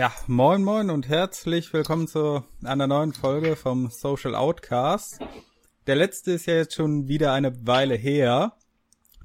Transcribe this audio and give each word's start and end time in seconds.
Ja, 0.00 0.10
moin 0.28 0.64
moin 0.64 0.88
und 0.88 1.10
herzlich 1.10 1.74
willkommen 1.74 2.08
zu 2.08 2.42
einer 2.64 2.86
neuen 2.86 3.12
Folge 3.12 3.54
vom 3.54 3.90
Social 3.90 4.34
Outcast. 4.34 5.18
Der 5.86 5.94
letzte 5.94 6.32
ist 6.32 6.46
ja 6.46 6.54
jetzt 6.54 6.74
schon 6.74 7.06
wieder 7.06 7.34
eine 7.34 7.66
Weile 7.66 7.96
her. 7.96 8.54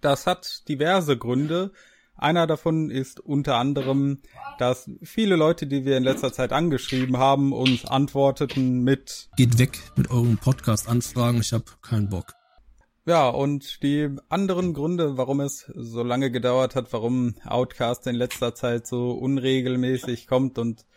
Das 0.02 0.28
hat 0.28 0.68
diverse 0.68 1.18
Gründe. 1.18 1.72
Einer 2.18 2.46
davon 2.46 2.92
ist 2.92 3.22
unter 3.22 3.56
anderem, 3.56 4.20
dass 4.60 4.92
viele 5.02 5.38
Leute, 5.38 5.66
die 5.66 5.86
wir 5.86 5.96
in 5.96 6.04
letzter 6.04 6.34
Zeit 6.34 6.52
angeschrieben 6.52 7.16
haben, 7.16 7.54
uns 7.54 7.86
antworteten 7.86 8.84
mit 8.84 9.30
Geht 9.38 9.58
weg 9.58 9.80
mit 9.96 10.12
euren 10.12 10.38
Podcast-Anfragen, 10.38 11.40
ich 11.40 11.54
habe 11.54 11.64
keinen 11.82 12.10
Bock. 12.10 12.34
Ja, 13.08 13.30
und 13.30 13.84
die 13.84 14.10
anderen 14.30 14.74
Gründe, 14.74 15.16
warum 15.16 15.40
es 15.40 15.72
so 15.76 16.02
lange 16.02 16.32
gedauert 16.32 16.76
hat, 16.76 16.92
warum 16.92 17.36
Outcast 17.46 18.08
in 18.08 18.16
letzter 18.16 18.56
Zeit 18.56 18.88
so 18.88 19.12
unregelmäßig 19.12 20.26
kommt 20.26 20.58
und 20.58 20.88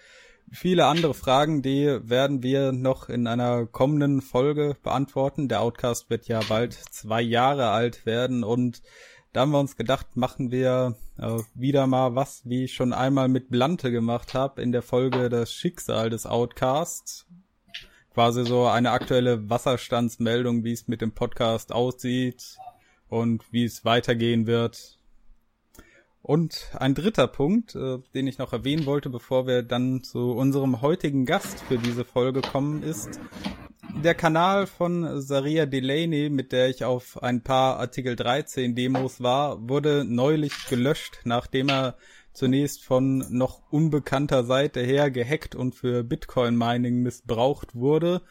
viele 0.50 0.86
andere 0.86 1.12
Fragen, 1.12 1.60
die 1.60 1.98
werden 2.02 2.42
wir 2.42 2.72
noch 2.72 3.10
in 3.10 3.26
einer 3.26 3.66
kommenden 3.66 4.22
Folge 4.22 4.74
beantworten. 4.82 5.48
Der 5.48 5.60
Outcast 5.60 6.08
wird 6.08 6.28
ja 6.28 6.40
bald 6.48 6.72
zwei 6.72 7.20
Jahre 7.20 7.68
alt 7.68 8.06
werden 8.06 8.42
und 8.42 8.80
da 9.34 9.42
haben 9.42 9.52
wir 9.52 9.60
uns 9.60 9.76
gedacht, 9.76 10.16
machen 10.16 10.50
wir 10.50 10.96
äh, 11.18 11.40
wieder 11.54 11.86
mal 11.86 12.14
was, 12.14 12.40
wie 12.46 12.64
ich 12.64 12.72
schon 12.72 12.94
einmal 12.94 13.28
mit 13.28 13.50
Blante 13.50 13.90
gemacht 13.90 14.32
habe 14.32 14.62
in 14.62 14.72
der 14.72 14.80
Folge 14.80 15.28
Das 15.28 15.52
Schicksal 15.52 16.08
des 16.08 16.24
Outcasts 16.24 17.26
quasi 18.18 18.44
so 18.44 18.66
eine 18.66 18.90
aktuelle 18.90 19.48
Wasserstandsmeldung, 19.48 20.64
wie 20.64 20.72
es 20.72 20.88
mit 20.88 21.00
dem 21.02 21.12
Podcast 21.12 21.70
aussieht 21.70 22.56
und 23.08 23.44
wie 23.52 23.62
es 23.62 23.84
weitergehen 23.84 24.48
wird. 24.48 24.98
Und 26.20 26.72
ein 26.76 26.96
dritter 26.96 27.28
Punkt, 27.28 27.76
äh, 27.76 27.98
den 28.14 28.26
ich 28.26 28.38
noch 28.38 28.52
erwähnen 28.52 28.86
wollte, 28.86 29.08
bevor 29.08 29.46
wir 29.46 29.62
dann 29.62 30.02
zu 30.02 30.32
unserem 30.32 30.82
heutigen 30.82 31.26
Gast 31.26 31.60
für 31.60 31.78
diese 31.78 32.04
Folge 32.04 32.40
kommen, 32.40 32.82
ist 32.82 33.20
der 34.02 34.16
Kanal 34.16 34.66
von 34.66 35.20
Saria 35.20 35.66
Delaney, 35.66 36.28
mit 36.28 36.50
der 36.50 36.70
ich 36.70 36.82
auf 36.82 37.22
ein 37.22 37.44
paar 37.44 37.78
Artikel 37.78 38.16
13 38.16 38.74
Demos 38.74 39.22
war, 39.22 39.68
wurde 39.68 40.04
neulich 40.04 40.66
gelöscht, 40.68 41.20
nachdem 41.22 41.68
er 41.68 41.96
zunächst 42.38 42.84
von 42.84 43.26
noch 43.30 43.70
unbekannter 43.70 44.44
Seite 44.44 44.80
her 44.80 45.10
gehackt 45.10 45.54
und 45.54 45.74
für 45.74 46.04
Bitcoin-Mining 46.04 47.02
missbraucht 47.02 47.74
wurde. 47.74 48.22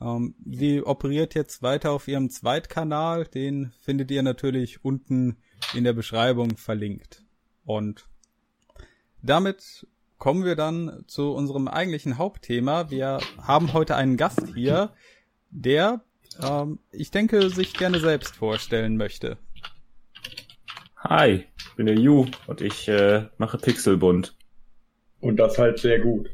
Ähm, 0.00 0.34
sie 0.44 0.82
operiert 0.82 1.34
jetzt 1.34 1.62
weiter 1.62 1.92
auf 1.92 2.06
ihrem 2.06 2.28
Zweitkanal, 2.28 3.24
den 3.24 3.72
findet 3.80 4.10
ihr 4.10 4.22
natürlich 4.22 4.84
unten 4.84 5.38
in 5.74 5.84
der 5.84 5.94
Beschreibung 5.94 6.56
verlinkt. 6.56 7.24
Und 7.64 8.06
damit 9.22 9.86
kommen 10.18 10.44
wir 10.44 10.56
dann 10.56 11.04
zu 11.06 11.32
unserem 11.32 11.66
eigentlichen 11.66 12.18
Hauptthema. 12.18 12.90
Wir 12.90 13.18
haben 13.38 13.72
heute 13.72 13.96
einen 13.96 14.18
Gast 14.18 14.54
hier, 14.54 14.92
der, 15.50 16.04
ähm, 16.42 16.80
ich 16.90 17.10
denke, 17.10 17.48
sich 17.48 17.72
gerne 17.72 17.98
selbst 17.98 18.36
vorstellen 18.36 18.98
möchte. 18.98 19.38
Hi, 21.06 21.44
ich 21.58 21.76
bin 21.76 21.84
der 21.84 21.96
Ju 21.96 22.24
und 22.46 22.62
ich 22.62 22.88
äh, 22.88 23.26
mache 23.36 23.58
Pixelbunt. 23.58 24.34
Und 25.20 25.36
das 25.36 25.58
halt 25.58 25.78
sehr 25.78 26.00
gut. 26.00 26.30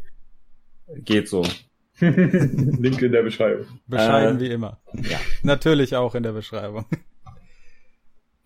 Geht 0.95 1.29
so. 1.29 1.45
Link 2.01 3.03
in 3.03 3.11
der 3.11 3.25
Beschreibung. 3.25 3.67
Bescheiden 3.89 4.37
äh, 4.37 4.41
wie 4.41 4.51
immer. 4.51 4.81
Ja. 4.95 5.19
Natürlich 5.43 5.97
auch 5.97 6.15
in 6.15 6.23
der 6.23 6.33
Beschreibung. 6.33 6.87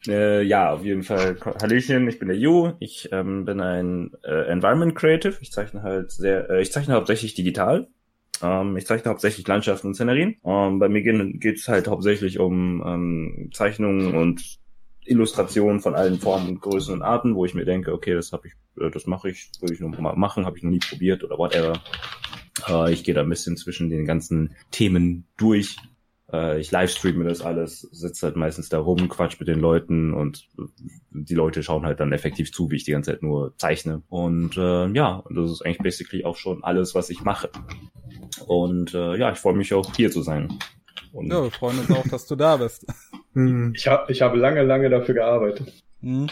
Äh, 0.07 0.43
ja, 0.43 0.71
auf 0.71 0.85
jeden 0.85 1.03
Fall. 1.03 1.39
Hallöchen, 1.63 2.07
ich 2.09 2.19
bin 2.19 2.29
der 2.29 2.37
Ju. 2.37 2.73
Ich 2.79 3.09
ähm, 3.11 3.47
bin 3.47 3.63
ein 3.63 4.11
äh, 4.23 4.51
Environment 4.51 4.95
Creative. 4.95 5.39
Ich 5.41 5.51
zeichne 5.51 5.83
halt 5.83 6.11
sehr, 6.11 6.51
äh, 6.51 6.61
ich 6.61 6.71
zeichne 6.71 6.93
hauptsächlich 6.93 7.33
digital. 7.33 7.89
Ähm, 8.43 8.77
ich 8.77 8.85
zeichne 8.85 9.11
hauptsächlich 9.11 9.49
Landschaften 9.49 9.87
und 9.87 9.95
Szenerien. 9.95 10.37
Ähm, 10.45 10.79
bei 10.79 10.91
mir 10.91 11.01
geht 11.03 11.57
es 11.57 11.69
halt 11.69 11.89
hauptsächlich 11.89 12.39
um 12.39 12.83
ähm, 12.87 13.51
Zeichnungen 13.55 14.15
und 14.15 14.59
Illustrationen 15.05 15.81
von 15.81 15.95
allen 15.95 16.19
Formen 16.19 16.49
und 16.49 16.61
Größen 16.61 16.95
und 16.95 17.03
Arten, 17.03 17.35
wo 17.35 17.45
ich 17.45 17.55
mir 17.55 17.65
denke, 17.65 17.93
okay, 17.93 18.15
das 18.15 18.33
habe 18.33 18.49
ich, 18.49 18.55
äh, 18.81 18.91
das 18.91 19.07
mache 19.07 19.31
ich, 19.31 19.51
würde 19.61 19.75
ich 19.75 19.81
noch 19.81 19.99
mal 19.99 20.17
machen, 20.17 20.47
habe 20.47 20.57
ich 20.57 20.63
noch 20.63 20.71
nie 20.71 20.79
probiert 20.79 21.25
oder 21.25 21.39
whatever. 21.39 21.83
Äh, 22.69 22.93
ich 22.93 23.05
gehe 23.05 23.15
da 23.15 23.23
ein 23.23 23.29
bisschen 23.29 23.57
zwischen 23.57 23.91
den 23.91 24.07
ganzen 24.07 24.55
Themen 24.71 25.27
durch. 25.37 25.77
Äh, 26.33 26.61
ich 26.61 26.71
livestreame 26.71 27.25
das 27.25 27.43
alles, 27.43 27.81
sitze 27.81 28.27
halt 28.27 28.37
meistens 28.37 28.69
da 28.69 28.79
rum, 28.79 29.09
quatsch 29.09 29.39
mit 29.39 29.49
den 29.49 29.61
Leuten 29.61 30.15
und 30.15 30.49
die 31.11 31.35
Leute 31.35 31.63
schauen 31.63 31.85
halt 31.85 32.01
dann 32.01 32.13
effektiv 32.13 32.53
zu, 32.53 32.71
wie 32.71 32.77
ich 32.77 32.85
die 32.85 32.93
ganze 32.93 33.13
Zeit 33.13 33.23
nur 33.23 33.57
zeichne. 33.57 34.03
Und 34.09 34.57
äh, 34.57 34.89
ja, 34.89 35.23
das 35.31 35.51
ist 35.51 35.63
eigentlich 35.63 35.79
basically 35.79 36.25
auch 36.25 36.37
schon 36.37 36.65
alles, 36.65 36.95
was 36.95 37.11
ich 37.11 37.23
mache. 37.23 37.51
Und 38.47 38.95
äh, 38.95 39.17
ja, 39.17 39.33
ich 39.33 39.39
freue 39.39 39.55
mich 39.55 39.73
auch 39.75 39.95
hier 39.95 40.11
zu 40.11 40.23
sein. 40.23 40.59
Und 41.13 41.31
ja, 41.31 41.43
wir 41.43 41.51
freuen 41.51 41.79
uns 41.79 41.91
auch, 41.91 42.07
dass 42.09 42.27
du 42.27 42.37
da 42.37 42.57
bist. 42.57 42.87
Hm. 43.35 43.73
Ich, 43.75 43.89
hab, 43.89 44.09
ich 44.11 44.23
habe 44.23 44.39
lange, 44.39 44.63
lange 44.63 44.89
dafür 44.89 45.17
gearbeitet. 45.17 45.83
Hm. 46.03 46.29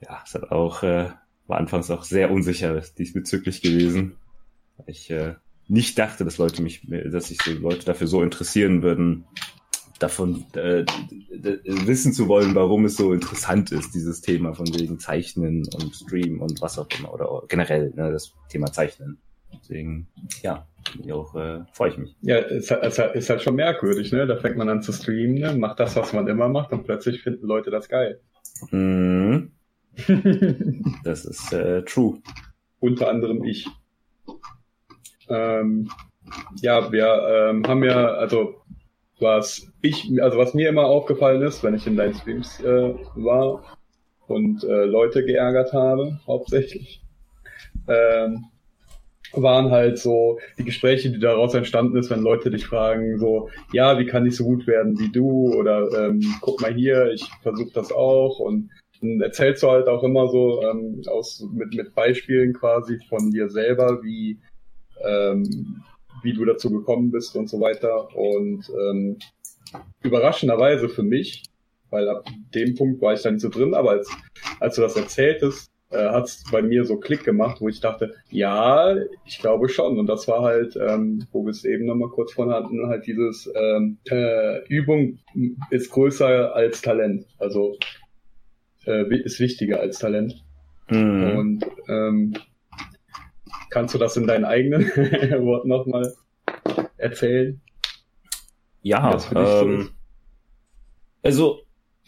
Ja, 0.00 0.22
es 0.24 0.34
hat 0.34 0.52
auch, 0.52 0.84
äh, 0.84 1.10
war 1.48 1.58
anfangs 1.58 1.90
auch 1.90 2.04
sehr 2.04 2.30
unsicher 2.30 2.80
diesbezüglich 2.96 3.60
gewesen. 3.60 4.18
Ich 4.86 5.10
äh, 5.10 5.34
nicht 5.66 5.98
dachte, 5.98 6.24
dass 6.24 6.38
Leute 6.38 6.62
mich, 6.62 6.86
dass 6.88 7.26
sich 7.26 7.42
so 7.42 7.50
Leute 7.54 7.84
dafür 7.84 8.06
so 8.06 8.22
interessieren 8.22 8.82
würden, 8.84 9.24
davon 9.98 10.44
äh, 10.54 10.84
wissen 11.64 12.12
zu 12.12 12.28
wollen, 12.28 12.54
warum 12.54 12.84
es 12.84 12.96
so 12.96 13.12
interessant 13.12 13.72
ist, 13.72 13.94
dieses 13.94 14.20
Thema 14.20 14.54
von 14.54 14.66
wegen 14.74 14.98
Zeichnen 14.98 15.68
und 15.74 15.94
Stream 15.94 16.40
und 16.40 16.60
was 16.60 16.78
auch 16.78 16.88
immer 16.98 17.12
oder 17.12 17.42
generell 17.48 17.92
ne, 17.94 18.12
das 18.12 18.32
Thema 18.48 18.72
Zeichnen. 18.72 19.18
Deswegen, 19.60 20.08
ja, 20.42 20.66
auch, 21.10 21.34
äh, 21.34 21.60
freue 21.72 21.90
ich 21.90 21.98
mich. 21.98 22.16
Ja, 22.22 22.38
es 22.38 22.70
ist, 22.70 22.98
ist 22.98 23.30
halt 23.30 23.42
schon 23.42 23.54
merkwürdig, 23.54 24.12
ne? 24.12 24.26
Da 24.26 24.36
fängt 24.36 24.56
man 24.56 24.68
an 24.68 24.82
zu 24.82 24.92
streamen, 24.92 25.34
ne? 25.34 25.54
macht 25.54 25.80
das, 25.80 25.96
was 25.96 26.12
man 26.12 26.26
immer 26.26 26.48
macht 26.48 26.72
und 26.72 26.84
plötzlich 26.84 27.22
finden 27.22 27.46
Leute 27.46 27.70
das 27.70 27.88
geil. 27.88 28.20
Mhm. 28.70 29.52
das 31.04 31.24
ist 31.24 31.52
äh, 31.52 31.82
true. 31.84 32.18
Unter 32.80 33.08
anderem 33.08 33.44
ich. 33.44 33.68
Ähm, 35.28 35.88
ja, 36.60 36.90
wir 36.90 37.50
ähm, 37.50 37.66
haben 37.66 37.84
ja, 37.84 38.06
also 38.06 38.62
was 39.20 39.72
ich, 39.80 40.10
also 40.20 40.38
was 40.38 40.54
mir 40.54 40.68
immer 40.68 40.86
aufgefallen 40.86 41.42
ist, 41.42 41.62
wenn 41.62 41.74
ich 41.74 41.86
in 41.86 41.96
deinen 41.96 42.14
Streams 42.14 42.60
äh, 42.60 42.94
war 43.14 43.62
und 44.26 44.64
äh, 44.64 44.84
Leute 44.84 45.24
geärgert 45.24 45.72
habe, 45.72 46.18
hauptsächlich, 46.26 47.04
ähm, 47.88 48.46
waren 49.34 49.70
halt 49.70 49.98
so 49.98 50.38
die 50.58 50.64
Gespräche, 50.64 51.10
die 51.10 51.18
daraus 51.18 51.54
entstanden 51.54 51.96
ist, 51.96 52.10
wenn 52.10 52.22
Leute 52.22 52.50
dich 52.50 52.66
fragen, 52.66 53.18
so, 53.18 53.48
ja, 53.72 53.98
wie 53.98 54.06
kann 54.06 54.26
ich 54.26 54.36
so 54.36 54.44
gut 54.44 54.66
werden 54.66 54.98
wie 54.98 55.10
du? 55.10 55.54
Oder 55.54 55.88
ähm, 56.06 56.20
guck 56.40 56.60
mal 56.60 56.74
hier, 56.74 57.10
ich 57.12 57.28
versuche 57.42 57.72
das 57.72 57.92
auch 57.92 58.38
und 58.38 58.70
dann 59.00 59.20
erzählst 59.20 59.62
du 59.62 59.68
halt 59.68 59.88
auch 59.88 60.02
immer 60.04 60.28
so 60.28 60.62
ähm, 60.62 61.02
aus 61.08 61.46
mit, 61.52 61.74
mit 61.74 61.94
Beispielen 61.94 62.52
quasi 62.52 62.98
von 63.08 63.30
dir 63.30 63.48
selber, 63.48 64.00
wie 64.02 64.38
ähm, 65.04 65.82
wie 66.22 66.32
du 66.32 66.44
dazu 66.44 66.70
gekommen 66.70 67.10
bist 67.10 67.36
und 67.36 67.48
so 67.48 67.60
weiter. 67.60 68.14
Und 68.14 68.70
ähm, 68.70 69.18
überraschenderweise 70.02 70.88
für 70.88 71.02
mich, 71.02 71.42
weil 71.90 72.08
ab 72.08 72.24
dem 72.54 72.74
Punkt 72.74 73.00
war 73.02 73.14
ich 73.14 73.22
dann 73.22 73.34
nicht 73.34 73.42
so 73.42 73.48
drin, 73.48 73.74
aber 73.74 73.90
als, 73.90 74.10
als 74.60 74.76
du 74.76 74.82
das 74.82 74.96
erzähltest, 74.96 75.71
äh, 75.92 76.08
hat 76.08 76.24
es 76.24 76.44
bei 76.50 76.62
mir 76.62 76.84
so 76.84 76.96
Klick 76.96 77.24
gemacht, 77.24 77.60
wo 77.60 77.68
ich 77.68 77.80
dachte, 77.80 78.14
ja, 78.30 78.94
ich 79.24 79.38
glaube 79.38 79.68
schon. 79.68 79.98
Und 79.98 80.06
das 80.06 80.26
war 80.28 80.42
halt, 80.42 80.76
ähm, 80.76 81.26
wo 81.32 81.44
wir 81.44 81.50
es 81.50 81.64
eben 81.64 81.86
nochmal 81.86 82.08
kurz 82.08 82.32
von 82.32 82.50
hatten, 82.50 82.86
halt 82.86 83.06
dieses 83.06 83.50
ähm, 83.54 83.98
äh, 84.08 84.64
Übung 84.68 85.18
ist 85.70 85.90
größer 85.90 86.54
als 86.54 86.82
Talent. 86.82 87.26
Also 87.38 87.76
äh, 88.86 89.14
ist 89.16 89.40
wichtiger 89.40 89.80
als 89.80 89.98
Talent. 89.98 90.44
Mhm. 90.88 91.36
Und 91.36 91.66
ähm, 91.88 92.34
kannst 93.70 93.94
du 93.94 93.98
das 93.98 94.16
in 94.16 94.26
deinen 94.26 94.44
eigenen 94.44 94.86
Worten 95.44 95.68
nochmal 95.68 96.12
erzählen? 96.96 97.60
Ja, 98.82 99.16
ähm, 99.34 99.88
so 99.88 99.88
also 101.22 101.61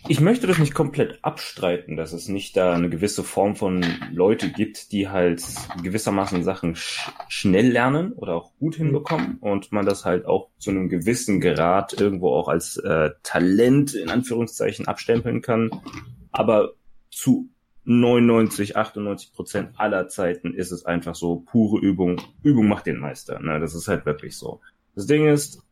ich 0.08 0.20
möchte 0.20 0.46
das 0.46 0.58
nicht 0.58 0.74
komplett 0.74 1.18
abstreiten, 1.22 1.96
dass 1.96 2.12
es 2.12 2.28
nicht 2.28 2.56
da 2.56 2.74
eine 2.74 2.90
gewisse 2.90 3.24
Form 3.24 3.56
von 3.56 3.84
Leute 4.12 4.50
gibt, 4.50 4.92
die 4.92 5.08
halt 5.08 5.42
gewissermaßen 5.82 6.44
Sachen 6.44 6.76
sch 6.76 7.10
schnell 7.28 7.70
lernen 7.70 8.12
oder 8.12 8.34
auch 8.34 8.52
gut 8.58 8.76
hinbekommen 8.76 9.38
und 9.40 9.72
man 9.72 9.86
das 9.86 10.04
halt 10.04 10.26
auch 10.26 10.50
zu 10.58 10.70
einem 10.70 10.88
gewissen 10.88 11.40
Grad 11.40 11.98
irgendwo 11.98 12.34
auch 12.34 12.48
als 12.48 12.76
äh, 12.76 13.10
Talent 13.22 13.94
in 13.94 14.10
Anführungszeichen 14.10 14.86
abstempeln 14.86 15.40
kann. 15.40 15.70
Aber 16.32 16.72
zu 17.10 17.48
99, 17.84 18.76
98 18.76 19.32
Prozent 19.32 19.70
aller 19.76 20.08
Zeiten 20.08 20.54
ist 20.54 20.70
es 20.70 20.84
einfach 20.84 21.14
so 21.14 21.44
pure 21.50 21.80
Übung. 21.80 22.20
Übung 22.42 22.68
macht 22.68 22.86
den 22.86 22.98
Meister. 22.98 23.40
Ne? 23.40 23.60
Das 23.60 23.74
ist 23.74 23.88
halt 23.88 24.06
wirklich 24.06 24.36
so. 24.36 24.60
Das 24.94 25.06
Ding 25.06 25.28
ist, 25.28 25.62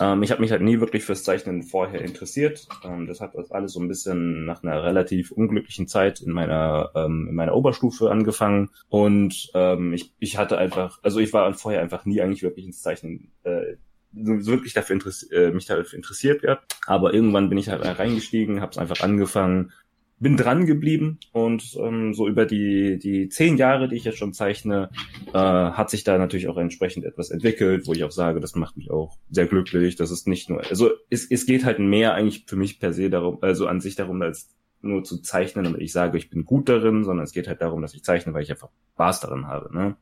Ähm, 0.00 0.22
ich 0.22 0.30
habe 0.30 0.40
mich 0.40 0.50
halt 0.50 0.62
nie 0.62 0.80
wirklich 0.80 1.04
fürs 1.04 1.24
Zeichnen 1.24 1.62
vorher 1.62 2.00
interessiert. 2.00 2.66
Ähm, 2.84 3.06
das 3.06 3.20
hat 3.20 3.34
alles 3.50 3.72
so 3.72 3.80
ein 3.80 3.88
bisschen 3.88 4.44
nach 4.44 4.62
einer 4.62 4.82
relativ 4.82 5.30
unglücklichen 5.30 5.86
Zeit 5.86 6.20
in 6.20 6.32
meiner 6.32 6.90
ähm, 6.94 7.26
in 7.28 7.34
meiner 7.34 7.54
Oberstufe 7.54 8.10
angefangen 8.10 8.70
und 8.88 9.50
ähm, 9.54 9.92
ich 9.92 10.12
ich 10.18 10.38
hatte 10.38 10.58
einfach, 10.58 10.98
also 11.02 11.20
ich 11.20 11.32
war 11.32 11.52
vorher 11.54 11.82
einfach 11.82 12.04
nie 12.06 12.20
eigentlich 12.20 12.42
wirklich 12.42 12.66
ins 12.66 12.82
Zeichnen 12.82 13.32
äh, 13.44 13.76
wirklich 14.12 14.72
dafür 14.72 14.94
interessiert, 14.94 15.32
äh, 15.32 15.50
mich 15.52 15.66
dafür 15.66 15.96
interessiert 15.96 16.42
gehabt. 16.42 16.76
Aber 16.86 17.14
irgendwann 17.14 17.48
bin 17.48 17.58
ich 17.58 17.68
halt 17.68 17.84
reingestiegen, 17.84 18.60
habe 18.60 18.72
es 18.72 18.78
einfach 18.78 19.02
angefangen 19.02 19.72
bin 20.20 20.36
dran 20.36 20.66
geblieben 20.66 21.18
und 21.32 21.76
ähm, 21.80 22.12
so 22.12 22.28
über 22.28 22.44
die 22.44 22.98
die 22.98 23.30
zehn 23.30 23.56
Jahre, 23.56 23.88
die 23.88 23.96
ich 23.96 24.04
jetzt 24.04 24.18
schon 24.18 24.34
zeichne, 24.34 24.90
äh, 25.32 25.32
hat 25.32 25.88
sich 25.88 26.04
da 26.04 26.18
natürlich 26.18 26.46
auch 26.48 26.58
entsprechend 26.58 27.06
etwas 27.06 27.30
entwickelt, 27.30 27.86
wo 27.86 27.92
ich 27.92 28.04
auch 28.04 28.10
sage, 28.10 28.38
das 28.38 28.54
macht 28.54 28.76
mich 28.76 28.90
auch 28.90 29.16
sehr 29.30 29.46
glücklich. 29.46 29.96
Das 29.96 30.10
ist 30.10 30.28
nicht 30.28 30.50
nur, 30.50 30.60
also 30.68 30.90
es, 31.08 31.28
es 31.30 31.46
geht 31.46 31.64
halt 31.64 31.78
mehr 31.78 32.14
eigentlich 32.14 32.44
für 32.46 32.56
mich 32.56 32.78
per 32.78 32.92
se 32.92 33.08
darum, 33.08 33.38
also 33.40 33.66
an 33.66 33.80
sich 33.80 33.96
darum, 33.96 34.20
als 34.20 34.50
nur 34.82 35.04
zu 35.04 35.18
zeichnen, 35.22 35.64
damit 35.64 35.80
ich 35.80 35.92
sage, 35.92 36.18
ich 36.18 36.28
bin 36.28 36.44
gut 36.44 36.68
darin, 36.68 37.02
sondern 37.02 37.24
es 37.24 37.32
geht 37.32 37.48
halt 37.48 37.62
darum, 37.62 37.80
dass 37.80 37.94
ich 37.94 38.04
zeichne, 38.04 38.34
weil 38.34 38.42
ich 38.42 38.50
einfach 38.50 38.70
Spaß 38.94 39.20
darin 39.20 39.46
habe. 39.46 39.74
Ne? 39.74 39.96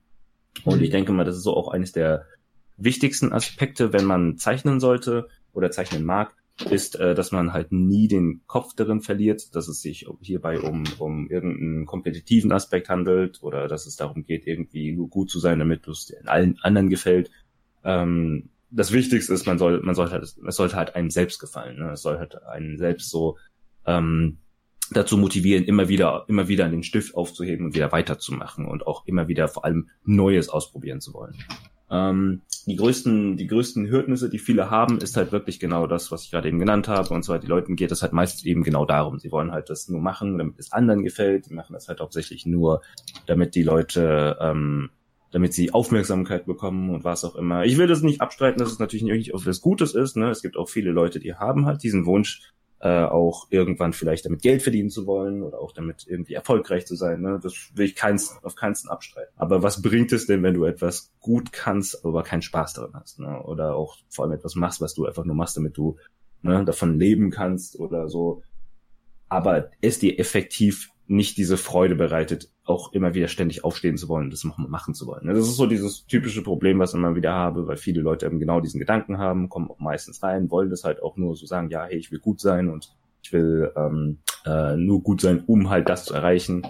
Und 0.65 0.82
ich 0.82 0.91
denke 0.91 1.12
mal, 1.12 1.25
das 1.25 1.37
ist 1.37 1.44
so 1.44 1.56
auch 1.56 1.69
eines 1.69 1.93
der 1.93 2.26
wichtigsten 2.76 3.32
Aspekte, 3.32 3.93
wenn 3.93 4.05
man 4.05 4.37
zeichnen 4.37 4.81
sollte 4.81 5.29
oder 5.53 5.70
zeichnen 5.70 6.05
mag, 6.05 6.35
ist, 6.62 6.96
äh, 6.96 7.14
dass 7.14 7.32
man 7.32 7.52
halt 7.52 7.72
nie 7.72 8.08
den 8.08 8.43
Kopf 8.46 8.75
darin 8.75 9.00
verliert, 9.00 9.55
dass 9.55 9.69
es 9.69 9.81
sich 9.81 10.06
hierbei 10.20 10.60
um, 10.60 10.84
um 10.99 11.28
irgendeinen 11.31 11.87
kompetitiven 11.87 12.52
Aspekt 12.52 12.88
handelt 12.88 13.43
oder 13.43 13.69
dass 13.69 13.87
es 13.87 13.96
darum 13.96 14.25
geht, 14.25 14.46
irgendwie 14.46 14.93
nur 14.93 15.08
gut 15.08 15.31
zu 15.31 15.38
sein, 15.38 15.58
damit 15.58 15.87
es 15.88 16.12
allen 16.26 16.58
anderen 16.62 16.88
gefällt. 16.88 17.31
Ähm, 17.84 18.50
das 18.70 18.93
Wichtigste 18.93 19.32
ist, 19.32 19.46
man 19.46 19.58
soll, 19.58 19.81
man 19.82 19.94
sollte 19.94 20.12
halt, 20.12 20.25
es 20.25 20.56
sollte 20.56 20.76
halt 20.76 20.94
einem 20.94 21.10
selbst 21.10 21.38
gefallen. 21.38 21.78
Ne? 21.78 21.93
Es 21.93 22.02
soll 22.02 22.19
halt 22.19 22.43
einen 22.44 22.76
selbst 22.76 23.10
so 23.10 23.38
ähm, 23.87 24.38
dazu 24.90 25.16
motivieren, 25.16 25.64
immer 25.64 25.88
wieder, 25.88 26.25
immer 26.28 26.49
wieder 26.49 26.69
den 26.69 26.82
Stift 26.82 27.14
aufzuheben 27.14 27.66
und 27.66 27.75
wieder 27.75 27.93
weiterzumachen 27.93 28.66
und 28.66 28.87
auch 28.87 29.06
immer 29.06 29.28
wieder 29.28 29.49
vor 29.49 29.64
allem 29.64 29.88
Neues 30.05 30.49
ausprobieren 30.49 31.00
zu 31.00 31.14
wollen. 31.14 31.37
Ähm, 31.90 32.43
die 32.67 32.76
größten, 32.76 33.37
die 33.37 33.46
größten 33.46 33.88
Hürdenisse, 33.88 34.29
die 34.29 34.38
viele 34.38 34.70
haben, 34.70 34.99
ist 34.99 35.17
halt 35.17 35.32
wirklich 35.32 35.58
genau 35.58 35.87
das, 35.87 36.11
was 36.12 36.25
ich 36.25 36.31
gerade 36.31 36.49
eben 36.49 36.58
genannt 36.58 36.87
habe. 36.88 37.14
Und 37.14 37.23
zwar, 37.23 37.38
die 37.38 37.46
Leuten 37.46 37.76
geht 37.76 37.90
es 37.93 38.02
halt 38.02 38.12
meistens 38.12 38.44
eben 38.44 38.62
genau 38.62 38.85
darum. 38.85 39.19
Sie 39.19 39.32
wollen 39.32 39.52
halt 39.52 39.70
das 39.70 39.88
nur 39.88 40.00
machen, 40.00 40.38
damit 40.38 40.58
es 40.58 40.73
anderen 40.73 41.02
gefällt. 41.02 41.49
Die 41.49 41.55
machen 41.55 41.73
das 41.73 41.88
halt 41.88 42.00
hauptsächlich 42.00 42.44
nur, 42.44 42.82
damit 43.26 43.55
die 43.55 43.62
Leute, 43.62 44.37
ähm, 44.40 44.90
damit 45.31 45.55
sie 45.55 45.73
Aufmerksamkeit 45.73 46.46
bekommen 46.46 46.90
und 46.90 47.05
was 47.05 47.25
auch 47.25 47.37
immer. 47.37 47.64
Ich 47.64 47.79
will 47.79 47.87
das 47.87 48.02
nicht 48.02 48.20
abstreiten, 48.20 48.58
dass 48.58 48.73
es 48.73 48.79
natürlich 48.79 49.05
nicht 49.05 49.34
auf 49.34 49.46
was 49.46 49.61
Gutes 49.61 49.94
ist. 49.94 50.17
Ne? 50.17 50.31
Es 50.31 50.43
gibt 50.43 50.56
auch 50.56 50.69
viele 50.69 50.91
Leute, 50.91 51.20
die 51.20 51.34
haben 51.34 51.67
halt 51.67 51.82
diesen 51.82 52.06
Wunsch, 52.06 52.52
äh, 52.81 53.05
auch 53.05 53.49
irgendwann 53.51 53.93
vielleicht 53.93 54.25
damit 54.25 54.43
Geld 54.43 54.63
verdienen 54.63 54.91
zu 54.91 55.07
wollen 55.07 55.43
oder 55.43 55.61
auch 55.61 55.73
damit 55.73 56.07
irgendwie 56.07 56.35
erfolgreich 56.35 56.87
zu 56.87 56.95
sein. 56.95 57.21
Ne? 57.21 57.41
Das 57.43 57.71
will 57.75 57.87
ich 57.87 57.97
keins, 57.97 58.39
auf 58.43 58.55
keinen 58.55 58.77
abstreiten. 58.87 59.33
Aber 59.37 59.63
was 59.63 59.83
bringt 59.83 60.13
es 60.13 60.27
denn, 60.27 60.43
wenn 60.43 60.55
du 60.55 60.65
etwas 60.65 61.13
gut 61.21 61.53
kannst, 61.53 62.05
aber 62.05 62.23
keinen 62.23 62.43
Spaß 62.43 62.75
daran 62.75 62.95
hast? 62.95 63.19
Ne? 63.19 63.43
Oder 63.43 63.75
auch 63.75 63.97
vor 64.09 64.25
allem 64.25 64.35
etwas 64.35 64.55
machst, 64.55 64.81
was 64.81 64.95
du 64.95 65.07
einfach 65.07 65.25
nur 65.25 65.35
machst, 65.35 65.57
damit 65.57 65.77
du 65.77 65.97
ne, 66.43 66.65
davon 66.65 66.99
leben 66.99 67.31
kannst 67.31 67.79
oder 67.81 68.09
so. 68.09 68.43
Aber 69.29 69.71
es 69.81 69.99
dir 69.99 70.19
effektiv 70.19 70.91
nicht 71.08 71.38
diese 71.38 71.56
Freude 71.56 71.94
bereitet, 71.94 72.50
auch 72.64 72.93
immer 72.93 73.14
wieder 73.14 73.28
ständig 73.28 73.64
aufstehen 73.64 73.96
zu 73.96 74.08
wollen, 74.08 74.31
das 74.31 74.44
machen 74.44 74.94
zu 74.94 75.06
wollen. 75.06 75.26
Das 75.26 75.38
ist 75.38 75.56
so 75.56 75.66
dieses 75.66 76.06
typische 76.06 76.43
Problem, 76.43 76.78
was 76.78 76.93
ich 76.93 76.99
immer 76.99 77.16
wieder 77.16 77.32
habe, 77.32 77.66
weil 77.66 77.78
viele 77.78 78.02
Leute 78.02 78.26
eben 78.26 78.38
genau 78.38 78.60
diesen 78.60 78.78
Gedanken 78.78 79.19
haben, 79.19 79.49
kommen 79.49 79.70
auch 79.70 79.78
meistens 79.78 80.22
rein, 80.22 80.50
wollen 80.50 80.69
das 80.69 80.84
halt 80.84 81.02
auch 81.02 81.16
nur 81.16 81.34
so 81.34 81.46
sagen, 81.46 81.70
ja, 81.70 81.87
hey, 81.87 81.96
ich 81.96 82.12
will 82.12 82.19
gut 82.19 82.40
sein 82.40 82.69
und 82.69 82.94
ich 83.22 83.32
will 83.32 83.72
ähm, 83.75 84.19
äh, 84.44 84.76
nur 84.76 85.02
gut 85.02 85.22
sein, 85.22 85.43
um 85.46 85.70
halt 85.70 85.88
das 85.88 86.05
zu 86.05 86.14
erreichen. 86.14 86.66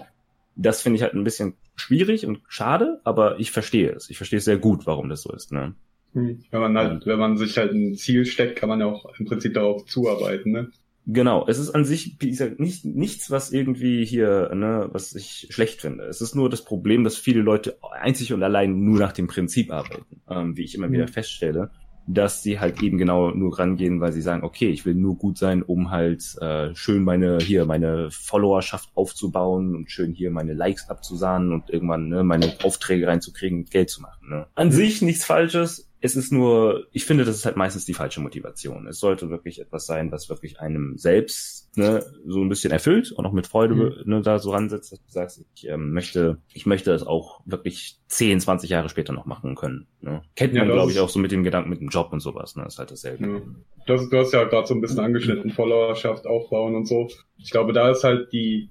Das 0.55 0.81
finde 0.81 0.97
ich 0.97 1.03
halt 1.03 1.13
ein 1.13 1.23
bisschen 1.25 1.55
schwierig 1.75 2.25
und 2.25 2.41
schade, 2.47 3.01
aber 3.03 3.39
ich 3.39 3.51
verstehe 3.51 3.91
es. 3.91 4.09
Ich 4.09 4.17
verstehe 4.17 4.39
es 4.39 4.45
sehr 4.45 4.57
gut, 4.57 4.87
warum 4.87 5.09
das 5.09 5.23
so 5.23 5.33
ist. 5.33 5.51
Ne? 5.51 5.75
Hm. 6.13 6.43
Wenn 6.49 6.61
man 6.61 6.77
halt, 6.77 7.05
wenn 7.05 7.19
man 7.19 7.37
sich 7.37 7.57
halt 7.57 7.73
ein 7.73 7.95
Ziel 7.95 8.25
steckt, 8.25 8.57
kann 8.57 8.69
man 8.69 8.79
ja 8.79 8.85
auch 8.85 9.05
im 9.19 9.25
Prinzip 9.25 9.53
darauf 9.53 9.85
zuarbeiten. 9.85 10.51
Ne? 10.51 10.71
Genau, 11.11 11.47
es 11.47 11.57
ist 11.57 11.71
an 11.71 11.85
sich 11.85 12.17
wie 12.19 12.29
gesagt, 12.29 12.59
nicht, 12.59 12.85
nichts, 12.85 13.31
was 13.31 13.51
irgendwie 13.51 14.05
hier, 14.05 14.53
ne, 14.53 14.89
was 14.91 15.15
ich 15.15 15.47
schlecht 15.49 15.81
finde. 15.81 16.03
Es 16.03 16.21
ist 16.21 16.35
nur 16.35 16.51
das 16.51 16.63
Problem, 16.63 17.03
dass 17.03 17.17
viele 17.17 17.41
Leute 17.41 17.79
einzig 17.99 18.31
und 18.31 18.43
allein 18.43 18.83
nur 18.83 18.99
nach 18.99 19.11
dem 19.11 19.25
Prinzip 19.25 19.71
arbeiten, 19.71 20.21
ähm, 20.29 20.55
wie 20.55 20.63
ich 20.63 20.75
immer 20.75 20.87
mhm. 20.87 20.93
wieder 20.93 21.07
feststelle, 21.07 21.71
dass 22.05 22.43
sie 22.43 22.59
halt 22.59 22.83
eben 22.83 22.99
genau 22.99 23.31
nur 23.31 23.57
rangehen, 23.57 24.01
weil 24.01 24.13
sie 24.13 24.21
sagen, 24.21 24.43
okay, 24.43 24.69
ich 24.69 24.85
will 24.85 24.93
nur 24.93 25.17
gut 25.17 25.39
sein, 25.39 25.63
um 25.63 25.89
halt 25.89 26.23
äh, 26.41 26.75
schön 26.75 27.03
meine 27.03 27.39
hier 27.39 27.65
meine 27.65 28.11
Followerschaft 28.11 28.91
aufzubauen 28.93 29.75
und 29.75 29.89
schön 29.89 30.13
hier 30.13 30.29
meine 30.29 30.53
Likes 30.53 30.91
abzusahnen 30.91 31.51
und 31.51 31.71
irgendwann 31.71 32.07
ne, 32.07 32.23
meine 32.23 32.53
Aufträge 32.61 33.07
reinzukriegen, 33.07 33.65
Geld 33.65 33.89
zu 33.89 34.03
machen. 34.03 34.29
Ne? 34.29 34.45
An 34.53 34.67
mhm. 34.67 34.73
sich 34.73 35.01
nichts 35.01 35.25
Falsches, 35.25 35.88
es 36.01 36.15
ist 36.15 36.31
nur, 36.31 36.87
ich 36.91 37.05
finde, 37.05 37.25
das 37.25 37.35
ist 37.35 37.45
halt 37.45 37.57
meistens 37.57 37.85
die 37.85 37.93
falsche 37.93 38.21
Motivation. 38.21 38.87
Es 38.87 38.99
sollte 38.99 39.29
wirklich 39.29 39.59
etwas 39.59 39.85
sein, 39.85 40.11
was 40.11 40.29
wirklich 40.29 40.59
einem 40.59 40.97
selbst 40.97 41.75
ne, 41.77 42.03
so 42.25 42.39
ein 42.41 42.47
bisschen 42.47 42.71
erfüllt 42.71 43.11
und 43.11 43.25
auch 43.25 43.33
mit 43.33 43.47
Freude 43.47 43.75
mhm. 43.75 43.93
ne, 44.05 44.21
da 44.21 44.39
so 44.39 44.51
ransetzt, 44.51 44.93
dass 44.93 44.99
du 44.99 45.11
sagst, 45.11 45.45
ich 45.55 45.67
ähm, 45.67 45.91
möchte, 45.91 46.37
ich 46.53 46.65
möchte 46.65 46.93
es 46.93 47.03
auch 47.03 47.41
wirklich 47.45 47.97
10, 48.07 48.39
20 48.39 48.69
Jahre 48.69 48.87
später 48.87 49.11
noch 49.11 49.25
machen 49.25 49.55
können. 49.55 49.87
Ne? 49.99 50.21
Kennt 50.35 50.53
man, 50.53 50.67
ja, 50.67 50.73
glaube 50.73 50.91
ich, 50.91 50.99
auch 50.99 51.09
so 51.09 51.19
mit 51.19 51.31
dem 51.31 51.43
Gedanken 51.43 51.69
mit 51.69 51.81
dem 51.81 51.89
Job 51.89 52.13
und 52.13 52.21
sowas. 52.21 52.55
Ne? 52.55 52.63
Das 52.63 52.75
ist 52.75 52.79
halt 52.79 52.91
dasselbe. 52.91 53.27
Ja. 53.27 53.41
Das, 53.85 54.09
du 54.09 54.17
hast 54.17 54.31
ja 54.31 54.45
gerade 54.45 54.67
so 54.67 54.75
ein 54.75 54.81
bisschen 54.81 54.99
angeschnitten, 54.99 55.51
Followerschaft 55.51 56.25
aufbauen 56.25 56.75
und 56.75 56.87
so. 56.87 57.09
Ich 57.37 57.51
glaube, 57.51 57.73
da 57.73 57.89
ist 57.89 58.03
halt 58.05 58.31
die 58.31 58.69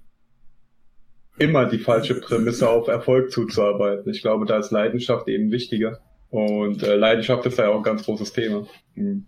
immer 1.38 1.66
die 1.66 1.78
falsche 1.78 2.18
Prämisse 2.20 2.68
auf 2.68 2.88
Erfolg 2.88 3.30
zuzuarbeiten. 3.30 4.10
Ich 4.10 4.22
glaube, 4.22 4.46
da 4.46 4.58
ist 4.58 4.70
Leidenschaft 4.70 5.28
eben 5.28 5.52
wichtiger. 5.52 6.00
Und 6.30 6.82
äh, 6.82 6.96
Leidenschaft 6.96 7.46
ist 7.46 7.58
ja 7.58 7.68
auch 7.68 7.76
ein 7.76 7.82
ganz 7.82 8.04
großes 8.04 8.32
Thema. 8.32 8.66
Mhm. 8.94 9.26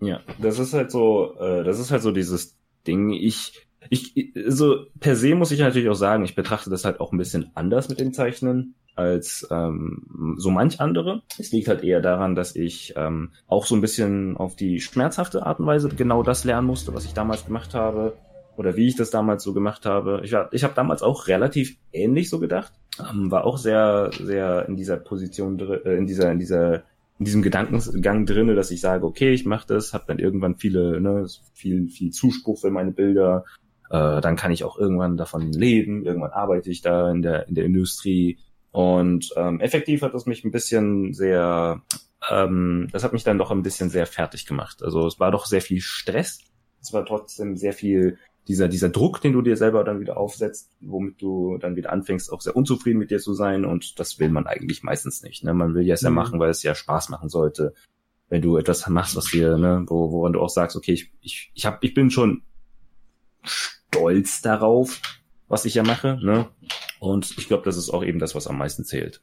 Ja, 0.00 0.20
das 0.40 0.58
ist 0.58 0.74
halt 0.74 0.90
so, 0.90 1.36
äh, 1.38 1.62
das 1.62 1.78
ist 1.78 1.92
halt 1.92 2.02
so 2.02 2.10
dieses 2.10 2.58
Ding. 2.86 3.10
Ich, 3.10 3.66
ich, 3.88 4.32
so 4.46 4.86
per 4.98 5.14
se 5.14 5.34
muss 5.34 5.52
ich 5.52 5.60
natürlich 5.60 5.88
auch 5.88 5.94
sagen, 5.94 6.24
ich 6.24 6.34
betrachte 6.34 6.70
das 6.70 6.84
halt 6.84 6.98
auch 6.98 7.12
ein 7.12 7.18
bisschen 7.18 7.50
anders 7.54 7.88
mit 7.88 8.00
dem 8.00 8.12
Zeichnen 8.12 8.74
als 8.94 9.46
ähm, 9.50 10.36
so 10.36 10.50
manch 10.50 10.80
andere. 10.80 11.22
Es 11.38 11.52
liegt 11.52 11.68
halt 11.68 11.84
eher 11.84 12.00
daran, 12.00 12.34
dass 12.34 12.56
ich 12.56 12.94
ähm, 12.96 13.30
auch 13.46 13.64
so 13.64 13.76
ein 13.76 13.80
bisschen 13.80 14.36
auf 14.36 14.56
die 14.56 14.80
schmerzhafte 14.80 15.46
Art 15.46 15.60
und 15.60 15.66
Weise 15.66 15.88
genau 15.88 16.22
das 16.22 16.44
lernen 16.44 16.66
musste, 16.66 16.92
was 16.94 17.04
ich 17.04 17.14
damals 17.14 17.46
gemacht 17.46 17.74
habe 17.74 18.18
oder 18.56 18.76
wie 18.76 18.88
ich 18.88 18.96
das 18.96 19.10
damals 19.10 19.42
so 19.42 19.52
gemacht 19.52 19.86
habe. 19.86 20.20
Ich, 20.24 20.32
war, 20.32 20.52
ich 20.52 20.64
habe 20.64 20.74
damals 20.74 21.02
auch 21.02 21.28
relativ 21.28 21.76
ähnlich 21.92 22.28
so 22.28 22.38
gedacht, 22.38 22.72
ähm, 23.00 23.30
war 23.30 23.44
auch 23.44 23.58
sehr, 23.58 24.10
sehr 24.12 24.68
in 24.68 24.76
dieser 24.76 24.96
Position, 24.96 25.58
äh, 25.58 25.96
in 25.96 26.06
dieser, 26.06 26.30
in 26.30 26.38
dieser, 26.38 26.82
in 27.18 27.24
diesem 27.24 27.42
Gedankengang 27.42 28.26
drinne, 28.26 28.54
dass 28.54 28.70
ich 28.70 28.80
sage, 28.80 29.06
okay, 29.06 29.32
ich 29.32 29.46
mache 29.46 29.66
das, 29.66 29.94
habe 29.94 30.04
dann 30.06 30.18
irgendwann 30.18 30.56
viele, 30.56 31.00
ne, 31.00 31.26
viel, 31.54 31.88
viel 31.88 32.10
Zuspruch 32.10 32.60
für 32.60 32.70
meine 32.70 32.92
Bilder, 32.92 33.44
äh, 33.90 34.20
dann 34.20 34.36
kann 34.36 34.52
ich 34.52 34.64
auch 34.64 34.78
irgendwann 34.78 35.16
davon 35.16 35.52
leben, 35.52 36.04
irgendwann 36.04 36.32
arbeite 36.32 36.70
ich 36.70 36.82
da 36.82 37.10
in 37.10 37.22
der, 37.22 37.48
in 37.48 37.54
der 37.54 37.64
Industrie 37.64 38.38
und 38.70 39.30
ähm, 39.36 39.60
effektiv 39.60 40.02
hat 40.02 40.14
das 40.14 40.26
mich 40.26 40.44
ein 40.44 40.50
bisschen 40.50 41.12
sehr, 41.12 41.82
ähm, 42.30 42.88
das 42.90 43.04
hat 43.04 43.12
mich 43.12 43.24
dann 43.24 43.38
doch 43.38 43.50
ein 43.50 43.62
bisschen 43.62 43.90
sehr 43.90 44.06
fertig 44.06 44.46
gemacht. 44.46 44.82
Also 44.82 45.06
es 45.06 45.20
war 45.20 45.30
doch 45.30 45.46
sehr 45.46 45.60
viel 45.60 45.80
Stress, 45.80 46.40
es 46.80 46.92
war 46.92 47.04
trotzdem 47.04 47.56
sehr 47.56 47.72
viel 47.72 48.18
dieser, 48.48 48.68
dieser 48.68 48.88
Druck, 48.88 49.20
den 49.20 49.32
du 49.32 49.42
dir 49.42 49.56
selber 49.56 49.84
dann 49.84 50.00
wieder 50.00 50.16
aufsetzt, 50.16 50.70
womit 50.80 51.22
du 51.22 51.58
dann 51.58 51.76
wieder 51.76 51.92
anfängst, 51.92 52.32
auch 52.32 52.40
sehr 52.40 52.56
unzufrieden 52.56 52.98
mit 52.98 53.10
dir 53.10 53.20
zu 53.20 53.34
sein. 53.34 53.64
Und 53.64 54.00
das 54.00 54.18
will 54.18 54.30
man 54.30 54.46
eigentlich 54.46 54.82
meistens 54.82 55.22
nicht. 55.22 55.44
Ne? 55.44 55.54
Man 55.54 55.74
will 55.74 55.86
ja 55.86 55.94
es 55.94 56.02
mhm. 56.02 56.06
ja 56.06 56.10
machen, 56.10 56.40
weil 56.40 56.50
es 56.50 56.62
ja 56.62 56.74
Spaß 56.74 57.08
machen 57.08 57.28
sollte. 57.28 57.74
Wenn 58.28 58.42
du 58.42 58.56
etwas 58.56 58.88
machst, 58.88 59.14
was 59.14 59.26
dir, 59.26 59.58
ne, 59.58 59.84
wo, 59.86 60.10
woran 60.10 60.32
du 60.32 60.40
auch 60.40 60.48
sagst, 60.48 60.76
okay, 60.76 60.92
ich, 60.92 61.12
ich, 61.20 61.52
ich, 61.54 61.66
hab, 61.66 61.84
ich 61.84 61.92
bin 61.92 62.10
schon 62.10 62.42
stolz 63.42 64.40
darauf, 64.40 65.00
was 65.48 65.66
ich 65.66 65.74
ja 65.74 65.82
mache. 65.82 66.18
Ne? 66.22 66.48
Und 66.98 67.36
ich 67.38 67.46
glaube, 67.46 67.64
das 67.64 67.76
ist 67.76 67.90
auch 67.90 68.02
eben 68.02 68.18
das, 68.18 68.34
was 68.34 68.46
am 68.46 68.58
meisten 68.58 68.84
zählt. 68.84 69.22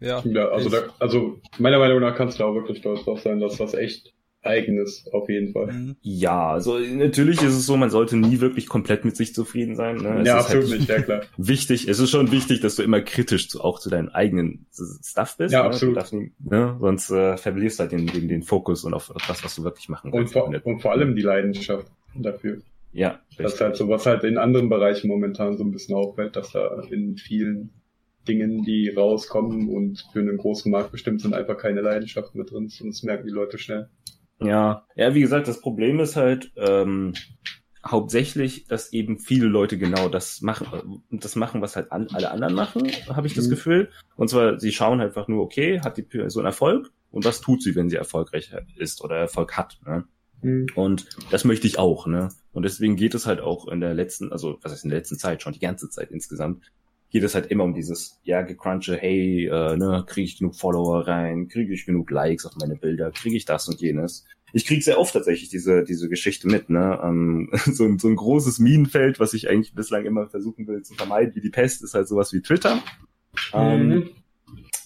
Ja, 0.00 0.22
ja 0.24 0.48
also, 0.48 0.70
da, 0.70 0.84
also 0.98 1.40
meiner 1.58 1.78
Meinung 1.78 2.00
nach 2.00 2.16
kannst 2.16 2.40
du 2.40 2.44
auch 2.44 2.54
wirklich 2.54 2.78
stolz 2.78 3.04
drauf 3.04 3.20
sein, 3.20 3.38
dass 3.38 3.58
das 3.58 3.74
echt 3.74 4.14
eigenes, 4.42 5.06
auf 5.12 5.28
jeden 5.28 5.52
Fall. 5.52 5.72
Mhm. 5.72 5.96
Ja, 6.00 6.50
also 6.50 6.78
natürlich 6.78 7.42
ist 7.42 7.54
es 7.54 7.66
so, 7.66 7.76
man 7.76 7.90
sollte 7.90 8.16
nie 8.16 8.40
wirklich 8.40 8.68
komplett 8.68 9.04
mit 9.04 9.16
sich 9.16 9.34
zufrieden 9.34 9.76
sein. 9.76 9.96
Ne? 9.96 10.22
ja, 10.24 10.38
absolut 10.38 10.70
halt 10.70 10.80
nicht, 10.80 10.88
ja 10.88 11.02
klar. 11.02 11.22
Wichtig, 11.36 11.88
es 11.88 11.98
ist 11.98 12.10
schon 12.10 12.32
wichtig, 12.32 12.60
dass 12.60 12.76
du 12.76 12.82
immer 12.82 13.00
kritisch 13.00 13.48
zu, 13.48 13.60
auch 13.60 13.78
zu 13.78 13.90
deinem 13.90 14.08
eigenen 14.08 14.66
Stuff 14.72 15.36
bist. 15.36 15.52
Ja, 15.52 15.62
ne? 15.62 15.66
absolut. 15.66 15.96
Darfst, 15.96 16.14
ne? 16.14 16.76
Sonst 16.80 17.10
äh, 17.10 17.36
verlierst 17.36 17.78
du 17.78 17.82
halt 17.82 17.92
den, 17.92 18.06
den, 18.06 18.28
den 18.28 18.42
Fokus 18.42 18.84
und 18.84 18.94
auf 18.94 19.12
das, 19.28 19.44
was 19.44 19.54
du 19.54 19.64
wirklich 19.64 19.88
machen 19.88 20.10
kannst. 20.10 20.34
Und 20.34 20.42
vor, 20.42 20.64
und 20.64 20.80
vor 20.80 20.92
allem 20.92 21.14
die 21.14 21.22
Leidenschaft 21.22 21.86
dafür. 22.14 22.58
Ja. 22.92 23.20
Das 23.38 23.54
ist 23.54 23.60
halt 23.60 23.76
so, 23.76 23.88
was 23.88 24.06
halt 24.06 24.24
in 24.24 24.38
anderen 24.38 24.68
Bereichen 24.68 25.08
momentan 25.08 25.56
so 25.56 25.64
ein 25.64 25.70
bisschen 25.70 25.94
auffällt, 25.94 26.36
dass 26.36 26.52
da 26.52 26.82
in 26.90 27.16
vielen 27.16 27.70
Dingen, 28.26 28.64
die 28.64 28.88
rauskommen 28.88 29.68
und 29.68 30.06
für 30.12 30.20
einen 30.20 30.36
großen 30.36 30.70
Markt 30.70 30.92
bestimmt 30.92 31.20
sind, 31.20 31.34
einfach 31.34 31.56
keine 31.56 31.80
Leidenschaft 31.80 32.34
mehr 32.34 32.44
drin. 32.44 32.70
Und 32.80 32.88
das 32.88 33.02
merken 33.02 33.26
die 33.26 33.32
Leute 33.32 33.58
schnell. 33.58 33.88
Ja, 34.42 34.86
ja, 34.96 35.14
wie 35.14 35.20
gesagt, 35.20 35.48
das 35.48 35.60
Problem 35.60 36.00
ist 36.00 36.16
halt 36.16 36.52
ähm, 36.56 37.14
hauptsächlich, 37.86 38.66
dass 38.66 38.92
eben 38.92 39.18
viele 39.18 39.46
Leute 39.46 39.78
genau 39.78 40.08
das 40.08 40.42
machen, 40.42 41.02
das 41.10 41.36
machen, 41.36 41.62
was 41.62 41.76
halt 41.76 41.92
an, 41.92 42.08
alle 42.12 42.30
anderen 42.30 42.54
machen, 42.54 42.90
habe 43.08 43.26
ich 43.26 43.34
das 43.34 43.46
Mhm. 43.46 43.50
Gefühl. 43.50 43.90
Und 44.16 44.28
zwar, 44.28 44.58
sie 44.60 44.72
schauen 44.72 45.00
halt 45.00 45.10
einfach 45.10 45.28
nur, 45.28 45.42
okay, 45.42 45.80
hat 45.80 45.96
die 45.96 46.02
Person 46.02 46.44
Erfolg 46.44 46.90
und 47.10 47.24
was 47.24 47.40
tut 47.40 47.62
sie, 47.62 47.74
wenn 47.74 47.88
sie 47.90 47.96
erfolgreich 47.96 48.52
ist 48.76 49.02
oder 49.02 49.16
Erfolg 49.16 49.56
hat. 49.56 49.78
Ne? 49.86 50.04
Mhm. 50.42 50.66
Und 50.74 51.08
das 51.30 51.44
möchte 51.44 51.66
ich 51.66 51.78
auch, 51.78 52.06
ne? 52.06 52.28
Und 52.52 52.64
deswegen 52.64 52.96
geht 52.96 53.14
es 53.14 53.26
halt 53.26 53.40
auch 53.40 53.68
in 53.68 53.80
der 53.80 53.94
letzten, 53.94 54.32
also 54.32 54.58
was 54.62 54.72
heißt 54.72 54.84
in 54.84 54.90
der 54.90 54.98
letzten 54.98 55.18
Zeit, 55.18 55.42
schon 55.42 55.52
die 55.52 55.60
ganze 55.60 55.88
Zeit 55.88 56.10
insgesamt, 56.10 56.64
geht 57.10 57.24
es 57.24 57.34
halt 57.34 57.46
immer 57.50 57.64
um 57.64 57.74
dieses, 57.74 58.20
ja, 58.22 58.42
gecrunche, 58.42 58.96
hey, 58.96 59.46
äh, 59.46 59.76
ne, 59.76 60.04
kriege 60.06 60.26
ich 60.26 60.38
genug 60.38 60.54
Follower 60.54 61.06
rein, 61.06 61.48
kriege 61.48 61.72
ich 61.74 61.86
genug 61.86 62.10
Likes 62.10 62.46
auf 62.46 62.54
meine 62.60 62.76
Bilder, 62.76 63.10
kriege 63.10 63.36
ich 63.36 63.44
das 63.44 63.68
und 63.68 63.80
jenes. 63.80 64.24
Ich 64.52 64.66
kriege 64.66 64.82
sehr 64.82 64.98
oft 64.98 65.12
tatsächlich 65.12 65.48
diese, 65.48 65.84
diese 65.84 66.08
Geschichte 66.08 66.48
mit, 66.48 66.70
ne? 66.70 66.98
Ähm, 67.02 67.50
so, 67.66 67.84
ein, 67.84 67.98
so 67.98 68.08
ein 68.08 68.16
großes 68.16 68.58
Minenfeld, 68.58 69.20
was 69.20 69.34
ich 69.34 69.48
eigentlich 69.48 69.74
bislang 69.74 70.04
immer 70.06 70.28
versuchen 70.28 70.66
will 70.66 70.82
zu 70.82 70.94
vermeiden, 70.94 71.34
wie 71.34 71.40
die 71.40 71.50
Pest, 71.50 71.82
ist 71.84 71.94
halt 71.94 72.08
sowas 72.08 72.32
wie 72.32 72.42
Twitter. 72.42 72.82
Ähm, 73.52 73.88
Mhm. 73.88 74.10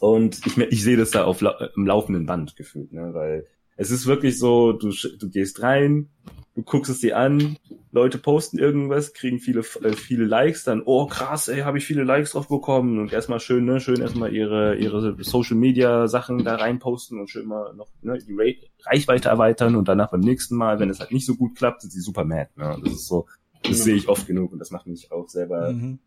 und 0.00 0.46
ich, 0.46 0.58
ich 0.58 0.82
sehe 0.82 0.96
das 0.98 1.10
da 1.10 1.24
auf 1.24 1.40
im 1.42 1.86
laufenden 1.86 2.26
Band 2.26 2.56
gefühlt, 2.56 2.92
ne? 2.92 3.14
Weil 3.14 3.46
es 3.76 3.90
ist 3.90 4.06
wirklich 4.06 4.38
so, 4.38 4.72
du, 4.72 4.92
du 5.18 5.30
gehst 5.30 5.62
rein, 5.62 6.08
du 6.54 6.62
guckst 6.62 6.90
es 6.90 7.00
dir 7.00 7.16
an, 7.18 7.56
Leute 7.94 8.18
posten 8.18 8.58
irgendwas, 8.58 9.14
kriegen 9.14 9.38
viele 9.38 9.60
äh, 9.60 9.92
viele 9.92 10.24
Likes, 10.24 10.64
dann 10.64 10.82
oh 10.84 11.06
krass, 11.06 11.46
ey, 11.46 11.60
habe 11.60 11.78
ich 11.78 11.86
viele 11.86 12.02
Likes 12.02 12.32
drauf 12.32 12.48
bekommen 12.48 12.98
und 12.98 13.12
erstmal 13.12 13.38
schön, 13.38 13.64
ne, 13.64 13.80
schön 13.80 14.00
erstmal 14.00 14.34
ihre 14.34 14.74
ihre 14.74 15.16
Social 15.22 15.56
Media 15.56 16.08
Sachen 16.08 16.44
da 16.44 16.56
rein 16.56 16.80
posten 16.80 17.20
und 17.20 17.30
schön 17.30 17.46
mal 17.46 17.72
noch 17.74 17.88
ne, 18.02 18.18
die 18.18 18.34
Ra 18.34 18.90
Reichweite 18.90 19.28
erweitern 19.28 19.76
und 19.76 19.86
danach 19.86 20.10
beim 20.10 20.20
nächsten 20.20 20.56
Mal, 20.56 20.80
wenn 20.80 20.90
es 20.90 20.98
halt 20.98 21.12
nicht 21.12 21.24
so 21.24 21.36
gut 21.36 21.56
klappt, 21.56 21.82
sind 21.82 21.90
sie 21.92 22.00
super 22.00 22.24
mad, 22.24 22.50
ne? 22.56 22.76
Das 22.82 22.92
ist 22.92 23.06
so, 23.06 23.26
das 23.62 23.70
Genau. 23.70 23.84
sehe 23.84 23.94
ich 23.94 24.08
oft 24.08 24.26
genug 24.26 24.52
und 24.52 24.58
das 24.58 24.72
macht 24.72 24.86
mich 24.88 25.12
auch 25.12 25.28
selber 25.28 25.70
Mhm. 25.72 26.00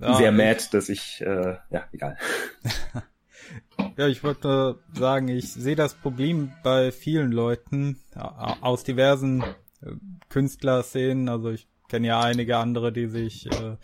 Ja, 0.00 0.14
sehr 0.16 0.32
mad, 0.32 0.64
dass 0.72 0.88
ich 0.88 1.20
äh, 1.20 1.56
ja, 1.70 1.84
egal. 1.92 2.16
Ja, 3.96 4.06
ich 4.06 4.22
wollte 4.22 4.78
sagen, 4.92 5.26
ich 5.26 5.52
sehe 5.52 5.74
das 5.74 5.94
Problem 5.94 6.52
bei 6.62 6.92
vielen 6.92 7.32
Leuten 7.32 7.98
aus 8.60 8.84
diversen 8.84 9.42
äh, 9.82 9.92
Künstlerszenen. 10.28 11.28
Also 11.28 11.50
ich 11.50 11.66
kenne 11.88 12.08
ja 12.08 12.20
einige 12.20 12.56
andere, 12.58 12.92
die 12.92 13.06
sich 13.06 13.46
äh, 13.46 13.76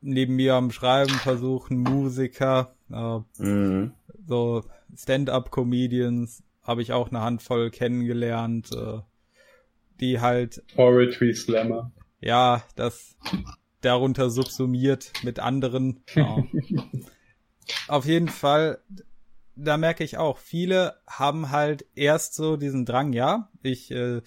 neben 0.00 0.36
mir 0.36 0.54
am 0.54 0.70
Schreiben 0.70 1.14
versuchen, 1.20 1.78
Musiker, 1.78 2.74
äh, 2.90 3.20
Mhm. 3.38 3.92
so 4.26 4.64
Stand-up-Comedians 4.96 6.42
habe 6.62 6.82
ich 6.82 6.92
auch 6.92 7.08
eine 7.08 7.20
Handvoll 7.22 7.70
kennengelernt, 7.70 8.70
äh, 8.72 9.00
die 10.00 10.20
halt 10.20 10.62
Poetry 10.74 11.34
Slammer. 11.34 11.90
ja, 12.20 12.62
das 12.76 13.16
darunter 13.80 14.30
subsumiert 14.30 15.12
mit 15.24 15.40
anderen. 15.40 16.04
Ja. 16.14 16.44
Auf 17.88 18.04
jeden 18.06 18.28
Fall, 18.28 18.78
da 19.56 19.76
merke 19.76 20.04
ich 20.04 20.18
auch, 20.18 20.38
viele 20.38 20.96
haben 21.06 21.50
halt 21.50 21.84
erst 21.94 22.34
so 22.34 22.56
diesen 22.56 22.84
Drang, 22.84 23.12
ja, 23.12 23.50
ich 23.62 23.90
äh, 23.90 24.20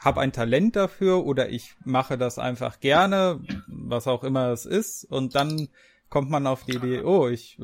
habe 0.00 0.20
ein 0.20 0.32
Talent 0.32 0.76
dafür 0.76 1.24
oder 1.24 1.50
ich 1.50 1.74
mache 1.84 2.16
das 2.18 2.38
einfach 2.38 2.80
gerne, 2.80 3.40
was 3.66 4.06
auch 4.06 4.24
immer 4.24 4.48
es 4.48 4.66
ist, 4.66 5.04
und 5.04 5.34
dann 5.34 5.68
kommt 6.08 6.30
man 6.30 6.46
auf 6.46 6.64
die 6.64 6.72
Idee, 6.72 7.02
oh, 7.02 7.28
ich 7.28 7.58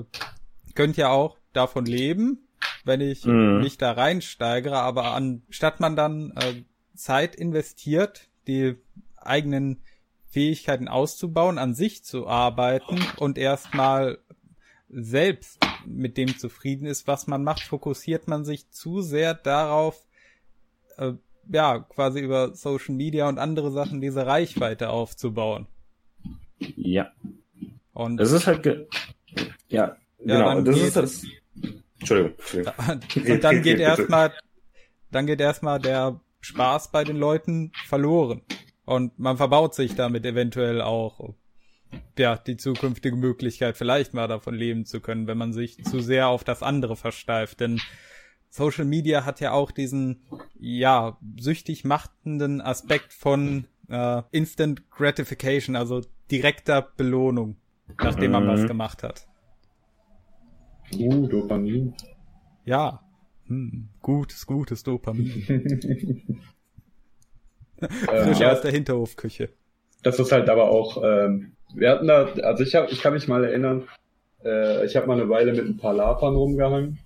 könnte 0.74 1.00
ja 1.00 1.08
auch 1.08 1.38
davon 1.52 1.86
leben, 1.86 2.48
wenn 2.84 3.00
ich 3.00 3.26
Mhm. 3.26 3.58
mich 3.60 3.78
da 3.78 3.92
reinsteigere, 3.92 4.78
aber 4.78 5.14
anstatt 5.14 5.80
man 5.80 5.96
dann 5.96 6.32
äh, 6.36 6.62
Zeit 6.94 7.34
investiert, 7.34 8.28
die 8.46 8.76
eigenen 9.16 9.82
Fähigkeiten 10.28 10.86
auszubauen, 10.88 11.58
an 11.58 11.74
sich 11.74 12.04
zu 12.04 12.26
arbeiten 12.28 13.06
und 13.16 13.38
erstmal 13.38 14.18
selbst 14.88 15.58
mit 15.86 16.16
dem 16.16 16.36
zufrieden 16.36 16.86
ist, 16.86 17.06
was 17.06 17.26
man 17.26 17.42
macht, 17.42 17.62
fokussiert 17.62 18.28
man 18.28 18.44
sich 18.44 18.70
zu 18.70 19.00
sehr 19.00 19.34
darauf, 19.34 20.06
äh, 20.98 21.14
ja, 21.50 21.80
quasi 21.80 22.20
über 22.20 22.54
Social 22.54 22.94
Media 22.94 23.28
und 23.28 23.38
andere 23.38 23.70
Sachen 23.70 24.00
diese 24.00 24.26
Reichweite 24.26 24.90
aufzubauen. 24.90 25.66
Ja. 26.58 27.12
Und 27.92 28.20
Es 28.20 28.32
ist 28.32 28.46
halt 28.46 28.62
ge 28.62 28.86
ja, 29.68 29.96
Ja, 30.18 30.36
genau. 30.38 30.54
dann 30.54 30.64
das 30.64 30.74
geht 30.74 30.84
ist 30.84 30.96
das. 30.96 31.22
Entschuldigung. 31.98 32.32
Entschuldigung. 32.38 32.74
und 33.34 33.44
dann 33.44 33.62
geht 33.62 33.78
erstmal, 33.80 34.32
dann 35.10 35.26
geht 35.26 35.40
erstmal 35.40 35.78
der 35.80 36.20
Spaß 36.40 36.90
bei 36.92 37.04
den 37.04 37.16
Leuten 37.16 37.72
verloren. 37.86 38.42
Und 38.84 39.18
man 39.18 39.36
verbaut 39.36 39.74
sich 39.74 39.96
damit 39.96 40.24
eventuell 40.24 40.80
auch, 40.80 41.34
ja, 42.18 42.36
die 42.36 42.56
zukünftige 42.56 43.16
Möglichkeit, 43.16 43.76
vielleicht 43.76 44.14
mal 44.14 44.28
davon 44.28 44.54
leben 44.54 44.84
zu 44.84 45.00
können, 45.00 45.26
wenn 45.26 45.38
man 45.38 45.52
sich 45.52 45.82
zu 45.84 46.00
sehr 46.00 46.28
auf 46.28 46.44
das 46.44 46.62
andere 46.62 46.96
versteift. 46.96 47.60
Denn 47.60 47.80
Social 48.50 48.84
Media 48.84 49.24
hat 49.24 49.40
ja 49.40 49.52
auch 49.52 49.70
diesen, 49.70 50.22
ja, 50.58 51.18
süchtig 51.38 51.84
machenden 51.84 52.60
Aspekt 52.60 53.12
von 53.12 53.66
äh, 53.88 54.22
Instant 54.30 54.90
Gratification, 54.90 55.76
also 55.76 56.02
direkter 56.30 56.82
Belohnung, 56.96 57.56
nachdem 58.02 58.32
man 58.32 58.44
Mhm. 58.44 58.48
was 58.48 58.66
gemacht 58.66 59.02
hat. 59.02 59.26
Uh, 60.94 61.26
Dopamin. 61.26 61.94
Ja, 62.64 63.02
hm, 63.46 63.88
gutes, 64.02 64.46
gutes 64.46 64.82
Dopamin. 64.82 65.30
Frisch 68.06 68.40
ja, 68.40 68.52
aus 68.52 68.60
der 68.62 68.70
Hinterhofküche. 68.72 69.50
das 70.02 70.18
ist 70.18 70.32
halt 70.32 70.48
aber 70.48 70.70
auch, 70.70 71.02
ähm, 71.04 71.52
wir 71.74 71.90
hatten 71.90 72.06
da, 72.06 72.24
also 72.42 72.62
ich 72.62 72.74
hab, 72.74 72.90
ich 72.90 73.00
kann 73.02 73.12
mich 73.12 73.28
mal 73.28 73.44
erinnern, 73.44 73.86
äh, 74.44 74.86
ich 74.86 74.96
habe 74.96 75.06
mal 75.06 75.20
eine 75.20 75.28
Weile 75.28 75.52
mit 75.52 75.66
ein 75.66 75.76
paar 75.76 75.92
Lapern 75.94 76.34
rumgehangen 76.34 76.98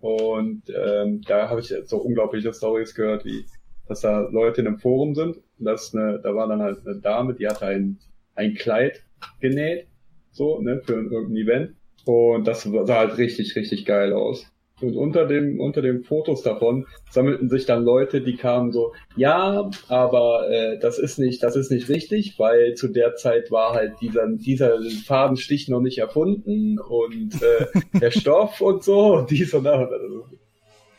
und 0.00 0.62
ähm, 0.68 1.22
da 1.26 1.48
habe 1.48 1.60
ich 1.60 1.74
so 1.84 1.98
unglaubliche 1.98 2.52
Stories 2.52 2.94
gehört, 2.94 3.24
wie 3.24 3.44
dass 3.88 4.02
da 4.02 4.20
Leute 4.30 4.60
in 4.60 4.66
einem 4.66 4.78
Forum 4.78 5.14
sind. 5.14 5.36
Und 5.58 5.64
Das 5.64 5.94
eine, 5.94 6.20
da 6.22 6.34
war 6.34 6.46
dann 6.46 6.62
halt 6.62 6.86
eine 6.86 7.00
Dame, 7.00 7.34
die 7.34 7.46
hatte 7.48 7.66
ein, 7.66 7.98
ein 8.34 8.54
Kleid 8.54 9.02
genäht, 9.40 9.86
so, 10.30 10.60
ne, 10.60 10.80
für 10.84 10.92
irgendein 10.92 11.36
Event. 11.36 11.74
Und 12.04 12.46
das 12.46 12.62
sah 12.62 12.98
halt 12.98 13.18
richtig, 13.18 13.56
richtig 13.56 13.84
geil 13.84 14.12
aus. 14.12 14.46
Und 14.80 14.96
unter 14.96 15.26
dem, 15.26 15.60
unter 15.60 15.82
den 15.82 16.04
Fotos 16.04 16.42
davon 16.42 16.86
sammelten 17.10 17.48
sich 17.48 17.66
dann 17.66 17.84
Leute, 17.84 18.20
die 18.20 18.36
kamen 18.36 18.70
so, 18.70 18.92
ja, 19.16 19.70
aber 19.88 20.48
äh, 20.50 20.78
das 20.78 20.98
ist 20.98 21.18
nicht, 21.18 21.42
das 21.42 21.56
ist 21.56 21.70
nicht 21.70 21.88
richtig, 21.88 22.38
weil 22.38 22.74
zu 22.74 22.88
der 22.88 23.16
Zeit 23.16 23.50
war 23.50 23.74
halt 23.74 23.94
dieser, 24.00 24.28
dieser 24.28 24.78
Fadenstich 25.04 25.68
noch 25.68 25.80
nicht 25.80 25.98
erfunden 25.98 26.78
und 26.78 27.42
äh, 27.42 27.66
der 28.00 28.10
Stoff 28.10 28.60
und 28.60 28.84
so 28.84 29.16
und 29.16 29.30
dies 29.30 29.52
und 29.54 29.64
das. 29.64 29.90
Also, 29.90 30.26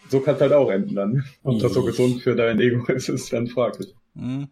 so 0.10 0.20
kann 0.22 0.36
es 0.36 0.42
halt 0.42 0.54
auch 0.54 0.72
enden 0.72 0.96
dann. 0.96 1.24
Ob 1.44 1.60
das 1.60 1.74
so 1.74 1.84
gesund 1.84 2.22
für 2.22 2.36
dein 2.36 2.60
Ego 2.60 2.92
ist, 2.92 3.10
ist 3.10 3.32
dann 3.32 3.48
fraglich. 3.48 3.94
Hm. 4.16 4.48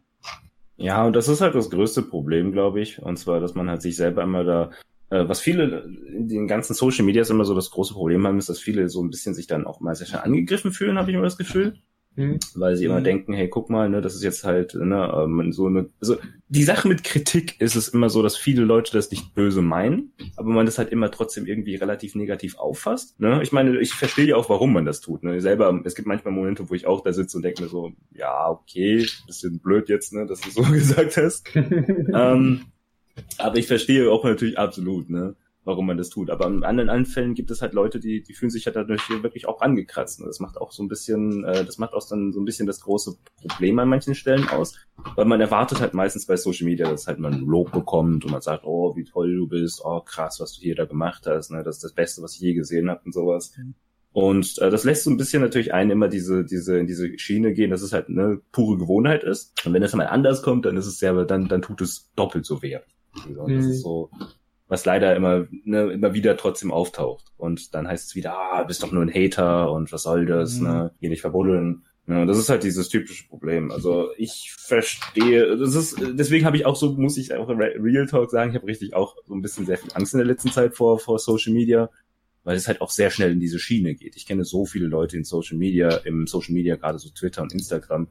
Ja, 0.78 1.06
und 1.06 1.16
das 1.16 1.28
ist 1.28 1.42
halt 1.42 1.56
das 1.56 1.72
größte 1.72 2.04
Problem, 2.04 2.52
glaube 2.52 2.80
ich. 2.80 3.02
Und 3.02 3.18
zwar, 3.18 3.40
dass 3.40 3.56
man 3.56 3.70
halt 3.70 3.82
sich 3.82 3.96
selber 3.96 4.22
immer 4.22 4.44
da, 4.44 4.70
was 5.10 5.40
viele 5.40 5.90
in 6.14 6.28
den 6.28 6.48
ganzen 6.48 6.74
Social 6.74 7.06
Medias 7.06 7.30
immer 7.30 7.46
so 7.46 7.56
das 7.56 7.72
große 7.72 7.94
Problem 7.94 8.26
haben, 8.28 8.38
ist, 8.38 8.50
dass 8.50 8.60
viele 8.60 8.90
so 8.90 9.02
ein 9.04 9.10
bisschen 9.10 9.34
sich 9.34 9.48
dann 9.48 9.66
auch 9.66 9.80
mal 9.80 9.96
sehr 9.96 10.08
schnell 10.08 10.22
angegriffen 10.22 10.72
fühlen, 10.72 10.98
habe 10.98 11.10
ich 11.12 11.16
immer 11.16 11.24
das 11.26 11.38
Gefühl. 11.38 11.76
Hm. 12.16 12.40
Weil 12.56 12.76
sie 12.76 12.86
immer 12.86 13.00
Mhm. 13.00 13.04
denken, 13.04 13.34
hey, 13.34 13.48
guck 13.48 13.70
mal, 13.70 13.88
ne, 13.90 14.02
das 14.02 14.16
ist 14.16 14.24
jetzt 14.24 14.44
halt, 14.44 14.74
ne, 14.74 15.14
ähm, 15.16 15.52
so 15.52 15.68
eine, 15.68 15.88
also 16.02 16.18
die 16.48 16.64
Sache 16.64 16.88
mit 16.88 17.04
Kritik 17.04 17.62
ist 17.62 17.76
es 17.76 17.90
immer 17.90 18.10
so, 18.10 18.24
dass 18.24 18.36
viele 18.36 18.64
Leute 18.64 18.92
das 18.92 19.12
nicht 19.12 19.36
böse 19.36 19.62
meinen, 19.62 20.14
aber 20.36 20.50
man 20.50 20.66
das 20.66 20.80
halt 20.80 20.90
immer 20.92 21.12
trotzdem 21.12 21.46
irgendwie 21.46 21.76
relativ 21.76 22.16
negativ 22.16 22.58
auffasst. 22.58 23.20
Ne? 23.20 23.40
Ich 23.44 23.52
meine, 23.52 23.80
ich 23.80 23.94
verstehe 23.94 24.26
ja 24.26 24.36
auch, 24.36 24.50
warum 24.50 24.74
man 24.74 24.86
das 24.86 25.00
tut. 25.00 25.22
Ne? 25.24 25.40
Selber, 25.42 25.80
es 25.86 25.94
gibt 25.94 26.08
manchmal 26.08 26.34
Momente, 26.34 26.68
wo 26.72 26.74
ich 26.74 26.88
auch 26.88 27.02
da 27.04 27.14
sitze 27.14 27.38
und 27.38 27.44
denke 27.44 27.62
mir 27.62 27.70
so, 27.70 27.92
ja, 28.16 28.50
okay, 28.50 29.06
bisschen 29.28 29.60
blöd 29.60 29.88
jetzt, 29.88 30.12
ne, 30.12 30.26
dass 30.26 30.42
du 30.42 30.50
so 30.50 30.62
gesagt 30.72 31.18
hast. 31.18 31.48
ähm, 31.56 32.62
aber 33.38 33.58
ich 33.58 33.68
verstehe 33.68 34.12
auch 34.12 34.24
natürlich 34.24 34.58
absolut, 34.58 35.10
ne, 35.10 35.36
warum 35.68 35.86
man 35.86 35.98
das 35.98 36.10
tut. 36.10 36.30
Aber 36.30 36.48
in 36.48 36.64
anderen 36.64 36.90
Anfällen 36.90 37.34
gibt 37.34 37.52
es 37.52 37.62
halt 37.62 37.74
Leute, 37.74 38.00
die, 38.00 38.24
die 38.24 38.34
fühlen 38.34 38.50
sich 38.50 38.66
halt 38.66 38.76
dadurch 38.76 39.04
hier 39.04 39.22
wirklich 39.22 39.48
auch 39.48 39.62
angekratzt. 39.62 40.22
Ne? 40.22 40.26
Das 40.26 40.40
macht 40.40 40.58
auch 40.58 40.72
so 40.72 40.82
ein 40.82 40.88
bisschen, 40.88 41.44
äh, 41.44 41.66
das 41.66 41.78
macht 41.78 41.94
auch 41.94 42.08
dann 42.08 42.32
so 42.32 42.40
ein 42.40 42.46
bisschen 42.46 42.68
das 42.68 42.80
große 42.82 43.18
Problem 43.42 43.78
an 43.80 43.90
manchen 43.90 44.16
Stellen 44.16 44.48
aus, 44.50 44.76
weil 45.16 45.26
man 45.26 45.42
erwartet 45.42 45.82
halt 45.82 45.94
meistens 45.94 46.26
bei 46.26 46.38
Social 46.38 46.66
Media, 46.66 46.90
dass 46.90 47.08
halt 47.08 47.20
man 47.20 47.42
Lob 47.42 47.72
bekommt 47.72 48.24
und 48.26 48.32
man 48.32 48.42
sagt, 48.42 48.64
oh, 48.66 48.96
wie 48.96 49.04
toll 49.04 49.36
du 49.36 49.48
bist, 49.48 49.82
oh, 49.84 50.00
krass, 50.00 50.40
was 50.40 50.54
du 50.54 50.62
hier 50.62 50.76
da 50.76 50.86
gemacht 50.86 51.28
hast, 51.28 51.52
ne, 51.52 51.64
das 51.64 51.78
ist 51.78 51.84
das 51.84 51.94
Beste, 51.94 52.22
was 52.22 52.36
ich 52.36 52.42
je 52.42 52.54
gesehen 52.54 52.90
habe 52.90 53.02
und 53.06 53.14
sowas. 53.14 53.54
Mhm. 53.58 53.76
Und 54.14 54.58
äh, 54.60 54.72
das 54.72 54.84
lässt 54.84 55.04
so 55.04 55.12
ein 55.12 55.18
bisschen 55.18 55.44
natürlich 55.44 55.76
einen 55.76 55.92
immer 55.92 56.08
diese, 56.08 56.44
diese, 56.44 56.80
in 56.80 56.88
diese 56.88 57.20
Schiene 57.20 57.54
gehen, 57.54 57.70
dass 57.70 57.84
es 57.84 57.94
halt 57.94 58.10
eine 58.10 58.42
pure 58.52 58.78
Gewohnheit 58.78 59.24
ist. 59.24 59.54
Und 59.64 59.74
wenn 59.74 59.82
das 59.84 59.94
mal 59.94 60.08
anders 60.08 60.42
kommt, 60.42 60.66
dann 60.66 60.76
ist 60.76 60.88
es 60.88 60.98
sehr, 60.98 61.14
dann, 61.26 61.48
dann 61.48 61.62
tut 61.62 61.82
es 61.82 62.10
doppelt 62.16 62.44
so 62.44 62.64
weh. 62.64 62.80
Und 63.26 63.36
das 63.38 63.66
Mhm. 63.66 63.72
ist 63.72 63.82
so, 63.82 64.10
was 64.68 64.86
leider 64.86 65.16
immer, 65.16 65.48
ne, 65.64 65.92
immer 65.92 66.14
wieder 66.14 66.36
trotzdem 66.38 66.72
auftaucht. 66.72 67.26
Und 67.38 67.74
dann 67.74 67.88
heißt 67.88 68.10
es 68.10 68.16
wieder, 68.16 68.34
ah, 68.38 68.64
bist 68.64 68.84
doch 68.84 68.92
nur 68.92 69.02
ein 69.02 69.14
Hater 69.14 69.72
und 69.72 69.92
was 69.92 70.04
soll 70.04 70.26
das, 70.26 70.60
mhm. 70.60 70.68
ne, 70.68 70.92
geh 71.00 71.10
dich 71.10 71.22
verbuddeln. 71.22 71.84
Ja, 72.10 72.26
das 72.26 72.38
ist 72.38 72.48
halt 72.48 72.64
dieses 72.64 72.88
typische 72.88 73.28
Problem. 73.28 73.70
Also 73.70 74.10
ich 74.18 74.54
verstehe, 74.58 75.58
das 75.58 75.76
ist, 75.76 75.98
deswegen 76.14 76.46
habe 76.46 76.56
ich 76.56 76.66
auch 76.66 76.78
so, 76.78 76.94
muss 76.94 77.18
ich 77.18 77.34
auch 77.34 77.50
Real 77.50 78.06
Talk 78.08 78.32
sagen, 78.32 78.52
ich 78.52 78.56
habe 78.56 78.68
richtig 78.68 78.94
auch 78.94 79.16
so 79.26 79.34
ein 79.36 79.42
bisschen 79.42 79.66
sehr 79.66 79.78
viel 79.78 79.92
Angst 79.94 80.14
in 80.14 80.20
der 80.20 80.28
letzten 80.28 80.52
Zeit 80.52 80.74
vor, 80.76 81.00
vor 81.00 81.20
Social 81.20 81.52
Media, 81.52 81.90
weil 82.46 82.56
es 82.56 82.68
halt 82.70 82.80
auch 82.80 82.92
sehr 82.92 83.10
schnell 83.10 83.32
in 83.34 83.42
diese 83.42 83.60
Schiene 83.60 83.94
geht. 83.94 84.16
Ich 84.16 84.26
kenne 84.26 84.46
so 84.46 84.66
viele 84.66 84.88
Leute 84.88 85.18
in 85.18 85.26
Social 85.26 85.58
Media, 85.58 85.90
im 86.06 86.28
Social 86.28 86.54
Media, 86.54 86.78
gerade 86.78 86.98
so 86.98 87.10
Twitter 87.10 87.42
und 87.42 87.52
Instagram, 87.52 88.08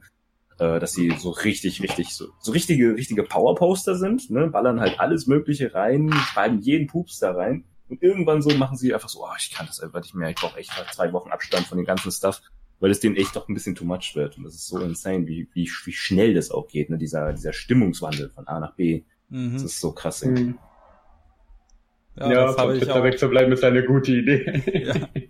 äh, 0.59 0.79
dass 0.79 0.93
sie 0.93 1.13
so 1.17 1.29
richtig, 1.29 1.81
richtig, 1.81 2.09
so, 2.09 2.27
so 2.39 2.51
richtige, 2.51 2.95
richtige 2.95 3.23
Powerposter 3.23 3.95
sind, 3.95 4.29
ne, 4.29 4.47
ballern 4.47 4.79
halt 4.79 4.99
alles 4.99 5.27
Mögliche 5.27 5.73
rein, 5.73 6.11
schreiben 6.13 6.59
jeden 6.61 6.87
Pups 6.87 7.19
da 7.19 7.31
rein. 7.31 7.65
Und 7.89 8.03
irgendwann 8.03 8.41
so 8.41 8.49
machen 8.57 8.75
sie 8.75 8.93
einfach 8.93 9.07
so, 9.07 9.23
oh, 9.23 9.35
ich 9.37 9.51
kann 9.51 9.65
das 9.65 9.79
einfach 9.79 10.01
nicht 10.01 10.13
mehr, 10.13 10.29
ich 10.29 10.35
brauche 10.35 10.59
echt 10.59 10.71
zwei 10.93 11.13
Wochen 11.13 11.31
Abstand 11.31 11.67
von 11.67 11.77
den 11.77 11.85
ganzen 11.85 12.11
Stuff 12.11 12.41
weil 12.79 12.91
es 12.91 12.99
denen 12.99 13.15
echt 13.15 13.35
doch 13.35 13.47
ein 13.47 13.53
bisschen 13.53 13.75
too 13.75 13.85
much 13.85 14.13
wird. 14.15 14.37
Und 14.37 14.43
das 14.43 14.55
ist 14.55 14.67
so 14.67 14.79
insane, 14.79 15.27
wie, 15.27 15.47
wie, 15.53 15.69
wie 15.85 15.91
schnell 15.91 16.33
das 16.33 16.51
auch 16.51 16.67
geht, 16.67 16.89
ne? 16.89 16.97
dieser, 16.97 17.33
dieser 17.33 17.53
Stimmungswandel 17.53 18.29
von 18.29 18.47
A 18.47 18.59
nach 18.59 18.75
B. 18.75 19.03
Mhm. 19.29 19.53
Das 19.53 19.63
ist 19.63 19.79
so 19.79 19.91
krass. 19.91 20.23
Mhm. 20.23 20.59
Ja, 22.15 22.31
ja 22.31 22.53
von 22.53 22.77
Twitter 22.77 23.03
wegzubleiben 23.03 23.51
ist 23.51 23.63
eine 23.63 23.83
gute 23.83 24.11
Idee. 24.11 24.83
ja. 24.85 24.95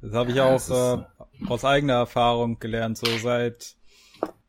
Das 0.00 0.12
habe 0.12 0.32
ich 0.32 0.40
auch 0.42 0.60
äh, 0.68 1.02
aus 1.48 1.64
eigener 1.64 1.94
Erfahrung 1.94 2.58
gelernt. 2.58 2.98
So 2.98 3.06
seit, 3.22 3.74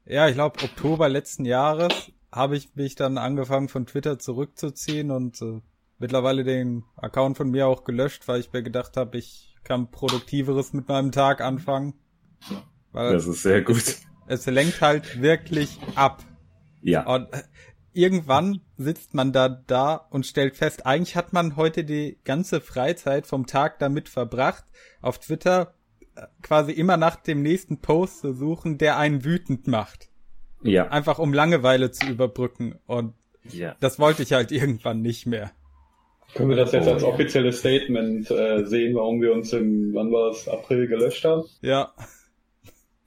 ja, 0.06 0.28
ich 0.28 0.36
glaube, 0.36 0.64
Oktober 0.64 1.10
letzten 1.10 1.46
Jahres 1.46 2.12
habe 2.32 2.58
ich 2.58 2.76
mich 2.76 2.96
dann 2.96 3.18
angefangen 3.18 3.70
von 3.70 3.86
Twitter 3.86 4.20
zurückzuziehen 4.20 5.12
und 5.12 5.42
äh, 5.42 5.62
mittlerweile 5.98 6.44
den 6.44 6.84
Account 6.98 7.38
von 7.38 7.50
mir 7.50 7.68
auch 7.68 7.84
gelöscht, 7.84 8.28
weil 8.28 8.40
ich 8.40 8.52
mir 8.52 8.62
gedacht 8.62 8.98
habe, 8.98 9.18
ich 9.18 9.56
kann 9.64 9.90
Produktiveres 9.90 10.74
mit 10.74 10.88
meinem 10.88 11.12
Tag 11.12 11.42
anfangen. 11.42 11.96
Das 12.94 13.26
ist 13.26 13.42
sehr 13.42 13.62
gut. 13.62 13.78
Es, 13.78 14.06
es 14.28 14.46
lenkt 14.46 14.82
halt 14.82 15.22
wirklich 15.22 15.80
ab. 15.96 16.24
Ja. 16.82 17.06
Und 17.08 17.34
äh, 17.34 17.44
irgendwann 17.94 18.62
sitzt 18.78 19.14
man 19.14 19.32
da 19.32 19.50
da 19.50 19.96
und 19.96 20.26
stellt 20.26 20.56
fest, 20.56 20.86
eigentlich 20.86 21.16
hat 21.16 21.34
man 21.34 21.56
heute 21.56 21.84
die 21.84 22.20
ganze 22.24 22.62
Freizeit 22.62 23.26
vom 23.26 23.48
Tag 23.48 23.80
damit 23.80 24.10
verbracht, 24.10 24.66
auf 25.02 25.20
Twitter 25.20 25.74
quasi 26.42 26.72
immer 26.72 26.98
nach 26.98 27.18
dem 27.18 27.42
nächsten 27.42 27.80
Post 27.82 28.20
zu 28.20 28.34
suchen, 28.34 28.78
der 28.78 28.98
einen 28.98 29.24
wütend 29.24 29.68
macht. 29.68 30.10
Ja. 30.62 30.88
Einfach 30.88 31.20
um 31.20 31.34
Langeweile 31.34 31.92
zu 31.92 32.08
überbrücken. 32.08 32.80
Und 32.86 33.14
ja. 33.52 33.76
das 33.80 34.00
wollte 34.00 34.24
ich 34.24 34.34
halt 34.34 34.52
irgendwann 34.52 35.02
nicht 35.02 35.26
mehr. 35.26 35.52
Können 36.34 36.50
wir 36.50 36.58
das 36.58 36.72
jetzt 36.72 36.88
als 36.88 37.04
offizielles 37.04 37.60
Statement 37.60 38.30
äh, 38.32 38.66
sehen, 38.66 38.96
warum 38.96 39.22
wir 39.22 39.32
uns 39.32 39.54
im, 39.54 39.94
wann 39.94 40.12
war 40.12 40.32
es, 40.32 40.48
April 40.48 40.88
gelöscht 40.88 41.24
haben? 41.24 41.44
Ja. 41.62 41.94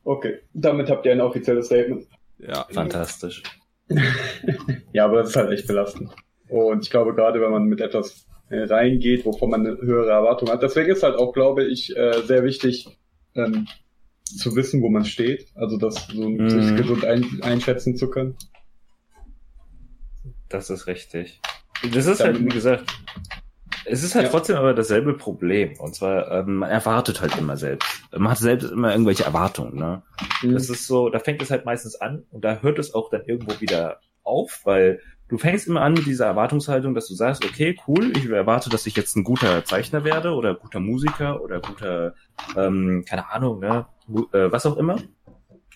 Okay, 0.04 0.38
damit 0.54 0.88
habt 0.88 1.04
ihr 1.04 1.12
ein 1.12 1.20
offizielles 1.20 1.66
Statement. 1.66 2.06
Ja. 2.38 2.66
Fantastisch. 2.70 3.42
ja, 4.92 5.04
aber 5.04 5.16
das 5.16 5.30
ist 5.30 5.36
halt 5.36 5.50
echt 5.50 5.66
belastend. 5.66 6.10
Und 6.48 6.84
ich 6.84 6.90
glaube, 6.90 7.14
gerade 7.14 7.40
wenn 7.40 7.50
man 7.50 7.64
mit 7.64 7.80
etwas 7.80 8.27
äh, 8.50 8.64
reingeht, 8.64 9.24
wovon 9.24 9.50
man 9.50 9.66
eine 9.66 9.78
höhere 9.80 10.10
Erwartung 10.10 10.50
hat, 10.50 10.62
deswegen 10.62 10.90
ist 10.90 11.02
halt 11.02 11.16
auch, 11.16 11.32
glaube 11.32 11.64
ich, 11.64 11.96
äh, 11.96 12.22
sehr 12.22 12.44
wichtig, 12.44 12.98
ähm, 13.34 13.66
zu 14.24 14.54
wissen, 14.56 14.82
wo 14.82 14.88
man 14.88 15.04
steht. 15.04 15.46
Also 15.54 15.76
das 15.78 16.06
so 16.08 16.28
mhm. 16.28 16.50
sich 16.50 16.76
gesund 16.76 17.04
ein, 17.04 17.40
einschätzen 17.42 17.96
zu 17.96 18.10
können. 18.10 18.36
Das 20.48 20.70
ist 20.70 20.86
richtig. 20.86 21.40
Das 21.92 22.06
ist 22.06 22.20
halt, 22.20 22.40
wie 22.40 22.48
gesagt, 22.48 22.84
es 23.84 24.02
ist 24.02 24.14
halt 24.14 24.26
ja. 24.26 24.30
trotzdem 24.30 24.56
aber 24.56 24.74
dasselbe 24.74 25.14
Problem. 25.14 25.78
Und 25.78 25.94
zwar, 25.94 26.30
ähm, 26.30 26.56
man 26.56 26.70
erwartet 26.70 27.20
halt 27.20 27.36
immer 27.38 27.56
selbst. 27.56 27.88
Man 28.12 28.30
hat 28.30 28.38
selbst 28.38 28.70
immer 28.70 28.92
irgendwelche 28.92 29.24
Erwartungen. 29.24 29.76
Ne? 29.76 30.02
Mhm. 30.42 30.54
Das 30.54 30.68
ist 30.68 30.86
so, 30.86 31.08
da 31.08 31.18
fängt 31.18 31.42
es 31.42 31.50
halt 31.50 31.64
meistens 31.64 31.96
an 31.96 32.24
und 32.30 32.44
da 32.44 32.60
hört 32.60 32.78
es 32.78 32.94
auch 32.94 33.10
dann 33.10 33.24
irgendwo 33.26 33.60
wieder 33.60 34.00
auf, 34.22 34.60
weil 34.64 35.00
du 35.28 35.38
fängst 35.38 35.66
immer 35.66 35.82
an 35.82 35.94
mit 35.94 36.06
dieser 36.06 36.26
Erwartungshaltung, 36.26 36.94
dass 36.94 37.08
du 37.08 37.14
sagst, 37.14 37.44
okay, 37.44 37.76
cool, 37.86 38.12
ich 38.16 38.28
erwarte, 38.28 38.70
dass 38.70 38.86
ich 38.86 38.96
jetzt 38.96 39.16
ein 39.16 39.24
guter 39.24 39.64
Zeichner 39.64 40.04
werde 40.04 40.32
oder 40.32 40.54
guter 40.54 40.80
Musiker 40.80 41.42
oder 41.42 41.60
guter, 41.60 42.14
ähm, 42.56 43.04
keine 43.06 43.30
Ahnung, 43.30 43.60
ne, 43.60 43.86
äh, 44.32 44.50
was 44.50 44.66
auch 44.66 44.76
immer 44.76 44.98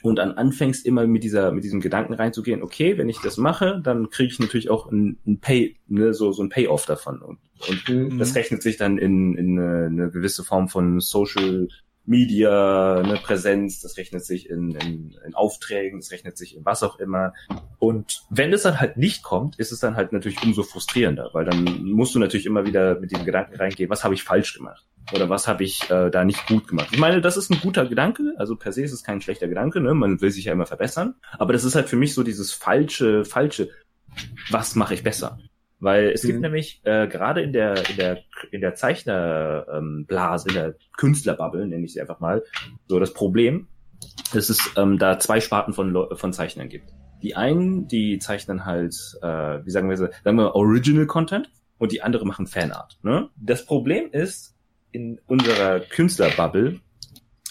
und 0.03 0.17
dann 0.17 0.33
anfängst 0.33 0.85
immer 0.85 1.07
mit 1.07 1.23
dieser 1.23 1.53
mit 1.53 1.65
diesem 1.65 1.81
Gedanken 1.81 2.15
reinzugehen, 2.15 2.63
okay, 2.63 2.99
wenn 2.99 3.09
ich 3.09 3.21
das 3.21 3.37
mache, 3.37 3.81
dann 3.83 4.11
kriege 4.11 4.33
ich 4.33 4.39
natürlich 4.41 4.69
auch 4.69 4.91
ein, 4.91 5.19
ein 5.27 5.39
Pay, 5.39 5.77
ne, 5.87 6.13
so 6.13 6.33
so 6.33 6.43
ein 6.43 6.49
Payoff 6.49 6.87
davon 6.87 7.23
und, 7.23 7.39
und 7.69 7.89
mhm. 7.89 8.19
das 8.19 8.35
rechnet 8.35 8.63
sich 8.63 8.77
dann 8.77 8.99
in, 8.99 9.37
in 9.37 9.59
eine, 9.59 9.87
eine 9.87 10.11
gewisse 10.11 10.45
Form 10.45 10.69
von 10.69 11.01
Social 11.01 11.69
Media, 12.05 12.97
eine 12.99 13.17
Präsenz, 13.17 13.81
das 13.81 13.97
rechnet 13.97 14.25
sich 14.25 14.51
in, 14.51 14.75
in, 14.75 15.17
in 15.25 15.35
Aufträgen, 15.35 16.01
das 16.01 16.11
rechnet 16.11 16.37
sich 16.37 16.57
in 16.57 16.65
was 16.65 16.83
auch 16.83 16.99
immer. 16.99 17.33
Und 17.79 18.23
wenn 18.31 18.53
es 18.53 18.63
dann 18.63 18.81
halt 18.81 18.97
nicht 18.97 19.23
kommt, 19.23 19.59
ist 19.59 19.73
es 19.73 19.81
dann 19.81 19.95
halt 19.97 20.13
natürlich 20.13 20.43
umso 20.43 20.63
frustrierender, 20.63 21.31
weil 21.33 21.45
dann 21.45 21.65
musst 21.85 22.15
du 22.15 22.19
natürlich 22.19 22.47
immer 22.47 22.67
wieder 22.67 22.99
mit 22.99 23.13
dem 23.13 23.25
Gedanken 23.25 23.57
reingehen, 23.57 23.91
was 23.91 24.05
habe 24.05 24.15
ich 24.15 24.25
falsch 24.25 24.55
gemacht? 24.55 24.85
Oder 25.13 25.29
was 25.29 25.49
habe 25.49 25.65
ich 25.65 25.91
äh, 25.91 26.11
da 26.11 26.25
nicht 26.25 26.47
gut 26.47 26.69
gemacht? 26.69 26.89
Ich 26.93 26.99
meine, 26.99 27.21
das 27.21 27.37
ist 27.37 27.51
ein 27.51 27.61
guter 27.61 27.87
Gedanke, 27.87 28.35
also 28.37 28.57
per 28.57 28.73
se 28.73 28.83
ist 28.83 28.93
es 28.93 29.03
kein 29.03 29.21
schlechter 29.21 29.49
Gedanke, 29.49 29.81
ne? 29.81 29.95
Man 29.95 30.21
will 30.21 30.31
sich 30.31 30.45
ja 30.45 30.53
immer 30.53 30.67
verbessern. 30.67 31.15
Aber 31.39 31.53
das 31.53 31.65
ist 31.65 31.75
halt 31.75 31.89
für 31.89 31.97
mich 31.97 32.15
so 32.15 32.23
dieses 32.23 32.53
falsche, 32.53 33.25
falsche, 33.25 33.71
was 34.51 34.75
mache 34.75 34.95
ich 34.95 35.03
besser? 35.03 35.39
Weil 35.83 36.11
es 36.11 36.23
mhm. 36.23 36.29
gibt 36.29 36.41
nämlich 36.43 36.81
äh, 36.85 37.09
gerade 37.09 37.43
in 37.43 37.53
der 37.53 37.91
in 37.91 37.97
der 37.97 38.19
in 38.53 38.61
der 38.61 38.77
Zeichnerblase, 38.77 40.49
ähm, 40.49 40.55
in 40.55 40.55
der 40.55 40.75
Künstlerbubble, 40.97 41.67
nenne 41.67 41.85
ich 41.85 41.93
sie 41.93 42.01
einfach 42.01 42.21
mal, 42.21 42.45
so 42.87 43.01
das 43.01 43.13
Problem, 43.13 43.67
dass 44.33 44.49
es 44.49 44.61
ähm, 44.77 44.99
da 44.99 45.19
zwei 45.19 45.41
Sparten 45.41 45.75
von 45.75 46.07
von 46.15 46.33
Zeichnern 46.33 46.69
gibt. 46.69 46.91
Die 47.25 47.35
einen, 47.35 47.89
die 47.89 48.21
zeichnen 48.21 48.65
halt, 48.65 48.95
äh, 49.23 49.27
wie 49.27 49.71
sagen 49.71 49.91
wir 49.91 49.97
so, 49.97 50.07
sagen 50.23 50.37
wir 50.37 50.55
Original 50.55 51.07
Content 51.07 51.51
und 51.79 51.91
die 51.91 52.01
andere 52.01 52.27
machen 52.27 52.47
Fanart. 52.47 53.01
Ne? 53.03 53.29
Das 53.35 53.67
Problem 53.67 54.09
ist 54.13 54.55
in 54.93 55.21
unserer 55.27 55.81
Künstlerbubble 55.81 56.79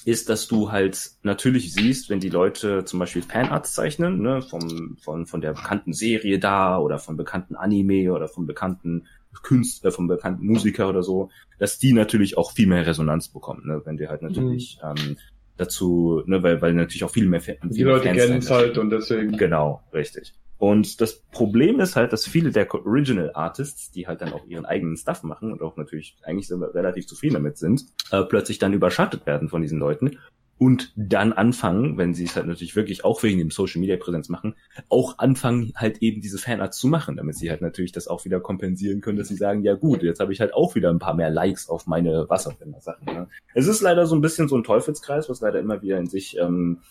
ist, 0.06 0.30
dass 0.30 0.48
du 0.48 0.72
halt 0.72 1.12
natürlich 1.24 1.74
siehst, 1.74 2.10
wenn 2.10 2.20
die 2.20 2.30
Leute 2.30 2.86
zum 2.86 3.00
Beispiel 3.00 3.22
Fanarts 3.22 3.74
zeichnen, 3.74 4.22
ne, 4.22 4.42
vom, 4.42 4.98
von, 5.02 5.26
von 5.26 5.42
der 5.42 5.54
bekannten 5.54 5.94
Serie 5.94 6.40
da 6.40 6.78
oder 6.78 7.00
vom 7.00 7.18
bekannten 7.18 7.56
Anime 7.56 8.12
oder 8.12 8.28
vom 8.28 8.46
bekannten 8.46 9.08
Künstler, 9.44 9.92
vom 9.92 10.08
bekannten 10.08 10.46
Musiker 10.46 10.90
oder 10.90 11.04
so, 11.04 11.30
dass 11.60 11.80
die 11.80 11.94
natürlich 11.94 12.38
auch 12.38 12.52
viel 12.52 12.68
mehr 12.68 12.86
Resonanz 12.86 13.30
bekommen, 13.30 13.66
ne, 13.66 13.82
wenn 13.86 13.98
die 13.98 14.08
halt 14.08 14.22
natürlich 14.22 14.80
mhm. 14.84 14.96
ähm, 14.98 15.18
dazu, 15.58 16.24
ne, 16.26 16.42
weil, 16.44 16.62
weil 16.62 16.74
natürlich 16.74 17.04
auch 17.04 17.12
viel 17.12 17.28
mehr 17.28 17.42
Fan, 17.42 17.58
Die 17.64 17.84
Leute 17.84 18.12
kennen 18.12 18.40
es 18.40 18.50
halt 18.50 18.78
und 18.78 18.90
deswegen. 18.90 19.38
Genau, 19.38 19.82
richtig. 19.94 20.34
Und 20.62 21.02
das 21.02 21.24
Problem 21.32 21.80
ist 21.80 21.96
halt, 21.96 22.14
dass 22.14 22.28
viele 22.28 22.52
der 22.52 22.72
Original 22.72 23.32
Artists, 23.34 23.90
die 23.90 24.06
halt 24.06 24.22
dann 24.22 24.32
auch 24.32 24.46
ihren 24.46 24.68
eigenen 24.68 24.96
Stuff 24.96 25.24
machen 25.24 25.52
und 25.52 25.64
auch 25.64 25.76
natürlich 25.76 26.18
eigentlich 26.22 26.52
relativ 26.52 27.08
zufrieden 27.08 27.34
damit 27.34 27.58
sind, 27.58 27.86
äh, 28.12 28.22
plötzlich 28.22 28.60
dann 28.60 28.72
überschattet 28.72 29.26
werden 29.26 29.50
von 29.50 29.64
diesen 29.64 29.80
Leuten 29.80 30.20
und 30.60 30.94
dann 30.96 31.34
anfangen, 31.34 31.98
wenn 31.98 32.14
sie 32.14 32.26
es 32.26 32.36
halt 32.36 32.46
natürlich 32.46 32.76
wirklich 32.76 33.04
auch 33.04 33.24
wegen 33.24 33.40
dem 33.40 33.50
Social 33.50 33.82
Media 33.82 33.98
Präsenz 33.98 34.30
machen, 34.30 34.54
auch 34.88 35.18
anfangen 35.18 35.74
halt 35.76 36.04
eben 36.04 36.22
diese 36.22 36.38
Fanarts 36.38 36.78
zu 36.78 36.88
machen, 36.88 37.18
damit 37.18 37.38
sie 37.38 37.50
halt 37.50 37.62
natürlich 37.62 37.92
das 37.92 38.08
auch 38.08 38.26
wieder 38.26 38.40
kompensieren 38.40 39.02
können, 39.02 39.18
dass 39.18 39.30
sie 39.30 39.38
sagen, 39.38 39.64
ja 39.64 39.74
gut, 39.74 40.04
jetzt 40.04 40.20
habe 40.20 40.32
ich 40.32 40.42
halt 40.42 40.54
auch 40.54 40.76
wieder 40.76 40.92
ein 40.92 41.00
paar 41.00 41.16
mehr 41.16 41.32
Likes 41.32 41.70
auf 41.70 41.88
meine 41.88 42.28
was 42.30 42.46
auch 42.46 42.62
immer 42.62 42.82
Sachen. 42.82 43.06
Ne? 43.06 43.28
Es 43.56 43.66
ist 43.66 43.82
leider 43.82 44.06
so 44.06 44.14
ein 44.14 44.22
bisschen 44.22 44.48
so 44.48 44.56
ein 44.56 44.64
Teufelskreis, 44.64 45.28
was 45.28 45.42
leider 45.42 45.60
immer 45.60 45.82
wieder 45.82 45.98
in 45.98 46.06
sich 46.06 46.38
ähm, 46.38 46.82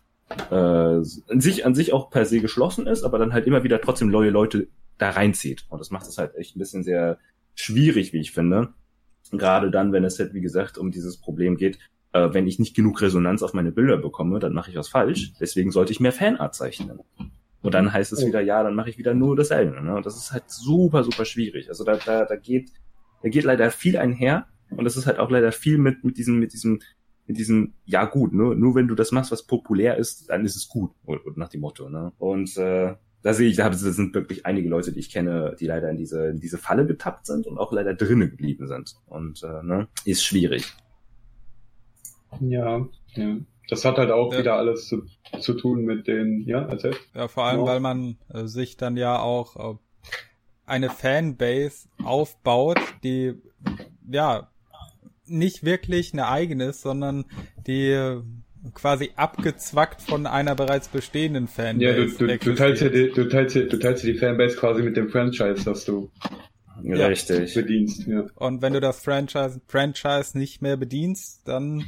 äh, 0.50 0.96
in 0.96 1.40
sich 1.40 1.66
an 1.66 1.74
sich 1.74 1.92
auch 1.92 2.10
per 2.10 2.24
se 2.24 2.40
geschlossen 2.40 2.86
ist, 2.86 3.02
aber 3.02 3.18
dann 3.18 3.32
halt 3.32 3.46
immer 3.46 3.64
wieder 3.64 3.80
trotzdem 3.80 4.10
neue 4.10 4.30
Leute 4.30 4.68
da 4.98 5.10
reinzieht. 5.10 5.66
Und 5.68 5.78
das 5.78 5.90
macht 5.90 6.06
es 6.06 6.18
halt 6.18 6.34
echt 6.36 6.56
ein 6.56 6.58
bisschen 6.58 6.82
sehr 6.82 7.18
schwierig, 7.54 8.12
wie 8.12 8.20
ich 8.20 8.32
finde. 8.32 8.68
Gerade 9.32 9.70
dann, 9.70 9.92
wenn 9.92 10.04
es 10.04 10.18
halt, 10.18 10.34
wie 10.34 10.40
gesagt, 10.40 10.78
um 10.78 10.90
dieses 10.90 11.18
Problem 11.18 11.56
geht, 11.56 11.78
äh, 12.12 12.28
wenn 12.32 12.46
ich 12.46 12.58
nicht 12.58 12.74
genug 12.74 13.00
Resonanz 13.00 13.42
auf 13.42 13.54
meine 13.54 13.72
Bilder 13.72 13.96
bekomme, 13.96 14.38
dann 14.38 14.52
mache 14.52 14.70
ich 14.70 14.76
was 14.76 14.88
falsch. 14.88 15.32
Deswegen 15.40 15.70
sollte 15.70 15.92
ich 15.92 16.00
mehr 16.00 16.12
Fanart 16.12 16.54
zeichnen. 16.54 17.00
Und 17.62 17.74
dann 17.74 17.92
heißt 17.92 18.12
es 18.12 18.24
wieder, 18.24 18.40
ja, 18.40 18.62
dann 18.62 18.74
mache 18.74 18.90
ich 18.90 18.98
wieder 18.98 19.14
nur 19.14 19.36
dasselbe. 19.36 19.80
Ne? 19.82 19.94
Und 19.94 20.06
das 20.06 20.16
ist 20.16 20.32
halt 20.32 20.44
super, 20.48 21.04
super 21.04 21.24
schwierig. 21.24 21.68
Also 21.68 21.84
da, 21.84 21.96
da, 21.96 22.24
da 22.24 22.36
geht, 22.36 22.70
da 23.22 23.28
geht 23.28 23.44
leider 23.44 23.70
viel 23.70 23.96
einher. 23.96 24.46
Und 24.70 24.84
das 24.84 24.96
ist 24.96 25.06
halt 25.06 25.18
auch 25.18 25.30
leider 25.30 25.52
viel 25.52 25.78
mit, 25.78 26.04
mit 26.04 26.16
diesem, 26.16 26.38
mit 26.38 26.52
diesem 26.52 26.80
mit 27.26 27.38
diesem, 27.38 27.74
ja 27.84 28.04
gut, 28.04 28.32
nur, 28.32 28.54
nur 28.54 28.74
wenn 28.74 28.88
du 28.88 28.94
das 28.94 29.12
machst, 29.12 29.30
was 29.30 29.46
populär 29.46 29.96
ist, 29.96 30.30
dann 30.30 30.44
ist 30.44 30.56
es 30.56 30.68
gut, 30.68 30.90
nach 31.36 31.48
dem 31.48 31.60
Motto. 31.60 31.88
Ne? 31.88 32.12
Und 32.18 32.56
äh, 32.56 32.94
da 33.22 33.34
sehe 33.34 33.48
ich, 33.48 33.56
da 33.56 33.72
sind 33.72 34.14
wirklich 34.14 34.46
einige 34.46 34.68
Leute, 34.68 34.92
die 34.92 35.00
ich 35.00 35.10
kenne, 35.10 35.54
die 35.60 35.66
leider 35.66 35.90
in 35.90 35.96
diese, 35.96 36.28
in 36.28 36.40
diese 36.40 36.58
Falle 36.58 36.86
getappt 36.86 37.26
sind 37.26 37.46
und 37.46 37.58
auch 37.58 37.72
leider 37.72 37.94
drinnen 37.94 38.30
geblieben 38.30 38.66
sind. 38.66 38.96
Und 39.06 39.42
äh, 39.42 39.62
ne, 39.62 39.88
ist 40.04 40.24
schwierig. 40.24 40.72
Ja, 42.40 42.86
ja. 43.14 43.36
Das 43.68 43.84
hat 43.84 43.98
halt 43.98 44.10
auch 44.10 44.32
ja. 44.32 44.40
wieder 44.40 44.56
alles 44.56 44.88
zu, 44.88 45.04
zu 45.38 45.54
tun 45.54 45.84
mit 45.84 46.08
den, 46.08 46.42
ja, 46.46 46.62
erzähl. 46.62 46.96
Ja, 47.14 47.28
vor 47.28 47.44
allem, 47.44 47.60
genau. 47.60 47.70
weil 47.70 47.80
man 47.80 48.16
äh, 48.28 48.46
sich 48.46 48.76
dann 48.76 48.96
ja 48.96 49.20
auch 49.20 49.74
äh, 49.74 49.78
eine 50.66 50.90
Fanbase 50.90 51.88
aufbaut, 52.02 52.80
die 53.04 53.34
ja 54.10 54.49
nicht 55.30 55.64
wirklich 55.64 56.12
eine 56.12 56.28
eigene 56.28 56.66
ist, 56.66 56.82
sondern 56.82 57.24
die 57.66 58.20
quasi 58.74 59.10
abgezwackt 59.16 60.02
von 60.02 60.26
einer 60.26 60.54
bereits 60.54 60.88
bestehenden 60.88 61.48
Fanbase. 61.48 61.84
Ja, 61.84 61.94
du, 61.94 62.26
du, 62.26 62.38
du, 62.38 62.54
teilst 62.54 62.82
ja 62.82 62.88
die, 62.88 63.10
du, 63.10 63.28
teilst 63.28 63.56
ja, 63.56 63.62
du 63.62 63.78
teilst 63.78 64.04
ja 64.04 64.12
die 64.12 64.18
Fanbase 64.18 64.56
quasi 64.56 64.82
mit 64.82 64.96
dem 64.96 65.08
Franchise, 65.08 65.64
das 65.64 65.84
du 65.84 66.10
ja, 66.82 67.06
richtig 67.06 67.54
bedienst. 67.54 68.06
Ja. 68.06 68.26
Und 68.34 68.62
wenn 68.62 68.72
du 68.72 68.80
das 68.80 69.02
Franchise, 69.02 69.60
Franchise 69.66 70.36
nicht 70.36 70.62
mehr 70.62 70.76
bedienst, 70.76 71.46
dann 71.46 71.84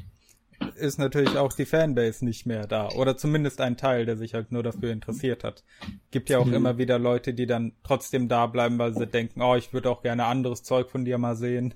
ist 0.77 0.99
natürlich 0.99 1.37
auch 1.37 1.53
die 1.53 1.65
Fanbase 1.65 2.25
nicht 2.25 2.47
mehr 2.47 2.67
da. 2.67 2.89
Oder 2.91 3.17
zumindest 3.17 3.61
ein 3.61 3.77
Teil, 3.77 4.07
der 4.07 4.17
sich 4.17 4.35
halt 4.35 4.53
nur 4.53 4.63
dafür 4.63 4.93
interessiert 4.93 5.45
hat. 5.45 5.65
Gibt 6.11 6.31
ja 6.31 6.39
auch 6.39 6.47
mhm. 6.47 6.55
immer 6.55 6.79
wieder 6.79 6.99
Leute, 6.99 7.35
die 7.35 7.47
dann 7.47 7.73
trotzdem 7.83 8.29
da 8.29 8.47
bleiben, 8.47 8.79
weil 8.79 8.95
sie 8.95 9.07
denken, 9.07 9.43
oh, 9.43 9.57
ich 9.57 9.73
würde 9.73 9.91
auch 9.91 10.03
gerne 10.03 10.25
anderes 10.25 10.63
Zeug 10.63 10.89
von 10.91 11.05
dir 11.05 11.19
mal 11.19 11.37
sehen. 11.37 11.75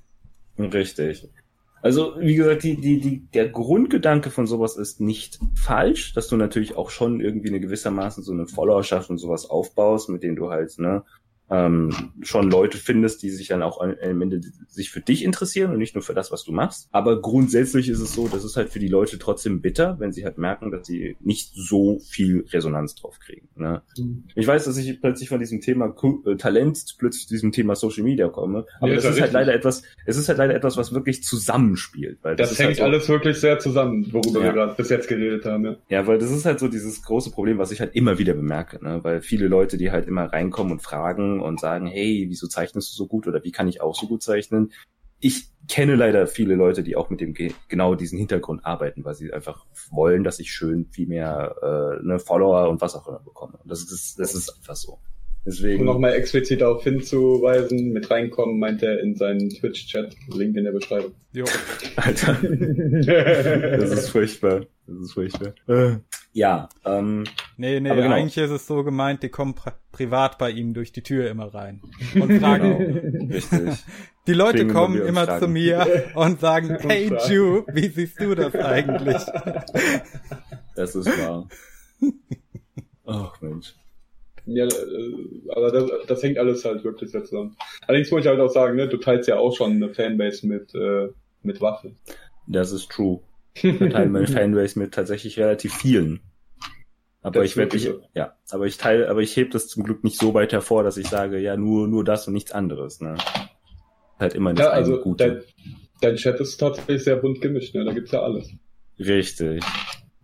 Richtig. 0.59 1.29
Also, 1.87 2.15
wie 2.19 2.35
gesagt, 2.35 2.65
die, 2.65 2.75
die, 2.81 2.99
die, 2.99 3.27
der 3.33 3.49
Grundgedanke 3.49 4.31
von 4.31 4.49
sowas 4.49 4.77
ist 4.77 5.01
nicht 5.01 5.39
falsch, 5.55 6.15
dass 6.15 6.27
du 6.27 6.37
natürlich 6.37 6.77
auch 6.77 6.91
schon 6.91 7.21
irgendwie 7.21 7.47
eine 7.47 7.61
gewissermaßen 7.61 8.25
so 8.25 8.33
eine 8.33 8.49
Followerschaft 8.49 9.09
und 9.09 9.19
sowas 9.19 9.49
aufbaust, 9.49 10.09
mit 10.09 10.25
denen 10.25 10.35
du 10.35 10.51
halt, 10.51 10.77
ne, 10.81 11.05
ähm, 11.51 12.13
schon 12.23 12.51
Leute 12.51 12.79
findest, 12.79 13.23
die 13.23 13.31
sich 13.31 13.49
dann 13.49 13.63
auch 13.63 13.81
am 13.81 14.23
Ende 14.23 14.41
sich 14.69 14.91
für 14.91 15.01
dich 15.01 15.25
interessieren 15.25 15.73
und 15.73 15.79
nicht 15.79 15.95
nur 15.95 16.03
für 16.03 16.15
das, 16.15 16.33
was 16.33 16.45
du 16.45 16.53
machst. 16.53 16.89
Aber 16.91 17.21
grundsätzlich 17.21 17.89
ist 17.89 18.01
es 18.01 18.15
so, 18.15 18.29
dass 18.29 18.45
es 18.45 18.57
halt 18.57 18.71
für 18.71 18.79
die 18.79 18.89
Leute 18.89 19.19
trotzdem 19.19 19.61
bitter, 19.61 19.97
wenn 20.01 20.13
sie 20.13 20.25
halt 20.25 20.39
merken, 20.39 20.71
dass 20.71 20.87
sie 20.87 21.17
nicht 21.21 21.53
so 21.55 22.01
viel 22.01 22.45
Resonanz 22.51 22.97
drauf 22.97 23.19
kriegen. 23.21 23.49
Ne? 23.55 23.83
Mhm. 23.97 24.25
Ich 24.35 24.47
weiß, 24.47 24.65
dass 24.65 24.77
ich 24.77 25.01
plötzlich 25.01 25.29
von 25.29 25.39
diesem 25.39 25.61
Thema 25.61 25.95
äh, 26.27 26.37
Talent 26.37 26.97
plötzlich 26.99 27.29
zu 27.29 27.35
diesem 27.35 27.53
Thema 27.53 27.77
Social 27.77 28.03
Media 28.03 28.29
komme, 28.29 28.67
aber 28.81 28.89
ja, 28.89 28.97
das 28.97 29.05
ist, 29.05 29.21
halt 29.21 29.33
leider 29.33 29.55
etwas, 29.55 29.83
es 30.05 30.17
ist 30.17 30.29
halt 30.29 30.39
leider 30.39 30.55
etwas, 30.55 30.77
was 30.77 30.93
wirklich 30.93 31.23
zusammenspielt. 31.23 32.19
Weil 32.23 32.37
das, 32.37 32.51
das 32.51 32.59
hängt 32.59 32.69
halt 32.69 32.79
so, 32.79 32.85
alles 32.85 33.09
wirklich 33.09 33.39
sehr 33.39 33.59
zusammen, 33.59 34.13
worüber 34.13 34.41
ja. 34.41 34.47
wir 34.47 34.53
gerade 34.53 34.75
bis 34.75 34.89
jetzt 34.89 35.09
geredet 35.09 35.45
haben. 35.45 35.65
Ja. 35.65 35.77
ja, 35.89 36.07
weil 36.07 36.19
das 36.19 36.31
ist 36.31 36.45
halt 36.45 36.59
so 36.59 36.69
dieses 36.69 37.03
große 37.03 37.31
Problem, 37.31 37.59
was 37.59 37.71
ich 37.71 37.81
halt 37.81 37.95
immer 37.95 38.19
wieder 38.19 38.35
bemerke, 38.35 38.83
ne? 38.85 39.01
weil 39.03 39.21
viele 39.21 39.47
Leute, 39.47 39.77
die 39.77 39.91
halt 39.91 40.09
immer 40.09 40.25
reinkommen 40.25 40.73
und 40.73 40.83
fragen, 40.83 41.36
und 41.41 41.61
sagen, 41.61 41.87
hey, 41.87 42.27
wieso 42.29 42.47
zeichnest 42.47 42.93
du 42.93 42.97
so 42.97 43.07
gut 43.07 43.27
oder 43.27 43.45
wie 43.45 43.53
kann 43.53 43.69
ich 43.69 43.81
auch 43.81 43.95
so 43.95 44.07
gut 44.07 44.23
zeichnen? 44.23 44.73
Ich 45.19 45.49
kenne 45.69 45.97
leider 45.97 46.27
viele 46.27 46.55
Leute, 46.55 46.83
die 46.83 46.97
auch 46.97 47.11
mit 47.11 47.21
dem 47.21 47.35
genau 47.69 47.95
diesen 47.95 48.19
Hintergrund 48.19 48.65
arbeiten, 48.65 49.05
weil 49.05 49.15
sie 49.15 49.33
einfach 49.33 49.65
wollen, 49.91 50.25
dass 50.25 50.39
ich 50.39 50.53
schön 50.53 50.87
viel 50.87 51.07
mehr 51.09 51.57
äh, 51.63 52.05
ne, 52.05 52.19
Follower 52.19 52.69
und 52.69 52.81
was 52.81 52.95
auch 52.95 53.09
immer 53.09 53.21
bekomme. 53.21 53.59
Das 53.65 53.81
ist, 53.81 54.19
das 54.19 54.35
ist 54.35 54.55
einfach 54.57 54.77
so. 54.77 54.99
Deswegen. 55.47 55.81
Um 55.81 55.87
nochmal 55.87 56.15
explizit 56.15 56.61
darauf 56.61 56.83
hinzuweisen, 56.83 57.93
mit 57.93 58.11
reinkommen, 58.11 58.59
meint 58.59 58.83
er 58.83 58.99
in 59.01 59.15
seinen 59.15 59.49
Twitch-Chat, 59.49 60.17
Link 60.35 60.57
in 60.57 60.65
der 60.65 60.73
Beschreibung. 60.73 61.13
Jo. 61.33 61.45
Alter. 61.97 62.35
das 62.43 63.93
ist 63.93 64.09
furchtbar. 64.09 64.67
Das 64.87 64.97
ist 64.99 65.13
furchtbar. 65.13 65.55
Äh. 65.69 65.99
Ja, 66.33 66.69
ähm. 66.85 67.25
Nee, 67.59 67.81
nee, 67.81 67.89
genau. 67.89 68.11
eigentlich 68.11 68.37
ist 68.37 68.51
es 68.51 68.67
so 68.67 68.85
gemeint, 68.85 69.23
die 69.23 69.31
kommen 69.31 69.55
pri 69.55 69.73
privat 69.91 70.37
bei 70.37 70.51
ihm 70.51 70.75
durch 70.75 70.93
die 70.93 71.03
Tür 71.03 71.31
immer 71.31 71.55
rein 71.55 71.81
und 72.15 72.39
fragen. 72.39 72.79
Genau. 72.79 73.35
Richtig. 73.35 73.85
Die 74.27 74.35
Leute 74.35 74.59
Klingen 74.59 74.75
kommen 74.75 75.01
immer 75.01 75.25
fragen. 75.25 75.41
zu 75.41 75.49
mir 75.49 76.11
und 76.15 76.41
sagen, 76.41 76.77
hey 76.81 77.11
Ju, 77.29 77.63
wie 77.73 77.89
siehst 77.89 78.21
du 78.21 78.35
das 78.35 78.55
eigentlich? 78.55 79.23
Das 80.75 80.95
ist 80.95 81.07
wahr. 81.07 81.49
Ach 83.07 83.41
Mensch. 83.41 83.75
Ja, 84.47 84.65
äh, 84.65 84.71
aber 85.49 85.73
das, 85.73 85.91
das 86.07 86.23
hängt 86.23 86.39
alles 86.39 86.65
halt 86.65 86.85
wirklich 86.85 87.11
sehr 87.11 87.25
zusammen. 87.25 87.57
Allerdings 87.87 88.11
muss 88.11 88.21
ich 88.21 88.27
halt 88.27 88.41
auch 88.41 88.51
sagen, 88.51 88.77
ne, 88.77 88.89
du 88.89 88.97
teilst 88.97 89.29
ja 89.29 89.39
auch 89.39 89.57
schon 89.57 89.73
eine 89.73 89.93
Fanbase 89.93 90.47
mit, 90.47 90.75
äh, 90.75 91.09
mit 91.43 91.61
Waffen. 91.61 91.97
Das 92.47 92.71
ist 92.71 92.91
true. 92.91 93.21
Ich 93.55 93.63
teile 93.63 94.09
meine 94.09 94.27
Fanbase 94.29 94.79
mit 94.79 94.93
tatsächlich 94.93 95.39
relativ 95.39 95.75
vielen. 95.75 96.21
Aber 97.23 97.41
das 97.41 97.51
ich 97.51 97.57
werde 97.57 97.77
ich, 97.77 97.91
ja, 98.15 98.37
aber 98.51 98.67
ich 98.67 98.77
teile, 98.77 99.09
aber 99.09 99.21
ich 99.21 99.37
heb 99.37 99.51
das 99.51 99.67
zum 99.67 99.83
Glück 99.83 100.05
nicht 100.05 100.19
so 100.19 100.35
weit 100.35 100.53
hervor, 100.53 100.85
dass 100.85 100.97
ich 100.97 101.09
sage, 101.09 101.39
ja, 101.39 101.57
nur, 101.57 101.89
nur 101.89 102.05
das 102.05 102.27
und 102.29 102.35
nichts 102.35 102.53
anderes, 102.53 103.01
ne. 103.01 103.17
Halt 104.19 104.35
immer 104.35 104.53
nicht 104.53 104.63
ja, 104.63 104.71
also 104.71 105.01
Gute. 105.01 105.27
Dein, 105.27 105.43
dein 106.01 106.17
Chat 106.17 106.41
ist 106.41 106.57
tatsächlich 106.57 107.05
sehr 107.05 107.17
bunt 107.17 107.41
gemischt, 107.41 107.75
ne, 107.75 107.85
da 107.85 107.93
gibt's 107.93 108.13
ja 108.13 108.23
alles. 108.23 108.49
Richtig. 108.99 109.63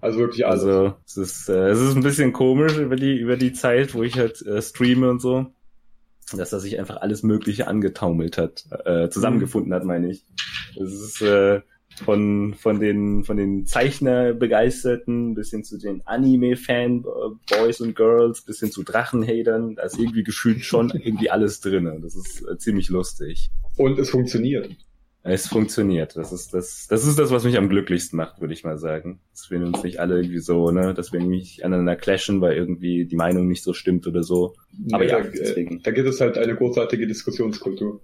Also 0.01 0.19
wirklich 0.19 0.47
alles. 0.47 0.65
Also 0.65 0.95
es 1.07 1.17
ist, 1.17 1.49
äh, 1.49 1.69
es 1.69 1.81
ist 1.81 1.95
ein 1.95 2.03
bisschen 2.03 2.33
komisch 2.33 2.77
über 2.77 2.97
die, 2.97 3.17
über 3.17 3.37
die 3.37 3.53
Zeit, 3.53 3.95
wo 3.95 4.03
ich 4.03 4.17
halt 4.17 4.41
äh, 4.43 4.61
streame 4.61 5.11
und 5.11 5.21
so, 5.21 5.47
dass 6.37 6.51
das 6.51 6.63
sich 6.63 6.79
einfach 6.79 6.97
alles 6.99 7.23
Mögliche 7.23 7.69
angetaumelt 7.69 8.39
hat, 8.39 8.65
äh, 8.85 9.09
zusammengefunden 9.11 9.73
hat, 9.75 9.85
meine 9.85 10.11
ich. 10.11 10.25
Es 10.81 10.93
ist 10.93 11.23
äh, 11.23 11.61
von, 12.05 12.55
von 12.55 12.81
den, 12.81 13.25
von 13.25 13.37
den 13.37 13.67
Zeichnerbegeisterten 13.67 15.35
bis 15.35 15.51
hin 15.51 15.65
zu 15.65 15.79
den 15.79 16.07
Anime-Fan-Boys 16.07 17.81
und 17.81 17.97
Girls 17.97 18.43
bis 18.43 18.61
hin 18.61 18.71
zu 18.71 18.83
Drachenhatern, 18.83 19.77
da 19.77 19.83
ist 19.83 19.99
irgendwie 19.99 20.25
gefühlt 20.25 20.65
schon 20.65 20.91
irgendwie 20.91 21.31
alles 21.31 21.61
drinne. 21.61 21.99
Das 22.01 22.15
ist 22.15 22.43
äh, 22.49 22.59
ziemlich 22.59 22.89
lustig. 22.89 23.51
Und 23.77 23.99
es 23.99 24.11
funktioniert. 24.11 24.71
Es 25.25 25.47
funktioniert. 25.47 26.17
Das 26.17 26.33
ist 26.33 26.53
das, 26.53 26.89
das 26.89 27.07
ist 27.07 27.17
das, 27.17 27.31
was 27.31 27.45
mich 27.45 27.57
am 27.57 27.69
glücklichsten 27.69 28.17
macht, 28.17 28.41
würde 28.41 28.55
ich 28.55 28.65
mal 28.65 28.77
sagen. 28.77 29.21
Dass 29.31 29.51
wir 29.51 29.61
uns 29.61 29.83
nicht 29.85 30.01
alle 30.01 30.17
irgendwie 30.17 30.41
so, 30.41 30.73
ne, 30.73 30.95
dass 30.95 31.13
wir 31.13 31.21
nicht 31.21 31.65
aneinander 31.65 31.95
clashen, 31.95 32.41
weil 32.41 32.57
irgendwie 32.57 33.05
die 33.05 33.17
Meinung 33.17 33.47
nicht 33.47 33.63
so 33.63 33.73
stimmt 33.73 34.07
oder 34.09 34.25
so. 34.25 34.55
Aber 34.91 35.05
ja, 35.05 35.19
ja 35.19 35.25
da, 35.25 35.31
deswegen. 35.31 35.81
Da 35.83 35.93
gibt 35.93 36.09
es 36.09 36.21
halt 36.21 36.37
eine 36.39 36.57
großartige 36.57 37.07
Diskussionskultur. 37.07 38.01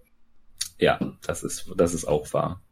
Ja, 0.79 1.01
das 1.27 1.43
ist, 1.43 1.73
das 1.77 1.93
ist 1.93 2.05
auch 2.05 2.33
wahr. 2.33 2.63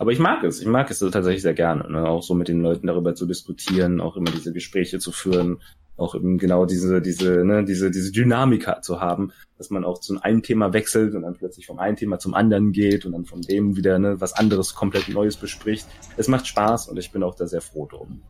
Aber 0.00 0.12
ich 0.12 0.18
mag 0.18 0.42
es. 0.44 0.62
Ich 0.62 0.66
mag 0.66 0.90
es 0.90 1.00
tatsächlich 1.00 1.42
sehr 1.42 1.52
gerne, 1.52 1.86
ne? 1.90 2.08
auch 2.08 2.22
so 2.22 2.32
mit 2.32 2.48
den 2.48 2.62
Leuten 2.62 2.86
darüber 2.86 3.14
zu 3.14 3.26
diskutieren, 3.26 4.00
auch 4.00 4.16
immer 4.16 4.30
diese 4.30 4.50
Gespräche 4.50 4.98
zu 4.98 5.12
führen, 5.12 5.60
auch 5.98 6.14
eben 6.14 6.38
genau 6.38 6.64
diese, 6.64 7.02
diese, 7.02 7.44
ne, 7.44 7.66
diese, 7.66 7.90
diese 7.90 8.10
Dynamik 8.10 8.66
zu 8.80 9.02
haben, 9.02 9.30
dass 9.58 9.68
man 9.68 9.84
auch 9.84 9.98
zu 9.98 10.18
einem 10.22 10.42
Thema 10.42 10.72
wechselt 10.72 11.14
und 11.14 11.20
dann 11.20 11.34
plötzlich 11.34 11.66
vom 11.66 11.78
einen 11.78 11.96
Thema 11.96 12.18
zum 12.18 12.32
anderen 12.32 12.72
geht 12.72 13.04
und 13.04 13.12
dann 13.12 13.26
von 13.26 13.42
dem 13.42 13.76
wieder 13.76 13.98
ne, 13.98 14.18
was 14.22 14.32
anderes 14.32 14.74
komplett 14.74 15.10
Neues 15.10 15.36
bespricht. 15.36 15.86
Es 16.16 16.28
macht 16.28 16.46
Spaß 16.46 16.88
und 16.88 16.96
ich 16.96 17.12
bin 17.12 17.22
auch 17.22 17.34
da 17.34 17.46
sehr 17.46 17.60
froh 17.60 17.84
drum. 17.84 18.22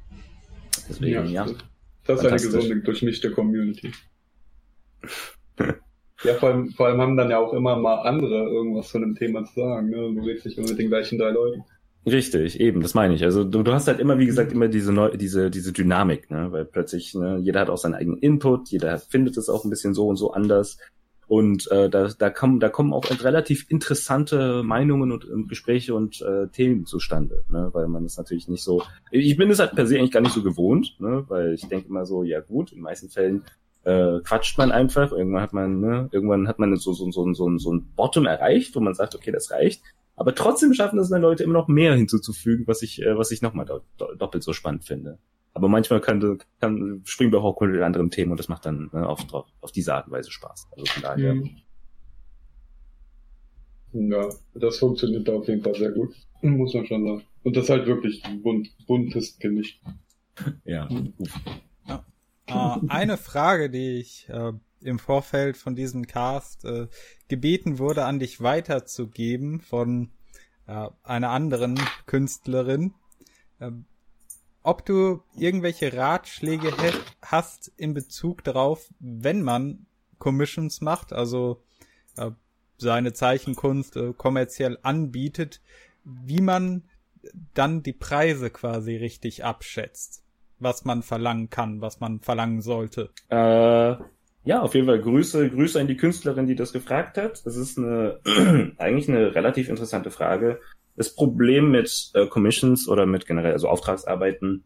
Deswegen, 0.88 1.28
ja. 1.28 1.46
ja 1.46 1.54
das 2.04 2.18
ist 2.18 2.26
eine 2.26 2.40
gesunde, 2.40 2.80
durchmischte 2.80 3.30
Community. 3.30 3.92
ja, 6.24 6.35
vor 6.35 6.50
allem, 6.50 6.70
vor 6.70 6.87
allem 6.87 7.00
haben 7.00 7.16
dann 7.16 7.30
ja 7.30 7.38
auch 7.38 7.52
immer 7.52 7.76
mal 7.76 8.02
andere 8.02 8.48
irgendwas 8.48 8.88
zu 8.88 8.98
einem 8.98 9.14
Thema 9.14 9.44
zu 9.44 9.54
sagen. 9.54 9.90
Ne? 9.90 10.14
Du 10.14 10.20
redest 10.20 10.46
nicht 10.46 10.59
immer 10.59 10.68
mit 10.68 10.78
den 10.78 10.88
gleichen 10.88 11.18
drei 11.18 11.30
Leuten. 11.30 11.64
Richtig, 12.06 12.59
eben, 12.61 12.80
das 12.80 12.94
meine 12.94 13.14
ich. 13.14 13.24
Also 13.24 13.44
du, 13.44 13.62
du 13.62 13.72
hast 13.72 13.87
halt 13.87 14.00
immer, 14.00 14.18
wie 14.18 14.26
gesagt, 14.26 14.52
immer 14.52 14.68
diese 14.68 14.92
neu, 14.92 15.16
diese, 15.16 15.50
diese 15.50 15.72
Dynamik, 15.72 16.30
ne? 16.30 16.50
Weil 16.50 16.64
plötzlich, 16.64 17.14
ne, 17.14 17.38
jeder 17.38 17.61
hat 17.61 17.68
auch 17.68 17.76
seinen 17.76 17.94
eigenen 17.94 18.18
Input, 18.18 18.70
jeder 18.70 18.98
findet 18.98 19.37
es 19.37 19.50
auch 19.50 19.64
ein 19.64 19.70
bisschen 19.70 19.92
so 19.92 20.06
und 20.06 20.16
so 20.16 20.33
anders. 20.33 20.78
Und 21.26 21.70
äh, 21.70 21.88
da, 21.88 22.09
da, 22.09 22.30
kommen, 22.30 22.59
da 22.59 22.70
kommen 22.70 22.92
auch 22.92 23.04
relativ 23.22 23.70
interessante 23.70 24.64
Meinungen 24.64 25.12
und, 25.12 25.26
und 25.26 25.46
Gespräche 25.46 25.94
und 25.94 26.20
äh, 26.22 26.48
Themen 26.48 26.87
zustande, 26.87 27.44
ne? 27.50 27.68
weil 27.72 27.87
man 27.87 28.04
es 28.04 28.16
natürlich 28.16 28.48
nicht 28.48 28.64
so. 28.64 28.83
Ich 29.12 29.37
bin 29.37 29.48
es 29.48 29.61
halt 29.61 29.76
per 29.76 29.87
se 29.87 29.96
eigentlich 29.96 30.11
gar 30.11 30.22
nicht 30.22 30.35
so 30.35 30.42
gewohnt, 30.42 30.96
ne? 30.98 31.24
weil 31.28 31.54
ich 31.54 31.68
denke 31.68 31.88
immer 31.88 32.04
so, 32.04 32.24
ja 32.24 32.40
gut, 32.40 32.72
in 32.72 32.80
meisten 32.80 33.11
Fällen 33.11 33.44
äh, 33.84 34.20
quatscht 34.20 34.58
man 34.58 34.72
einfach. 34.72 35.12
Irgendwann 35.12 35.42
hat 35.42 35.52
man, 35.52 35.80
ne, 35.80 36.08
irgendwann 36.12 36.48
hat 36.48 36.58
man 36.58 36.74
so, 36.76 36.92
so, 36.92 37.10
so, 37.10 37.32
so, 37.32 37.58
so 37.58 37.72
ein 37.72 37.92
Bottom 37.96 38.26
erreicht, 38.26 38.74
wo 38.74 38.80
man 38.80 38.94
sagt, 38.94 39.14
okay, 39.14 39.32
das 39.32 39.50
reicht. 39.50 39.82
Aber 40.16 40.34
trotzdem 40.34 40.74
schaffen 40.74 40.98
es 40.98 41.08
dann 41.08 41.22
Leute 41.22 41.44
immer 41.44 41.54
noch 41.54 41.68
mehr 41.68 41.94
hinzuzufügen, 41.94 42.66
was 42.66 42.82
ich, 42.82 43.00
äh, 43.02 43.16
was 43.16 43.30
ich 43.30 43.42
nochmal 43.42 43.64
do 43.64 43.80
do 43.96 44.14
doppelt 44.14 44.42
so 44.42 44.52
spannend 44.52 44.84
finde. 44.84 45.18
Aber 45.54 45.68
manchmal 45.68 46.00
kann, 46.00 46.38
kann 46.60 47.02
springen 47.04 47.32
wir 47.32 47.42
auch 47.42 47.60
mit 47.60 47.80
anderen 47.80 48.10
Themen 48.10 48.30
und 48.30 48.38
das 48.38 48.48
macht 48.48 48.66
dann 48.66 48.90
ne, 48.92 49.08
auf, 49.08 49.20
auf 49.32 49.72
diese 49.72 49.94
Art 49.94 50.06
und 50.06 50.12
Weise 50.12 50.30
Spaß. 50.30 50.68
Also 50.72 50.84
von 50.86 51.02
daher. 51.02 51.34
Mhm. 51.34 51.50
Ja, 53.92 54.28
das 54.54 54.78
funktioniert 54.78 55.26
da 55.26 55.32
auf 55.32 55.48
jeden 55.48 55.62
Fall 55.62 55.74
sehr 55.74 55.90
gut. 55.90 56.14
Muss 56.42 56.74
man 56.74 56.86
schon 56.86 57.04
sagen. 57.04 57.22
Und 57.42 57.56
das 57.56 57.68
halt 57.68 57.86
wirklich 57.86 58.22
bunt, 58.42 58.68
buntest 58.86 59.40
gemischt. 59.40 59.82
ja. 60.64 60.88
ja. 60.88 61.02
Äh, 62.50 62.78
eine 62.88 63.16
Frage, 63.16 63.70
die 63.70 63.98
ich 63.98 64.28
äh, 64.28 64.52
im 64.80 64.98
Vorfeld 64.98 65.56
von 65.56 65.74
diesem 65.74 66.06
Cast 66.06 66.64
äh, 66.64 66.88
gebeten 67.28 67.78
wurde, 67.78 68.04
an 68.04 68.18
dich 68.18 68.40
weiterzugeben 68.40 69.60
von 69.60 70.10
äh, 70.66 70.88
einer 71.02 71.30
anderen 71.30 71.78
Künstlerin. 72.06 72.94
Äh, 73.58 73.72
ob 74.62 74.84
du 74.84 75.22
irgendwelche 75.36 75.94
Ratschläge 75.96 76.72
hast 77.22 77.72
in 77.76 77.94
Bezug 77.94 78.44
darauf, 78.44 78.92
wenn 78.98 79.42
man 79.42 79.86
Commissions 80.18 80.82
macht, 80.82 81.12
also 81.12 81.62
äh, 82.16 82.30
seine 82.76 83.12
Zeichenkunst 83.12 83.96
äh, 83.96 84.12
kommerziell 84.12 84.78
anbietet, 84.82 85.60
wie 86.04 86.40
man 86.40 86.84
dann 87.54 87.82
die 87.82 87.92
Preise 87.92 88.50
quasi 88.50 88.96
richtig 88.96 89.44
abschätzt, 89.44 90.22
was 90.60 90.84
man 90.84 91.02
verlangen 91.02 91.50
kann, 91.50 91.80
was 91.80 92.00
man 92.00 92.20
verlangen 92.20 92.60
sollte. 92.62 93.10
Äh, 93.28 93.96
Ja, 94.42 94.62
auf 94.62 94.74
jeden 94.74 94.86
Fall 94.86 95.00
Grüße, 95.00 95.50
Grüße 95.50 95.78
an 95.78 95.86
die 95.86 95.96
Künstlerin, 95.96 96.46
die 96.46 96.54
das 96.54 96.72
gefragt 96.72 97.18
hat. 97.18 97.44
Das 97.44 97.56
ist 97.56 97.78
eine 97.78 98.20
eigentlich 98.78 99.08
eine 99.08 99.34
relativ 99.34 99.68
interessante 99.68 100.10
Frage. 100.10 100.60
Das 100.96 101.14
Problem 101.14 101.70
mit 101.70 102.10
äh, 102.14 102.26
Commissions 102.26 102.88
oder 102.88 103.06
mit 103.06 103.26
generell 103.26 103.52
also 103.52 103.68
Auftragsarbeiten 103.68 104.64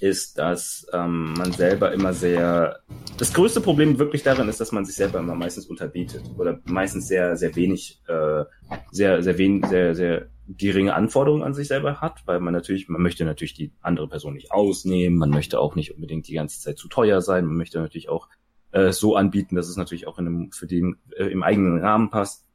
ist, 0.00 0.38
dass 0.38 0.86
ähm, 0.92 1.34
man 1.34 1.52
selber 1.52 1.92
immer 1.92 2.12
sehr. 2.12 2.80
Das 3.18 3.32
größte 3.32 3.60
Problem 3.60 3.98
wirklich 3.98 4.22
darin 4.22 4.48
ist, 4.48 4.60
dass 4.60 4.72
man 4.72 4.84
sich 4.84 4.94
selber 4.94 5.18
immer 5.18 5.34
meistens 5.34 5.66
unterbietet 5.66 6.22
oder 6.36 6.60
meistens 6.66 7.08
sehr, 7.08 7.36
sehr 7.36 7.54
wenig, 7.56 8.00
äh, 8.06 8.44
sehr, 8.92 9.22
sehr 9.22 9.38
wenig, 9.38 9.66
sehr, 9.66 9.94
sehr 9.94 10.28
geringe 10.56 10.94
Anforderungen 10.94 11.42
an 11.42 11.54
sich 11.54 11.68
selber 11.68 12.00
hat, 12.00 12.22
weil 12.26 12.40
man 12.40 12.54
natürlich, 12.54 12.88
man 12.88 13.02
möchte 13.02 13.24
natürlich 13.24 13.54
die 13.54 13.72
andere 13.80 14.08
Person 14.08 14.34
nicht 14.34 14.50
ausnehmen, 14.50 15.18
man 15.18 15.30
möchte 15.30 15.60
auch 15.60 15.74
nicht 15.74 15.94
unbedingt 15.94 16.26
die 16.28 16.34
ganze 16.34 16.60
Zeit 16.60 16.78
zu 16.78 16.88
teuer 16.88 17.20
sein, 17.20 17.44
man 17.44 17.56
möchte 17.56 17.78
natürlich 17.78 18.08
auch 18.08 18.28
äh, 18.72 18.92
so 18.92 19.16
anbieten, 19.16 19.56
dass 19.56 19.68
es 19.68 19.76
natürlich 19.76 20.06
auch 20.06 20.18
in 20.18 20.26
einem, 20.26 20.52
für 20.52 20.66
den 20.66 20.96
äh, 21.16 21.26
im 21.26 21.42
eigenen 21.42 21.78
Rahmen 21.78 22.10
passt. 22.10 22.46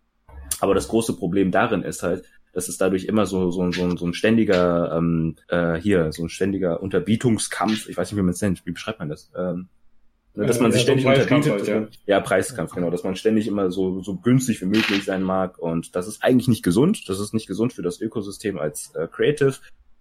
Aber 0.60 0.73
das 0.73 0.88
große 0.88 1.15
Problem 1.15 1.51
darin 1.51 1.84
ist 1.84 2.03
halt, 2.03 2.25
dass 2.53 2.69
es 2.69 2.77
dadurch 2.77 3.06
immer 3.06 3.25
so, 3.25 3.51
so, 3.51 3.71
so, 3.71 3.97
so 3.97 4.06
ein 4.06 4.13
ständiger, 4.13 4.95
ähm, 4.95 5.36
äh, 5.47 5.75
hier, 5.75 6.12
so 6.12 6.23
ein 6.23 6.29
ständiger 6.29 6.82
Unterbietungskampf, 6.82 7.89
ich 7.89 7.97
weiß 7.97 8.12
nicht, 8.12 8.17
wie 8.17 8.23
man 8.23 8.34
es 8.34 8.41
nennt, 8.41 8.65
wie 8.65 8.71
beschreibt 8.71 8.99
man 8.99 9.10
das? 9.10 9.32
Ähm, 9.36 9.69
ne, 10.36 10.46
dass 10.46 10.60
man 10.60 10.72
sich 10.72 10.82
ständig 10.82 11.06
unterbietet. 11.06 11.52
Halt, 11.52 11.67
ja. 11.67 11.88
Ja, 12.06 12.19
Preiskampf, 12.19 12.74
genau, 12.74 12.89
dass 12.89 13.04
man 13.04 13.15
ständig 13.15 13.48
immer 13.48 13.72
so, 13.72 14.02
so 14.02 14.15
günstig 14.17 14.62
wie 14.62 14.65
möglich 14.65 15.04
sein 15.06 15.24
mag. 15.24 15.58
Und 15.60 15.96
das 15.96 16.08
ist 16.08 16.24
eigentlich 16.24 16.48
nicht 16.48 16.63
gesund. 16.63 17.08
Das 17.10 17.19
ist 17.19 17.34
nicht 17.34 17.48
gesund 17.48 17.74
für 17.74 17.82
das 17.82 18.00
Ökosystem 18.00 18.58
als 18.58 18.93
äh, 18.96 19.08
Creative, 19.08 19.56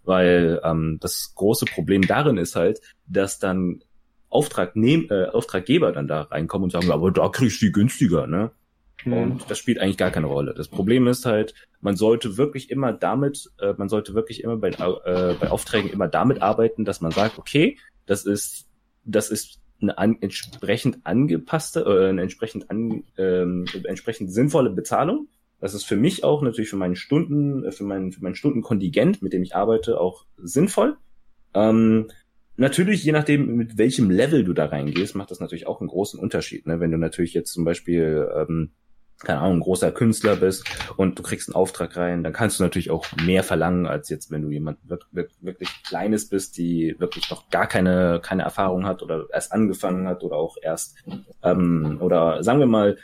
weil 0.04 0.60
ähm, 0.64 0.98
das 1.00 1.32
große 1.34 1.66
Problem 1.66 2.06
darin 2.06 2.36
ist 2.38 2.56
halt, 2.56 2.80
dass 3.06 3.38
dann 3.38 3.82
Auftragnehm 4.28 5.08
äh, 5.10 5.26
Auftraggeber 5.26 5.92
dann 5.92 6.08
da 6.08 6.22
reinkommen 6.22 6.64
und 6.64 6.70
sagen, 6.70 6.90
aber 6.90 7.10
da 7.10 7.28
kriegst 7.28 7.60
du 7.60 7.66
die 7.66 7.72
günstiger, 7.72 8.26
ne? 8.26 8.50
Mhm. 9.04 9.12
Und 9.12 9.50
das 9.50 9.58
spielt 9.58 9.78
eigentlich 9.78 9.98
gar 9.98 10.10
keine 10.10 10.26
Rolle. 10.26 10.54
Das 10.54 10.68
Problem 10.68 11.06
ist 11.06 11.26
halt, 11.26 11.54
man 11.80 11.96
sollte 11.96 12.36
wirklich 12.36 12.70
immer 12.70 12.92
damit, 12.92 13.50
äh, 13.58 13.74
man 13.76 13.88
sollte 13.88 14.14
wirklich 14.14 14.42
immer 14.42 14.56
bei, 14.56 14.70
äh, 14.70 15.34
bei 15.38 15.50
Aufträgen 15.50 15.90
immer 15.90 16.08
damit 16.08 16.40
arbeiten, 16.40 16.84
dass 16.84 17.00
man 17.00 17.12
sagt, 17.12 17.38
okay, 17.38 17.78
das 18.06 18.24
ist, 18.24 18.68
das 19.04 19.30
ist 19.30 19.60
eine 19.82 19.98
an, 19.98 20.16
entsprechend 20.20 20.98
angepasste, 21.04 21.80
äh, 21.80 22.08
eine 22.08 22.22
entsprechend 22.22 22.70
an, 22.70 23.04
ähm, 23.18 23.66
entsprechend 23.84 24.32
sinnvolle 24.32 24.70
Bezahlung. 24.70 25.28
Das 25.60 25.74
ist 25.74 25.84
für 25.84 25.96
mich 25.96 26.24
auch 26.24 26.42
natürlich 26.42 26.70
für 26.70 26.76
meinen 26.76 26.96
Stunden, 26.96 27.64
äh, 27.64 27.72
für 27.72 27.84
meinen, 27.84 28.12
für 28.12 28.22
meinen 28.22 28.34
Stundenkontingent, 28.34 29.22
mit 29.22 29.32
dem 29.32 29.42
ich 29.42 29.54
arbeite, 29.54 30.00
auch 30.00 30.26
sinnvoll. 30.38 30.96
Ähm, 31.54 32.08
Natürlich, 32.56 33.02
je 33.02 33.12
nachdem, 33.12 33.56
mit 33.56 33.78
welchem 33.78 34.10
Level 34.10 34.44
du 34.44 34.52
da 34.52 34.66
reingehst, 34.66 35.14
macht 35.14 35.30
das 35.30 35.40
natürlich 35.40 35.66
auch 35.66 35.80
einen 35.80 35.88
großen 35.88 36.20
Unterschied. 36.20 36.66
Ne? 36.66 36.80
Wenn 36.80 36.90
du 36.90 36.98
natürlich 36.98 37.32
jetzt 37.32 37.52
zum 37.52 37.64
Beispiel, 37.64 38.28
ähm, 38.36 38.72
keine 39.24 39.40
Ahnung, 39.40 39.58
ein 39.58 39.60
großer 39.60 39.92
Künstler 39.92 40.36
bist 40.36 40.64
und 40.96 41.18
du 41.18 41.22
kriegst 41.22 41.48
einen 41.48 41.54
Auftrag 41.54 41.96
rein, 41.96 42.22
dann 42.24 42.32
kannst 42.32 42.58
du 42.58 42.64
natürlich 42.64 42.90
auch 42.90 43.06
mehr 43.24 43.42
verlangen, 43.42 43.86
als 43.86 44.08
jetzt, 44.08 44.30
wenn 44.30 44.42
du 44.42 44.50
jemand 44.50 44.78
wirklich 45.10 45.82
Kleines 45.84 46.28
bist, 46.28 46.56
die 46.58 46.96
wirklich 46.98 47.30
noch 47.30 47.48
gar 47.50 47.66
keine, 47.66 48.20
keine 48.22 48.42
Erfahrung 48.42 48.86
hat 48.86 49.02
oder 49.02 49.26
erst 49.32 49.52
angefangen 49.52 50.08
hat 50.08 50.22
oder 50.22 50.36
auch 50.36 50.56
erst, 50.60 50.96
ähm, 51.42 51.98
oder 52.00 52.42
sagen 52.42 52.60
wir 52.60 52.66
mal, 52.66 52.98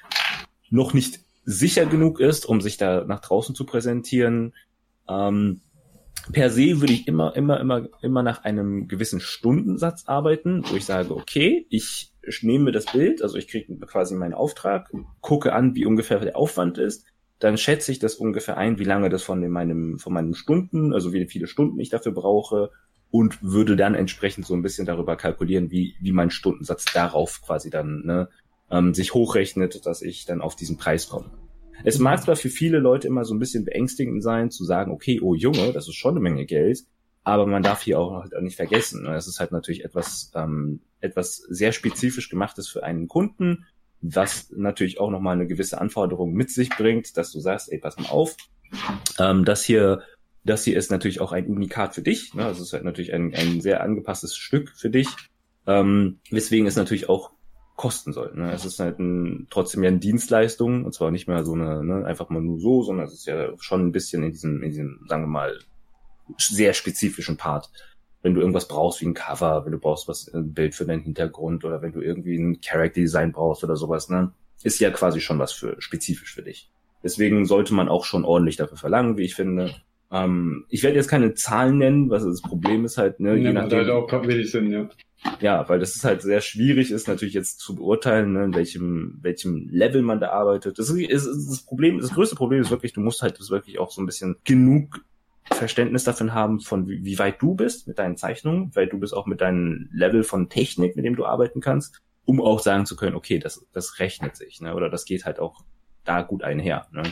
noch 0.70 0.92
nicht 0.92 1.20
sicher 1.44 1.86
genug 1.86 2.20
ist, 2.20 2.46
um 2.46 2.60
sich 2.60 2.76
da 2.76 3.04
nach 3.04 3.20
draußen 3.20 3.54
zu 3.54 3.64
präsentieren. 3.64 4.54
Ähm, 5.08 5.62
per 6.32 6.50
se 6.50 6.80
würde 6.80 6.92
ich 6.92 7.08
immer, 7.08 7.34
immer, 7.36 7.58
immer, 7.58 7.88
immer 8.02 8.22
nach 8.22 8.44
einem 8.44 8.86
gewissen 8.86 9.20
Stundensatz 9.20 10.04
arbeiten, 10.06 10.62
wo 10.68 10.76
ich 10.76 10.84
sage, 10.84 11.14
okay, 11.14 11.66
ich 11.70 12.12
nehme 12.42 12.72
das 12.72 12.86
Bild, 12.86 13.22
also 13.22 13.36
ich 13.36 13.48
kriege 13.48 13.74
quasi 13.86 14.14
meinen 14.14 14.34
Auftrag, 14.34 14.90
gucke 15.20 15.52
an, 15.52 15.74
wie 15.74 15.86
ungefähr 15.86 16.20
der 16.20 16.36
Aufwand 16.36 16.78
ist, 16.78 17.06
dann 17.38 17.56
schätze 17.56 17.92
ich 17.92 17.98
das 17.98 18.16
ungefähr 18.16 18.56
ein, 18.56 18.78
wie 18.78 18.84
lange 18.84 19.08
das 19.08 19.22
von 19.22 19.46
meinem, 19.48 19.98
von 19.98 20.12
meinen 20.12 20.34
Stunden, 20.34 20.92
also 20.92 21.12
wie 21.12 21.26
viele 21.26 21.46
Stunden 21.46 21.78
ich 21.78 21.88
dafür 21.88 22.12
brauche 22.12 22.70
und 23.10 23.42
würde 23.42 23.76
dann 23.76 23.94
entsprechend 23.94 24.46
so 24.46 24.54
ein 24.54 24.62
bisschen 24.62 24.86
darüber 24.86 25.16
kalkulieren, 25.16 25.70
wie, 25.70 25.94
wie 26.00 26.12
mein 26.12 26.30
Stundensatz 26.30 26.84
darauf 26.92 27.40
quasi 27.42 27.70
dann 27.70 28.02
ne, 28.04 28.28
ähm, 28.70 28.92
sich 28.92 29.14
hochrechnet, 29.14 29.86
dass 29.86 30.02
ich 30.02 30.24
dann 30.26 30.40
auf 30.40 30.56
diesen 30.56 30.76
Preis 30.76 31.08
komme. 31.08 31.30
Es 31.84 31.98
mag 31.98 32.22
zwar 32.22 32.36
für 32.36 32.48
viele 32.48 32.80
Leute 32.80 33.06
immer 33.06 33.24
so 33.24 33.34
ein 33.34 33.38
bisschen 33.38 33.64
beängstigend 33.64 34.22
sein, 34.22 34.50
zu 34.50 34.64
sagen, 34.64 34.90
okay, 34.90 35.20
oh 35.22 35.34
Junge, 35.34 35.72
das 35.72 35.86
ist 35.86 35.94
schon 35.94 36.12
eine 36.12 36.20
Menge 36.20 36.44
Geld, 36.44 36.80
aber 37.28 37.46
man 37.46 37.62
darf 37.62 37.82
hier 37.82 38.00
auch 38.00 38.24
nicht 38.40 38.56
vergessen, 38.56 39.06
es 39.06 39.26
ist 39.26 39.38
halt 39.38 39.52
natürlich 39.52 39.84
etwas, 39.84 40.32
ähm, 40.34 40.80
etwas 41.00 41.36
sehr 41.36 41.72
spezifisch 41.72 42.30
gemachtes 42.30 42.68
für 42.68 42.84
einen 42.84 43.06
Kunden, 43.06 43.66
was 44.00 44.50
natürlich 44.56 44.98
auch 44.98 45.10
nochmal 45.10 45.34
eine 45.34 45.46
gewisse 45.46 45.78
Anforderung 45.78 46.32
mit 46.32 46.50
sich 46.50 46.70
bringt, 46.70 47.16
dass 47.18 47.30
du 47.30 47.40
sagst, 47.40 47.70
ey, 47.70 47.78
pass 47.78 47.98
mal 47.98 48.08
auf, 48.08 48.34
ähm, 49.18 49.44
das 49.44 49.62
hier, 49.62 50.02
das 50.44 50.64
hier 50.64 50.78
ist 50.78 50.90
natürlich 50.90 51.20
auch 51.20 51.32
ein 51.32 51.46
Unikat 51.48 51.94
für 51.94 52.02
dich, 52.02 52.32
ne? 52.32 52.46
Also 52.46 52.62
es 52.62 52.68
ist 52.68 52.72
halt 52.72 52.84
natürlich 52.84 53.12
ein, 53.12 53.34
ein 53.34 53.60
sehr 53.60 53.82
angepasstes 53.82 54.34
Stück 54.34 54.70
für 54.74 54.88
dich, 54.88 55.08
ähm, 55.66 56.20
weswegen 56.30 56.66
es 56.66 56.76
natürlich 56.76 57.10
auch 57.10 57.32
kosten 57.76 58.12
soll. 58.12 58.34
Ne? 58.34 58.52
Es 58.52 58.64
ist 58.64 58.80
halt 58.80 58.98
ein, 58.98 59.46
trotzdem 59.50 59.84
ja 59.84 59.88
eine 59.88 60.00
Dienstleistung 60.00 60.84
und 60.84 60.94
zwar 60.94 61.10
nicht 61.10 61.28
mehr 61.28 61.44
so 61.44 61.52
eine, 61.52 61.84
ne, 61.84 62.04
einfach 62.06 62.30
mal 62.30 62.42
nur 62.42 62.58
so, 62.58 62.82
sondern 62.82 63.06
es 63.06 63.12
ist 63.12 63.26
ja 63.26 63.52
schon 63.60 63.86
ein 63.86 63.92
bisschen 63.92 64.24
in 64.24 64.32
diesem, 64.32 64.62
in 64.62 64.70
diesem, 64.70 65.06
sagen 65.08 65.24
wir 65.24 65.28
mal, 65.28 65.58
sehr 66.36 66.74
spezifischen 66.74 67.36
Part. 67.36 67.70
Wenn 68.22 68.34
du 68.34 68.40
irgendwas 68.40 68.68
brauchst 68.68 69.00
wie 69.00 69.06
ein 69.06 69.14
Cover, 69.14 69.64
wenn 69.64 69.72
du 69.72 69.78
brauchst 69.78 70.08
was, 70.08 70.32
ein 70.32 70.52
Bild 70.52 70.74
für 70.74 70.84
deinen 70.84 71.02
Hintergrund 71.02 71.64
oder 71.64 71.82
wenn 71.82 71.92
du 71.92 72.00
irgendwie 72.00 72.36
ein 72.36 72.60
Character 72.60 73.00
Design 73.00 73.32
brauchst 73.32 73.62
oder 73.62 73.76
sowas, 73.76 74.08
ne, 74.08 74.32
ist 74.62 74.80
ja 74.80 74.90
quasi 74.90 75.20
schon 75.20 75.38
was 75.38 75.52
für 75.52 75.80
spezifisch 75.80 76.34
für 76.34 76.42
dich. 76.42 76.70
Deswegen 77.02 77.46
sollte 77.46 77.74
man 77.74 77.88
auch 77.88 78.04
schon 78.04 78.24
ordentlich 78.24 78.56
dafür 78.56 78.76
verlangen, 78.76 79.16
wie 79.16 79.24
ich 79.24 79.36
finde. 79.36 79.74
Ähm, 80.10 80.64
ich 80.68 80.82
werde 80.82 80.96
jetzt 80.96 81.08
keine 81.08 81.34
Zahlen 81.34 81.78
nennen, 81.78 82.10
was 82.10 82.24
das 82.24 82.42
Problem 82.42 82.84
ist 82.84 82.98
halt, 82.98 83.20
ne, 83.20 83.36
je 83.36 83.52
nachdem. 83.52 83.78
Halt 83.78 83.90
auch 83.90 84.10
wenig 84.26 84.50
Sinn, 84.50 84.70
ja. 84.70 84.88
Ja, 85.40 85.68
weil 85.68 85.80
das 85.80 85.96
ist 85.96 86.04
halt 86.04 86.22
sehr 86.22 86.40
schwierig 86.40 86.92
ist 86.92 87.08
natürlich 87.08 87.34
jetzt 87.34 87.58
zu 87.58 87.74
beurteilen, 87.74 88.32
ne, 88.32 88.44
in 88.44 88.54
welchem 88.54 89.18
welchem 89.20 89.68
Level 89.68 90.02
man 90.02 90.20
da 90.20 90.30
arbeitet. 90.30 90.78
Das, 90.78 90.90
ist, 90.90 91.26
das 91.26 91.62
Problem, 91.62 92.00
das 92.00 92.14
größte 92.14 92.36
Problem 92.36 92.60
ist 92.60 92.70
wirklich, 92.70 92.92
du 92.92 93.00
musst 93.00 93.22
halt 93.22 93.38
das 93.38 93.50
wirklich 93.50 93.78
auch 93.78 93.90
so 93.90 94.00
ein 94.00 94.06
bisschen 94.06 94.36
genug 94.44 95.04
Verständnis 95.52 96.04
davon 96.04 96.34
haben, 96.34 96.60
von 96.60 96.88
wie, 96.88 97.04
wie 97.04 97.18
weit 97.18 97.40
du 97.42 97.54
bist 97.54 97.88
mit 97.88 97.98
deinen 97.98 98.16
Zeichnungen, 98.16 98.70
weil 98.74 98.86
du 98.86 98.98
bist 98.98 99.14
auch 99.14 99.26
mit 99.26 99.40
deinem 99.40 99.88
Level 99.92 100.22
von 100.22 100.48
Technik, 100.48 100.96
mit 100.96 101.04
dem 101.04 101.16
du 101.16 101.26
arbeiten 101.26 101.60
kannst, 101.60 102.02
um 102.24 102.40
auch 102.40 102.60
sagen 102.60 102.86
zu 102.86 102.96
können, 102.96 103.16
okay, 103.16 103.38
das 103.38 103.66
das 103.72 103.98
rechnet 103.98 104.36
sich, 104.36 104.60
ne, 104.60 104.74
oder 104.74 104.88
das 104.90 105.04
geht 105.04 105.24
halt 105.24 105.38
auch 105.40 105.64
da 106.04 106.22
gut 106.22 106.42
einher. 106.42 106.86
Ne. 106.92 107.02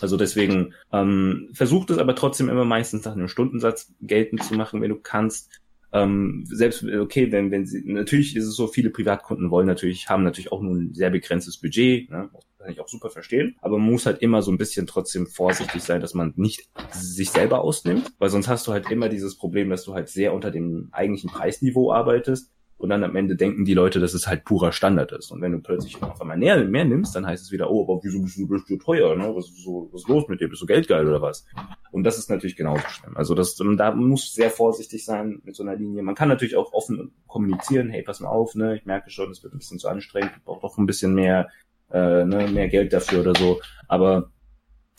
Also 0.00 0.16
deswegen 0.16 0.74
ähm, 0.92 1.50
versucht 1.52 1.90
es 1.90 1.98
aber 1.98 2.14
trotzdem 2.14 2.48
immer 2.48 2.64
meistens 2.64 3.04
nach 3.04 3.12
einem 3.12 3.28
Stundensatz 3.28 3.92
geltend 4.00 4.42
zu 4.42 4.54
machen, 4.54 4.80
wenn 4.82 4.90
du 4.90 4.98
kannst 5.00 5.60
ähm, 5.92 6.44
selbst, 6.46 6.84
okay, 6.84 7.30
wenn, 7.30 7.50
wenn 7.50 7.66
sie, 7.66 7.82
natürlich 7.84 8.34
ist 8.34 8.46
es 8.46 8.56
so, 8.56 8.66
viele 8.66 8.90
Privatkunden 8.90 9.50
wollen 9.50 9.66
natürlich, 9.66 10.08
haben 10.08 10.22
natürlich 10.22 10.50
auch 10.50 10.62
nur 10.62 10.74
ein 10.74 10.94
sehr 10.94 11.10
begrenztes 11.10 11.58
Budget, 11.58 12.10
ne? 12.10 12.30
Kann 12.62 12.72
ich 12.72 12.80
auch 12.80 12.88
super 12.88 13.10
verstehen, 13.10 13.56
aber 13.60 13.78
man 13.78 13.90
muss 13.90 14.06
halt 14.06 14.22
immer 14.22 14.42
so 14.42 14.50
ein 14.50 14.58
bisschen 14.58 14.86
trotzdem 14.86 15.26
vorsichtig 15.26 15.82
sein, 15.82 16.00
dass 16.00 16.14
man 16.14 16.32
nicht 16.36 16.68
sich 16.92 17.30
selber 17.30 17.62
ausnimmt, 17.62 18.12
weil 18.18 18.30
sonst 18.30 18.48
hast 18.48 18.66
du 18.66 18.72
halt 18.72 18.90
immer 18.90 19.08
dieses 19.08 19.36
Problem, 19.36 19.70
dass 19.70 19.84
du 19.84 19.94
halt 19.94 20.08
sehr 20.08 20.32
unter 20.32 20.50
dem 20.50 20.88
eigentlichen 20.92 21.30
Preisniveau 21.30 21.92
arbeitest 21.92 22.50
und 22.82 22.88
dann 22.88 23.04
am 23.04 23.14
Ende 23.14 23.36
denken 23.36 23.64
die 23.64 23.74
Leute, 23.74 24.00
dass 24.00 24.12
es 24.12 24.26
halt 24.26 24.44
purer 24.44 24.72
Standard 24.72 25.12
ist. 25.12 25.30
Und 25.30 25.40
wenn 25.40 25.52
du 25.52 25.60
plötzlich 25.60 26.02
auf 26.02 26.20
einmal 26.20 26.36
mehr, 26.36 26.64
mehr 26.64 26.84
nimmst, 26.84 27.14
dann 27.14 27.24
heißt 27.24 27.44
es 27.44 27.52
wieder, 27.52 27.70
oh, 27.70 27.84
aber 27.84 28.00
wieso 28.02 28.20
bist 28.20 28.36
du, 28.36 28.48
bist 28.48 28.68
du 28.68 28.76
teuer, 28.76 29.14
ne? 29.14 29.32
Was 29.36 29.50
ist, 29.50 29.62
so, 29.62 29.88
was 29.92 30.02
ist 30.02 30.08
los 30.08 30.26
mit 30.26 30.40
dir? 30.40 30.48
Bist 30.48 30.62
du 30.62 30.66
geldgeil 30.66 31.06
oder 31.06 31.22
was? 31.22 31.46
Und 31.92 32.02
das 32.02 32.18
ist 32.18 32.28
natürlich 32.28 32.56
genauso 32.56 32.82
schlimm. 32.88 33.16
Also 33.16 33.36
das, 33.36 33.54
da 33.54 33.94
muss 33.94 34.34
sehr 34.34 34.50
vorsichtig 34.50 35.04
sein 35.04 35.40
mit 35.44 35.54
so 35.54 35.62
einer 35.62 35.76
Linie. 35.76 36.02
Man 36.02 36.16
kann 36.16 36.28
natürlich 36.28 36.56
auch 36.56 36.72
offen 36.72 37.12
kommunizieren, 37.28 37.88
hey, 37.88 38.02
pass 38.02 38.18
mal 38.18 38.30
auf, 38.30 38.56
ne? 38.56 38.76
Ich 38.76 38.84
merke 38.84 39.10
schon, 39.10 39.30
es 39.30 39.44
wird 39.44 39.54
ein 39.54 39.58
bisschen 39.58 39.78
zu 39.78 39.86
anstrengend, 39.86 40.32
ich 40.36 40.42
brauche 40.42 40.62
doch 40.62 40.76
ein 40.76 40.86
bisschen 40.86 41.14
mehr, 41.14 41.50
äh, 41.92 42.24
ne, 42.24 42.48
mehr 42.48 42.68
Geld 42.68 42.92
dafür 42.92 43.20
oder 43.20 43.34
so. 43.34 43.60
Aber 43.88 44.30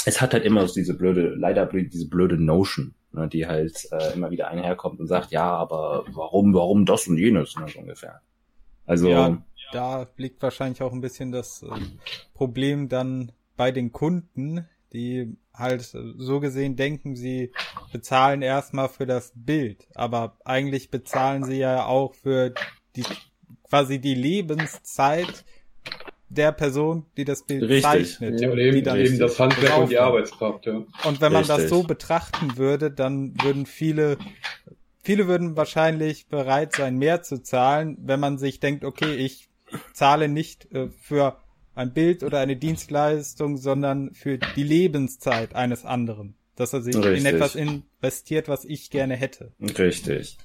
es 0.06 0.22
hat 0.22 0.34
halt 0.34 0.44
immer 0.44 0.68
so 0.68 0.74
diese 0.74 0.96
blöde, 0.96 1.34
leider 1.36 1.66
diese 1.66 2.08
blöde 2.08 2.38
Notion, 2.38 2.96
ne, 3.12 3.28
die 3.28 3.48
halt 3.48 3.88
äh, 3.92 4.14
immer 4.14 4.32
wieder 4.32 4.50
einherkommt 4.50 5.00
und 5.00 5.08
sagt, 5.08 5.32
ja, 5.32 5.50
aber 5.50 6.06
warum, 6.12 6.54
warum 6.54 6.86
das 6.86 7.08
und 7.08 7.18
jenes, 7.18 7.56
ne, 7.56 7.66
so 7.68 7.80
ungefähr. 7.80 8.22
Also 8.86 9.08
ja, 9.08 9.42
da 9.72 10.08
liegt 10.18 10.42
wahrscheinlich 10.42 10.82
auch 10.82 10.92
ein 10.92 11.02
bisschen 11.02 11.32
das 11.32 11.64
äh, 11.64 11.68
Problem 12.34 12.90
dann 12.90 13.32
bei 13.56 13.72
den 13.72 13.92
Kunden, 13.92 14.68
die 14.92 15.38
halt 15.54 15.82
so 15.82 16.40
gesehen 16.40 16.76
denken, 16.76 17.16
sie 17.16 17.52
bezahlen 17.92 18.42
erstmal 18.42 18.90
für 18.90 19.06
das 19.06 19.32
Bild, 19.36 19.88
aber 19.96 20.38
eigentlich 20.46 20.92
bezahlen 20.92 21.44
sie 21.44 21.58
ja 21.58 21.86
auch 21.86 22.14
für 22.14 22.54
die 22.96 23.06
quasi 23.70 24.00
die 24.00 24.16
Lebenszeit 24.16 25.46
der 26.34 26.52
Person, 26.52 27.06
die 27.18 27.26
das 27.26 27.44
Bild 27.44 27.64
Richtig. 27.64 27.84
zeichnet. 27.84 28.42
Ja, 28.42 28.54
eben, 28.54 28.86
eben 28.86 29.20
das 29.20 29.40
Handwerk 29.40 29.78
und 29.78 29.92
die 29.92 29.98
Arbeitskraft, 29.98 30.66
ja. 30.66 30.84
Und 31.06 31.22
wenn 31.22 31.34
man 31.34 31.44
Richtig. 31.44 31.58
das 31.58 31.70
so 31.70 31.84
betrachten 31.84 32.58
würde, 32.58 32.92
dann 32.92 33.34
würden 33.42 33.66
viele, 33.66 34.18
viele 35.04 35.28
würden 35.28 35.56
wahrscheinlich 35.56 36.28
bereit 36.28 36.74
sein, 36.74 36.98
mehr 36.98 37.22
zu 37.22 37.42
zahlen, 37.42 37.98
wenn 38.02 38.20
man 38.20 38.38
sich 38.38 38.60
denkt, 38.60 38.84
okay, 38.84 39.16
ich 39.16 39.50
zahle 39.94 40.28
nicht 40.28 40.72
äh, 40.74 40.90
für 40.90 41.38
ein 41.76 41.94
Bild 41.94 42.24
oder 42.24 42.40
eine 42.40 42.56
Dienstleistung, 42.56 43.58
sondern 43.58 44.14
für 44.14 44.38
die 44.38 44.64
Lebenszeit 44.64 45.56
eines 45.56 45.86
anderen. 45.86 46.36
Dass 46.56 46.74
er 46.74 46.82
sich 46.82 46.96
Richtig. 46.96 47.20
in 47.20 47.26
etwas 47.26 47.56
investiert, 47.56 48.48
was 48.48 48.64
ich 48.64 48.92
gerne 48.92 49.16
hätte. 49.16 49.54
Richtig. 49.60 50.38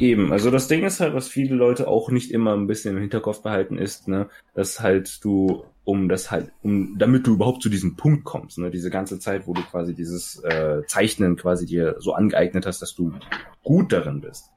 Eben, 0.00 0.32
also 0.32 0.50
das 0.50 0.66
Ding 0.66 0.82
ist 0.82 1.00
halt, 1.00 1.14
was 1.14 1.28
viele 1.28 1.54
Leute 1.54 1.86
auch 1.86 2.10
nicht 2.10 2.32
immer 2.32 2.54
ein 2.54 2.66
bisschen 2.66 2.96
im 2.96 3.00
Hinterkopf 3.00 3.42
behalten 3.42 3.78
ist, 3.78 4.08
ne, 4.08 4.28
dass 4.54 4.80
halt 4.80 5.24
du, 5.24 5.64
um 5.84 6.08
das 6.08 6.30
halt, 6.30 6.50
um, 6.62 6.98
damit 6.98 7.26
du 7.26 7.34
überhaupt 7.34 7.62
zu 7.62 7.68
diesem 7.68 7.96
Punkt 7.96 8.24
kommst, 8.24 8.58
ne, 8.58 8.70
diese 8.70 8.90
ganze 8.90 9.18
Zeit, 9.18 9.46
wo 9.46 9.54
du 9.54 9.62
quasi 9.62 9.94
dieses 9.94 10.42
äh, 10.42 10.82
Zeichnen 10.86 11.36
quasi 11.36 11.66
dir 11.66 11.96
so 12.00 12.12
angeeignet 12.12 12.66
hast, 12.66 12.82
dass 12.82 12.94
du 12.94 13.12
gut 13.62 13.92
darin 13.92 14.20
bist, 14.20 14.50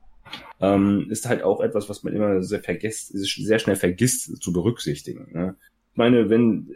ähm, 0.59 1.07
ist 1.09 1.27
halt 1.27 1.43
auch 1.43 1.61
etwas, 1.61 1.87
was 1.87 2.03
man 2.03 2.13
immer 2.13 2.41
sehr 2.41 2.61
vergisst, 2.61 3.09
sehr 3.13 3.59
schnell 3.59 3.75
vergisst 3.75 4.41
zu 4.41 4.51
berücksichtigen. 4.51 5.27
Ne? 5.33 5.55
Ich 5.91 5.97
meine, 5.97 6.29
wenn 6.29 6.71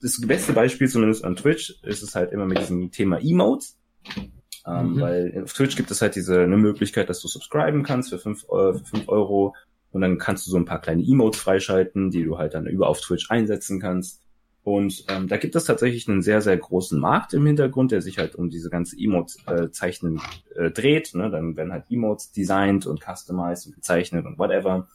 das 0.00 0.20
beste 0.20 0.52
Beispiel 0.52 0.88
zumindest 0.88 1.24
an 1.24 1.36
Twitch 1.36 1.80
ist 1.82 2.02
es 2.02 2.14
halt 2.14 2.32
immer 2.32 2.46
mit 2.46 2.58
diesem 2.58 2.90
Thema 2.90 3.18
Emotes. 3.18 3.76
Ähm, 4.66 4.94
mhm. 4.94 5.00
Weil 5.00 5.42
auf 5.44 5.52
Twitch 5.52 5.76
gibt 5.76 5.90
es 5.90 6.02
halt 6.02 6.16
diese 6.16 6.40
eine 6.40 6.56
Möglichkeit, 6.56 7.08
dass 7.08 7.20
du 7.20 7.28
subscriben 7.28 7.82
kannst 7.82 8.10
für 8.10 8.18
fünf 8.18 8.44
äh, 8.44 8.74
für 8.74 8.84
fünf 8.84 9.08
Euro 9.08 9.54
und 9.92 10.02
dann 10.02 10.18
kannst 10.18 10.46
du 10.46 10.50
so 10.50 10.56
ein 10.56 10.64
paar 10.64 10.80
kleine 10.80 11.02
Emotes 11.02 11.40
freischalten, 11.40 12.10
die 12.10 12.24
du 12.24 12.38
halt 12.38 12.54
dann 12.54 12.66
über 12.66 12.88
auf 12.88 13.00
Twitch 13.00 13.30
einsetzen 13.30 13.80
kannst. 13.80 14.22
Und 14.62 15.04
ähm, 15.08 15.28
da 15.28 15.36
gibt 15.36 15.54
es 15.54 15.64
tatsächlich 15.64 16.08
einen 16.08 16.22
sehr, 16.22 16.42
sehr 16.42 16.56
großen 16.56 16.98
Markt 16.98 17.32
im 17.34 17.46
Hintergrund, 17.46 17.92
der 17.92 18.02
sich 18.02 18.18
halt 18.18 18.34
um 18.34 18.50
diese 18.50 18.68
ganze 18.68 18.96
Emotes-Zeichnen 18.98 20.20
äh, 20.56 20.66
äh, 20.66 20.70
dreht. 20.72 21.14
Ne? 21.14 21.30
Dann 21.30 21.56
werden 21.56 21.72
halt 21.72 21.84
Emotes 21.88 22.32
designt 22.32 22.84
und 22.84 23.00
customized 23.00 23.68
und 23.68 23.76
gezeichnet 23.76 24.26
und 24.26 24.38
whatever. 24.40 24.88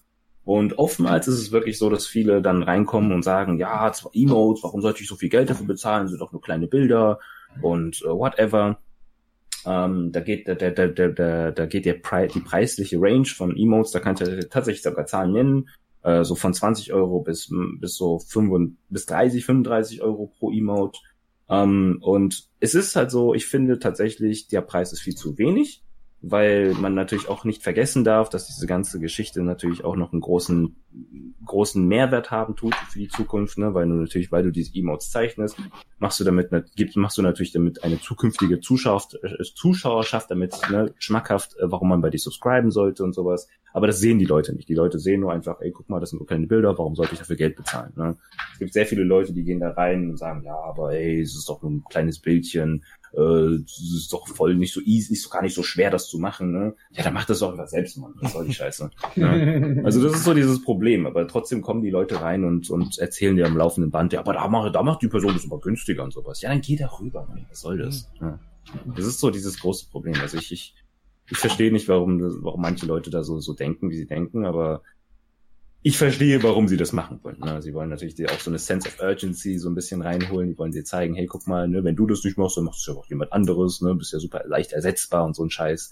Und 0.44 0.78
oftmals 0.78 1.30
ist 1.30 1.40
es 1.40 1.52
wirklich 1.52 1.78
so, 1.78 1.90
dass 1.90 2.06
viele 2.06 2.42
dann 2.42 2.64
reinkommen 2.64 3.14
und 3.14 3.24
sagen, 3.24 3.58
ja, 3.58 3.92
zwar 3.94 4.12
Emotes, 4.14 4.62
warum 4.64 4.82
sollte 4.82 5.02
ich 5.02 5.08
so 5.08 5.16
viel 5.16 5.30
Geld 5.30 5.50
dafür 5.50 5.68
bezahlen? 5.68 6.10
Sind 6.10 6.20
doch 6.20 6.34
nur 6.34 6.42
kleine 6.42 6.68
Bilder 6.68 7.20
und 7.62 8.02
äh, 8.02 8.10
whatever. 8.10 8.78
Ähm, 9.66 10.12
da 10.12 10.20
geht 10.22 10.48
der, 10.48 10.56
der, 10.56 10.72
der, 10.72 11.10
der, 11.10 11.52
da 11.52 11.66
geht 11.66 11.86
der 11.86 11.94
Pre 11.94 12.28
die 12.28 12.40
preisliche 12.40 12.98
Range 13.00 13.26
von 13.26 13.56
Emotes, 13.56 13.92
da 13.92 14.00
kannst 14.00 14.22
du 14.22 14.50
tatsächlich 14.50 14.82
sogar 14.82 15.06
Zahlen 15.06 15.34
nennen, 15.34 15.70
äh, 16.04 16.24
so 16.24 16.36
von 16.36 16.54
20 16.54 16.94
Euro 16.94 17.20
bis, 17.22 17.50
bis 17.80 17.96
so 17.96 18.20
5, 18.20 18.74
bis 18.90 19.06
30, 19.06 19.46
35 19.46 20.02
Euro 20.02 20.32
pro 20.40 20.52
Emote. 20.52 21.00
Ähm, 21.50 22.00
und 22.02 22.48
es 22.60 22.76
ist 22.76 22.96
halt 22.96 23.12
so, 23.12 23.34
ich 23.34 23.46
finde 23.46 23.80
tatsächlich, 23.80 24.48
der 24.48 24.62
Preis 24.62 24.94
ist 24.94 25.02
viel 25.02 25.16
zu 25.16 25.38
wenig 25.38 25.84
weil 26.22 26.74
man 26.76 26.94
natürlich 26.94 27.28
auch 27.28 27.46
nicht 27.46 27.64
vergessen 27.64 28.04
darf, 28.04 28.30
dass 28.30 28.46
diese 28.46 28.68
ganze 28.68 29.00
Geschichte 29.00 29.42
natürlich 29.42 29.84
auch 29.84 29.96
noch 29.96 30.12
einen 30.12 30.22
großen, 30.22 30.76
großen 31.44 31.84
Mehrwert 31.88 32.30
haben 32.30 32.56
tut 32.56 32.76
für 32.76 33.00
die 33.00 33.08
Zukunft, 33.08 33.58
ne? 33.58 33.74
weil 33.74 33.88
du 33.88 33.96
natürlich, 33.96 34.32
weil 34.32 34.44
du 34.44 34.52
diese 34.52 34.76
Emotes 34.76 35.10
zeichnest, 35.10 35.58
machst 35.98 36.20
du 36.20 36.24
damit, 36.24 36.52
gibst, 36.76 36.96
machst 36.96 37.18
du 37.18 37.24
natürlich 37.24 37.54
damit 37.54 37.84
eine 37.84 38.00
zukünftige 38.00 38.60
Zuschauerschaft, 38.60 39.16
äh, 39.24 39.44
Zuschauerschaft 39.56 40.30
damit 40.30 40.56
ne, 40.70 40.94
schmackhaft, 41.00 41.58
äh, 41.58 41.72
warum 41.72 41.90
man 41.90 42.02
bei 42.02 42.12
dir 42.12 42.20
subscriben 42.20 42.70
sollte 42.70 43.04
und 43.04 43.14
sowas. 43.14 43.48
Aber 43.74 43.88
das 43.88 44.00
sehen 44.00 44.20
die 44.20 44.26
Leute 44.26 44.54
nicht. 44.54 44.70
Die 44.70 44.76
Leute 44.76 45.00
sehen 45.00 45.22
nur 45.22 45.32
einfach, 45.32 45.62
ey, 45.62 45.72
guck 45.72 45.90
mal, 45.90 46.00
das 46.00 46.12
sind 46.12 46.20
nur 46.20 46.28
kleine 46.28 46.48
Bilder, 46.48 46.78
warum 46.78 46.96
sollte 46.96 47.14
ich 47.14 47.20
dafür 47.20 47.36
Geld 47.36 47.56
bezahlen? 47.56 47.94
Ne? 47.96 48.18
Es 48.54 48.60
gibt 48.60 48.74
sehr 48.74 48.86
viele 48.86 49.04
Leute, 49.04 49.34
die 49.34 49.44
gehen 49.44 49.60
da 49.60 49.72
rein 49.72 50.10
und 50.10 50.18
sagen, 50.18 50.44
ja, 50.44 50.56
aber 50.56 50.94
ey, 50.94 51.22
es 51.22 51.36
ist 51.36 51.48
doch 51.48 51.62
nur 51.62 51.72
ein 51.72 51.84
kleines 51.90 52.20
Bildchen, 52.20 52.84
äh, 53.14 53.60
das 53.62 53.80
ist 53.80 54.14
doch 54.14 54.28
voll 54.28 54.56
nicht 54.56 54.74
so 54.74 54.82
easy, 54.82 55.14
ist 55.14 55.26
doch 55.26 55.32
gar 55.32 55.42
nicht 55.42 55.56
so 55.56 55.64
schwer, 55.64 55.90
das 55.90 56.08
zu 56.08 56.18
machen, 56.18 56.52
ne? 56.52 56.76
Ja, 56.92 57.04
dann 57.04 57.14
macht 57.14 57.30
das 57.30 57.40
doch 57.40 57.52
einfach 57.52 57.68
selbst, 57.68 57.98
Mann. 57.98 58.14
Was 58.22 58.34
soll 58.34 58.46
die 58.46 58.54
Scheiße? 58.54 58.90
ne? 59.16 59.82
Also 59.84 60.02
das 60.04 60.14
ist 60.14 60.24
so 60.24 60.34
dieses 60.34 60.62
Problem, 60.62 61.06
aber 61.06 61.28
trotzdem 61.28 61.62
kommen 61.62 61.82
die 61.82 61.90
Leute 61.90 62.22
rein 62.22 62.44
und, 62.44 62.70
und 62.70 62.98
erzählen 63.00 63.36
dir 63.36 63.46
am 63.48 63.58
laufenden 63.58 63.92
Band, 63.92 64.14
ja, 64.14 64.20
aber 64.20 64.34
da 64.34 64.48
macht, 64.48 64.76
da 64.76 64.84
macht 64.84 65.02
die 65.02 65.08
Person 65.08 65.34
das 65.34 65.46
aber 65.46 65.60
günstiger 65.60 66.04
und 66.04 66.14
sowas. 66.14 66.42
Ja, 66.42 66.50
dann 66.50 66.62
geh 66.62 66.76
da 66.76 66.88
rüber, 67.00 67.26
Mann. 67.28 67.46
Was 67.50 67.62
soll 67.62 67.78
das? 67.78 68.10
Ja. 68.22 68.40
Das 68.96 69.06
ist 69.06 69.20
so 69.20 69.30
dieses 69.30 69.60
große 69.60 69.90
Problem. 69.90 70.16
Also 70.22 70.38
ich, 70.38 70.52
ich, 70.52 70.76
ich 71.32 71.38
verstehe 71.38 71.72
nicht, 71.72 71.88
warum, 71.88 72.22
warum 72.44 72.62
manche 72.62 72.86
Leute 72.86 73.10
da 73.10 73.24
so, 73.24 73.40
so 73.40 73.54
denken, 73.54 73.90
wie 73.90 73.96
sie 73.96 74.06
denken, 74.06 74.46
aber 74.46 74.82
ich 75.82 75.98
verstehe, 75.98 76.44
warum 76.44 76.68
sie 76.68 76.78
das 76.78 76.92
machen 76.92 77.20
wollen. 77.24 77.40
Ne? 77.40 77.62
Sie 77.62 77.74
wollen 77.74 77.90
natürlich 77.90 78.30
auch 78.30 78.40
so 78.40 78.52
eine 78.52 78.60
Sense 78.60 78.88
of 78.88 79.00
Urgency 79.02 79.58
so 79.58 79.70
ein 79.70 79.74
bisschen 79.74 80.02
reinholen. 80.02 80.50
Die 80.50 80.58
wollen 80.58 80.72
dir 80.72 80.84
zeigen, 80.84 81.16
hey, 81.16 81.26
guck 81.26 81.48
mal, 81.48 81.68
ne, 81.68 81.84
wenn 81.84 81.96
du 81.96 82.06
das 82.06 82.24
nicht 82.24 82.38
machst, 82.38 82.58
dann 82.58 82.66
machst 82.66 82.86
du 82.86 82.92
ja 82.92 82.98
auch 82.98 83.08
jemand 83.08 83.34
anderes, 83.34 83.82
ne, 83.82 83.96
bist 83.96 84.14
ja 84.14 84.20
super 84.20 84.44
leicht 84.46 84.74
ersetzbar 84.74 85.26
und 85.26 85.36
so 85.36 85.44
ein 85.44 85.50
Scheiß. 85.50 85.92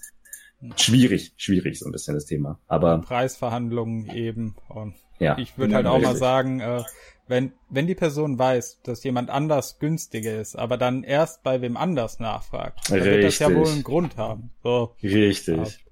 Schwierig, 0.76 1.32
schwierig 1.38 1.78
so 1.78 1.86
ein 1.86 1.92
bisschen 1.92 2.14
das 2.14 2.26
Thema. 2.26 2.60
Aber 2.68 2.98
Preisverhandlungen 2.98 4.06
eben. 4.14 4.54
Und 4.68 4.94
ja, 5.20 5.38
ich 5.38 5.56
würde 5.56 5.76
halt 5.76 5.86
auch 5.86 6.00
mal 6.00 6.16
sagen, 6.16 6.60
äh, 6.60 6.82
wenn 7.28 7.52
wenn 7.68 7.86
die 7.86 7.94
Person 7.94 8.38
weiß, 8.38 8.80
dass 8.82 9.04
jemand 9.04 9.30
anders 9.30 9.78
günstiger 9.78 10.40
ist, 10.40 10.56
aber 10.56 10.76
dann 10.76 11.04
erst 11.04 11.44
bei 11.44 11.60
wem 11.60 11.76
anders 11.76 12.18
nachfragt, 12.18 12.80
dann 12.88 12.98
Richtig. 12.98 13.12
wird 13.12 13.24
das 13.24 13.38
ja 13.38 13.54
wohl 13.54 13.68
einen 13.68 13.84
Grund 13.84 14.16
haben. 14.16 14.50
So. 14.64 14.96
Richtig 15.02 15.84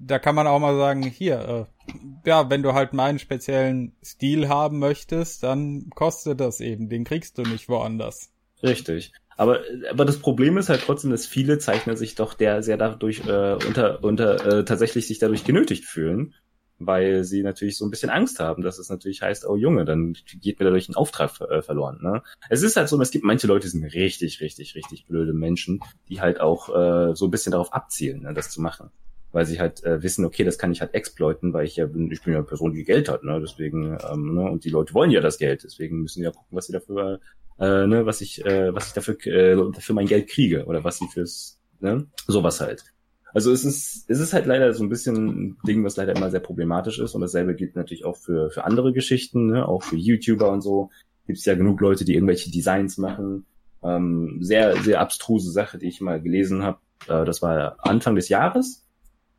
da 0.00 0.18
kann 0.18 0.34
man 0.34 0.46
auch 0.46 0.58
mal 0.58 0.76
sagen, 0.76 1.02
hier, 1.02 1.68
äh, 1.86 1.90
ja, 2.26 2.48
wenn 2.50 2.62
du 2.62 2.72
halt 2.72 2.92
meinen 2.92 3.18
speziellen 3.18 3.92
Stil 4.02 4.48
haben 4.48 4.78
möchtest, 4.78 5.42
dann 5.42 5.90
kostet 5.94 6.40
das 6.40 6.60
eben, 6.60 6.88
den 6.88 7.04
kriegst 7.04 7.38
du 7.38 7.42
nicht 7.42 7.68
woanders. 7.68 8.32
Richtig. 8.62 9.12
Aber, 9.36 9.60
aber 9.90 10.04
das 10.04 10.18
Problem 10.18 10.58
ist 10.58 10.68
halt 10.68 10.82
trotzdem, 10.82 11.10
dass 11.10 11.26
viele 11.26 11.58
Zeichner 11.58 11.96
sich 11.96 12.14
doch 12.14 12.34
der 12.34 12.62
sehr 12.62 12.76
dadurch 12.76 13.20
äh, 13.26 13.54
unter, 13.66 14.02
unter 14.02 14.58
äh, 14.58 14.64
tatsächlich 14.64 15.06
sich 15.06 15.18
dadurch 15.18 15.44
genötigt 15.44 15.84
fühlen, 15.84 16.34
weil 16.80 17.24
sie 17.24 17.42
natürlich 17.42 17.76
so 17.76 17.84
ein 17.84 17.90
bisschen 17.90 18.10
Angst 18.10 18.40
haben, 18.40 18.62
dass 18.62 18.78
es 18.78 18.88
natürlich 18.88 19.22
heißt, 19.22 19.46
oh 19.46 19.56
Junge, 19.56 19.84
dann 19.84 20.14
geht 20.40 20.58
mir 20.58 20.64
dadurch 20.64 20.88
ein 20.88 20.96
Auftrag 20.96 21.40
äh, 21.40 21.62
verloren. 21.62 22.00
Ne? 22.02 22.22
Es 22.48 22.62
ist 22.62 22.76
halt 22.76 22.88
so, 22.88 23.00
es 23.00 23.10
gibt 23.10 23.24
manche 23.24 23.46
Leute, 23.46 23.66
die 23.66 23.70
sind 23.70 23.84
richtig, 23.84 24.40
richtig, 24.40 24.74
richtig 24.74 25.06
blöde 25.06 25.32
Menschen, 25.32 25.80
die 26.08 26.20
halt 26.20 26.40
auch 26.40 26.68
äh, 26.68 27.14
so 27.14 27.26
ein 27.26 27.30
bisschen 27.30 27.52
darauf 27.52 27.72
abzielen, 27.72 28.22
ne, 28.22 28.34
das 28.34 28.50
zu 28.50 28.60
machen 28.60 28.90
weil 29.32 29.46
sie 29.46 29.60
halt 29.60 29.84
äh, 29.84 30.02
wissen, 30.02 30.24
okay, 30.24 30.44
das 30.44 30.58
kann 30.58 30.72
ich 30.72 30.80
halt 30.80 30.94
exploiten, 30.94 31.52
weil 31.52 31.64
ich 31.64 31.76
ja 31.76 31.86
bin, 31.86 32.10
ich 32.10 32.22
bin 32.22 32.32
ja 32.32 32.40
eine 32.40 32.46
Person, 32.46 32.72
die 32.72 32.84
Geld 32.84 33.08
hat, 33.08 33.22
ne? 33.22 33.38
Deswegen, 33.40 33.96
ähm, 34.10 34.34
ne? 34.34 34.50
und 34.50 34.64
die 34.64 34.70
Leute 34.70 34.94
wollen 34.94 35.10
ja 35.10 35.20
das 35.20 35.38
Geld, 35.38 35.62
deswegen 35.64 36.02
müssen 36.02 36.22
ja 36.22 36.30
gucken, 36.30 36.56
was 36.56 36.66
sie 36.66 36.72
dafür, 36.72 37.20
äh, 37.58 37.86
ne, 37.86 38.06
was 38.06 38.20
ich, 38.20 38.44
äh, 38.44 38.74
was 38.74 38.88
ich 38.88 38.92
dafür, 38.92 39.16
äh, 39.26 39.56
dafür 39.72 39.94
mein 39.94 40.06
Geld 40.06 40.28
kriege 40.28 40.64
oder 40.64 40.82
was 40.84 40.98
sie 40.98 41.06
fürs, 41.08 41.60
ne, 41.80 42.06
sowas 42.26 42.60
halt. 42.60 42.84
Also 43.32 43.52
es 43.52 43.64
ist, 43.64 44.04
es 44.08 44.20
ist 44.20 44.32
halt 44.32 44.46
leider 44.46 44.72
so 44.74 44.82
ein 44.82 44.88
bisschen 44.88 45.26
ein 45.28 45.58
Ding, 45.66 45.84
was 45.84 45.96
leider 45.96 46.16
immer 46.16 46.30
sehr 46.30 46.40
problematisch 46.40 46.98
ist. 46.98 47.14
Und 47.14 47.20
dasselbe 47.20 47.54
gilt 47.54 47.76
natürlich 47.76 48.04
auch 48.04 48.16
für, 48.16 48.50
für 48.50 48.64
andere 48.64 48.92
Geschichten, 48.92 49.46
ne? 49.46 49.66
auch 49.66 49.82
für 49.82 49.96
YouTuber 49.96 50.50
und 50.50 50.62
so. 50.62 50.90
Gibt 51.26 51.38
es 51.38 51.44
ja 51.44 51.54
genug 51.54 51.80
Leute, 51.80 52.04
die 52.04 52.14
irgendwelche 52.14 52.50
Designs 52.50 52.98
machen. 52.98 53.46
Ähm, 53.82 54.38
sehr, 54.40 54.76
sehr 54.82 55.00
abstruse 55.00 55.52
Sache, 55.52 55.78
die 55.78 55.88
ich 55.88 56.00
mal 56.00 56.20
gelesen 56.20 56.62
habe. 56.62 56.78
Äh, 57.08 57.24
das 57.24 57.40
war 57.40 57.76
Anfang 57.78 58.14
des 58.16 58.28
Jahres 58.28 58.84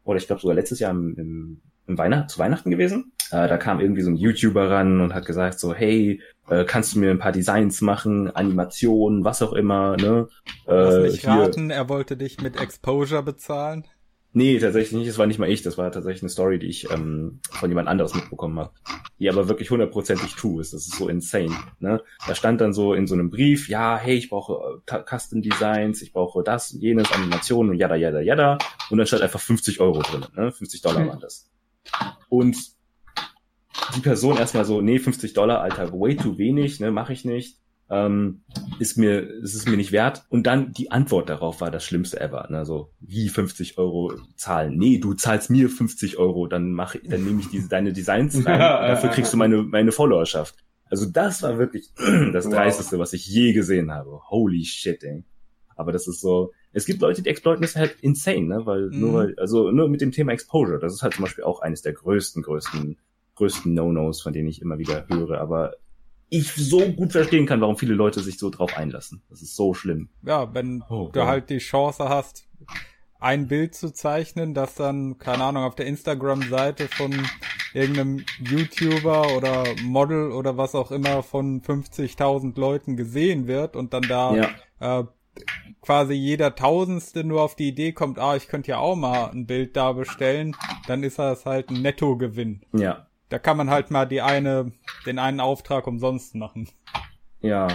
oder 0.04 0.18
ich 0.18 0.28
glaube 0.28 0.42
sogar 0.42 0.56
letztes 0.56 0.80
Jahr 0.80 0.92
im, 0.92 1.16
im, 1.18 1.62
im 1.88 1.98
Weihnacht, 1.98 2.30
zu 2.30 2.40
Weihnachten 2.40 2.72
gewesen. 2.72 3.12
Äh, 3.32 3.48
da 3.48 3.58
kam 3.58 3.80
irgendwie 3.80 4.02
so 4.02 4.10
ein 4.10 4.16
YouTuber 4.16 4.70
ran 4.70 5.02
und 5.02 5.14
hat 5.14 5.26
gesagt 5.26 5.60
so, 5.60 5.74
hey, 5.74 6.22
äh, 6.50 6.66
kannst 6.66 6.96
du 6.96 7.00
mir 7.00 7.12
ein 7.12 7.20
paar 7.20 7.32
Designs 7.32 7.82
machen, 7.82 8.30
Animationen, 8.36 9.24
was 9.24 9.42
auch 9.42 9.54
immer, 9.54 9.96
ne? 9.98 10.28
Äh, 10.68 10.74
Lass 10.74 11.12
mich 11.14 11.28
raten, 11.28 11.70
er 11.70 11.88
wollte 11.90 12.18
dich 12.18 12.42
mit 12.42 12.60
Exposure 12.60 13.24
bezahlen. 13.24 13.86
Nee, 14.34 14.60
tatsächlich 14.60 14.94
nicht. 14.94 15.10
Das 15.10 15.18
war 15.18 15.28
nicht 15.28 15.40
mal 15.40 15.50
ich. 15.50 15.62
Das 15.62 15.78
war 15.78 15.92
tatsächlich 15.92 16.24
eine 16.24 16.30
Story, 16.30 16.58
die 16.58 16.68
ich 16.68 16.90
ähm, 16.90 17.42
von 17.52 17.70
jemand 17.70 17.90
anderes 17.90 18.16
mitbekommen 18.16 18.60
habe. 18.60 18.72
Die 19.20 19.30
aber 19.30 19.50
wirklich 19.50 19.70
hundertprozentig 19.72 20.36
true 20.36 20.62
ist. 20.62 20.74
Das 20.74 20.88
ist 20.88 20.96
so 20.96 21.10
insane. 21.10 21.54
Ne? 21.80 22.02
Da 22.26 22.36
stand 22.36 22.62
dann 22.62 22.72
so 22.72 22.94
in 22.94 23.08
so 23.08 23.14
einem 23.14 23.30
Brief, 23.30 23.68
ja, 23.68 23.98
hey, 23.98 24.16
ich 24.16 24.30
brauche 24.30 24.82
äh, 24.90 25.00
Custom 25.06 25.42
Designs, 25.42 26.02
ich 26.02 26.14
brauche 26.14 26.44
das, 26.44 26.72
jenes, 26.72 27.12
Animationen 27.12 27.72
und 27.72 27.78
jada, 27.78 27.96
jada, 27.96 28.22
jada. 28.22 28.58
Und 28.90 28.98
dann 28.98 29.08
stand 29.08 29.22
einfach 29.22 29.42
50 29.42 29.82
Euro 29.82 30.02
drin. 30.02 30.26
Ne? 30.36 30.52
50 30.52 30.82
Dollar 30.82 31.06
waren 31.08 31.20
das. 31.20 31.50
Und 32.30 32.56
die 33.96 34.02
Person 34.02 34.38
erstmal 34.38 34.66
so, 34.66 34.82
nee, 34.82 35.00
50 35.00 35.34
Dollar, 35.34 35.62
Alter, 35.62 35.92
way 35.92 36.16
too 36.16 36.38
wenig, 36.38 36.80
ne, 36.80 36.92
mache 36.92 37.14
ich 37.14 37.26
nicht 37.26 37.62
ähm, 37.92 38.44
ist 38.80 38.98
mir, 38.98 39.20
ist 39.20 39.54
es 39.54 39.66
mir 39.66 39.76
nicht 39.76 39.92
wert. 39.92 40.24
Und 40.30 40.48
dann 40.48 40.72
die 40.72 40.92
Antwort 40.92 41.30
darauf 41.30 41.60
war 41.60 41.72
das 41.72 41.84
Schlimmste 41.84 42.22
ever. 42.22 42.48
Ne? 42.50 42.66
So, 42.66 42.94
wie 43.02 43.28
50 43.28 43.78
Euro 43.78 44.14
zahlen? 44.38 44.78
Nee, 44.78 44.98
du 44.98 45.14
zahlst 45.14 45.50
mir 45.50 45.70
50 45.70 46.18
Euro, 46.18 46.48
dann 46.48 46.72
mach, 46.72 46.96
dann 47.04 47.26
nehme 47.26 47.42
ich 47.42 47.50
diese, 47.50 47.68
deine 47.68 47.92
Designs 47.92 48.36
rein, 48.46 48.60
dafür 48.60 49.10
kriegst 49.10 49.34
du 49.34 49.38
meine, 49.38 49.62
meine 49.62 49.92
Followerschaft. 49.92 50.56
Also 50.90 51.06
das 51.06 51.44
war 51.44 51.60
wirklich 51.60 51.90
das 52.34 52.46
wow. 52.46 52.54
Dreisteste, 52.54 52.98
was 52.98 53.12
ich 53.12 53.28
je 53.28 53.52
gesehen 53.52 53.92
habe. 53.92 54.22
Holy 54.30 54.64
shit, 54.64 55.04
ey. 55.04 55.26
Aber 55.76 55.92
das 55.92 56.08
ist 56.08 56.22
so, 56.22 56.52
es 56.72 56.86
gibt 56.86 57.02
Leute, 57.02 57.22
die 57.22 57.30
exploiten 57.30 57.62
das 57.62 57.76
halt 57.76 57.98
insane, 58.02 58.48
ne? 58.48 58.66
Weil 58.66 58.90
mhm. 58.90 59.00
nur 59.00 59.14
weil, 59.14 59.36
also 59.38 59.70
nur 59.72 59.90
mit 59.90 60.00
dem 60.00 60.12
Thema 60.12 60.32
Exposure, 60.32 60.80
das 60.80 60.94
ist 60.94 61.04
halt 61.04 61.16
zum 61.16 61.24
Beispiel 61.24 61.44
auch 61.44 61.62
eines 61.62 61.82
der 61.82 61.94
größten, 61.94 62.42
größten, 62.42 62.98
größten 63.42 63.74
No-Nos, 63.74 64.22
von 64.22 64.34
denen 64.34 64.48
ich 64.48 64.62
immer 64.62 64.78
wieder 64.78 65.06
höre. 65.08 65.42
Aber 65.42 65.74
ich 66.30 66.54
so 66.54 66.80
gut 66.92 67.12
verstehen 67.12 67.46
kann, 67.46 67.60
warum 67.60 67.76
viele 67.76 67.96
Leute 67.96 68.22
sich 68.22 68.38
so 68.38 68.50
drauf 68.50 68.78
einlassen. 68.78 69.24
Das 69.30 69.42
ist 69.42 69.56
so 69.56 69.74
schlimm. 69.74 70.10
Ja, 70.22 70.54
wenn 70.54 70.84
oh, 70.90 71.10
du 71.12 71.26
halt 71.26 71.50
die 71.50 71.58
Chance 71.58 72.08
hast, 72.08 72.48
ein 73.20 73.48
Bild 73.48 73.76
zu 73.76 73.92
zeichnen, 73.92 74.54
das 74.54 74.76
dann, 74.76 75.18
keine 75.18 75.44
Ahnung, 75.44 75.64
auf 75.64 75.76
der 75.76 75.88
Instagram-Seite 75.88 76.88
von 76.88 77.14
irgendeinem 77.74 78.24
YouTuber 78.40 79.36
oder 79.36 79.64
Model 79.84 80.32
oder 80.32 80.58
was 80.58 80.76
auch 80.76 80.92
immer 80.92 81.24
von 81.24 81.62
50.000 81.62 82.60
Leuten 82.60 82.96
gesehen 82.96 83.48
wird 83.48 83.76
und 83.76 83.94
dann 83.94 84.04
da 84.04 84.36
ja. 84.36 85.02
äh, 85.02 85.04
quasi 85.82 86.14
jeder 86.14 86.56
Tausendste 86.56 87.24
nur 87.24 87.42
auf 87.42 87.56
die 87.56 87.70
Idee 87.70 87.92
kommt, 87.92 88.20
ah, 88.20 88.36
ich 88.36 88.48
könnte 88.48 88.72
ja 88.72 88.78
auch 88.78 88.96
mal 88.96 89.32
ein 89.32 89.48
Bild 89.48 89.76
da 89.76 89.94
bestellen, 89.94 90.56
dann 90.88 91.04
ist 91.04 91.20
das 91.20 91.46
halt 91.46 91.70
ein 91.70 91.82
Nettogewinn. 91.82 92.62
Ja. 92.74 93.08
Da 93.32 93.40
kann 93.40 93.56
man 93.56 93.70
halt 93.70 93.92
mal 93.92 94.06
die 94.06 94.22
eine, 94.22 94.74
den 95.06 95.18
einen 95.18 95.40
Auftrag 95.40 95.88
umsonst 95.88 96.36
machen. 96.36 96.68
Ja. 97.42 97.68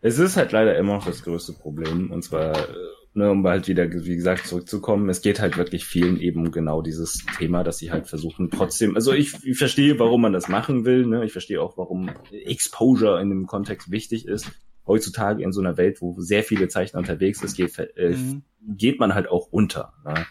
Es 0.00 0.18
ist 0.18 0.36
halt 0.36 0.52
leider 0.52 0.78
immer 0.78 0.94
noch 0.94 1.06
das 1.06 1.24
größte 1.24 1.52
Problem. 1.52 2.12
Und 2.12 2.22
zwar, 2.22 2.56
äh, 2.56 2.74
ne, 3.14 3.30
um 3.30 3.44
halt 3.46 3.66
wieder, 3.66 3.90
wie 3.90 4.14
gesagt, 4.14 4.46
zurückzukommen, 4.46 5.08
es 5.08 5.20
geht 5.20 5.40
halt 5.40 5.56
wirklich 5.56 5.84
vielen 5.84 6.20
eben 6.20 6.46
um 6.46 6.52
genau 6.52 6.80
dieses 6.80 7.26
Thema, 7.38 7.64
dass 7.64 7.78
sie 7.78 7.90
halt 7.90 8.06
versuchen 8.06 8.50
trotzdem, 8.50 8.94
also 8.94 9.12
ich, 9.12 9.44
ich 9.44 9.58
verstehe, 9.58 9.98
warum 9.98 10.20
man 10.22 10.32
das 10.32 10.48
machen 10.48 10.84
will, 10.84 11.06
ne? 11.06 11.24
Ich 11.24 11.32
verstehe 11.32 11.60
auch, 11.60 11.76
warum 11.76 12.10
Exposure 12.30 13.20
in 13.20 13.30
dem 13.30 13.46
Kontext 13.46 13.90
wichtig 13.90 14.26
ist 14.28 14.52
heutzutage 14.86 15.42
in 15.42 15.52
so 15.52 15.60
einer 15.60 15.76
Welt, 15.76 16.02
wo 16.02 16.20
sehr 16.20 16.44
viele 16.44 16.68
Zeichner 16.68 16.98
unterwegs 16.98 17.42
ist, 17.42 17.56
geht, 17.56 17.78
äh, 17.78 18.10
mhm. 18.10 18.42
geht 18.60 19.00
man 19.00 19.14
halt 19.14 19.28
auch 19.28 19.48
unter. 19.50 19.94
Ne? 20.04 20.26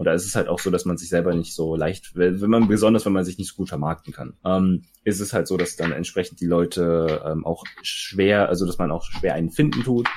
Und 0.00 0.06
da 0.06 0.14
ist 0.14 0.24
es 0.24 0.34
halt 0.34 0.48
auch 0.48 0.58
so, 0.58 0.70
dass 0.70 0.86
man 0.86 0.96
sich 0.96 1.10
selber 1.10 1.34
nicht 1.34 1.52
so 1.54 1.76
leicht, 1.76 2.16
wenn 2.16 2.48
man, 2.48 2.68
besonders 2.68 3.04
wenn 3.04 3.12
man 3.12 3.26
sich 3.26 3.36
nicht 3.36 3.50
so 3.50 3.56
gut 3.56 3.68
vermarkten 3.68 4.14
kann, 4.14 4.32
ähm, 4.46 4.84
ist 5.04 5.20
es 5.20 5.34
halt 5.34 5.46
so, 5.46 5.58
dass 5.58 5.76
dann 5.76 5.92
entsprechend 5.92 6.40
die 6.40 6.46
Leute 6.46 7.20
ähm, 7.22 7.44
auch 7.44 7.64
schwer, 7.82 8.48
also 8.48 8.64
dass 8.64 8.78
man 8.78 8.90
auch 8.92 9.04
schwer 9.04 9.34
einen 9.34 9.50
finden 9.50 9.82
tut. 9.82 10.08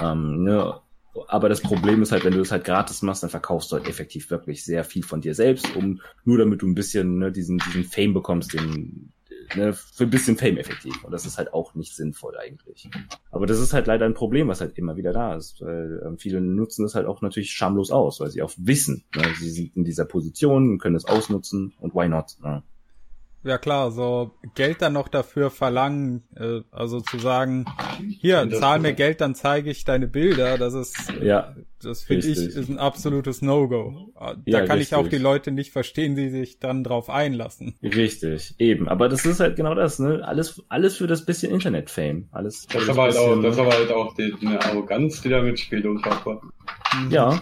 Ähm, 0.00 0.42
ne? 0.42 0.80
Aber 1.28 1.48
das 1.48 1.60
Problem 1.60 2.02
ist 2.02 2.10
halt, 2.10 2.24
wenn 2.24 2.32
du 2.32 2.40
das 2.40 2.50
halt 2.50 2.64
gratis 2.64 3.02
machst, 3.02 3.22
dann 3.22 3.30
verkaufst 3.30 3.70
du 3.70 3.76
halt 3.76 3.88
effektiv 3.88 4.32
wirklich 4.32 4.64
sehr 4.64 4.82
viel 4.82 5.04
von 5.04 5.20
dir 5.20 5.36
selbst, 5.36 5.76
um 5.76 6.00
nur 6.24 6.38
damit 6.38 6.62
du 6.62 6.66
ein 6.66 6.74
bisschen 6.74 7.18
ne, 7.18 7.30
diesen, 7.30 7.58
diesen 7.58 7.84
Fame 7.84 8.14
bekommst, 8.14 8.52
den, 8.52 9.12
ne, 9.54 9.72
für 9.72 10.04
ein 10.04 10.10
bisschen 10.10 10.36
Fame 10.36 10.58
effektiv. 10.58 11.04
Und 11.04 11.12
das 11.12 11.26
ist 11.26 11.38
halt 11.38 11.52
auch 11.52 11.74
nicht 11.74 11.94
sinnvoll 11.94 12.36
eigentlich. 12.36 12.88
Aber 13.30 13.46
das 13.46 13.58
ist 13.58 13.72
halt 13.72 13.86
leider 13.86 14.06
ein 14.06 14.14
Problem, 14.14 14.48
was 14.48 14.60
halt 14.60 14.76
immer 14.78 14.96
wieder 14.96 15.12
da 15.12 15.34
ist. 15.34 15.60
Weil 15.60 16.02
ähm, 16.04 16.18
viele 16.18 16.40
nutzen 16.40 16.82
das 16.82 16.94
halt 16.94 17.06
auch 17.06 17.22
natürlich 17.22 17.52
schamlos 17.52 17.90
aus, 17.90 18.20
weil 18.20 18.30
sie 18.30 18.42
auch 18.42 18.52
wissen, 18.56 19.04
ne, 19.14 19.22
sie 19.38 19.50
sind 19.50 19.76
in 19.76 19.84
dieser 19.84 20.04
Position 20.04 20.70
und 20.70 20.78
können 20.78 20.96
es 20.96 21.04
ausnutzen 21.04 21.74
und 21.80 21.94
why 21.94 22.08
not? 22.08 22.36
Ne? 22.42 22.62
Ja 23.44 23.56
klar, 23.56 23.92
so 23.92 24.32
Geld 24.54 24.82
dann 24.82 24.92
noch 24.92 25.08
dafür 25.08 25.50
verlangen, 25.50 26.24
äh, 26.34 26.60
also 26.72 27.00
zu 27.00 27.18
sagen, 27.18 27.66
hier, 28.20 28.50
zahl 28.50 28.80
mir 28.80 28.94
Geld, 28.94 29.20
dann 29.20 29.34
zeige 29.34 29.70
ich 29.70 29.84
deine 29.84 30.08
Bilder, 30.08 30.58
das 30.58 30.74
ist, 30.74 31.12
ja, 31.22 31.54
das 31.82 32.04
finde 32.04 32.26
ich, 32.26 32.38
ist 32.38 32.68
ein 32.68 32.78
absolutes 32.78 33.42
No-Go. 33.42 34.12
Äh, 34.18 34.20
da 34.20 34.36
ja, 34.44 34.58
kann 34.66 34.78
richtig. 34.78 34.92
ich 34.92 34.94
auch 34.94 35.08
die 35.08 35.18
Leute 35.18 35.52
nicht 35.52 35.70
verstehen, 35.70 36.16
die 36.16 36.28
sich 36.28 36.58
dann 36.58 36.82
drauf 36.82 37.08
einlassen. 37.10 37.74
Richtig, 37.82 38.54
eben. 38.58 38.88
Aber 38.88 39.08
das 39.08 39.24
ist 39.24 39.40
halt 39.40 39.56
genau 39.56 39.74
das, 39.74 39.98
ne? 39.98 40.26
Alles, 40.26 40.62
alles 40.68 40.96
für 40.96 41.06
das 41.06 41.24
bisschen 41.24 41.52
Internet-Fame. 41.52 42.28
Alles. 42.32 42.66
Das 42.66 42.82
ist 42.82 42.88
aber 42.88 43.02
halt 43.02 43.16
auch, 43.16 43.42
das 43.42 43.54
ist 43.54 43.60
aber 43.60 43.72
halt 43.72 43.92
auch 43.92 44.14
die, 44.14 44.34
eine 44.40 44.60
Arroganz, 44.60 45.20
die 45.20 45.28
da 45.28 45.40
mitspielt, 45.40 45.86
unfassbar. 45.86 46.42
Ja. 47.10 47.40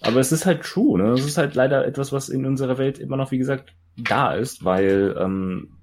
Aber 0.00 0.20
es 0.20 0.32
ist 0.32 0.44
halt 0.44 0.62
true, 0.62 1.00
ne? 1.00 1.12
Es 1.12 1.24
ist 1.24 1.38
halt 1.38 1.54
leider 1.54 1.86
etwas, 1.86 2.12
was 2.12 2.28
in 2.28 2.44
unserer 2.44 2.78
Welt 2.78 2.98
immer 2.98 3.16
noch, 3.16 3.30
wie 3.30 3.38
gesagt, 3.38 3.74
da 3.96 4.34
ist, 4.34 4.64
weil 4.64 5.16
ähm, 5.18 5.78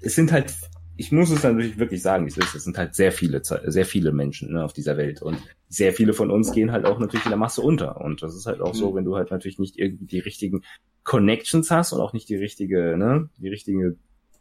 es 0.00 0.14
sind 0.14 0.32
halt, 0.32 0.54
ich 0.96 1.12
muss 1.12 1.30
es 1.30 1.42
natürlich 1.42 1.78
wirklich 1.78 2.00
sagen, 2.00 2.26
es 2.26 2.34
sind 2.34 2.78
halt 2.78 2.94
sehr 2.94 3.12
viele, 3.12 3.42
sehr 3.42 3.84
viele 3.84 4.12
Menschen 4.12 4.52
ne, 4.52 4.64
auf 4.64 4.72
dieser 4.72 4.96
Welt 4.96 5.20
und 5.20 5.38
sehr 5.68 5.92
viele 5.92 6.12
von 6.12 6.30
uns 6.30 6.52
gehen 6.52 6.72
halt 6.72 6.84
auch 6.84 6.98
natürlich 6.98 7.26
in 7.26 7.30
der 7.30 7.38
Masse 7.38 7.60
unter. 7.60 8.00
Und 8.00 8.22
das 8.22 8.34
ist 8.34 8.46
halt 8.46 8.60
auch 8.60 8.72
mhm. 8.74 8.78
so, 8.78 8.94
wenn 8.94 9.04
du 9.04 9.16
halt 9.16 9.30
natürlich 9.30 9.58
nicht 9.58 9.78
irgendwie 9.78 10.06
die 10.06 10.20
richtigen 10.20 10.62
Connections 11.02 11.70
hast 11.70 11.92
und 11.92 12.00
auch 12.00 12.12
nicht 12.12 12.28
die 12.28 12.36
richtige, 12.36 12.96
ne, 12.96 13.28
die 13.38 13.48
richtige 13.48 13.96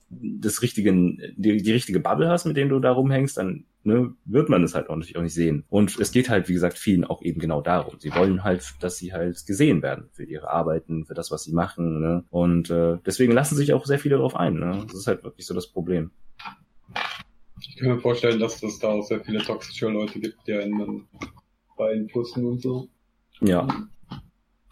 das 0.10 0.62
richtige, 0.62 0.94
die, 1.36 1.58
die 1.58 1.72
richtige 1.72 2.00
Bubble 2.00 2.30
hast, 2.30 2.46
mit 2.46 2.58
denen 2.58 2.70
du 2.70 2.80
da 2.80 2.92
rumhängst, 2.92 3.38
dann 3.38 3.66
ne, 3.84 4.14
wird 4.26 4.50
man 4.50 4.64
es 4.64 4.76
halt 4.76 4.90
auch 4.90 4.96
natürlich 4.96 5.18
auch 5.18 5.22
nicht 5.22 5.34
sehen. 5.34 5.64
Und 5.70 6.00
es 6.00 6.12
geht 6.12 6.30
halt, 6.30 6.48
wie 6.48 6.54
gesagt, 6.54 6.78
vielen 6.78 7.06
auch 7.06 7.22
eben 7.22 7.40
genau 7.40 7.62
darum. 7.62 7.96
Sie 8.00 8.14
wollen 8.14 8.44
halt, 8.44 8.76
dass 8.82 8.98
sie 8.98 9.14
halt 9.14 9.46
gesehen 9.46 9.82
werden 9.82 10.10
für 10.14 10.24
ihre 10.24 10.50
Arbeiten, 10.50 11.06
für 11.06 11.14
das, 11.14 11.32
was 11.32 11.44
sie 11.44 11.54
machen. 11.54 12.02
Ne? 12.02 12.24
Und 12.30 12.70
äh, 12.70 12.98
deswegen 13.06 13.34
lassen 13.34 13.56
sich 13.56 13.74
auch 13.74 13.86
sehr 13.86 14.00
viele 14.00 14.16
darauf 14.18 14.36
ein. 14.36 14.56
Ne? 14.56 14.84
Das 14.88 14.96
ist 14.96 15.08
halt 15.08 15.24
wirklich 15.24 15.46
so 15.46 15.54
das 15.54 15.68
Problem. 15.68 16.12
Ich 17.68 17.78
kann 17.78 17.90
mir 17.90 18.00
vorstellen, 18.00 18.40
dass 18.40 18.62
es 18.62 18.80
da 18.80 18.90
auch 18.90 19.04
sehr 19.04 19.24
viele 19.24 19.40
toxische 19.40 19.88
Leute 19.90 20.20
gibt, 20.20 20.38
die 20.48 20.54
einen 20.54 20.80
dann 20.80 21.08
beeinflussen 21.78 22.46
und 22.46 22.62
so. 22.62 22.88
Ja. 23.42 23.68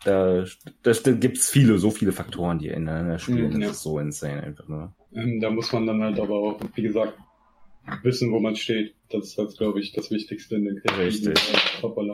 Da, 0.04 0.46
da, 0.84 0.92
da 0.92 1.12
gibt's 1.12 1.50
viele, 1.50 1.78
so 1.78 1.90
viele 1.92 2.12
Faktoren, 2.12 2.60
die 2.60 2.68
ineinander 2.68 3.20
spielen. 3.20 3.54
Mhm, 3.54 3.62
ja. 3.62 3.68
Das 3.68 3.78
ist 3.78 3.84
so 3.84 4.00
insane 4.00 4.44
einfach 4.44 4.68
nur. 4.68 4.94
Ähm, 5.14 5.40
da 5.40 5.50
muss 5.50 5.72
man 5.72 5.88
dann 5.88 6.02
halt 6.02 6.20
aber 6.20 6.36
auch, 6.36 6.60
wie 6.76 6.82
gesagt, 6.82 7.18
wissen, 8.04 8.32
wo 8.32 8.40
man 8.40 8.56
steht. 8.56 8.96
Das 9.10 9.26
ist, 9.28 9.38
halt, 9.38 9.58
glaube 9.58 9.80
ich, 9.80 9.94
das 9.94 10.12
Wichtigste 10.12 10.56
in 10.56 10.66
den 10.66 10.82
Krieg. 10.82 10.98
Richtig. 10.98 11.40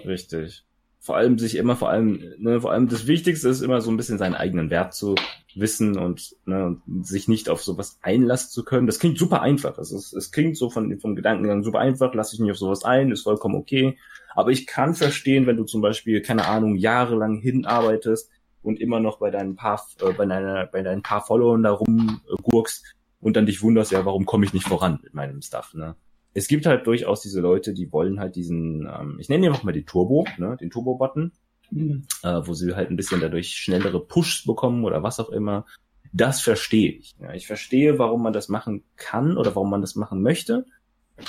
Richtig. 0.06 0.64
Vor 1.02 1.16
allem 1.16 1.40
sich 1.40 1.56
immer, 1.56 1.76
vor 1.76 1.90
allem, 1.90 2.22
ne, 2.38 2.62
vor 2.62 2.72
allem 2.72 2.90
das 2.90 3.08
Wichtigste 3.08 3.48
ist 3.50 3.62
immer 3.62 3.80
so 3.82 3.90
ein 3.90 3.98
bisschen 3.98 4.18
seinen 4.18 4.36
eigenen 4.36 4.70
Wert 4.70 4.94
zu 4.94 5.16
wissen 5.56 5.98
und, 5.98 6.36
ne, 6.46 6.66
und 6.66 7.08
sich 7.08 7.28
nicht 7.28 7.50
auf 7.50 7.64
sowas 7.64 7.98
einlassen 8.02 8.52
zu 8.52 8.64
können. 8.66 8.86
Das 8.86 9.00
klingt 9.00 9.18
super 9.18 9.42
einfach. 9.42 9.76
Das 9.76 9.92
ist, 9.92 10.14
es 10.14 10.32
klingt 10.32 10.58
so 10.58 10.70
von, 10.70 11.00
vom 11.00 11.16
Gedankengang 11.16 11.64
super 11.64 11.80
einfach, 11.80 12.14
lass 12.14 12.32
dich 12.32 12.40
nicht 12.40 12.52
auf 12.52 12.58
sowas 12.58 12.84
ein, 12.84 13.12
ist 13.12 13.24
vollkommen 13.24 13.56
okay. 13.56 13.98
Aber 14.36 14.52
ich 14.52 14.68
kann 14.68 14.94
verstehen, 14.94 15.48
wenn 15.48 15.58
du 15.58 15.64
zum 15.64 15.82
Beispiel, 15.82 16.22
keine 16.22 16.46
Ahnung, 16.46 16.76
jahrelang 16.76 17.38
hinarbeitest, 17.38 18.30
und 18.62 18.80
immer 18.80 19.00
noch 19.00 19.20
bei 19.20 19.32
deinen 19.32 19.56
paar, 19.56 19.86
äh, 20.02 20.14
bei 20.14 20.26
deiner, 20.26 20.66
bei 20.68 20.82
deinen 20.82 21.02
paar 21.02 21.26
Followern 21.26 21.64
da 21.64 21.72
rumgurkst 21.72 22.96
und 23.22 23.36
dann 23.36 23.46
dich 23.46 23.62
wunderst, 23.62 23.92
ja, 23.92 24.06
warum 24.06 24.26
komme 24.26 24.46
ich 24.46 24.54
nicht 24.54 24.68
voran 24.68 25.00
mit 25.04 25.14
meinem 25.14 25.42
Stuff, 25.42 25.74
ne? 25.74 25.96
Es 26.40 26.48
gibt 26.48 26.66
halt 26.66 26.88
durchaus 26.88 27.22
diese 27.22 27.42
Leute, 27.42 27.74
die 27.74 27.92
wollen 27.92 28.20
halt 28.20 28.36
diesen, 28.36 28.88
ähm, 28.88 29.18
ich 29.20 29.30
nenne 29.30 29.48
ihn 29.48 29.54
auch 29.54 29.64
mal 29.64 29.72
die 29.72 29.86
Turbo, 29.86 30.26
ne, 30.38 30.58
den 30.60 30.70
Turbo-Button, 30.70 31.32
mhm. 31.72 32.06
äh, 32.24 32.42
wo 32.46 32.54
sie 32.54 32.76
halt 32.76 32.90
ein 32.90 32.96
bisschen 32.96 33.22
dadurch 33.22 33.56
schnellere 33.56 34.00
Pushs 34.00 34.46
bekommen 34.46 34.84
oder 34.86 35.04
was 35.04 35.20
auch 35.20 35.30
immer. 35.30 35.66
Das 36.12 36.42
verstehe 36.42 36.92
ich. 36.92 37.16
Ja. 37.20 37.34
Ich 37.34 37.46
verstehe, 37.46 38.00
warum 38.00 38.24
man 38.24 38.34
das 38.34 38.50
machen 38.50 38.84
kann 38.96 39.38
oder 39.38 39.56
warum 39.56 39.70
man 39.70 39.82
das 39.82 39.96
machen 39.96 40.22
möchte. 40.22 40.66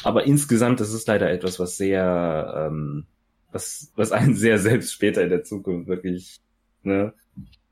Aber 0.04 0.24
insgesamt 0.24 0.80
das 0.80 0.92
ist 0.92 1.08
leider 1.08 1.30
etwas, 1.30 1.58
was 1.58 1.76
sehr, 1.76 2.68
ähm, 2.70 3.06
was, 3.52 3.92
was 3.96 4.12
einen 4.12 4.34
sehr 4.34 4.58
selbst 4.58 4.92
später 4.92 5.22
in 5.22 5.30
der 5.30 5.42
Zukunft 5.44 5.88
wirklich 5.88 6.40
Ne? 6.82 7.12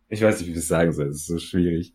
Ich 0.09 0.23
weiß 0.23 0.39
nicht, 0.39 0.47
wie 0.47 0.53
ich 0.53 0.59
das 0.59 0.69
sagen 0.69 0.93
soll. 0.93 1.09
Es 1.09 1.19
ist 1.19 1.27
so 1.27 1.39
schwierig. 1.39 1.95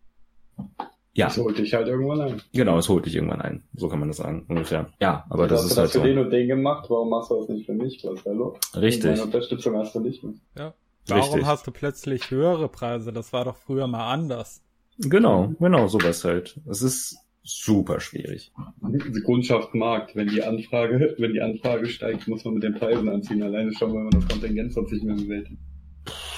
Ja. 1.15 1.27
Es 1.27 1.37
holt 1.37 1.59
dich 1.59 1.73
halt 1.73 1.87
irgendwann 1.87 2.21
ein. 2.21 2.41
Genau, 2.53 2.77
es 2.79 2.89
holt 2.89 3.05
dich 3.05 3.15
irgendwann 3.15 3.41
ein. 3.41 3.63
So 3.75 3.87
kann 3.87 3.99
man 3.99 4.07
das 4.07 4.17
sagen, 4.17 4.45
ungefähr. 4.49 4.89
Ja, 4.99 5.25
aber 5.29 5.47
das 5.47 5.63
ist 5.63 5.77
halt 5.77 5.77
so. 5.77 5.77
Du 5.77 5.81
hast 5.81 5.95
das 5.95 6.01
für 6.01 6.07
den 6.07 6.17
und 6.17 6.31
den 6.31 6.47
gemacht, 6.47 6.89
warum 6.89 7.09
machst 7.09 7.29
du 7.29 7.35
das 7.35 7.49
nicht 7.49 7.67
für 7.67 7.73
mich? 7.73 8.03
Was 8.03 8.25
hallo? 8.25 8.57
Richtig. 8.75 9.11
Meine 9.11 9.23
Unterstützung 9.23 9.77
hast 9.77 9.93
du 9.93 9.99
nicht 9.99 10.23
mehr. 10.23 10.33
Ja. 10.57 10.73
Warum 11.07 11.23
Richtig. 11.23 11.45
hast 11.45 11.67
du 11.67 11.71
plötzlich 11.71 12.31
höhere 12.31 12.67
Preise? 12.67 13.13
Das 13.13 13.31
war 13.31 13.45
doch 13.45 13.57
früher 13.57 13.87
mal 13.87 14.11
anders. 14.11 14.63
Genau, 14.97 15.53
genau, 15.59 15.87
sowas 15.87 16.23
halt. 16.23 16.59
Es 16.67 16.81
ist 16.81 17.17
super 17.43 17.99
schwierig. 17.99 18.51
Die 18.81 19.21
Kundschaft 19.21 19.75
Markt, 19.75 20.15
wenn 20.15 20.29
die 20.29 20.43
Anfrage, 20.43 21.15
wenn 21.19 21.33
die 21.33 21.41
Anfrage 21.41 21.87
steigt, 21.87 22.27
muss 22.27 22.45
man 22.45 22.55
mit 22.55 22.63
den 22.63 22.73
Preisen 22.73 23.07
anziehen. 23.09 23.43
Alleine 23.43 23.73
schon, 23.73 23.93
wenn 23.93 24.03
man 24.03 24.11
das 24.11 24.27
Kontingent 24.27 24.73
sonst 24.73 24.91
nicht 24.91 25.03
mehr 25.03 25.15
bewältigt. 25.15 25.59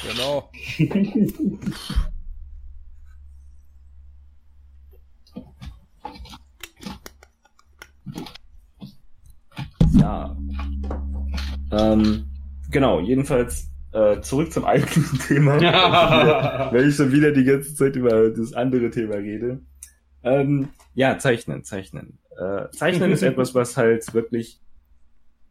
Genau. 0.09 0.49
ja. 10.05 10.37
Ähm, 11.71 12.25
genau, 12.71 12.99
jedenfalls 12.99 13.71
äh, 13.91 14.21
zurück 14.21 14.51
zum 14.51 14.65
eigentlichen 14.65 15.19
Thema, 15.27 15.59
weil 16.71 16.87
ich 16.89 16.95
schon 16.95 17.11
wieder 17.11 17.31
die 17.31 17.43
ganze 17.43 17.75
Zeit 17.75 17.95
über 17.95 18.29
das 18.29 18.53
andere 18.53 18.89
Thema 18.89 19.15
rede. 19.15 19.61
Ähm, 20.23 20.69
ja, 20.93 21.17
zeichnen, 21.17 21.63
zeichnen. 21.63 22.19
Äh, 22.37 22.69
zeichnen 22.71 23.11
ist 23.11 23.23
etwas, 23.23 23.55
was 23.55 23.77
halt 23.77 24.13
wirklich 24.13 24.59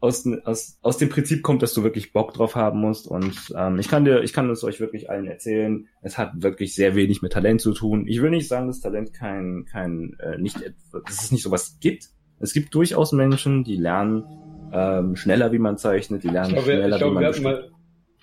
aus, 0.00 0.28
aus, 0.44 0.78
aus 0.82 0.98
dem 0.98 1.08
Prinzip 1.08 1.42
kommt, 1.42 1.62
dass 1.62 1.72
du 1.72 1.82
wirklich 1.82 2.12
Bock 2.12 2.34
drauf 2.34 2.54
haben 2.54 2.80
musst. 2.80 3.08
Und 3.08 3.54
ähm, 3.56 3.78
ich 3.78 3.88
kann 3.88 4.04
dir, 4.04 4.22
ich 4.22 4.32
kann 4.32 4.50
es 4.50 4.62
euch 4.62 4.78
wirklich 4.78 5.08
allen 5.08 5.26
erzählen. 5.26 5.88
Es 6.02 6.18
hat 6.18 6.42
wirklich 6.42 6.74
sehr 6.74 6.94
wenig 6.94 7.22
mit 7.22 7.32
Talent 7.32 7.60
zu 7.60 7.72
tun. 7.72 8.06
Ich 8.06 8.20
will 8.20 8.30
nicht 8.30 8.48
sagen, 8.48 8.66
dass 8.66 8.80
Talent 8.80 9.14
kein, 9.14 9.64
kein, 9.64 10.16
äh, 10.20 10.36
nicht, 10.38 10.60
dass 10.92 11.24
es 11.24 11.32
nicht 11.32 11.42
sowas 11.42 11.78
gibt. 11.80 12.10
Es 12.40 12.52
gibt 12.52 12.74
durchaus 12.74 13.12
Menschen, 13.12 13.64
die 13.64 13.76
lernen 13.76 14.24
ähm, 14.72 15.16
schneller, 15.16 15.52
wie 15.52 15.58
man 15.58 15.78
zeichnet, 15.78 16.24
die 16.24 16.28
lernen 16.28 16.54
glaube, 16.54 16.64
schneller, 16.64 16.98
glaube, 16.98 17.20
wie 17.20 17.42
man 17.42 17.42
mal, 17.42 17.70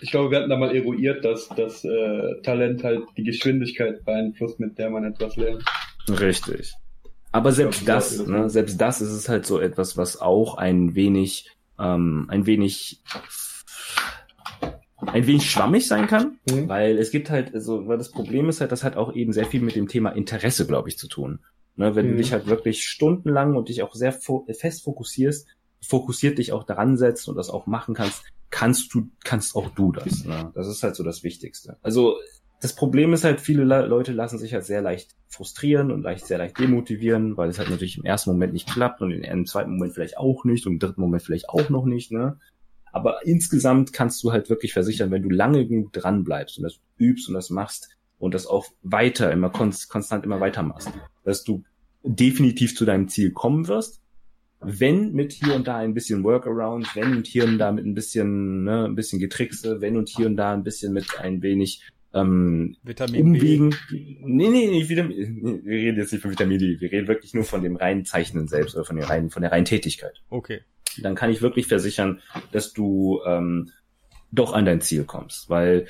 Ich 0.01 0.11
glaube, 0.11 0.31
wir 0.31 0.39
hatten 0.39 0.49
da 0.49 0.57
mal 0.57 0.75
eruiert, 0.75 1.23
dass 1.23 1.47
das 1.49 1.83
äh, 1.85 2.41
Talent 2.43 2.83
halt 2.83 3.03
die 3.17 3.23
Geschwindigkeit 3.23 4.03
beeinflusst, 4.03 4.59
mit 4.59 4.77
der 4.77 4.89
man 4.89 5.05
etwas 5.05 5.35
lernt. 5.37 5.63
Richtig. 6.09 6.73
Aber 7.31 7.51
selbst 7.53 7.85
glaub, 7.85 7.97
das, 7.97 8.27
ne, 8.27 8.49
selbst 8.49 8.79
das 8.81 9.01
ist 9.01 9.11
es 9.11 9.29
halt 9.29 9.45
so 9.45 9.59
etwas, 9.59 9.95
was 9.95 10.19
auch 10.19 10.55
ein 10.55 10.95
wenig 10.95 11.49
ähm, 11.79 12.27
ein 12.29 12.45
wenig 12.45 13.01
ein 15.07 15.25
wenig 15.25 15.49
schwammig 15.49 15.87
sein 15.87 16.07
kann, 16.07 16.37
mhm. 16.49 16.69
weil 16.69 16.97
es 16.97 17.11
gibt 17.11 17.29
halt, 17.29 17.53
also, 17.55 17.87
weil 17.87 17.97
das 17.97 18.11
Problem 18.11 18.49
ist 18.49 18.61
halt, 18.61 18.71
das 18.71 18.83
hat 18.83 18.97
auch 18.97 19.13
eben 19.13 19.33
sehr 19.33 19.45
viel 19.45 19.61
mit 19.61 19.75
dem 19.75 19.87
Thema 19.87 20.11
Interesse, 20.11 20.67
glaube 20.67 20.89
ich, 20.89 20.97
zu 20.97 21.07
tun. 21.07 21.39
Ne, 21.75 21.95
wenn 21.95 22.07
mhm. 22.07 22.11
du 22.11 22.17
dich 22.17 22.33
halt 22.33 22.47
wirklich 22.47 22.83
stundenlang 22.83 23.55
und 23.55 23.69
dich 23.69 23.81
auch 23.81 23.95
sehr 23.95 24.11
fo 24.11 24.45
fest 24.53 24.83
fokussierst, 24.83 25.47
fokussiert 25.81 26.37
dich 26.37 26.51
auch 26.51 26.63
daran 26.63 26.97
setzt 26.97 27.27
und 27.27 27.35
das 27.35 27.49
auch 27.49 27.65
machen 27.65 27.95
kannst, 27.95 28.23
kannst 28.49 28.93
du, 28.93 29.09
kannst 29.23 29.55
auch 29.55 29.69
du 29.69 29.91
das. 29.91 30.25
Ne? 30.25 30.51
Das 30.53 30.67
ist 30.67 30.83
halt 30.83 30.95
so 30.95 31.03
das 31.03 31.23
Wichtigste. 31.23 31.77
Also 31.81 32.17
das 32.61 32.75
Problem 32.75 33.13
ist 33.13 33.23
halt, 33.23 33.41
viele 33.41 33.63
Leute 33.63 34.13
lassen 34.13 34.37
sich 34.37 34.53
halt 34.53 34.65
sehr 34.65 34.81
leicht 34.81 35.15
frustrieren 35.27 35.91
und 35.91 36.03
leicht, 36.03 36.27
sehr 36.27 36.37
leicht 36.37 36.59
demotivieren, 36.59 37.35
weil 37.35 37.49
es 37.49 37.57
halt 37.57 37.71
natürlich 37.71 37.97
im 37.97 38.05
ersten 38.05 38.29
Moment 38.29 38.53
nicht 38.53 38.69
klappt 38.69 39.01
und 39.01 39.11
im 39.11 39.45
zweiten 39.47 39.71
Moment 39.71 39.93
vielleicht 39.93 40.17
auch 40.17 40.43
nicht 40.45 40.67
und 40.67 40.73
im 40.73 40.79
dritten 40.79 41.01
Moment 41.01 41.23
vielleicht 41.23 41.49
auch 41.49 41.69
noch 41.69 41.85
nicht, 41.85 42.11
ne? 42.11 42.37
Aber 42.93 43.25
insgesamt 43.25 43.93
kannst 43.93 44.21
du 44.21 44.31
halt 44.31 44.49
wirklich 44.49 44.73
versichern, 44.73 45.11
wenn 45.11 45.23
du 45.23 45.29
lange 45.29 45.65
genug 45.65 45.93
dran 45.93 46.23
bleibst 46.23 46.57
und 46.57 46.63
das 46.63 46.79
übst 46.99 47.29
und 47.29 47.33
das 47.33 47.49
machst 47.49 47.97
und 48.19 48.33
das 48.33 48.45
auch 48.45 48.67
weiter, 48.83 49.31
immer 49.31 49.49
konstant 49.49 50.25
immer 50.25 50.39
weiter 50.39 50.61
machst, 50.61 50.91
dass 51.23 51.43
du 51.43 51.63
definitiv 52.03 52.75
zu 52.75 52.85
deinem 52.85 53.07
Ziel 53.07 53.31
kommen 53.31 53.67
wirst. 53.67 54.01
Wenn 54.59 55.13
mit 55.13 55.31
hier 55.31 55.55
und 55.55 55.67
da 55.67 55.77
ein 55.77 55.95
bisschen 55.95 56.23
Workaround, 56.23 56.95
wenn 56.95 57.15
und 57.17 57.25
hier 57.25 57.45
und 57.45 57.57
da 57.57 57.71
mit 57.71 57.85
ein 57.85 57.95
bisschen, 57.95 58.63
ne, 58.63 58.85
ein 58.85 58.95
bisschen 58.95 59.19
Getrickse, 59.19 59.81
wenn 59.81 59.97
und 59.97 60.07
hier 60.07 60.27
und 60.27 60.37
da 60.37 60.53
ein 60.53 60.63
bisschen 60.63 60.93
mit 60.93 61.19
ein 61.19 61.41
wenig 61.41 61.81
ähm, 62.13 62.75
Vitamin 62.83 63.21
Umwegen. 63.21 63.69
B. 63.89 64.17
Nee, 64.23 64.49
nee, 64.49 64.67
nee, 64.67 64.87
Vitamin, 64.87 65.61
wir 65.63 65.77
reden 65.77 65.97
jetzt 65.97 66.11
nicht 66.11 66.21
von 66.21 66.31
Vitamin 66.31 66.59
D, 66.59 66.79
wir 66.79 66.91
reden 66.91 67.07
wirklich 67.07 67.33
nur 67.33 67.43
von 67.43 67.63
dem 67.63 67.75
reinen 67.75 68.05
Zeichnen 68.05 68.47
selbst 68.47 68.75
oder 68.75 68.85
von 68.85 68.97
der 68.97 69.09
reinen, 69.09 69.29
von 69.29 69.41
der 69.41 69.51
reinen 69.51 69.65
Tätigkeit. 69.65 70.21
Okay. 70.29 70.61
Dann 71.01 71.15
kann 71.15 71.31
ich 71.31 71.41
wirklich 71.41 71.67
versichern, 71.67 72.19
dass 72.51 72.73
du 72.73 73.21
ähm, 73.25 73.71
doch 74.31 74.53
an 74.53 74.65
dein 74.65 74.81
Ziel 74.81 75.05
kommst, 75.05 75.49
weil 75.49 75.87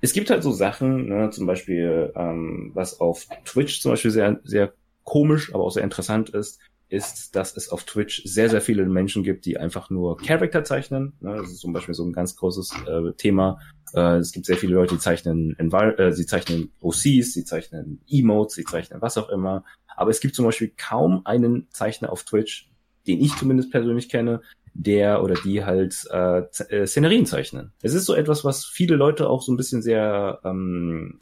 es 0.00 0.12
gibt 0.12 0.30
halt 0.30 0.42
so 0.42 0.52
Sachen, 0.52 1.08
ne, 1.08 1.30
zum 1.30 1.46
Beispiel, 1.46 2.12
ähm, 2.16 2.70
was 2.74 3.00
auf 3.00 3.26
Twitch 3.44 3.80
zum 3.80 3.92
Beispiel 3.92 4.10
sehr, 4.10 4.40
sehr 4.44 4.72
komisch, 5.04 5.54
aber 5.54 5.64
auch 5.64 5.70
sehr 5.70 5.84
interessant 5.84 6.30
ist, 6.30 6.60
ist, 6.88 7.36
dass 7.36 7.56
es 7.56 7.68
auf 7.68 7.84
Twitch 7.84 8.22
sehr, 8.24 8.50
sehr 8.50 8.60
viele 8.60 8.84
Menschen 8.84 9.22
gibt, 9.22 9.46
die 9.46 9.58
einfach 9.58 9.90
nur 9.90 10.16
Charakter 10.16 10.64
zeichnen. 10.64 11.12
Ne, 11.20 11.36
das 11.36 11.50
ist 11.50 11.60
zum 11.60 11.72
Beispiel 11.72 11.94
so 11.94 12.04
ein 12.04 12.12
ganz 12.12 12.36
großes 12.36 12.72
äh, 12.86 13.12
Thema 13.16 13.58
äh, 13.94 14.16
es 14.18 14.32
gibt 14.32 14.46
sehr 14.46 14.56
viele 14.56 14.74
Leute, 14.74 14.94
die 14.94 15.00
zeichnen, 15.00 15.58
Envir 15.58 15.98
äh, 15.98 16.12
sie 16.12 16.26
zeichnen 16.26 16.72
OCs, 16.80 17.32
sie 17.32 17.44
zeichnen 17.44 18.00
Emotes, 18.08 18.54
sie 18.54 18.64
zeichnen 18.64 19.00
was 19.00 19.18
auch 19.18 19.28
immer. 19.28 19.64
Aber 19.96 20.10
es 20.10 20.20
gibt 20.20 20.34
zum 20.34 20.44
Beispiel 20.44 20.72
kaum 20.76 21.22
einen 21.24 21.68
Zeichner 21.70 22.12
auf 22.12 22.24
Twitch, 22.24 22.70
den 23.06 23.20
ich 23.20 23.36
zumindest 23.36 23.70
persönlich 23.70 24.08
kenne, 24.08 24.42
der 24.82 25.22
oder 25.22 25.34
die 25.34 25.64
halt 25.64 26.06
äh, 26.10 26.40
äh, 26.68 26.86
Szenerien 26.86 27.26
zeichnen. 27.26 27.72
Es 27.82 27.94
ist 27.94 28.06
so 28.06 28.14
etwas, 28.14 28.44
was 28.44 28.64
viele 28.64 28.96
Leute 28.96 29.28
auch 29.28 29.42
so 29.42 29.52
ein 29.52 29.56
bisschen 29.56 29.82
sehr 29.82 30.40
ähm, 30.44 31.18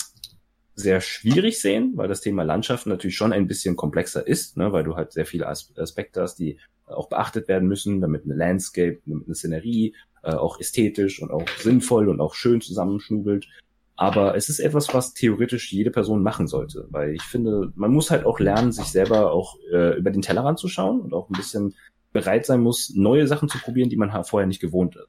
sehr 0.74 1.00
schwierig 1.00 1.60
sehen, 1.60 1.92
weil 1.96 2.06
das 2.06 2.20
Thema 2.20 2.44
Landschaften 2.44 2.90
natürlich 2.90 3.16
schon 3.16 3.32
ein 3.32 3.48
bisschen 3.48 3.74
komplexer 3.74 4.24
ist, 4.24 4.56
ne, 4.56 4.72
weil 4.72 4.84
du 4.84 4.94
halt 4.94 5.12
sehr 5.12 5.26
viele 5.26 5.48
Aspekte 5.48 6.22
hast, 6.22 6.36
die 6.36 6.58
auch 6.86 7.08
beachtet 7.08 7.48
werden 7.48 7.68
müssen, 7.68 8.00
damit 8.00 8.24
eine 8.24 8.34
Landscape, 8.34 9.00
damit 9.04 9.26
eine 9.26 9.34
Szenerie 9.34 9.94
äh, 10.22 10.34
auch 10.34 10.60
ästhetisch 10.60 11.20
und 11.20 11.32
auch 11.32 11.48
sinnvoll 11.58 12.08
und 12.08 12.20
auch 12.20 12.34
schön 12.34 12.60
zusammenschnubelt. 12.60 13.48
Aber 13.96 14.36
es 14.36 14.48
ist 14.48 14.60
etwas, 14.60 14.94
was 14.94 15.14
theoretisch 15.14 15.72
jede 15.72 15.90
Person 15.90 16.22
machen 16.22 16.46
sollte, 16.46 16.86
weil 16.90 17.14
ich 17.14 17.22
finde, 17.22 17.72
man 17.74 17.92
muss 17.92 18.12
halt 18.12 18.24
auch 18.24 18.38
lernen, 18.38 18.70
sich 18.70 18.86
selber 18.86 19.32
auch 19.32 19.56
äh, 19.72 19.98
über 19.98 20.12
den 20.12 20.22
Tellerrand 20.22 20.60
zu 20.60 20.68
schauen 20.68 21.00
und 21.00 21.12
auch 21.12 21.28
ein 21.28 21.36
bisschen 21.36 21.74
bereit 22.12 22.46
sein 22.46 22.60
muss, 22.60 22.92
neue 22.94 23.26
Sachen 23.26 23.48
zu 23.48 23.58
probieren, 23.58 23.90
die 23.90 23.96
man 23.96 24.24
vorher 24.24 24.46
nicht 24.46 24.60
gewohnt 24.60 24.96
ist. 24.96 25.08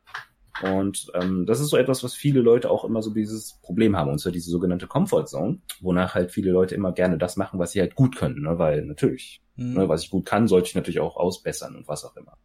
Und 0.61 1.11
ähm, 1.13 1.45
das 1.45 1.59
ist 1.59 1.69
so 1.69 1.77
etwas, 1.77 2.03
was 2.03 2.15
viele 2.15 2.41
Leute 2.41 2.69
auch 2.69 2.83
immer 2.83 3.01
so 3.01 3.13
dieses 3.13 3.59
Problem 3.61 3.95
haben, 3.95 4.11
und 4.11 4.19
zwar 4.19 4.31
diese 4.31 4.49
sogenannte 4.49 4.87
Comfort 4.87 5.25
Zone, 5.25 5.59
wonach 5.79 6.15
halt 6.15 6.31
viele 6.31 6.51
Leute 6.51 6.75
immer 6.75 6.91
gerne 6.91 7.17
das 7.17 7.37
machen, 7.37 7.59
was 7.59 7.71
sie 7.71 7.79
halt 7.79 7.95
gut 7.95 8.15
können, 8.17 8.41
ne? 8.41 8.57
weil 8.59 8.85
natürlich, 8.85 9.41
mhm. 9.55 9.73
ne, 9.73 9.89
was 9.89 10.03
ich 10.03 10.09
gut 10.09 10.25
kann, 10.25 10.47
sollte 10.47 10.69
ich 10.69 10.75
natürlich 10.75 10.99
auch 10.99 11.15
ausbessern 11.15 11.75
und 11.75 11.87
was 11.87 12.03
auch 12.03 12.15
immer. 12.17 12.37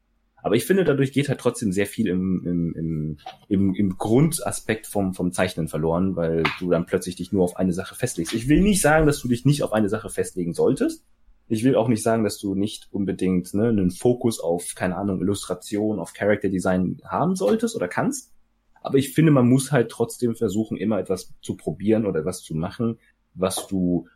Aber 0.45 0.57
ich 0.57 0.67
finde, 0.67 0.85
dadurch 0.85 1.13
geht 1.13 1.31
halt 1.31 1.41
trotzdem 1.41 1.73
sehr 1.73 1.87
viel 1.87 2.07
im, 2.07 2.43
im, 2.45 2.75
im, 2.75 3.17
im, 3.49 3.75
im 3.75 3.97
Grundaspekt 3.97 4.87
vom, 4.87 5.15
vom 5.15 5.33
Zeichnen 5.33 5.69
verloren, 5.69 6.17
weil 6.17 6.43
du 6.61 6.69
dann 6.69 6.85
plötzlich 6.85 7.17
dich 7.17 7.33
nur 7.33 7.45
auf 7.45 7.57
eine 7.57 7.73
Sache 7.73 7.95
festlegst. 7.95 8.35
Ich 8.35 8.47
will 8.47 8.61
nicht 8.61 8.83
sagen, 8.83 9.07
dass 9.07 9.21
du 9.21 9.29
dich 9.29 9.47
nicht 9.47 9.63
auf 9.63 9.73
eine 9.73 9.89
Sache 9.89 10.11
festlegen 10.11 10.53
solltest. 10.53 11.03
Ich 11.47 11.63
will 11.63 11.77
auch 11.77 11.89
nicht 11.89 12.03
sagen, 12.03 12.25
dass 12.25 12.39
du 12.39 12.55
nicht 12.55 12.89
unbedingt 12.91 13.53
ne, 13.55 13.69
einen 13.69 13.91
Fokus 13.91 14.41
auf, 14.41 14.75
keine 14.75 14.97
Ahnung, 14.97 15.21
Illustration, 15.21 15.99
auf 15.99 16.15
Character 16.15 16.49
Design 16.49 16.99
haben 17.05 17.37
solltest 17.37 17.77
oder 17.77 17.89
kannst. 17.89 18.33
Aber 18.81 18.99
ich 18.99 19.15
finde, 19.15 19.33
man 19.33 19.49
muss 19.49 19.73
halt 19.73 19.91
trotzdem 19.91 20.35
versuchen, 20.37 20.77
immer 20.77 20.99
etwas 20.99 21.35
zu 21.43 21.57
probieren 21.57 22.07
oder 22.07 22.21
etwas 22.21 22.43
zu 22.43 22.55
machen, 22.55 22.99
was 23.35 23.67
du 23.67 24.09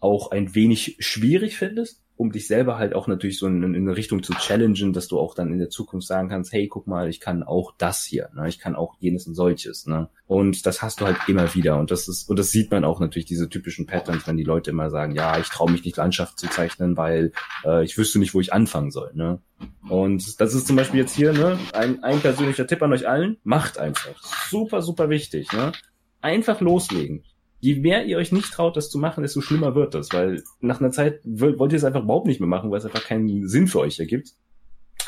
auch 0.00 0.30
ein 0.30 0.54
wenig 0.54 0.96
schwierig 0.98 1.56
findest, 1.56 2.03
um 2.16 2.30
dich 2.30 2.46
selber 2.46 2.78
halt 2.78 2.94
auch 2.94 3.08
natürlich 3.08 3.38
so 3.38 3.46
in, 3.46 3.62
in 3.62 3.74
eine 3.74 3.96
Richtung 3.96 4.22
zu 4.22 4.34
challengen, 4.34 4.92
dass 4.92 5.08
du 5.08 5.18
auch 5.18 5.34
dann 5.34 5.52
in 5.52 5.58
der 5.58 5.68
Zukunft 5.68 6.06
sagen 6.06 6.28
kannst, 6.28 6.52
hey, 6.52 6.68
guck 6.68 6.86
mal, 6.86 7.08
ich 7.08 7.18
kann 7.18 7.42
auch 7.42 7.74
das 7.76 8.04
hier, 8.04 8.30
ne? 8.34 8.48
ich 8.48 8.60
kann 8.60 8.76
auch 8.76 8.94
jenes 9.00 9.26
und 9.26 9.34
solches, 9.34 9.86
ne? 9.86 10.08
Und 10.26 10.64
das 10.64 10.80
hast 10.80 11.00
du 11.00 11.06
halt 11.06 11.16
immer 11.28 11.54
wieder 11.54 11.78
und 11.78 11.90
das 11.90 12.08
ist 12.08 12.30
und 12.30 12.38
das 12.38 12.50
sieht 12.50 12.70
man 12.70 12.84
auch 12.84 13.00
natürlich 13.00 13.26
diese 13.26 13.48
typischen 13.48 13.86
Patterns, 13.86 14.26
wenn 14.26 14.36
die 14.36 14.44
Leute 14.44 14.70
immer 14.70 14.90
sagen, 14.90 15.14
ja, 15.14 15.38
ich 15.38 15.48
traue 15.48 15.70
mich 15.70 15.84
nicht 15.84 15.96
Landschaft 15.96 16.38
zu 16.38 16.48
zeichnen, 16.48 16.96
weil 16.96 17.32
äh, 17.64 17.84
ich 17.84 17.98
wüsste 17.98 18.18
nicht, 18.18 18.32
wo 18.32 18.40
ich 18.40 18.52
anfangen 18.52 18.90
soll, 18.90 19.10
ne? 19.14 19.40
Und 19.88 20.40
das 20.40 20.54
ist 20.54 20.66
zum 20.66 20.76
Beispiel 20.76 21.00
jetzt 21.00 21.14
hier, 21.14 21.32
ne, 21.32 21.58
ein, 21.72 22.02
ein 22.04 22.20
persönlicher 22.20 22.66
Tipp 22.66 22.82
an 22.82 22.92
euch 22.92 23.08
allen, 23.08 23.38
macht 23.42 23.78
einfach, 23.78 24.14
super 24.48 24.82
super 24.82 25.10
wichtig, 25.10 25.52
ne? 25.52 25.72
Einfach 26.20 26.60
loslegen 26.60 27.24
je 27.64 27.76
mehr 27.76 28.04
ihr 28.04 28.18
euch 28.18 28.30
nicht 28.30 28.52
traut, 28.52 28.76
das 28.76 28.90
zu 28.90 28.98
machen, 28.98 29.22
desto 29.22 29.40
schlimmer 29.40 29.74
wird 29.74 29.94
das, 29.94 30.12
weil 30.12 30.42
nach 30.60 30.80
einer 30.80 30.90
Zeit 30.90 31.20
wollt 31.24 31.72
ihr 31.72 31.76
es 31.76 31.84
einfach 31.84 32.02
überhaupt 32.02 32.26
nicht 32.26 32.38
mehr 32.38 32.48
machen, 32.48 32.70
weil 32.70 32.78
es 32.78 32.84
einfach 32.84 33.04
keinen 33.04 33.48
Sinn 33.48 33.68
für 33.68 33.80
euch 33.80 33.98
ergibt. 33.98 34.32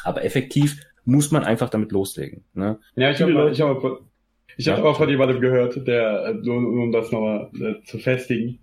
Aber 0.05 0.25
effektiv 0.25 0.81
muss 1.05 1.31
man 1.31 1.45
einfach 1.45 1.69
damit 1.69 1.93
loslegen. 1.93 2.45
Ne? 2.55 2.79
Ja, 2.95 3.11
ich 3.11 3.21
habe 3.21 3.51
ich 3.53 3.61
hab, 3.61 3.83
ich 4.57 4.67
ja. 4.67 4.77
hab 4.77 4.85
auch 4.85 4.97
von 4.97 5.09
jemandem 5.09 5.43
gehört, 5.43 5.87
der, 5.87 6.35
um 6.47 6.93
das 6.93 7.13
nochmal 7.13 7.51
äh, 7.61 7.85
zu 7.85 7.99
festigen, 7.99 8.59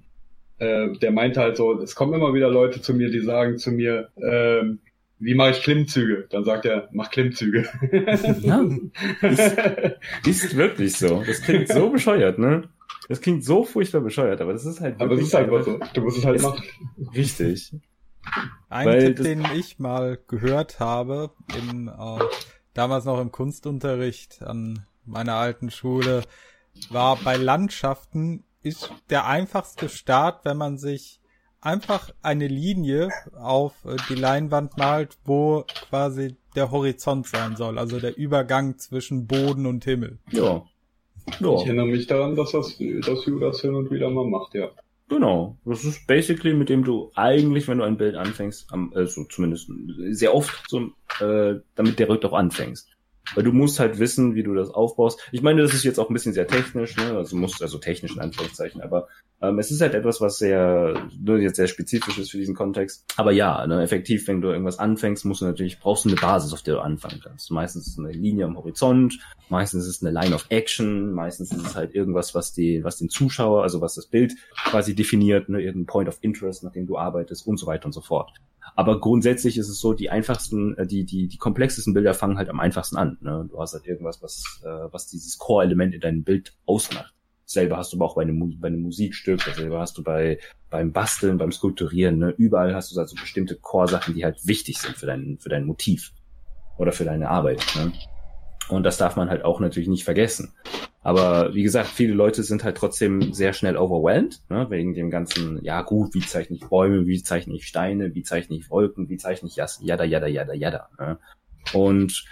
äh, 0.57 0.93
der 0.93 1.11
meinte 1.11 1.39
halt 1.39 1.57
so, 1.57 1.79
es 1.79 1.93
kommen 1.93 2.15
immer 2.15 2.33
wieder 2.33 2.49
Leute 2.49 2.81
zu 2.81 2.95
mir, 2.95 3.11
die 3.11 3.19
sagen 3.19 3.59
zu 3.59 3.71
mir, 3.71 4.09
ähm, 4.17 4.79
wie 5.19 5.35
mache 5.35 5.51
ich 5.51 5.61
Klimmzüge? 5.61 6.25
Dann 6.31 6.43
sagt 6.43 6.65
er, 6.65 6.89
mach 6.91 7.11
Klimmzüge. 7.11 7.69
Ja, 8.41 8.65
ist, 9.21 9.57
ist 10.25 10.57
wirklich 10.57 10.97
so. 10.97 11.23
Das 11.25 11.43
klingt 11.43 11.69
so 11.69 11.89
bescheuert, 11.91 12.39
ne? 12.39 12.63
Das 13.09 13.21
klingt 13.21 13.43
so 13.43 13.63
furchtbar 13.63 14.01
bescheuert, 14.01 14.41
aber 14.41 14.53
das 14.53 14.65
ist 14.65 14.79
halt 14.79 14.99
Aber 15.01 15.13
es 15.15 15.21
ist 15.21 15.33
halt 15.33 15.51
was 15.51 15.65
so. 15.65 15.79
Du 15.93 16.01
musst 16.01 16.17
es 16.19 16.25
halt 16.25 16.41
machen. 16.41 16.63
Richtig. 17.13 17.75
Ein 18.69 18.87
Weil 18.87 19.15
Tipp, 19.15 19.23
den 19.23 19.45
ich 19.55 19.79
mal 19.79 20.17
gehört 20.27 20.79
habe, 20.79 21.31
im, 21.57 21.89
äh, 21.89 22.23
damals 22.73 23.05
noch 23.05 23.19
im 23.19 23.31
Kunstunterricht 23.31 24.41
an 24.41 24.85
meiner 25.05 25.35
alten 25.35 25.69
Schule, 25.69 26.23
war 26.89 27.17
bei 27.17 27.35
Landschaften 27.35 28.45
ist 28.61 28.89
der 29.09 29.27
einfachste 29.27 29.89
Start, 29.89 30.45
wenn 30.45 30.57
man 30.57 30.77
sich 30.77 31.19
einfach 31.59 32.11
eine 32.21 32.47
Linie 32.47 33.09
auf 33.33 33.73
äh, 33.85 33.97
die 34.09 34.15
Leinwand 34.15 34.77
malt, 34.77 35.17
wo 35.25 35.65
quasi 35.89 36.37
der 36.55 36.71
Horizont 36.71 37.27
sein 37.27 37.55
soll, 37.55 37.77
also 37.77 37.99
der 37.99 38.17
Übergang 38.17 38.77
zwischen 38.77 39.27
Boden 39.27 39.65
und 39.65 39.83
Himmel. 39.83 40.19
Ja. 40.31 40.63
Ja. 41.39 41.55
Ich 41.55 41.65
erinnere 41.65 41.87
mich 41.87 42.07
daran, 42.07 42.35
dass 42.35 42.51
das, 42.51 42.77
dass 42.77 43.25
Judas 43.25 43.61
hin 43.61 43.75
und 43.75 43.91
wieder 43.91 44.09
mal 44.09 44.25
macht, 44.25 44.53
ja. 44.53 44.69
Genau. 45.09 45.57
Das 45.65 45.83
ist 45.83 46.07
basically, 46.07 46.53
mit 46.53 46.69
dem 46.69 46.83
du 46.83 47.11
eigentlich, 47.15 47.67
wenn 47.67 47.77
du 47.77 47.83
ein 47.83 47.97
Bild 47.97 48.15
anfängst, 48.15 48.67
also 48.93 49.25
zumindest 49.25 49.69
sehr 50.11 50.33
oft 50.33 50.63
so, 50.67 50.91
äh, 51.19 51.59
damit 51.75 51.99
der 51.99 52.09
Rück 52.09 52.25
auch 52.25 52.33
anfängst. 52.33 52.89
Weil 53.35 53.43
du 53.43 53.51
musst 53.51 53.79
halt 53.79 53.99
wissen, 53.99 54.35
wie 54.35 54.43
du 54.43 54.53
das 54.53 54.69
aufbaust. 54.69 55.19
Ich 55.31 55.41
meine, 55.41 55.61
das 55.61 55.73
ist 55.73 55.83
jetzt 55.83 55.99
auch 55.99 56.09
ein 56.09 56.13
bisschen 56.13 56.33
sehr 56.33 56.47
technisch, 56.47 56.95
ne? 56.97 57.15
Also 57.15 57.35
musst 57.35 57.61
also 57.61 57.77
technisch 57.77 58.15
in 58.15 58.21
Anführungszeichen, 58.21 58.81
aber 58.81 59.07
ähm, 59.41 59.59
es 59.59 59.71
ist 59.71 59.81
halt 59.81 59.93
etwas, 59.93 60.21
was 60.21 60.37
sehr, 60.37 61.09
nur 61.21 61.37
jetzt 61.37 61.57
sehr 61.57 61.67
spezifisch 61.67 62.17
ist 62.17 62.31
für 62.31 62.37
diesen 62.37 62.55
Kontext. 62.55 63.05
Aber 63.17 63.31
ja, 63.31 63.67
ne, 63.67 63.81
effektiv, 63.83 64.27
wenn 64.27 64.41
du 64.41 64.49
irgendwas 64.49 64.79
anfängst, 64.79 65.25
musst 65.25 65.41
du 65.41 65.45
natürlich, 65.45 65.79
brauchst 65.79 66.05
du 66.05 66.09
eine 66.09 66.19
Basis, 66.19 66.53
auf 66.53 66.61
der 66.61 66.75
du 66.75 66.79
anfangen 66.81 67.19
kannst. 67.21 67.51
Meistens 67.51 67.87
ist 67.87 67.93
es 67.93 67.99
eine 67.99 68.11
Linie 68.11 68.45
am 68.45 68.57
Horizont, 68.57 69.19
meistens 69.49 69.83
ist 69.83 69.97
es 69.97 70.03
eine 70.03 70.17
Line 70.17 70.33
of 70.33 70.45
Action, 70.49 71.11
meistens 71.13 71.51
ist 71.51 71.65
es 71.65 71.75
halt 71.75 71.93
irgendwas, 71.93 72.33
was 72.33 72.53
die, 72.53 72.83
was 72.83 72.97
den 72.97 73.09
Zuschauer, 73.09 73.63
also 73.63 73.81
was 73.81 73.95
das 73.95 74.07
Bild 74.07 74.33
quasi 74.55 74.95
definiert, 74.95 75.49
ne, 75.49 75.61
irgendein 75.61 75.87
Point 75.87 76.07
of 76.09 76.19
Interest, 76.21 76.63
nach 76.63 76.71
dem 76.71 76.87
du 76.87 76.97
arbeitest 76.97 77.45
und 77.45 77.57
so 77.57 77.67
weiter 77.67 77.85
und 77.85 77.93
so 77.93 78.01
fort. 78.01 78.31
Aber 78.75 78.99
grundsätzlich 78.99 79.57
ist 79.57 79.69
es 79.69 79.79
so, 79.79 79.93
die 79.93 80.09
einfachsten, 80.09 80.77
äh, 80.77 80.87
die, 80.87 81.05
die, 81.05 81.27
die 81.27 81.37
komplexesten 81.37 81.93
Bilder 81.93 82.13
fangen 82.13 82.37
halt 82.37 82.49
am 82.49 82.59
einfachsten 82.59 82.97
an. 82.97 83.17
Ne? 83.21 83.47
Du 83.49 83.59
hast 83.59 83.73
halt 83.73 83.85
irgendwas, 83.85 84.21
was, 84.21 84.61
äh, 84.63 84.91
was 84.91 85.07
dieses 85.07 85.37
Core-Element 85.37 85.93
in 85.93 86.01
deinem 86.01 86.23
Bild 86.23 86.53
ausmacht. 86.65 87.13
Selber 87.45 87.77
hast 87.77 87.93
du 87.93 87.97
aber 87.97 88.05
auch 88.05 88.15
bei 88.15 88.23
einem, 88.23 88.59
bei 88.59 88.67
einem 88.67 88.81
Musikstück, 88.81 89.41
selber 89.41 89.79
hast 89.79 89.97
du 89.97 90.03
bei, 90.03 90.39
beim 90.69 90.91
Basteln, 90.91 91.37
beim 91.37 91.51
Skulpturieren, 91.51 92.17
ne? 92.17 92.33
überall 92.37 92.73
hast 92.73 92.95
du 92.95 92.99
also 92.99 93.15
bestimmte 93.15 93.57
Core-Sachen, 93.57 94.15
die 94.15 94.23
halt 94.23 94.47
wichtig 94.47 94.79
sind 94.79 94.95
für 94.95 95.05
dein, 95.05 95.37
für 95.39 95.49
dein 95.49 95.65
Motiv 95.65 96.13
oder 96.77 96.91
für 96.91 97.03
deine 97.03 97.29
Arbeit. 97.29 97.63
Ne? 97.75 97.91
Und 98.69 98.83
das 98.83 98.97
darf 98.97 99.15
man 99.15 99.29
halt 99.29 99.43
auch 99.43 99.59
natürlich 99.59 99.89
nicht 99.89 100.03
vergessen. 100.03 100.53
Aber 101.01 101.53
wie 101.53 101.63
gesagt, 101.63 101.89
viele 101.89 102.13
Leute 102.13 102.43
sind 102.43 102.63
halt 102.63 102.77
trotzdem 102.77 103.33
sehr 103.33 103.51
schnell 103.51 103.75
overwhelmed, 103.75 104.41
ne, 104.49 104.67
wegen 104.69 104.93
dem 104.93 105.09
ganzen, 105.09 105.61
ja 105.63 105.81
gut, 105.81 106.13
wie 106.13 106.21
zeichne 106.21 106.55
ich 106.55 106.67
Bäume, 106.69 107.05
wie 107.05 107.21
zeichne 107.21 107.53
ich 107.55 107.67
Steine, 107.67 108.15
wie 108.15 108.23
zeichne 108.23 108.55
ich 108.55 108.69
Wolken, 108.69 109.09
wie 109.09 109.17
zeichne 109.17 109.49
ich 109.49 109.57
Jas, 109.57 109.79
jada, 109.83 110.05
jada, 110.05 110.27
jada, 110.27 110.53
jada. 110.53 110.89
Ne? 110.97 111.19
Und 111.73 112.23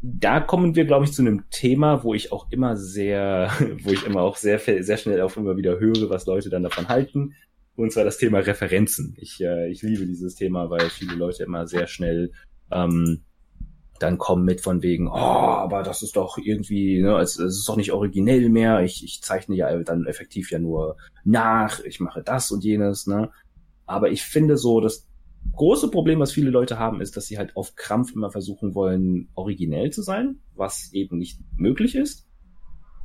da 0.00 0.40
kommen 0.40 0.74
wir, 0.74 0.86
glaube 0.86 1.04
ich, 1.04 1.12
zu 1.12 1.22
einem 1.22 1.50
Thema, 1.50 2.02
wo 2.02 2.14
ich 2.14 2.32
auch 2.32 2.46
immer 2.50 2.76
sehr, 2.76 3.50
wo 3.82 3.90
ich 3.90 4.06
immer 4.06 4.22
auch 4.22 4.36
sehr, 4.36 4.58
sehr 4.58 4.96
schnell 4.96 5.20
auch 5.20 5.36
immer 5.36 5.56
wieder 5.56 5.78
höre, 5.78 6.08
was 6.08 6.26
Leute 6.26 6.48
dann 6.48 6.62
davon 6.62 6.88
halten. 6.88 7.34
Und 7.76 7.92
zwar 7.92 8.04
das 8.04 8.18
Thema 8.18 8.38
Referenzen. 8.38 9.16
Ich, 9.18 9.40
äh, 9.40 9.70
ich 9.70 9.82
liebe 9.82 10.06
dieses 10.06 10.34
Thema, 10.34 10.70
weil 10.70 10.90
viele 10.90 11.14
Leute 11.14 11.44
immer 11.44 11.66
sehr 11.66 11.86
schnell 11.86 12.32
ähm, 12.72 13.22
dann 13.98 14.18
kommen 14.18 14.44
mit 14.44 14.60
von 14.60 14.82
wegen, 14.82 15.08
oh, 15.08 15.12
aber 15.12 15.82
das 15.82 16.02
ist 16.02 16.16
doch 16.16 16.38
irgendwie, 16.38 17.00
ne, 17.02 17.18
es, 17.18 17.38
es 17.38 17.58
ist 17.58 17.68
doch 17.68 17.76
nicht 17.76 17.92
originell 17.92 18.48
mehr, 18.48 18.82
ich, 18.82 19.04
ich 19.04 19.22
zeichne 19.22 19.56
ja 19.56 19.76
dann 19.82 20.06
effektiv 20.06 20.50
ja 20.50 20.58
nur 20.58 20.96
nach, 21.24 21.80
ich 21.80 22.00
mache 22.00 22.22
das 22.22 22.50
und 22.50 22.64
jenes, 22.64 23.06
ne. 23.06 23.30
Aber 23.86 24.10
ich 24.10 24.22
finde 24.22 24.56
so, 24.56 24.80
das 24.80 25.08
große 25.52 25.90
Problem, 25.90 26.20
was 26.20 26.32
viele 26.32 26.50
Leute 26.50 26.78
haben, 26.78 27.00
ist, 27.00 27.16
dass 27.16 27.26
sie 27.26 27.38
halt 27.38 27.56
auf 27.56 27.74
Krampf 27.74 28.14
immer 28.14 28.30
versuchen 28.30 28.74
wollen, 28.74 29.28
originell 29.34 29.90
zu 29.90 30.02
sein, 30.02 30.40
was 30.54 30.92
eben 30.92 31.18
nicht 31.18 31.40
möglich 31.56 31.94
ist. 31.94 32.26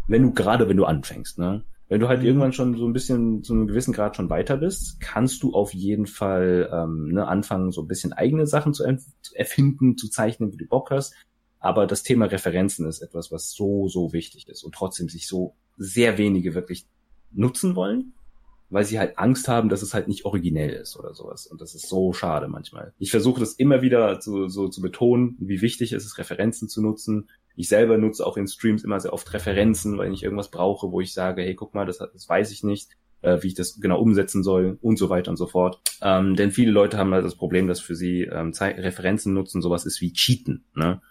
Wenn 0.07 0.23
du, 0.23 0.33
gerade 0.33 0.67
wenn 0.67 0.77
du 0.77 0.85
anfängst, 0.85 1.39
ne. 1.39 1.63
Wenn 1.89 1.99
du 1.99 2.07
halt 2.07 2.21
mhm. 2.21 2.25
irgendwann 2.25 2.53
schon 2.53 2.77
so 2.77 2.87
ein 2.87 2.93
bisschen 2.93 3.43
zu 3.43 3.53
einem 3.53 3.67
gewissen 3.67 3.93
Grad 3.93 4.15
schon 4.15 4.29
weiter 4.29 4.57
bist, 4.57 4.99
kannst 4.99 5.43
du 5.43 5.53
auf 5.53 5.73
jeden 5.73 6.07
Fall 6.07 6.69
ähm, 6.71 7.09
ne, 7.09 7.27
anfangen, 7.27 7.71
so 7.71 7.81
ein 7.81 7.87
bisschen 7.87 8.13
eigene 8.13 8.47
Sachen 8.47 8.73
zu 8.73 8.83
erfinden, 9.33 9.97
zu 9.97 10.09
zeichnen, 10.09 10.51
wie 10.53 10.57
du 10.57 10.65
Bock 10.65 10.91
hast. 10.91 11.13
Aber 11.59 11.87
das 11.87 12.03
Thema 12.03 12.25
Referenzen 12.25 12.87
ist 12.87 13.01
etwas, 13.01 13.31
was 13.31 13.51
so, 13.51 13.87
so 13.87 14.11
wichtig 14.11 14.47
ist 14.49 14.63
und 14.63 14.75
trotzdem 14.75 15.07
sich 15.07 15.27
so 15.27 15.55
sehr 15.77 16.17
wenige 16.17 16.55
wirklich 16.55 16.85
nutzen 17.31 17.75
wollen, 17.75 18.13
weil 18.69 18.85
sie 18.85 18.99
halt 18.99 19.17
Angst 19.17 19.47
haben, 19.47 19.69
dass 19.69 19.81
es 19.81 19.93
halt 19.93 20.07
nicht 20.07 20.25
originell 20.25 20.71
ist 20.71 20.97
oder 20.97 21.13
sowas. 21.13 21.47
Und 21.47 21.61
das 21.61 21.75
ist 21.75 21.87
so 21.87 22.11
schade 22.11 22.47
manchmal. 22.47 22.93
Ich 22.99 23.11
versuche 23.11 23.39
das 23.39 23.53
immer 23.53 23.81
wieder 23.81 24.19
zu, 24.19 24.47
so 24.49 24.67
zu 24.67 24.81
betonen, 24.81 25.37
wie 25.39 25.61
wichtig 25.61 25.93
es 25.93 26.05
ist, 26.05 26.17
Referenzen 26.17 26.67
zu 26.67 26.81
nutzen 26.81 27.29
ich 27.55 27.69
selber 27.69 27.97
nutze 27.97 28.25
auch 28.25 28.37
in 28.37 28.47
Streams 28.47 28.83
immer 28.83 28.99
sehr 28.99 29.13
oft 29.13 29.31
Referenzen, 29.33 29.97
weil 29.97 30.11
ich 30.11 30.23
irgendwas 30.23 30.49
brauche, 30.49 30.91
wo 30.91 31.01
ich 31.01 31.13
sage, 31.13 31.43
hey, 31.43 31.55
guck 31.55 31.73
mal, 31.73 31.85
das, 31.85 31.99
das 31.99 32.27
weiß 32.27 32.51
ich 32.51 32.63
nicht, 32.63 32.89
äh, 33.21 33.41
wie 33.41 33.47
ich 33.47 33.53
das 33.53 33.79
genau 33.79 33.99
umsetzen 33.99 34.43
soll 34.43 34.77
und 34.81 34.97
so 34.97 35.09
weiter 35.09 35.31
und 35.31 35.37
so 35.37 35.47
fort. 35.47 35.79
Ähm, 36.01 36.35
denn 36.35 36.51
viele 36.51 36.71
Leute 36.71 36.97
haben 36.97 37.13
halt 37.13 37.25
das 37.25 37.35
Problem, 37.35 37.67
dass 37.67 37.79
für 37.79 37.95
sie 37.95 38.23
ähm, 38.23 38.53
Referenzen 38.59 39.33
nutzen 39.33 39.61
sowas 39.61 39.85
ist 39.85 40.01
wie 40.01 40.13
Cheaten. 40.13 40.63
Ne? 40.75 41.01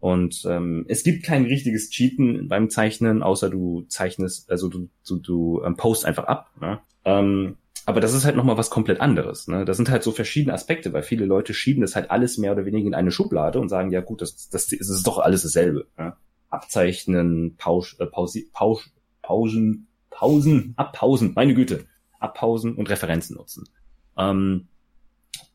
Und 0.00 0.44
ähm, 0.46 0.84
es 0.88 1.02
gibt 1.02 1.24
kein 1.24 1.44
richtiges 1.44 1.88
Cheaten 1.90 2.48
beim 2.48 2.68
Zeichnen, 2.68 3.22
außer 3.22 3.48
du 3.48 3.86
zeichnest, 3.88 4.50
also 4.50 4.68
du, 4.68 4.88
du, 5.08 5.18
du 5.18 5.62
ähm, 5.64 5.76
post 5.76 6.04
einfach 6.04 6.24
ab. 6.24 6.50
Ne? 6.60 6.80
Ähm, 7.04 7.56
aber 7.86 8.00
das 8.00 8.14
ist 8.14 8.24
halt 8.24 8.36
nochmal 8.36 8.56
was 8.56 8.70
komplett 8.70 9.00
anderes. 9.00 9.46
Ne? 9.46 9.64
Das 9.64 9.76
sind 9.76 9.90
halt 9.90 10.02
so 10.02 10.12
verschiedene 10.12 10.54
Aspekte, 10.54 10.92
weil 10.92 11.02
viele 11.02 11.26
Leute 11.26 11.52
schieben 11.52 11.82
das 11.82 11.94
halt 11.94 12.10
alles 12.10 12.38
mehr 12.38 12.52
oder 12.52 12.64
weniger 12.64 12.86
in 12.86 12.94
eine 12.94 13.10
Schublade 13.10 13.60
und 13.60 13.68
sagen, 13.68 13.90
ja 13.90 14.00
gut, 14.00 14.22
das, 14.22 14.48
das, 14.48 14.68
das 14.68 14.88
ist 14.88 15.06
doch 15.06 15.18
alles 15.18 15.42
dasselbe. 15.42 15.86
Ne? 15.98 16.14
Abzeichnen, 16.48 17.56
Pausch, 17.56 17.96
äh, 17.98 18.06
Pausi, 18.06 18.48
Pausch, 18.52 18.90
Pausen, 19.22 19.88
Pausen, 20.10 20.74
Abpausen, 20.76 21.32
meine 21.34 21.54
Güte, 21.54 21.86
Abpausen 22.20 22.74
und 22.74 22.88
Referenzen 22.88 23.36
nutzen. 23.36 23.68
Ähm, 24.16 24.68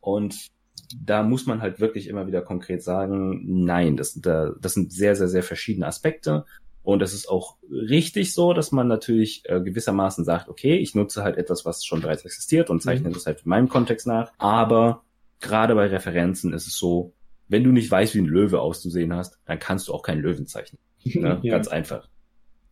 und 0.00 0.50
da 0.96 1.22
muss 1.22 1.46
man 1.46 1.62
halt 1.62 1.80
wirklich 1.80 2.08
immer 2.08 2.26
wieder 2.26 2.42
konkret 2.42 2.82
sagen, 2.82 3.64
nein, 3.64 3.96
das, 3.96 4.20
das 4.20 4.74
sind 4.74 4.92
sehr, 4.92 5.16
sehr, 5.16 5.28
sehr 5.28 5.42
verschiedene 5.42 5.86
Aspekte 5.86 6.44
und 6.82 7.02
es 7.02 7.12
ist 7.12 7.28
auch 7.28 7.56
richtig 7.70 8.32
so, 8.32 8.52
dass 8.52 8.72
man 8.72 8.88
natürlich 8.88 9.42
äh, 9.44 9.60
gewissermaßen 9.60 10.24
sagt, 10.24 10.48
okay, 10.48 10.76
ich 10.76 10.94
nutze 10.94 11.22
halt 11.22 11.36
etwas, 11.36 11.64
was 11.64 11.84
schon 11.84 12.00
bereits 12.00 12.24
existiert 12.24 12.70
und 12.70 12.82
zeichne 12.82 13.10
mhm. 13.10 13.14
das 13.14 13.26
halt 13.26 13.42
in 13.44 13.50
meinem 13.50 13.68
Kontext 13.68 14.06
nach. 14.06 14.32
Aber 14.38 15.02
gerade 15.40 15.74
bei 15.74 15.86
Referenzen 15.86 16.52
ist 16.52 16.66
es 16.66 16.76
so, 16.76 17.12
wenn 17.48 17.64
du 17.64 17.70
nicht 17.70 17.90
weißt, 17.90 18.14
wie 18.14 18.20
ein 18.20 18.26
Löwe 18.26 18.60
auszusehen 18.60 19.14
hast, 19.14 19.38
dann 19.44 19.58
kannst 19.58 19.88
du 19.88 19.92
auch 19.92 20.02
keinen 20.02 20.22
Löwen 20.22 20.46
zeichnen. 20.46 20.80
Ne? 21.14 21.38
ja. 21.42 21.54
Ganz 21.54 21.68
einfach. 21.68 22.08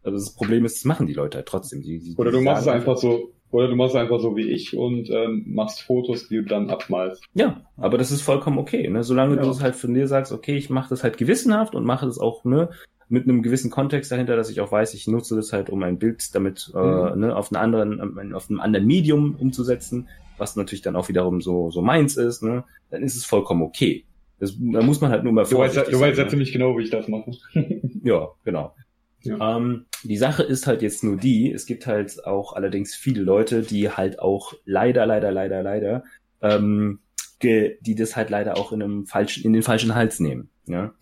Also 0.02 0.18
das 0.18 0.34
Problem 0.34 0.64
ist, 0.64 0.76
das 0.76 0.84
machen 0.84 1.06
die 1.06 1.14
Leute 1.14 1.38
halt 1.38 1.48
trotzdem. 1.48 1.82
Die, 1.82 1.98
die, 1.98 2.14
oder 2.16 2.30
du 2.30 2.40
machst 2.40 2.62
es 2.62 2.68
einfach 2.68 2.96
so, 2.96 3.32
oder 3.50 3.68
du 3.68 3.74
machst 3.74 3.94
es 3.94 4.00
einfach 4.00 4.20
so 4.20 4.36
wie 4.36 4.48
ich 4.50 4.76
und 4.76 5.08
ähm, 5.10 5.44
machst 5.46 5.80
Fotos, 5.80 6.28
die 6.28 6.36
du 6.36 6.42
dann 6.42 6.70
abmalst. 6.70 7.24
Ja, 7.34 7.62
aber 7.76 7.96
das 7.96 8.10
ist 8.10 8.20
vollkommen 8.20 8.58
okay, 8.58 8.88
ne? 8.88 9.02
Solange 9.02 9.36
ja. 9.36 9.42
du 9.42 9.50
es 9.50 9.62
halt 9.62 9.76
von 9.76 9.94
dir 9.94 10.06
sagst, 10.06 10.32
okay, 10.32 10.56
ich 10.56 10.68
mache 10.68 10.90
das 10.90 11.02
halt 11.02 11.16
gewissenhaft 11.16 11.74
und 11.74 11.84
mache 11.84 12.06
das 12.06 12.18
auch 12.18 12.44
ne, 12.44 12.68
mit 13.08 13.24
einem 13.24 13.42
gewissen 13.42 13.70
Kontext 13.70 14.12
dahinter, 14.12 14.36
dass 14.36 14.50
ich 14.50 14.60
auch 14.60 14.70
weiß, 14.70 14.94
ich 14.94 15.06
nutze 15.06 15.36
das 15.36 15.52
halt, 15.52 15.70
um 15.70 15.82
ein 15.82 15.98
Bild 15.98 16.34
damit 16.34 16.70
äh, 16.74 16.78
mhm. 16.78 17.20
ne, 17.20 17.36
auf, 17.36 17.52
einen 17.52 17.62
anderen, 17.62 18.34
auf 18.34 18.50
einem 18.50 18.60
anderen 18.60 18.86
Medium 18.86 19.36
umzusetzen, 19.36 20.08
was 20.36 20.56
natürlich 20.56 20.82
dann 20.82 20.96
auch 20.96 21.08
wiederum 21.08 21.40
so, 21.40 21.70
so 21.70 21.82
meins 21.82 22.16
ist, 22.16 22.42
ne, 22.42 22.64
dann 22.90 23.02
ist 23.02 23.16
es 23.16 23.24
vollkommen 23.24 23.62
okay. 23.62 24.04
Das, 24.38 24.54
da 24.56 24.82
muss 24.82 25.00
man 25.00 25.10
halt 25.10 25.24
nur 25.24 25.32
mal 25.32 25.44
Du 25.44 25.58
weißt, 25.58 25.76
du 25.76 26.00
weißt 26.00 26.18
ja 26.18 26.24
ne? 26.24 26.30
ziemlich 26.30 26.52
genau, 26.52 26.78
wie 26.78 26.84
ich 26.84 26.90
das 26.90 27.08
mache. 27.08 27.32
ja, 28.04 28.28
genau. 28.44 28.74
Ja. 29.22 29.56
Ähm, 29.56 29.86
die 30.04 30.16
Sache 30.16 30.44
ist 30.44 30.66
halt 30.66 30.82
jetzt 30.82 31.02
nur 31.02 31.16
die, 31.16 31.50
es 31.52 31.66
gibt 31.66 31.86
halt 31.86 32.24
auch 32.24 32.52
allerdings 32.52 32.94
viele 32.94 33.22
Leute, 33.22 33.62
die 33.62 33.90
halt 33.90 34.20
auch 34.20 34.54
leider, 34.64 35.06
leider, 35.06 35.32
leider, 35.32 35.62
leider, 35.62 36.04
ähm, 36.40 37.00
die 37.42 37.94
das 37.96 38.16
halt 38.16 38.30
leider 38.30 38.56
auch 38.56 38.72
in 38.72 38.82
einem 38.82 39.06
falschen, 39.06 39.44
in 39.44 39.52
den 39.52 39.62
falschen 39.62 39.94
Hals 39.94 40.20
nehmen. 40.20 40.50
Ja? 40.66 40.92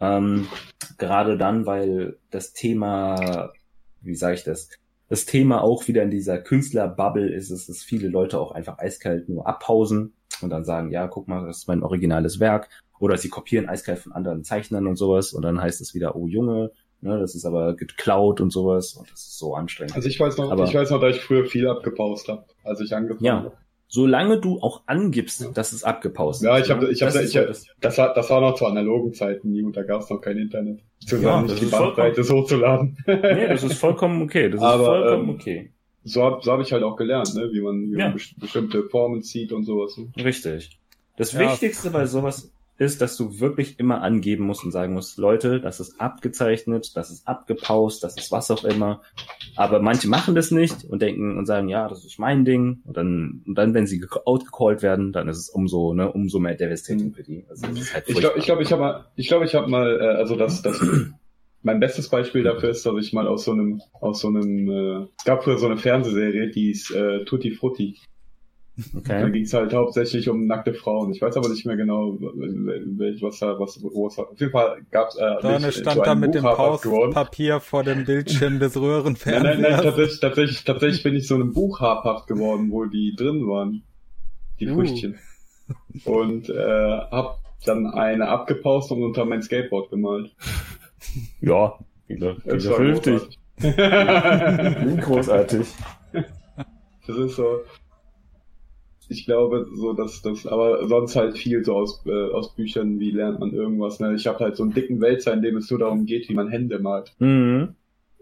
Ähm, 0.00 0.48
gerade 0.98 1.36
dann, 1.36 1.66
weil 1.66 2.16
das 2.30 2.52
Thema, 2.52 3.52
wie 4.00 4.14
sage 4.14 4.34
ich 4.34 4.44
das, 4.44 4.70
das 5.08 5.26
Thema 5.26 5.62
auch 5.62 5.88
wieder 5.88 6.02
in 6.02 6.10
dieser 6.10 6.38
Künstlerbubble 6.38 7.28
ist, 7.28 7.50
ist, 7.50 7.68
dass 7.68 7.82
viele 7.82 8.08
Leute 8.08 8.38
auch 8.38 8.52
einfach 8.52 8.78
eiskalt 8.78 9.28
nur 9.28 9.46
abpausen 9.46 10.14
und 10.40 10.50
dann 10.50 10.64
sagen, 10.64 10.90
ja, 10.90 11.08
guck 11.08 11.28
mal, 11.28 11.46
das 11.46 11.58
ist 11.58 11.68
mein 11.68 11.82
originales 11.82 12.40
Werk. 12.40 12.68
Oder 13.00 13.16
sie 13.16 13.28
kopieren 13.28 13.68
eiskalt 13.68 13.98
von 13.98 14.12
anderen 14.12 14.44
Zeichnern 14.44 14.86
und 14.86 14.96
sowas 14.96 15.32
und 15.32 15.42
dann 15.42 15.60
heißt 15.60 15.80
es 15.80 15.94
wieder, 15.94 16.16
oh 16.16 16.26
Junge, 16.26 16.70
ne, 17.00 17.18
das 17.18 17.34
ist 17.34 17.46
aber 17.46 17.74
geklaut 17.74 18.40
und 18.40 18.50
sowas 18.50 18.92
und 18.92 19.10
das 19.10 19.20
ist 19.20 19.38
so 19.38 19.54
anstrengend. 19.54 19.96
Also 19.96 20.08
ich 20.08 20.20
weiß 20.20 20.36
noch, 20.36 20.50
aber, 20.50 20.64
ich 20.64 20.74
weiß 20.74 20.90
noch, 20.90 21.00
dass 21.00 21.16
ich 21.16 21.22
früher 21.22 21.46
viel 21.46 21.66
abgepaust 21.66 22.28
habe, 22.28 22.44
als 22.62 22.80
ich 22.80 22.94
angefangen 22.94 23.24
ja. 23.24 23.36
habe 23.36 23.52
solange 23.90 24.40
du 24.40 24.60
auch 24.60 24.82
angibst, 24.86 25.40
ja. 25.40 25.48
dass 25.50 25.72
es 25.72 25.82
abgepaust 25.82 26.40
ist. 26.40 26.46
Ja, 26.46 26.58
ich 26.58 26.70
habe, 26.70 26.90
ich 26.90 27.02
habe, 27.02 27.22
ich, 27.22 27.32
das, 27.32 27.66
das, 27.80 27.98
war, 27.98 28.14
das 28.14 28.30
war 28.30 28.40
noch 28.40 28.54
zu 28.54 28.64
analogen 28.64 29.12
Zeiten, 29.12 29.50
nie 29.50 29.64
und 29.64 29.76
da 29.76 29.82
gab 29.82 30.00
es 30.02 30.08
noch 30.08 30.20
kein 30.20 30.38
Internet. 30.38 30.80
Zu 31.04 31.16
ja, 31.16 31.42
nicht 31.42 31.60
die 31.60 31.66
Bandbreite 31.66 32.22
hochzuladen. 32.22 32.96
nee, 33.06 33.48
das 33.48 33.64
ist 33.64 33.78
vollkommen 33.78 34.22
okay. 34.22 34.48
Das 34.48 34.60
ist 34.60 34.66
Aber, 34.66 34.84
vollkommen 34.84 35.28
ähm, 35.30 35.34
okay. 35.34 35.72
So 36.04 36.22
habe 36.22 36.40
so 36.40 36.52
hab 36.52 36.60
ich 36.60 36.72
halt 36.72 36.84
auch 36.84 36.96
gelernt, 36.96 37.34
ne? 37.34 37.50
wie 37.52 37.60
man, 37.60 37.90
wie 37.90 37.98
ja. 37.98 38.08
man 38.08 38.20
bestimmte 38.38 38.84
Formen 38.84 39.22
zieht 39.22 39.52
und 39.52 39.64
sowas. 39.64 39.98
Ne? 39.98 40.08
Richtig. 40.24 40.78
Das 41.16 41.32
ja. 41.32 41.40
Wichtigste 41.40 41.90
bei 41.90 42.06
sowas 42.06 42.52
ist, 42.80 43.02
dass 43.02 43.14
du 43.18 43.40
wirklich 43.40 43.78
immer 43.78 44.00
angeben 44.00 44.46
musst 44.46 44.64
und 44.64 44.70
sagen 44.70 44.94
musst, 44.94 45.18
Leute, 45.18 45.60
das 45.60 45.80
ist 45.80 46.00
abgezeichnet, 46.00 46.96
das 46.96 47.10
ist 47.10 47.28
abgepaust, 47.28 48.02
das 48.02 48.16
ist 48.16 48.32
was 48.32 48.50
auch 48.50 48.64
immer. 48.64 49.02
Aber 49.54 49.80
manche 49.80 50.08
machen 50.08 50.34
das 50.34 50.50
nicht 50.50 50.84
und 50.84 51.02
denken 51.02 51.36
und 51.36 51.44
sagen, 51.44 51.68
ja, 51.68 51.88
das 51.88 52.06
ist 52.06 52.18
mein 52.18 52.46
Ding. 52.46 52.80
Und 52.84 52.96
dann, 52.96 53.42
und 53.46 53.54
dann, 53.56 53.74
wenn 53.74 53.86
sie 53.86 54.02
outgecallt 54.24 54.80
werden, 54.80 55.12
dann 55.12 55.28
ist 55.28 55.36
es 55.36 55.50
umso, 55.50 55.92
ne, 55.92 56.10
umso 56.10 56.38
mehr 56.38 56.54
devastating 56.54 57.12
für 57.12 57.22
die. 57.22 57.44
Also, 57.50 57.66
halt 57.66 58.08
ich 58.08 58.16
glaube, 58.16 58.38
ich 58.38 58.46
glaube, 58.46 58.62
ich 58.62 58.72
habe 58.72 58.80
mal, 58.80 59.04
ich 59.14 59.28
glaube, 59.28 59.44
ich 59.44 59.54
habe 59.54 59.68
mal, 59.68 60.00
äh, 60.00 60.16
also 60.16 60.36
das, 60.36 60.62
das, 60.62 60.80
mein 61.62 61.80
bestes 61.80 62.08
Beispiel 62.08 62.44
dafür 62.44 62.70
ist, 62.70 62.86
dass 62.86 62.94
ich 62.98 63.12
mal 63.12 63.28
aus 63.28 63.44
so 63.44 63.52
einem, 63.52 63.82
aus 64.00 64.22
so 64.22 64.28
einem, 64.28 64.70
äh, 64.70 65.06
es 65.18 65.24
gab 65.26 65.44
früher 65.44 65.58
so 65.58 65.66
eine 65.66 65.76
Fernsehserie, 65.76 66.50
die 66.50 66.70
ist 66.70 66.90
äh, 66.92 67.26
Tutti 67.26 67.50
Frutti. 67.50 67.98
Okay. 68.96 69.20
Da 69.20 69.28
ging 69.28 69.42
es 69.42 69.52
halt 69.52 69.74
hauptsächlich 69.74 70.28
um 70.28 70.46
nackte 70.46 70.72
Frauen. 70.72 71.12
Ich 71.12 71.20
weiß 71.20 71.36
aber 71.36 71.48
nicht 71.48 71.66
mehr 71.66 71.76
genau, 71.76 72.16
was 72.18 73.38
da, 73.38 73.58
was, 73.58 73.82
wo 73.82 74.06
es 74.06 74.18
Auf 74.18 74.40
jeden 74.40 74.52
Fall 74.52 74.80
gab 74.90 75.08
es. 75.08 75.16
Äh, 75.16 75.36
Sonne 75.42 75.72
stand 75.72 75.96
so 75.96 76.02
da 76.02 76.14
mit 76.14 76.34
dem 76.34 76.44
Pauspapier 76.44 77.60
vor 77.60 77.82
dem 77.82 78.04
Bildschirm 78.04 78.58
des 78.58 78.80
Röhrenfernsehers. 78.80 79.42
Nein, 79.42 79.60
nein, 79.60 79.72
nein, 79.72 79.82
tatsächlich, 79.82 80.20
tatsächlich, 80.20 80.64
tatsächlich 80.64 81.02
bin 81.02 81.16
ich 81.16 81.26
so 81.26 81.34
einem 81.34 81.52
Buch 81.52 81.80
habhaft 81.80 82.26
geworden, 82.26 82.70
wo 82.70 82.84
die 82.86 83.14
drin 83.16 83.46
waren. 83.46 83.82
Die 84.60 84.68
uh. 84.68 84.74
Früchtchen. 84.74 85.18
Und 86.04 86.48
äh, 86.48 87.00
hab 87.10 87.40
dann 87.64 87.86
eine 87.86 88.28
abgepaust 88.28 88.90
und 88.92 89.02
unter 89.02 89.24
mein 89.24 89.42
Skateboard 89.42 89.90
gemalt. 89.90 90.34
Ja, 91.40 91.78
vernünftig. 92.46 93.38
großartig. 95.00 95.66
Das 97.06 97.16
ist 97.16 97.36
so, 97.36 97.60
ich 99.10 99.24
glaube, 99.24 99.66
so 99.74 99.92
dass 99.92 100.22
das, 100.22 100.46
aber 100.46 100.86
sonst 100.86 101.16
halt 101.16 101.36
viel 101.36 101.64
so 101.64 101.74
aus, 101.74 102.02
äh, 102.06 102.30
aus 102.30 102.54
Büchern, 102.54 103.00
wie 103.00 103.10
lernt 103.10 103.40
man 103.40 103.52
irgendwas. 103.52 103.98
Ne? 103.98 104.14
Ich 104.14 104.26
habe 104.28 104.38
halt 104.38 104.56
so 104.56 104.62
einen 104.62 104.72
dicken 104.72 105.00
Wälzer, 105.00 105.34
in 105.34 105.42
dem 105.42 105.56
es 105.56 105.68
nur 105.68 105.80
darum 105.80 106.06
geht, 106.06 106.28
wie 106.28 106.34
man 106.34 106.48
Hände 106.48 106.78
malt. 106.78 107.12
Mhm. 107.18 107.74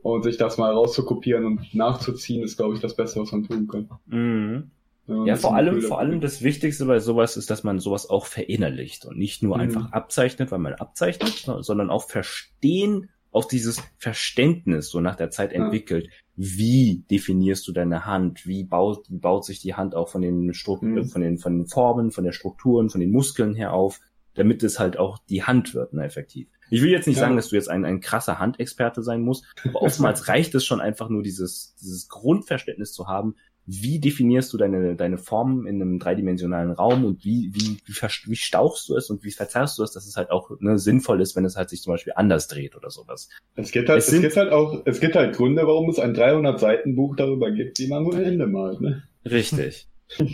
Und 0.02 0.22
sich 0.22 0.38
das 0.38 0.56
mal 0.56 0.72
rauszukopieren 0.72 1.44
und 1.44 1.74
nachzuziehen, 1.74 2.42
ist, 2.42 2.56
glaube 2.56 2.74
ich, 2.74 2.80
das 2.80 2.96
Beste, 2.96 3.20
was 3.20 3.32
man 3.32 3.44
tun 3.44 3.68
kann. 3.68 3.88
Mhm. 4.06 4.70
Ja, 5.06 5.24
ja 5.26 5.36
vor 5.36 5.54
allem, 5.54 5.82
vor 5.82 5.98
allem 5.98 6.22
das 6.22 6.42
Wichtigste 6.42 6.86
bei 6.86 7.00
sowas 7.00 7.36
ist, 7.36 7.50
dass 7.50 7.64
man 7.64 7.80
sowas 7.80 8.08
auch 8.08 8.24
verinnerlicht 8.24 9.04
und 9.04 9.18
nicht 9.18 9.42
nur 9.42 9.56
mhm. 9.56 9.62
einfach 9.62 9.92
abzeichnet, 9.92 10.50
weil 10.50 10.58
man 10.58 10.74
abzeichnet, 10.74 11.50
sondern 11.60 11.90
auch 11.90 12.04
verstehen, 12.04 13.10
auch 13.30 13.44
dieses 13.44 13.82
Verständnis 13.98 14.88
so 14.88 15.00
nach 15.00 15.16
der 15.16 15.30
Zeit 15.30 15.52
entwickelt. 15.52 16.08
Wie 16.40 17.02
definierst 17.10 17.66
du 17.66 17.72
deine 17.72 18.06
Hand? 18.06 18.46
Wie 18.46 18.62
baut, 18.62 19.10
wie 19.10 19.18
baut 19.18 19.44
sich 19.44 19.58
die 19.60 19.74
Hand 19.74 19.96
auch 19.96 20.08
von 20.08 20.22
den, 20.22 20.54
Stru 20.54 20.78
Mhm. 20.80 21.06
von 21.06 21.20
den, 21.20 21.36
von 21.38 21.58
den 21.58 21.66
Formen, 21.66 22.12
von 22.12 22.22
der 22.22 22.30
Strukturen, 22.30 22.90
von 22.90 23.00
den 23.00 23.10
Muskeln 23.10 23.56
her 23.56 23.72
auf, 23.72 24.00
damit 24.34 24.62
es 24.62 24.78
halt 24.78 24.98
auch 25.00 25.18
die 25.28 25.42
Hand 25.42 25.74
wird, 25.74 25.94
ne, 25.94 26.04
effektiv. 26.04 26.46
Ich 26.70 26.80
will 26.80 26.90
jetzt 26.90 27.08
nicht 27.08 27.16
Ja. 27.16 27.22
sagen, 27.22 27.34
dass 27.34 27.48
du 27.48 27.56
jetzt 27.56 27.68
ein, 27.68 27.84
ein 27.84 27.98
krasser 27.98 28.38
Handexperte 28.38 29.02
sein 29.02 29.22
musst, 29.22 29.46
aber 29.64 29.82
oftmals 29.82 30.28
reicht 30.28 30.54
es 30.54 30.64
schon 30.64 30.80
einfach 30.80 31.08
nur 31.08 31.24
dieses, 31.24 31.74
dieses 31.80 32.08
Grundverständnis 32.08 32.92
zu 32.92 33.08
haben, 33.08 33.34
wie 33.70 34.00
definierst 34.00 34.50
du 34.50 34.56
deine, 34.56 34.96
deine 34.96 35.18
Formen 35.18 35.66
in 35.66 35.82
einem 35.82 35.98
dreidimensionalen 35.98 36.72
Raum 36.72 37.04
und 37.04 37.22
wie, 37.22 37.50
wie, 37.52 37.76
wie, 37.84 37.94
wie 38.30 38.36
stauchst 38.36 38.88
du 38.88 38.96
es 38.96 39.10
und 39.10 39.24
wie 39.24 39.30
verzerrst 39.30 39.78
du 39.78 39.82
es, 39.82 39.92
dass 39.92 40.06
es 40.06 40.16
halt 40.16 40.30
auch 40.30 40.50
ne, 40.60 40.78
sinnvoll 40.78 41.20
ist, 41.20 41.36
wenn 41.36 41.44
es 41.44 41.54
halt 41.54 41.68
sich 41.68 41.82
zum 41.82 41.92
Beispiel 41.92 42.14
anders 42.16 42.48
dreht 42.48 42.76
oder 42.76 42.88
sowas. 42.88 43.28
Es 43.56 43.70
gibt 43.70 43.90
halt, 43.90 43.98
Es 43.98 44.10
es, 44.10 44.22
gibt 44.22 44.36
halt 44.38 44.52
auch, 44.52 44.80
es 44.86 45.00
gibt 45.00 45.16
halt 45.16 45.36
Gründe, 45.36 45.66
warum 45.66 45.90
es 45.90 45.98
ein 45.98 46.14
300 46.14 46.58
Seiten 46.58 46.96
Buch 46.96 47.14
darüber 47.14 47.50
gibt, 47.50 47.78
wie 47.78 47.88
man 47.88 48.04
nur 48.04 48.16
Hände 48.16 48.46
malt, 48.46 48.80
ne? 48.80 49.02
Richtig. 49.26 49.86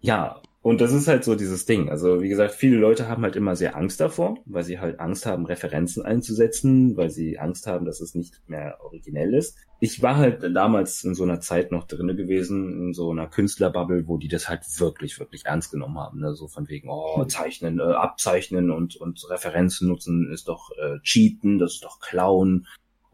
ja, 0.00 0.40
und 0.66 0.80
das 0.80 0.92
ist 0.92 1.06
halt 1.06 1.22
so 1.22 1.36
dieses 1.36 1.64
Ding. 1.64 1.90
Also 1.90 2.22
wie 2.22 2.28
gesagt, 2.28 2.52
viele 2.52 2.76
Leute 2.76 3.06
haben 3.06 3.22
halt 3.22 3.36
immer 3.36 3.54
sehr 3.54 3.76
Angst 3.76 4.00
davor, 4.00 4.38
weil 4.46 4.64
sie 4.64 4.80
halt 4.80 4.98
Angst 4.98 5.24
haben, 5.24 5.46
Referenzen 5.46 6.04
einzusetzen, 6.04 6.96
weil 6.96 7.08
sie 7.08 7.38
Angst 7.38 7.68
haben, 7.68 7.86
dass 7.86 8.00
es 8.00 8.16
nicht 8.16 8.42
mehr 8.48 8.76
originell 8.82 9.32
ist. 9.32 9.56
Ich 9.78 10.02
war 10.02 10.16
halt 10.16 10.42
damals 10.56 11.04
in 11.04 11.14
so 11.14 11.22
einer 11.22 11.38
Zeit 11.38 11.70
noch 11.70 11.86
drinne 11.86 12.16
gewesen, 12.16 12.88
in 12.88 12.94
so 12.94 13.12
einer 13.12 13.28
Künstlerbubble, 13.28 14.08
wo 14.08 14.16
die 14.16 14.26
das 14.26 14.48
halt 14.48 14.62
wirklich, 14.80 15.20
wirklich 15.20 15.44
ernst 15.44 15.70
genommen 15.70 16.00
haben. 16.00 16.18
Ne? 16.18 16.34
So 16.34 16.48
von 16.48 16.68
wegen, 16.68 16.88
oh, 16.90 17.24
zeichnen, 17.26 17.78
äh, 17.78 17.84
abzeichnen 17.84 18.72
und, 18.72 18.96
und 18.96 19.24
Referenzen 19.30 19.86
nutzen 19.86 20.28
ist 20.32 20.48
doch 20.48 20.72
äh, 20.82 20.98
Cheaten, 21.04 21.60
das 21.60 21.74
ist 21.74 21.84
doch 21.84 22.00
Klauen. 22.00 22.66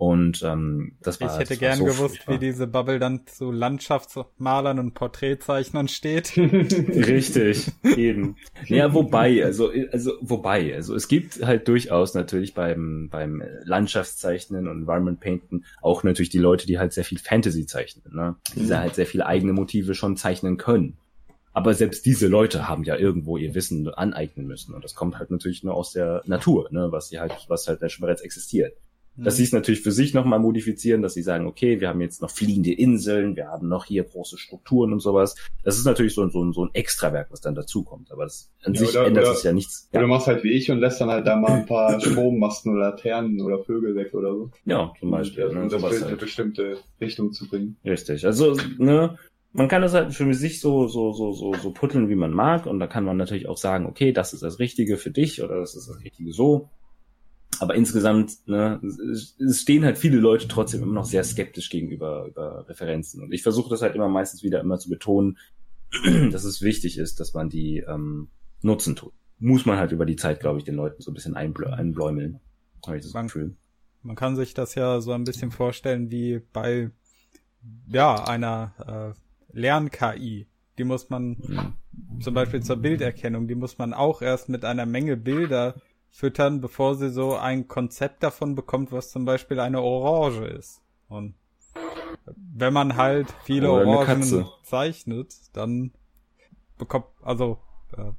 Und 0.03 0.42
ähm, 0.42 0.96
das 1.00 1.20
war 1.20 1.28
Ich 1.28 1.38
hätte 1.38 1.50
das 1.50 1.59
gern 1.61 1.78
so 1.78 1.84
gewusst, 1.84 2.16
furchtbar. 2.16 2.34
wie 2.34 2.38
diese 2.40 2.66
Bubble 2.66 2.98
dann 2.98 3.24
zu 3.28 3.53
Landschaftsmalern 3.53 4.80
und 4.80 4.94
Porträtzeichnern 4.94 5.86
steht. 5.86 6.36
Richtig, 6.36 7.70
eben. 7.96 8.34
Ja, 8.66 8.94
wobei, 8.94 9.44
also, 9.44 9.70
also, 9.92 10.14
wobei, 10.20 10.74
also 10.74 10.96
es 10.96 11.07
gibt 11.07 11.46
halt 11.46 11.68
durchaus 11.68 12.14
natürlich 12.14 12.53
beim, 12.53 13.11
beim 13.12 13.44
Landschaftszeichnen 13.62 14.66
und 14.66 14.78
Environment 14.80 15.20
Painten 15.20 15.66
auch 15.80 16.03
natürlich 16.03 16.30
die 16.30 16.38
Leute, 16.38 16.66
die 16.66 16.80
halt 16.80 16.92
sehr 16.92 17.05
viel 17.05 17.18
Fantasy 17.18 17.66
zeichnen, 17.66 18.12
ne? 18.12 18.34
Die 18.57 18.62
Mhm. 18.62 18.74
halt 18.76 18.96
sehr 18.96 19.07
viele 19.07 19.26
eigene 19.26 19.53
Motive 19.53 19.94
schon 19.94 20.16
zeichnen 20.16 20.57
können. 20.57 20.98
Aber 21.53 21.74
selbst 21.74 22.07
diese 22.07 22.26
Leute 22.26 22.66
haben 22.66 22.82
ja 22.82 22.96
irgendwo 22.96 23.36
ihr 23.36 23.55
Wissen 23.55 23.86
aneignen 23.88 24.48
müssen. 24.48 24.74
Und 24.74 24.82
das 24.82 24.96
kommt 24.96 25.20
halt 25.20 25.30
natürlich 25.30 25.62
nur 25.62 25.74
aus 25.74 25.92
der 25.92 26.22
Natur, 26.26 26.66
ne? 26.72 26.88
Was 26.90 27.09
sie 27.09 27.20
halt, 27.20 27.32
was 27.46 27.68
halt 27.68 27.88
schon 27.92 28.03
bereits 28.03 28.22
existiert. 28.22 28.74
Dass 29.14 29.36
sie 29.36 29.42
es 29.42 29.52
natürlich 29.52 29.82
für 29.82 29.92
sich 29.92 30.14
nochmal 30.14 30.38
modifizieren, 30.38 31.02
dass 31.02 31.12
sie 31.12 31.22
sagen, 31.22 31.46
okay, 31.46 31.80
wir 31.80 31.88
haben 31.88 32.00
jetzt 32.00 32.22
noch 32.22 32.30
fliegende 32.30 32.72
Inseln, 32.72 33.36
wir 33.36 33.48
haben 33.48 33.68
noch 33.68 33.84
hier 33.84 34.04
große 34.04 34.38
Strukturen 34.38 34.90
und 34.92 35.00
sowas. 35.00 35.34
Das 35.64 35.76
ist 35.76 35.84
natürlich 35.84 36.14
so, 36.14 36.22
ein- 36.22 36.30
so, 36.30 36.42
ein- 36.42 36.52
so 36.54 36.64
ein 36.64 36.70
Extrawerk, 36.72 37.26
was 37.30 37.42
dann 37.42 37.54
dazukommt. 37.54 38.10
Aber 38.10 38.24
das, 38.24 38.50
an 38.64 38.72
Ja, 38.72 38.80
sich 38.80 38.88
oder- 38.90 39.06
ändert 39.06 39.26
es 39.26 39.42
ja 39.42 39.52
nichts. 39.52 39.88
Oder 39.92 40.00
du 40.00 40.06
Ja, 40.06 40.14
machst 40.14 40.26
halt 40.28 40.42
wie 40.44 40.52
ich 40.52 40.70
und 40.70 40.78
lässt 40.78 40.98
dann 41.00 41.10
halt 41.10 41.26
da 41.26 41.36
mal 41.36 41.52
ein 41.52 41.66
paar 41.66 42.00
Strommasten 42.00 42.72
oder 42.72 42.90
Laternen 42.90 43.40
oder 43.42 43.62
Vögel 43.62 43.94
weg 43.94 44.14
oder 44.14 44.30
so. 44.34 44.50
ja 44.64 44.92
zum 44.98 45.10
Beispiel. 45.10 45.44
um 45.44 45.54
Ne, 45.56 45.62
das 45.68 45.72
sowas 45.72 45.92
in 45.96 46.02
eine 46.02 46.10
halt. 46.12 46.20
bestimmte 46.20 46.78
Richtung 47.00 47.32
zu 47.32 47.46
bringen. 47.48 47.76
Richtig. 47.84 48.24
Also, 48.24 48.56
ne, 48.78 49.18
man 49.52 49.68
kann 49.68 49.82
das 49.82 49.92
halt 49.92 50.14
für 50.14 50.32
sich 50.32 50.60
so, 50.60 50.88
so, 50.88 51.12
so, 51.12 51.32
so, 51.32 51.52
so 51.52 51.70
putteln, 51.72 52.08
wie 52.08 52.14
man 52.14 52.32
mag. 52.32 52.64
Und 52.64 52.80
da 52.80 52.86
kann 52.86 53.04
man 53.04 53.18
natürlich 53.18 53.46
auch 53.46 53.58
sagen, 53.58 53.84
okay, 53.84 54.12
das 54.12 54.32
ist 54.32 54.42
das 54.42 54.58
Richtige 54.58 54.96
für 54.96 55.10
dich 55.10 55.42
oder 55.42 55.58
das 55.60 55.74
ist 55.74 55.86
das 55.88 56.00
Richtige 56.02 56.32
so. 56.32 56.70
Aber 57.61 57.74
insgesamt, 57.74 58.46
ne, 58.48 58.80
es 58.82 59.61
stehen 59.61 59.84
halt 59.84 59.98
viele 59.98 60.16
Leute 60.18 60.48
trotzdem 60.48 60.82
immer 60.82 60.94
noch 60.94 61.05
sehr 61.05 61.22
skeptisch 61.22 61.70
gegenüber 61.70 62.26
über 62.26 62.68
Referenzen. 62.68 63.22
Und 63.22 63.32
ich 63.32 63.42
versuche 63.42 63.70
das 63.70 63.82
halt 63.82 63.94
immer 63.94 64.09
meistens 64.09 64.42
wieder 64.42 64.61
immer 64.61 64.78
zu 64.78 64.88
betonen, 64.88 65.38
dass 66.32 66.44
es 66.44 66.62
wichtig 66.62 66.98
ist, 66.98 67.20
dass 67.20 67.34
man 67.34 67.48
die 67.50 67.78
ähm, 67.86 68.28
nutzen 68.62 68.96
tut. 68.96 69.12
Muss 69.38 69.66
man 69.66 69.78
halt 69.78 69.92
über 69.92 70.07
die 70.07 70.16
Zeit, 70.16 70.40
glaube 70.40 70.59
ich, 70.59 70.64
den 70.64 70.74
Leuten 70.76 71.03
so 71.03 71.11
ein 71.11 71.14
bisschen 71.14 71.34
einblä 71.36 71.68
einbläumeln. 71.72 72.40
Habe 72.86 72.96
ich 72.98 73.05
das 73.05 73.12
Man- 73.12 73.26
Gefühl. 73.26 73.57
Man 74.05 74.16
kann 74.16 74.34
sich 74.34 74.55
das 74.55 74.74
ja 74.74 75.00
so 75.00 75.12
ein 75.12 75.22
bisschen 75.24 75.53
vorstellen 75.53 76.11
wie 76.11 76.40
bei 76.53 76.90
ja 77.86 78.24
einer 78.24 79.14
äh, 79.55 79.59
Lern-KI. 79.59 80.46
Die 80.78 80.84
muss 80.84 81.11
man 81.11 81.36
Mhm. 81.92 82.20
zum 82.20 82.34
Beispiel 82.34 82.62
zur 82.62 82.76
Bilderkennung, 82.76 83.46
die 83.46 83.55
muss 83.55 83.78
man 83.78 83.92
auch 83.92 84.22
erst 84.22 84.48
mit 84.48 84.64
einer 84.64 84.86
Menge 84.86 85.16
Bilder 85.16 85.74
füttern, 86.12 86.60
bevor 86.60 86.94
sie 86.94 87.10
so 87.10 87.36
ein 87.36 87.66
Konzept 87.66 88.22
davon 88.22 88.54
bekommt, 88.54 88.92
was 88.92 89.10
zum 89.10 89.24
Beispiel 89.24 89.58
eine 89.58 89.82
Orange 89.82 90.44
ist. 90.44 90.80
Und 91.08 91.34
wenn 92.36 92.72
man 92.72 92.96
halt 92.96 93.34
viele 93.44 93.72
Oder 93.72 93.86
Orangen 93.86 94.46
zeichnet, 94.62 95.34
dann 95.54 95.92
bekommt, 96.78 97.06
also 97.22 97.58
äh, 97.96 98.12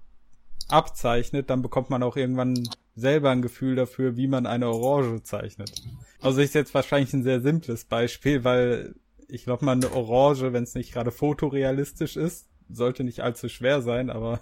abzeichnet, 0.67 1.49
dann 1.49 1.61
bekommt 1.61 1.89
man 1.89 2.03
auch 2.03 2.17
irgendwann 2.17 2.67
selber 2.95 3.29
ein 3.29 3.41
Gefühl 3.41 3.75
dafür, 3.75 4.17
wie 4.17 4.27
man 4.27 4.47
eine 4.47 4.67
Orange 4.67 5.23
zeichnet. 5.23 5.71
Also 6.19 6.41
ist 6.41 6.55
jetzt 6.55 6.73
wahrscheinlich 6.73 7.13
ein 7.13 7.23
sehr 7.23 7.41
simples 7.41 7.85
Beispiel, 7.85 8.43
weil 8.43 8.95
ich 9.27 9.45
glaube 9.45 9.65
mal 9.65 9.73
eine 9.73 9.91
Orange, 9.93 10.51
wenn 10.51 10.63
es 10.63 10.75
nicht 10.75 10.93
gerade 10.93 11.11
fotorealistisch 11.11 12.17
ist, 12.17 12.49
sollte 12.69 13.03
nicht 13.03 13.21
allzu 13.21 13.49
schwer 13.49 13.81
sein, 13.81 14.09
aber. 14.09 14.41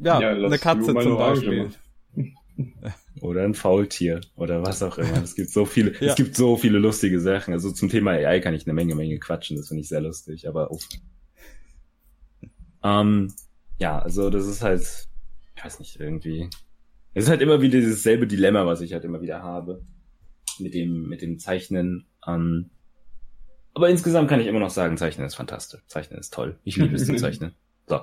Ja, 0.00 0.20
Ja, 0.20 0.30
eine 0.30 0.58
Katze 0.58 0.94
zum 0.94 1.16
Beispiel. 1.16 1.70
Oder 3.20 3.42
ein 3.44 3.54
Faultier 3.54 4.20
oder 4.36 4.62
was 4.62 4.82
auch 4.82 4.96
immer. 4.98 5.22
Es 5.22 5.34
gibt 5.34 5.50
so 5.50 5.64
viele, 5.64 5.92
Ja. 6.00 6.10
es 6.10 6.14
gibt 6.14 6.36
so 6.36 6.56
viele 6.56 6.78
lustige 6.78 7.20
Sachen. 7.20 7.52
Also 7.52 7.70
zum 7.72 7.88
Thema 7.88 8.12
AI 8.12 8.38
kann 8.40 8.54
ich 8.54 8.64
eine 8.66 8.74
Menge, 8.74 8.94
Menge 8.94 9.18
quatschen. 9.18 9.56
Das 9.56 9.68
finde 9.68 9.80
ich 9.82 9.88
sehr 9.88 10.00
lustig, 10.00 10.46
aber 10.48 10.70
uff. 10.70 10.86
Ähm, 12.82 13.32
ja, 13.78 13.98
also 13.98 14.30
das 14.30 14.46
ist 14.46 14.62
halt, 14.62 14.82
ich 15.56 15.64
weiß 15.64 15.80
nicht, 15.80 15.98
irgendwie. 16.00 16.48
Es 17.14 17.24
ist 17.24 17.30
halt 17.30 17.42
immer 17.42 17.60
wieder 17.60 17.78
dieses 17.80 18.02
selbe 18.02 18.26
Dilemma, 18.26 18.66
was 18.66 18.80
ich 18.80 18.92
halt 18.92 19.04
immer 19.04 19.20
wieder 19.20 19.42
habe. 19.42 19.82
Mit 20.60 20.74
dem, 20.74 21.08
mit 21.08 21.22
dem 21.22 21.38
Zeichnen. 21.38 22.06
Ähm, 22.26 22.70
aber 23.74 23.88
insgesamt 23.88 24.28
kann 24.28 24.40
ich 24.40 24.46
immer 24.46 24.60
noch 24.60 24.70
sagen, 24.70 24.96
Zeichnen 24.96 25.26
ist 25.26 25.34
fantastisch. 25.36 25.80
Zeichnen 25.86 26.18
ist 26.20 26.32
toll. 26.34 26.58
Ich 26.64 26.76
liebe 26.76 26.94
es 26.96 27.06
zu 27.06 27.14
zeichnen. 27.16 27.52
So. 27.86 28.00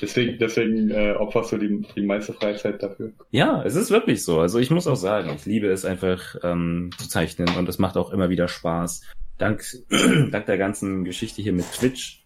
Deswegen, 0.00 0.38
deswegen 0.38 0.90
äh, 0.90 1.12
opferst 1.12 1.52
du 1.52 1.58
die, 1.58 1.86
die 1.96 2.02
meiste 2.02 2.32
Freizeit 2.32 2.82
dafür. 2.82 3.12
Ja, 3.30 3.62
es 3.64 3.74
ist 3.76 3.90
wirklich 3.90 4.24
so. 4.24 4.40
Also 4.40 4.58
ich 4.58 4.70
muss 4.70 4.86
auch 4.86 4.96
sagen, 4.96 5.30
ich 5.34 5.46
liebe 5.46 5.68
es 5.68 5.84
einfach 5.84 6.36
ähm, 6.42 6.90
zu 6.98 7.08
zeichnen 7.08 7.48
und 7.56 7.68
es 7.68 7.78
macht 7.78 7.96
auch 7.96 8.12
immer 8.12 8.28
wieder 8.28 8.48
Spaß. 8.48 9.02
Dank, 9.38 9.64
dank 10.30 10.46
der 10.46 10.58
ganzen 10.58 11.04
Geschichte 11.04 11.42
hier 11.42 11.52
mit 11.52 11.70
Twitch, 11.72 12.24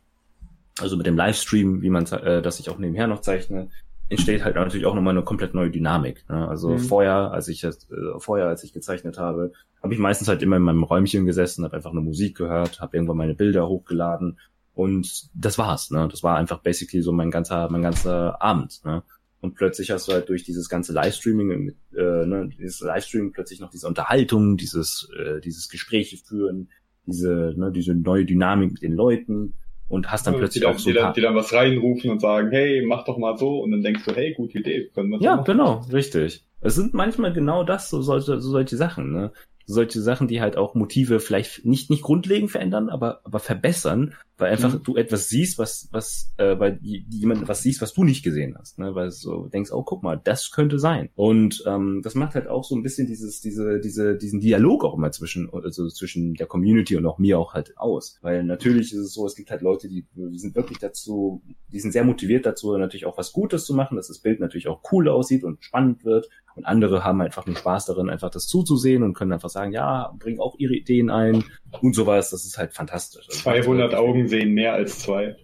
also 0.81 0.97
mit 0.97 1.07
dem 1.07 1.17
Livestream, 1.17 1.83
wie 1.83 1.91
man, 1.91 2.07
äh, 2.07 2.43
dass 2.43 2.61
ich 2.61 2.71
auch 2.71 2.79
nebenher 2.79 3.07
noch 3.07 3.21
zeichne, 3.21 3.69
entsteht 4.09 4.45
halt 4.45 4.57
natürlich 4.57 4.87
auch 4.87 4.95
nochmal 4.95 5.15
eine 5.15 5.23
komplett 5.25 5.55
neue 5.55 5.71
Dynamik. 5.71 6.25
Ne? 6.29 6.49
Also 6.49 6.71
Mhm. 6.71 6.79
vorher, 6.81 7.31
als 7.33 7.47
ich 7.47 7.63
äh, 7.63 7.71
vorher, 8.19 8.47
als 8.47 8.65
ich 8.65 8.73
gezeichnet 8.73 9.19
habe, 9.19 9.53
habe 9.83 9.95
ich 9.95 10.01
meistens 10.01 10.29
halt 10.29 10.43
immer 10.43 10.57
in 10.57 10.63
meinem 10.63 10.83
Räumchen 10.83 11.25
gesessen, 11.25 11.65
habe 11.65 11.77
einfach 11.77 11.93
nur 11.93 12.03
Musik 12.03 12.37
gehört, 12.37 12.81
habe 12.81 12.97
irgendwann 12.97 13.17
meine 13.17 13.35
Bilder 13.35 13.69
hochgeladen 13.69 14.39
und 14.75 15.29
das 15.35 15.59
war's. 15.59 15.91
Ne? 15.91 16.09
Das 16.11 16.23
war 16.23 16.37
einfach 16.37 16.61
basically 16.61 17.03
so 17.03 17.13
mein 17.13 17.31
ganzer, 17.31 17.69
mein 17.71 17.83
ganzer 17.83 18.41
Abend. 18.43 18.81
Ne? 18.85 19.03
Und 19.41 19.55
plötzlich 19.55 19.91
hast 19.91 20.09
du 20.09 20.13
halt 20.13 20.29
durch 20.29 20.45
dieses 20.45 20.69
ganze 20.69 20.93
Livestreaming, 20.93 21.75
äh, 21.97 22.27
ne, 22.27 22.51
dieses 22.59 22.81
Livestreaming 22.81 23.33
plötzlich 23.33 23.61
noch 23.61 23.71
diese 23.71 23.89
Unterhaltung, 23.89 24.57
dieses, 24.57 25.09
äh, 25.19 25.41
dieses 25.41 25.69
Gespräche 25.71 26.19
führen, 26.19 26.69
diese, 27.07 27.55
ne, 27.57 27.73
diese 27.73 27.95
neue 27.95 28.27
Dynamik 28.27 28.73
mit 28.73 28.83
den 28.83 28.93
Leuten 28.93 29.55
und 29.89 30.11
hast 30.13 30.27
dann 30.27 30.37
plötzlich 30.37 30.63
die, 30.63 30.67
auch 30.67 30.79
so 30.79 30.91
die, 30.91 30.95
dann, 30.95 31.15
die 31.15 31.23
dann 31.23 31.35
was 31.35 31.53
reinrufen 31.55 32.11
und 32.11 32.21
sagen, 32.21 32.51
hey, 32.51 32.85
mach 32.87 33.05
doch 33.07 33.17
mal 33.17 33.37
so. 33.39 33.61
Und 33.61 33.71
dann 33.73 33.83
denkst 33.83 34.05
du, 34.05 34.15
hey, 34.15 34.35
gute 34.35 34.59
Idee, 34.59 34.91
können 34.95 35.09
wir 35.11 35.21
Ja, 35.21 35.37
machen. 35.37 35.47
genau, 35.47 35.87
richtig. 35.91 36.45
Es 36.61 36.75
sind 36.75 36.93
manchmal 36.93 37.33
genau 37.33 37.65
das, 37.65 37.89
so 37.89 38.03
solche, 38.03 38.41
so 38.41 38.51
solche 38.51 38.77
Sachen, 38.77 39.11
ne? 39.11 39.33
Solche 39.73 40.01
Sachen, 40.01 40.29
die 40.29 40.41
halt 40.41 40.57
auch 40.57 40.75
Motive 40.75 41.21
vielleicht 41.21 41.65
nicht, 41.65 41.91
nicht 41.91 42.03
grundlegend 42.03 42.51
verändern, 42.51 42.89
aber, 42.89 43.21
aber 43.25 43.39
verbessern, 43.39 44.15
weil 44.37 44.53
einfach 44.53 44.75
Mhm. 44.75 44.83
du 44.83 44.97
etwas 44.97 45.29
siehst, 45.29 45.59
was, 45.59 45.89
was, 45.93 46.33
äh, 46.39 46.59
weil 46.59 46.79
jemand 46.83 47.47
was 47.47 47.63
siehst, 47.63 47.83
was 47.83 47.93
du 47.93 48.05
nicht 48.05 48.25
gesehen 48.25 48.57
hast, 48.59 48.79
ne? 48.79 48.95
Weil 48.95 49.07
du 49.07 49.13
so 49.13 49.47
denkst, 49.47 49.71
oh, 49.71 49.83
guck 49.83 50.03
mal, 50.03 50.21
das 50.23 50.51
könnte 50.51 50.79
sein. 50.79 51.11
Und 51.15 51.63
ähm, 51.67 52.01
das 52.03 52.15
macht 52.15 52.35
halt 52.35 52.49
auch 52.49 52.65
so 52.65 52.75
ein 52.75 52.83
bisschen 52.83 53.07
dieses, 53.07 53.41
diese, 53.41 53.81
diese, 53.81 54.17
diesen 54.17 54.41
Dialog 54.41 54.85
auch 54.85 54.97
immer 54.97 55.13
zwischen, 55.13 55.51
also 55.53 55.89
zwischen 55.89 56.35
der 56.35 56.47
Community 56.47 56.97
und 56.97 57.07
auch 57.07 57.19
mir 57.19 57.39
auch 57.39 57.53
halt 57.55 57.77
aus. 57.77 58.19
Weil 58.23 58.43
natürlich 58.45 58.93
ist 58.93 58.99
es 58.99 59.13
so, 59.13 59.27
es 59.27 59.35
gibt 59.35 59.51
halt 59.51 59.61
Leute, 59.63 59.89
die, 59.89 60.07
die 60.15 60.39
sind 60.39 60.55
wirklich 60.55 60.79
dazu, 60.79 61.43
die 61.71 61.81
sind 61.81 61.93
sehr 61.93 62.05
motiviert 62.05 62.47
dazu, 62.47 62.77
natürlich 62.77 63.07
auch 63.07 63.19
was 63.19 63.33
Gutes 63.33 63.65
zu 63.67 63.75
machen, 63.75 63.97
dass 63.97 64.09
das 64.09 64.21
Bild 64.21 64.41
natürlich 64.41 64.69
auch 64.69 64.81
cool 64.91 65.09
aussieht 65.09 65.45
und 65.45 65.63
spannend 65.63 66.05
wird. 66.05 66.29
Und 66.57 66.65
andere 66.65 67.05
haben 67.05 67.21
einfach 67.21 67.47
nur 67.47 67.57
Spaß 67.57 67.87
darin, 67.87 68.11
einfach 68.11 68.31
das 68.31 68.47
zuzusehen 68.47 69.03
und 69.03 69.15
können 69.15 69.33
einfach 69.33 69.51
sagen, 69.51 69.73
ja, 69.73 70.13
bringen 70.19 70.41
auch 70.41 70.57
ihre 70.59 70.75
Ideen 70.75 71.11
ein 71.11 71.45
und 71.81 71.95
sowas. 71.95 72.31
Das 72.31 72.45
ist 72.45 72.59
halt 72.59 72.73
fantastisch. 72.73 73.27
Also 73.29 73.41
200 73.41 73.95
Augen 73.95 74.29
sehen 74.29 74.53
mehr 74.53 74.73
als 74.75 74.99
zwei. 74.99 75.37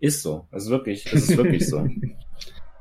Ist 0.00 0.22
so. 0.22 0.46
Es 0.50 0.64
ist 0.64 0.70
wirklich, 0.70 1.06
es 1.06 1.28
ist 1.28 1.36
wirklich 1.36 1.66
so. 1.68 1.86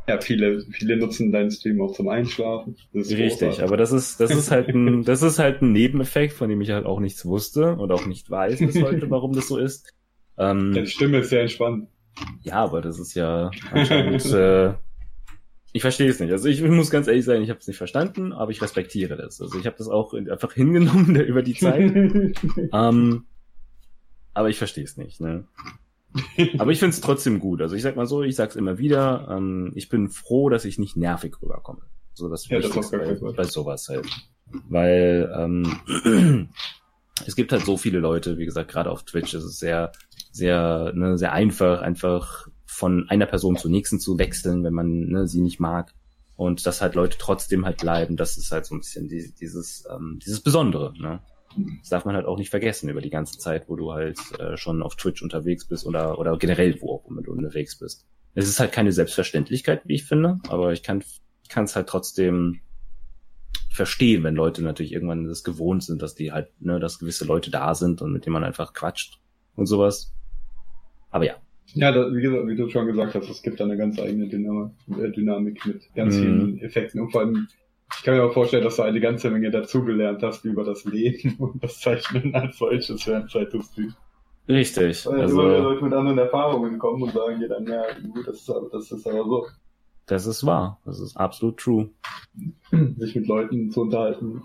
Ja, 0.10 0.22
viele, 0.22 0.62
viele 0.72 0.96
nutzen 0.96 1.34
deinen 1.34 1.52
Stream 1.52 1.82
auch 1.82 1.92
zum 1.92 2.08
Einschlafen. 2.08 2.78
Richtig, 2.94 3.30
großartig. 3.32 3.64
aber 3.64 3.76
das 3.76 3.92
ist, 3.92 4.22
das 4.22 4.32
ist 4.32 4.52
halt 4.52 4.70
ein, 4.70 5.04
das 5.06 5.22
ist 5.22 5.38
halt 5.38 5.62
ein 5.62 5.74
Nebeneffekt, 5.74 6.32
von 6.32 6.48
dem 6.48 6.62
ich 6.62 6.72
halt 6.72 6.86
auch 6.86 7.02
nichts 7.02 7.26
wusste 7.26 7.76
und 7.76 7.92
auch 7.92 8.06
nicht 8.06 8.30
weiß 8.30 8.60
bis 8.60 8.82
heute, 8.82 9.10
warum 9.10 9.34
das 9.34 9.50
so 9.50 9.58
ist. 9.58 9.94
Ähm, 10.38 10.72
Deine 10.74 10.88
Stimme 10.88 11.20
ist 11.20 11.30
sehr 11.30 11.42
entspannt. 11.42 11.90
Ja, 12.42 12.64
aber 12.64 12.80
das 12.80 13.00
ist 13.00 13.16
ja 13.16 13.52
anscheinend, 13.72 14.24
äh, 14.28 14.76
ich 15.78 15.82
verstehe 15.82 16.10
es 16.10 16.20
nicht. 16.20 16.32
Also 16.32 16.48
ich 16.50 16.62
muss 16.64 16.90
ganz 16.90 17.08
ehrlich 17.08 17.24
sein, 17.24 17.44
ich 17.44 17.50
habe 17.50 17.60
es 17.60 17.68
nicht 17.68 17.78
verstanden, 17.78 18.34
aber 18.34 18.50
ich 18.50 18.62
respektiere 18.62 19.16
das. 19.16 19.40
Also 19.40 19.60
ich 19.60 19.68
habe 19.68 19.78
das 19.78 19.88
auch 19.88 20.14
einfach 20.14 20.52
hingenommen 20.54 21.16
über 21.22 21.44
die 21.44 21.54
Zeit. 21.54 21.96
ähm, 22.74 23.26
aber 24.34 24.50
ich 24.50 24.58
verstehe 24.58 24.84
es 24.84 24.98
nicht. 24.98 25.22
Ne? 25.22 25.46
Aber 26.58 26.72
ich 26.72 26.80
finde 26.80 26.96
es 26.96 27.02
trotzdem 27.02 27.40
gut. 27.40 27.62
Also 27.62 27.76
ich 27.76 27.84
sag 27.84 27.96
mal 27.96 28.08
so, 28.08 28.24
ich 28.24 28.36
sag's 28.36 28.56
immer 28.56 28.80
wieder, 28.80 29.28
ähm, 29.30 29.72
ich 29.76 29.88
bin 29.88 30.10
froh, 30.10 30.50
dass 30.50 30.66
ich 30.66 30.80
nicht 30.80 30.98
nervig 30.98 31.36
rüberkomme. 31.42 31.84
So 32.14 32.28
das, 32.28 32.50
ja, 32.50 32.60
das 32.60 32.92
bei, 32.92 33.14
bei 33.14 33.44
sowas 33.44 33.88
halt. 33.90 34.08
Weil 34.68 35.32
ähm, 35.38 36.50
es 37.28 37.36
gibt 37.36 37.52
halt 37.52 37.66
so 37.66 37.78
viele 37.78 38.00
Leute, 38.00 38.40
wie 38.40 38.46
gesagt, 38.46 38.72
gerade 38.72 38.90
auf 38.90 39.04
Twitch 39.04 39.36
ist 39.36 39.44
es 39.44 39.60
sehr, 39.60 39.92
sehr, 40.32 40.92
ne, 40.96 41.20
sehr 41.20 41.34
einfach, 41.34 41.82
einfach 41.82 42.48
von 42.68 43.10
einer 43.10 43.26
Person 43.26 43.58
zur 43.58 43.72
nächsten 43.72 44.00
zu 44.00 44.20
wechseln, 44.20 44.64
wenn 44.64 44.74
man 44.74 45.08
ne, 45.08 45.28
sie 45.28 45.42
nicht 45.42 45.60
mag. 45.60 45.94
Und 46.36 46.68
dass 46.68 46.82
halt 46.82 46.94
Leute 46.94 47.18
trotzdem 47.18 47.66
halt 47.66 47.78
bleiben, 47.78 48.16
das 48.16 48.38
ist 48.38 48.52
halt 48.52 48.66
so 48.66 48.76
ein 48.76 48.80
bisschen 48.80 49.08
die, 49.08 49.34
dieses, 49.34 49.86
ähm, 49.90 50.20
dieses 50.24 50.42
Besondere. 50.42 50.94
Ne? 51.00 51.20
Das 51.80 51.90
darf 51.90 52.06
man 52.06 52.16
halt 52.16 52.28
auch 52.28 52.38
nicht 52.38 52.52
vergessen 52.52 52.90
über 52.90 53.02
die 53.02 53.10
ganze 53.10 53.40
Zeit, 53.40 53.68
wo 53.68 53.76
du 53.76 53.92
halt 53.92 54.20
äh, 54.40 54.56
schon 54.58 54.84
auf 54.84 54.96
Twitch 54.96 55.24
unterwegs 55.24 55.66
bist 55.66 55.88
oder, 55.88 56.20
oder 56.20 56.38
generell 56.38 56.80
wo 56.82 56.94
auch 56.94 57.10
immer 57.10 57.24
du 57.24 57.32
unterwegs 57.32 57.80
bist. 57.80 58.06
Es 58.36 58.48
ist 58.48 58.60
halt 58.60 58.72
keine 58.72 58.92
Selbstverständlichkeit, 58.92 59.82
wie 59.86 59.96
ich 59.96 60.04
finde, 60.04 60.40
aber 60.48 60.74
ich 60.74 60.84
kann 60.84 61.02
es 61.02 61.76
halt 61.76 61.90
trotzdem 61.90 62.60
verstehen, 63.72 64.24
wenn 64.24 64.36
Leute 64.36 64.62
natürlich 64.62 64.92
irgendwann 64.92 65.28
das 65.28 65.44
gewohnt 65.44 65.84
sind, 65.84 66.02
dass 66.02 66.14
die 66.14 66.32
halt, 66.32 66.50
ne, 66.62 66.80
dass 66.80 67.00
gewisse 67.00 67.26
Leute 67.26 67.50
da 67.50 67.74
sind 67.74 68.02
und 68.02 68.12
mit 68.12 68.26
denen 68.26 68.34
man 68.34 68.44
einfach 68.44 68.74
quatscht 68.74 69.20
und 69.56 69.66
sowas. 69.66 70.14
Aber 71.10 71.26
ja. 71.26 71.36
Ja, 71.74 71.92
da, 71.92 72.14
wie, 72.14 72.22
gesagt, 72.22 72.48
wie 72.48 72.56
du 72.56 72.70
schon 72.70 72.88
gesagt 72.88 73.16
hast, 73.16 73.30
es 73.30 73.42
gibt 73.42 73.60
da 73.60 73.66
eine 73.66 73.78
ganz 73.78 74.00
eigene 74.00 74.28
Dynamik, 74.28 74.72
äh, 75.00 75.12
Dynamik 75.12 75.66
mit 75.66 75.94
ganz 75.96 76.16
mhm. 76.16 76.22
vielen 76.22 76.60
Effekten 76.60 77.02
und 77.02 77.12
vor 77.12 77.22
allem 77.22 77.48
ich 77.96 78.04
kann 78.04 78.16
mir 78.16 78.24
auch 78.24 78.34
vorstellen, 78.34 78.64
dass 78.64 78.76
du 78.76 78.84
eine 78.84 79.00
ganze 79.00 79.30
Menge 79.30 79.50
dazugelernt 79.50 80.22
hast 80.22 80.44
über 80.46 80.64
das 80.64 80.84
Leben 80.86 81.36
und 81.40 81.64
das 81.64 81.80
Zeichnen 81.80 82.36
als 82.36 82.58
solches 82.58 83.06
während 83.08 83.32
Zeit 83.32 83.54
du. 83.54 83.62
Richtig. 84.50 85.06
Weil 85.06 85.22
also, 85.22 85.42
immer 85.42 85.60
Leute 85.60 85.84
mit 85.84 85.94
anderen 85.94 86.18
Erfahrungen 86.18 86.80
kommen 86.80 87.04
und 87.04 87.14
sagen 87.14 87.40
dir 87.40 87.50
dann, 87.50 87.68
ja, 87.68 87.84
gut, 88.14 88.28
das 88.28 88.38
ist, 88.38 88.50
aber, 88.50 88.70
das 88.72 88.92
ist 88.92 89.08
aber 89.08 89.24
so. 89.24 89.46
Das 90.06 90.26
ist 90.26 90.46
wahr. 90.46 90.80
Das 90.86 91.02
ist 91.02 91.18
absolut 91.18 91.58
true. 91.58 91.90
Sich 92.98 93.16
mit 93.16 93.28
Leuten 93.28 93.72
zu 93.72 93.82
unterhalten, 93.82 94.42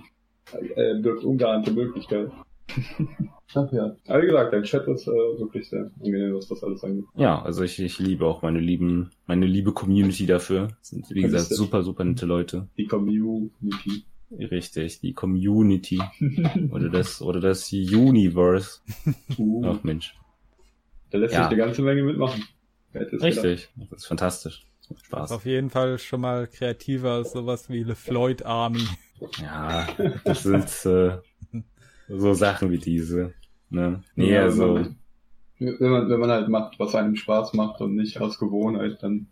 äh, 0.74 0.94
birgt 1.00 1.22
ungeahnte 1.22 1.70
Möglichkeiten. 1.70 2.32
Ach 3.54 3.70
ja. 3.72 3.96
Aber 4.06 4.22
wie 4.22 4.26
gesagt, 4.26 4.52
dein 4.52 4.62
Chat 4.62 4.88
ist 4.88 5.06
äh, 5.06 5.10
wirklich 5.10 5.68
sehr 5.68 5.90
angenehm, 6.00 6.34
was 6.34 6.48
das 6.48 6.62
alles 6.62 6.82
angeht. 6.82 7.04
Ja, 7.14 7.42
also 7.42 7.62
ich, 7.62 7.78
ich 7.78 7.98
liebe 7.98 8.26
auch 8.26 8.42
meine 8.42 8.60
lieben, 8.60 9.10
meine 9.26 9.46
liebe 9.46 9.72
Community 9.72 10.26
dafür. 10.26 10.68
Das 10.78 10.88
sind, 10.88 11.10
wie 11.10 11.22
gesagt, 11.22 11.46
super, 11.46 11.82
super 11.82 12.04
nette 12.04 12.26
Leute. 12.26 12.68
Die 12.76 12.86
Community. 12.86 14.04
Richtig, 14.30 15.00
die 15.00 15.12
Community. 15.12 16.00
oder 16.70 16.88
das, 16.88 17.20
oder 17.20 17.40
das 17.40 17.70
Universe. 17.72 18.80
Uh. 19.38 19.64
Ach 19.66 19.82
Mensch. 19.82 20.14
Da 21.10 21.18
lässt 21.18 21.34
ja. 21.34 21.42
sich 21.42 21.48
eine 21.48 21.56
ganze 21.56 21.82
Menge 21.82 22.02
mitmachen. 22.02 22.42
Richtig, 22.94 23.70
gedacht. 23.74 23.90
das 23.90 24.00
ist 24.00 24.06
fantastisch. 24.06 24.66
Das 24.88 25.00
Spaß. 25.02 25.30
Ist 25.30 25.36
auf 25.36 25.44
jeden 25.46 25.70
Fall 25.70 25.98
schon 25.98 26.22
mal 26.22 26.46
kreativer 26.46 27.12
als 27.12 27.32
sowas 27.32 27.68
wie 27.68 27.82
Le 27.82 27.94
Floyd 27.94 28.44
Army. 28.44 28.84
Ja, 29.40 29.86
das 30.24 30.42
sind 30.42 30.66
äh, 30.84 31.18
so 32.18 32.34
Sachen 32.34 32.70
wie 32.70 32.78
diese. 32.78 33.32
Ne? 33.70 34.02
Nee, 34.14 34.34
ja, 34.34 34.42
also. 34.42 34.84
Wenn 35.58 35.90
man, 35.90 36.10
wenn 36.10 36.18
man 36.18 36.30
halt 36.30 36.48
macht, 36.48 36.78
was 36.80 36.94
einem 36.94 37.14
Spaß 37.14 37.54
macht 37.54 37.80
und 37.80 37.94
nicht 37.94 38.20
aus 38.20 38.38
Gewohnheit, 38.38 39.00
dann 39.00 39.28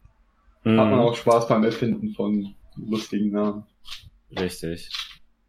mm. 0.62 0.78
hat 0.78 0.90
man 0.90 1.00
auch 1.00 1.16
Spaß 1.16 1.48
beim 1.48 1.64
Erfinden 1.64 2.10
von 2.10 2.54
lustigen 2.76 3.32
Namen. 3.32 3.64
Richtig. 4.38 4.90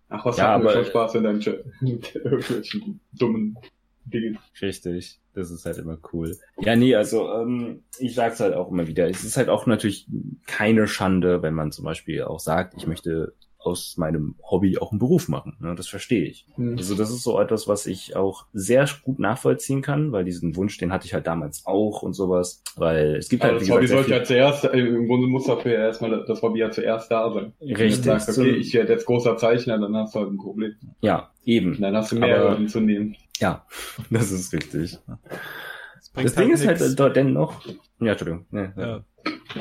Ach, 0.10 0.26
was 0.26 0.38
ja, 0.38 0.56
hat 0.56 0.64
mir 0.64 0.72
schon 0.72 0.86
Spaß 0.86 1.16
in 1.16 1.24
deinem 1.24 1.40
Chat 1.40 1.64
mit 1.82 2.16
irgendwelchen 2.16 3.00
dummen 3.14 3.58
Dingen. 4.06 4.40
Richtig. 4.60 5.20
Das 5.34 5.52
ist 5.52 5.66
halt 5.66 5.78
immer 5.78 5.98
cool. 6.12 6.36
Ja, 6.60 6.76
nee, 6.76 6.96
also 6.96 7.32
ähm, 7.34 7.84
ich 8.00 8.16
sag's 8.16 8.40
halt 8.40 8.54
auch 8.54 8.72
immer 8.72 8.88
wieder. 8.88 9.08
Es 9.08 9.24
ist 9.24 9.38
halt 9.38 9.50
auch 9.50 9.68
natürlich 9.68 10.08
keine 10.48 10.88
Schande, 10.88 11.42
wenn 11.42 11.54
man 11.54 11.72
zum 11.72 11.86
Beispiel 11.86 12.24
auch 12.24 12.40
sagt, 12.40 12.74
ich 12.76 12.88
möchte 12.88 13.34
aus 13.64 13.96
meinem 13.98 14.36
Hobby 14.42 14.78
auch 14.78 14.92
einen 14.92 15.00
Beruf 15.00 15.28
machen. 15.28 15.56
Ne? 15.60 15.76
Das 15.76 15.88
verstehe 15.88 16.26
ich. 16.26 16.46
Mhm. 16.58 16.78
Also 16.78 16.96
das 16.96 17.10
ist 17.10 17.24
so 17.24 17.40
etwas, 17.40 17.68
was 17.68 17.86
ich 17.86 18.16
auch 18.16 18.46
sehr 18.54 18.88
gut 19.04 19.20
nachvollziehen 19.20 19.82
kann, 19.82 20.12
weil 20.12 20.26
diesen 20.26 20.56
Wunsch, 20.56 20.78
den 20.78 20.92
hatte 20.92 21.06
ich 21.06 21.14
halt 21.14 21.28
damals 21.28 21.66
auch 21.66 22.02
und 22.02 22.14
sowas. 22.14 22.64
Weil 22.76 23.16
es 23.16 23.30
gibt 23.30 23.44
halt. 23.44 23.54
Also 23.54 23.66
das 23.66 23.76
Hobby 23.76 23.88
sollte 23.88 24.12
ja 24.12 24.24
zuerst, 24.24 24.66
äh, 24.66 24.80
im 24.80 25.08
Grunde 25.08 25.28
muss 25.28 25.46
dafür 25.46 25.74
ja 25.74 25.80
erstmal 25.86 26.26
das 26.26 26.42
Hobby 26.42 26.60
ja 26.60 26.72
zuerst 26.72 27.12
da 27.12 27.32
sein. 27.32 27.54
Richtig. 27.62 27.80
Wenn 27.80 27.90
du 27.90 28.04
sagst, 28.04 28.38
okay, 28.38 28.52
ich 28.52 28.74
werde 28.74 28.94
jetzt 28.94 29.06
großer 29.06 29.38
Zeichner, 29.38 29.78
dann 29.78 29.96
hast 29.96 30.16
du 30.16 30.20
halt 30.20 30.32
ein 30.32 30.38
Problem. 30.38 30.74
Ja, 31.02 31.30
eben. 31.46 31.80
dann 31.80 31.96
hast 31.96 32.12
du 32.12 32.18
mehr 32.18 32.42
Aber, 32.42 32.68
zu 32.68 32.80
nehmen. 32.80 33.16
Ja, 33.40 33.66
das 34.10 34.32
ist 34.32 34.54
richtig. 34.54 34.98
Das, 35.08 36.12
das 36.14 36.36
Ding 36.36 36.46
halt 36.46 36.54
ist 36.54 36.68
halt 36.68 36.80
nix. 36.82 37.00
halt 37.00 37.16
dennoch. 37.16 37.62
Ja, 38.00 38.12
Entschuldigung. 38.12 38.46
Nee, 38.52 38.70
ja. 38.76 38.88
ja. 38.88 39.06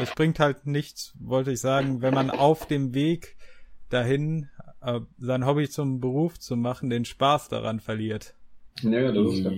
Es 0.00 0.14
bringt 0.14 0.38
halt 0.38 0.66
nichts, 0.66 1.14
wollte 1.20 1.52
ich 1.52 1.60
sagen, 1.60 2.00
wenn 2.00 2.14
man 2.14 2.30
auf 2.30 2.66
dem 2.66 2.94
Weg 2.94 3.36
dahin, 3.90 4.48
äh, 4.80 5.00
sein 5.18 5.46
Hobby 5.46 5.68
zum 5.68 6.00
Beruf 6.00 6.38
zu 6.38 6.56
machen, 6.56 6.90
den 6.90 7.04
Spaß 7.04 7.48
daran 7.48 7.80
verliert. 7.80 8.34
Ja, 8.82 9.12
das 9.12 9.32
ist 9.32 9.44
ja. 9.44 9.52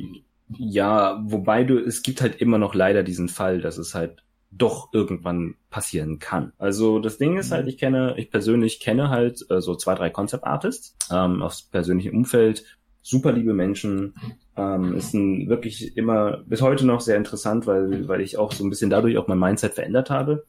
ja, 0.58 1.22
wobei 1.24 1.64
du, 1.64 1.78
es 1.78 2.02
gibt 2.02 2.20
halt 2.20 2.40
immer 2.40 2.58
noch 2.58 2.74
leider 2.74 3.02
diesen 3.02 3.28
Fall, 3.28 3.60
dass 3.60 3.78
es 3.78 3.94
halt 3.94 4.24
doch 4.50 4.92
irgendwann 4.92 5.54
passieren 5.70 6.18
kann. 6.18 6.52
Also 6.58 6.98
das 6.98 7.18
Ding 7.18 7.38
ist 7.38 7.52
halt, 7.52 7.64
mhm. 7.64 7.68
ich 7.68 7.78
kenne, 7.78 8.14
ich 8.18 8.30
persönlich 8.30 8.80
kenne 8.80 9.08
halt 9.08 9.46
äh, 9.50 9.60
so 9.60 9.74
zwei, 9.76 9.94
drei 9.94 10.10
Concept 10.10 10.44
Artists 10.44 10.96
ähm, 11.10 11.42
aus 11.42 11.62
persönlichem 11.62 12.16
Umfeld, 12.16 12.64
super 13.00 13.32
liebe 13.32 13.54
Menschen, 13.54 14.14
ähm, 14.56 14.94
ist 14.94 15.14
ein 15.14 15.48
wirklich 15.48 15.96
immer 15.96 16.38
bis 16.46 16.60
heute 16.60 16.86
noch 16.86 17.00
sehr 17.00 17.16
interessant, 17.16 17.66
weil 17.66 18.06
weil 18.08 18.20
ich 18.20 18.36
auch 18.36 18.52
so 18.52 18.64
ein 18.64 18.70
bisschen 18.70 18.90
dadurch 18.90 19.16
auch 19.16 19.26
mein 19.26 19.38
Mindset 19.38 19.74
verändert 19.74 20.10
habe 20.10 20.44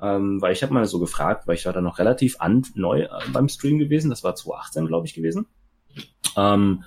ähm, 0.00 0.40
weil 0.40 0.52
ich 0.52 0.62
habe 0.62 0.74
mal 0.74 0.86
so 0.86 0.98
gefragt, 0.98 1.46
weil 1.46 1.56
ich 1.56 1.66
war 1.66 1.72
da 1.72 1.80
noch 1.80 1.98
relativ 1.98 2.40
an, 2.40 2.64
neu 2.74 3.02
äh, 3.02 3.08
beim 3.32 3.48
Stream 3.48 3.78
gewesen, 3.78 4.10
das 4.10 4.24
war 4.24 4.34
2018, 4.34 4.86
glaube 4.86 5.06
ich, 5.06 5.14
gewesen. 5.14 5.46
Ähm, 6.36 6.84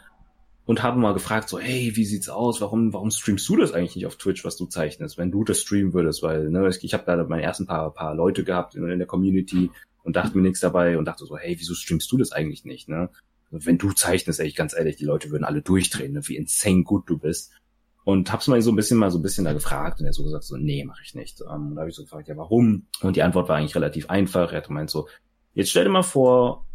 und 0.66 0.84
habe 0.84 1.00
mal 1.00 1.14
gefragt, 1.14 1.50
so, 1.50 1.60
hey, 1.60 1.92
wie 1.96 2.06
sieht's 2.06 2.30
aus? 2.30 2.62
Warum, 2.62 2.94
warum 2.94 3.12
streamst 3.12 3.50
du 3.50 3.58
das 3.58 3.74
eigentlich 3.74 3.96
nicht 3.96 4.06
auf 4.06 4.16
Twitch, 4.16 4.46
was 4.46 4.56
du 4.56 4.68
zeichnest, 4.68 5.18
wenn 5.18 5.32
du 5.32 5.44
das 5.44 5.60
streamen 5.60 5.94
würdest? 5.94 6.24
Weil, 6.24 6.50
ne, 6.50 6.68
ich, 6.70 6.84
ich 6.84 6.94
habe 6.94 7.04
da 7.06 7.22
meine 7.26 7.42
ersten 7.42 7.66
paar, 7.66 7.94
paar 7.94 8.16
Leute 8.16 8.44
gehabt 8.44 8.76
in, 8.76 8.88
in 8.88 9.00
der 9.00 9.08
Community 9.08 9.72
und 10.04 10.16
dachte 10.16 10.38
mir 10.38 10.44
nichts 10.44 10.60
dabei 10.60 10.98
und 10.98 11.06
dachte 11.06 11.26
so, 11.26 11.38
hey, 11.38 11.56
wieso 11.60 11.74
streamst 11.74 12.12
du 12.12 12.18
das 12.18 12.32
eigentlich 12.32 12.64
nicht? 12.64 12.88
Ne? 12.88 13.10
Wenn 13.50 13.78
du 13.78 13.92
zeichnest, 13.92 14.40
ey, 14.40 14.48
ich 14.48 14.56
ganz 14.56 14.74
ehrlich, 14.74 14.96
die 14.96 15.06
Leute 15.06 15.30
würden 15.32 15.44
alle 15.44 15.62
durchdrehen, 15.62 16.14
ne, 16.14 16.22
wie 16.28 16.38
insane 16.38 16.84
gut 16.84 17.10
du 17.10 17.18
bist. 17.18 17.52
Und 18.04 18.32
hab's 18.32 18.48
mal 18.48 18.62
so 18.62 18.72
ein 18.72 18.76
bisschen 18.76 18.98
mal 18.98 19.12
so 19.12 19.20
ein 19.20 19.22
bisschen 19.22 19.46
da 19.46 19.54
gefragt 19.54 20.00
und 20.00 20.06
er 20.06 20.14
so 20.14 20.24
gesagt 20.24 20.44
so, 20.44 20.58
nee, 20.58 20.84
mache 20.84 21.02
ich 21.04 21.14
nicht. 21.14 21.42
Ähm, 21.42 21.74
da 21.76 21.82
habe 21.82 21.90
ich 21.90 21.96
so 21.96 22.04
gefragt, 22.04 22.28
ja, 22.28 22.38
warum? 22.38 22.88
Und 23.02 23.16
die 23.16 23.24
Antwort 23.24 23.48
war 23.48 23.58
eigentlich 23.58 23.76
relativ 23.76 24.10
einfach. 24.10 24.52
Er 24.52 24.58
hat 24.58 24.68
gemeint 24.68 24.90
so, 24.90 25.08
jetzt 25.54 25.70
stell 25.70 25.84
dir 25.84 25.92
mal 25.92 26.02
vor, 26.02 26.66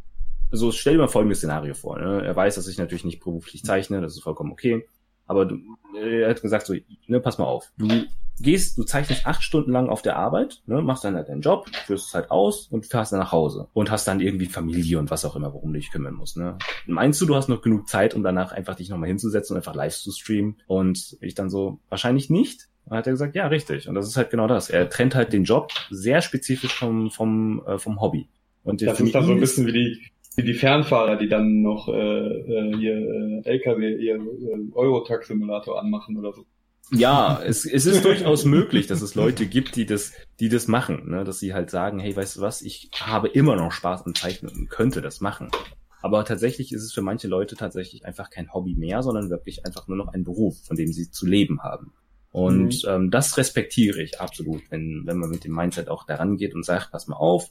so 0.53 0.71
stell 0.71 0.95
dir 0.95 1.01
mal 1.01 1.09
folgendes 1.09 1.39
Szenario 1.39 1.75
vor. 1.75 1.99
Ne? 1.99 2.25
Er 2.25 2.37
weiß, 2.37 2.55
dass 2.55 2.69
ich 2.69 2.79
natürlich 2.79 3.05
nicht 3.05 3.21
beruflich 3.21 3.65
zeichne, 3.65 4.01
das 4.01 4.15
ist 4.15 4.23
vollkommen 4.23 4.53
okay. 4.53 4.87
Aber 5.27 5.45
du, 5.45 5.59
er 6.01 6.31
hat 6.31 6.43
gesagt 6.43 6.67
so, 6.67 6.75
ne, 7.07 7.21
pass 7.21 7.39
mal 7.39 7.45
auf, 7.45 7.73
du 7.79 7.89
gehst, 8.41 8.77
du 8.77 8.85
zeichnest 8.85 9.27
acht 9.27 9.43
Stunden 9.43 9.73
lang 9.73 9.89
auf 9.89 10.03
der 10.03 10.17
Arbeit, 10.17 10.63
ne, 10.67 10.83
machst 10.83 11.05
dann 11.05 11.17
halt 11.17 11.29
deinen 11.29 11.41
Job, 11.41 11.69
führst 11.87 12.09
es 12.09 12.15
halt 12.15 12.31
aus 12.31 12.69
und 12.69 12.87
fährst 12.87 13.13
dann 13.13 13.21
nach 13.21 13.33
Hause 13.33 13.69
und 13.73 13.91
hast 13.91 14.07
dann 14.07 14.21
irgendwie 14.21 14.47
Familie 14.47 14.99
und 14.99 15.11
was 15.11 15.25
auch 15.25 15.37
immer, 15.37 15.53
worum 15.53 15.73
du 15.73 15.79
dich 15.79 15.91
kümmern 15.91 16.15
musst. 16.15 16.37
Ne. 16.37 16.59
Meinst 16.87 17.21
du, 17.21 17.27
du 17.27 17.35
hast 17.35 17.49
noch 17.49 17.63
genug 17.63 17.89
Zeit, 17.89 18.15
um 18.15 18.23
danach 18.23 18.53
einfach 18.53 18.75
dich 18.75 18.91
nochmal 18.91 19.09
hinzusetzen 19.09 19.55
und 19.55 19.59
einfach 19.59 19.75
live 19.75 19.97
zu 19.97 20.11
streamen? 20.13 20.57
Und 20.67 21.17
ich 21.21 21.35
dann 21.35 21.51
so, 21.51 21.81
wahrscheinlich 21.89 22.31
nicht. 22.31 22.69
Dann 22.87 22.99
hat 22.99 23.07
er 23.07 23.13
gesagt, 23.13 23.35
ja, 23.35 23.47
richtig. 23.49 23.89
Und 23.89 23.95
das 23.95 24.07
ist 24.07 24.17
halt 24.17 24.31
genau 24.31 24.47
das. 24.47 24.71
Er 24.71 24.89
trennt 24.89 25.15
halt 25.15 25.33
den 25.33 25.45
Job 25.45 25.73
sehr 25.91 26.21
spezifisch 26.21 26.75
vom, 26.75 27.11
vom, 27.11 27.65
äh, 27.67 27.79
vom 27.79 28.01
Hobby. 28.01 28.29
Und 28.63 28.83
das 28.83 29.01
ist 29.01 29.15
dann 29.15 29.25
so 29.25 29.33
ein 29.33 29.41
bisschen 29.41 29.67
wie 29.67 29.73
die, 29.73 30.11
die 30.43 30.55
Fernfahrer, 30.55 31.17
die 31.17 31.29
dann 31.29 31.63
noch 31.63 31.89
äh, 31.89 31.93
äh, 31.93 32.77
hier 32.77 32.97
äh, 32.97 33.43
LKW, 33.45 33.97
ihr 33.97 34.17
äh, 34.17 34.73
Eurotruck-Simulator 34.75 35.81
anmachen 35.81 36.17
oder 36.17 36.33
so. 36.33 36.45
Ja, 36.93 37.41
es, 37.45 37.65
es 37.65 37.85
ist 37.87 38.05
durchaus 38.05 38.45
möglich, 38.45 38.87
dass 38.87 39.03
es 39.03 39.17
Leute 39.17 39.47
gibt, 39.47 39.75
die 39.75 39.87
das, 39.87 40.13
die 40.39 40.49
das 40.49 40.69
machen, 40.69 41.11
ne? 41.11 41.25
dass 41.25 41.41
sie 41.41 41.53
halt 41.53 41.71
sagen, 41.71 41.99
hey, 41.99 42.15
weißt 42.15 42.37
du 42.37 42.41
was, 42.43 42.63
ich 42.63 42.91
habe 42.95 43.29
immer 43.29 43.57
noch 43.57 43.73
Spaß 43.73 44.07
am 44.07 44.15
Zeichnen 44.15 44.53
und 44.53 44.71
könnte 44.71 45.03
das 45.03 45.21
machen. 45.21 45.51
Aber 46.01 46.25
tatsächlich 46.25 46.73
ist 46.73 46.85
es 46.85 46.93
für 46.93 47.03
manche 47.03 47.27
Leute 47.27 47.57
tatsächlich 47.57 48.05
einfach 48.05 48.31
kein 48.31 48.53
Hobby 48.53 48.77
mehr, 48.77 49.03
sondern 49.03 49.31
wirklich 49.31 49.67
einfach 49.67 49.89
nur 49.89 49.97
noch 49.97 50.13
ein 50.13 50.23
Beruf, 50.23 50.63
von 50.65 50.77
dem 50.77 50.93
sie 50.93 51.11
zu 51.11 51.27
leben 51.27 51.63
haben. 51.63 51.93
Und 52.31 52.85
mhm. 52.85 52.89
ähm, 52.91 53.11
das 53.11 53.37
respektiere 53.39 54.01
ich 54.03 54.21
absolut, 54.21 54.63
wenn, 54.71 55.03
wenn 55.07 55.19
man 55.19 55.31
mit 55.31 55.45
dem 55.45 55.55
Mindset 55.55 55.89
auch 55.89 56.05
daran 56.05 56.37
geht 56.37 56.55
und 56.55 56.65
sagt, 56.65 56.93
pass 56.93 57.09
mal 57.09 57.17
auf, 57.17 57.51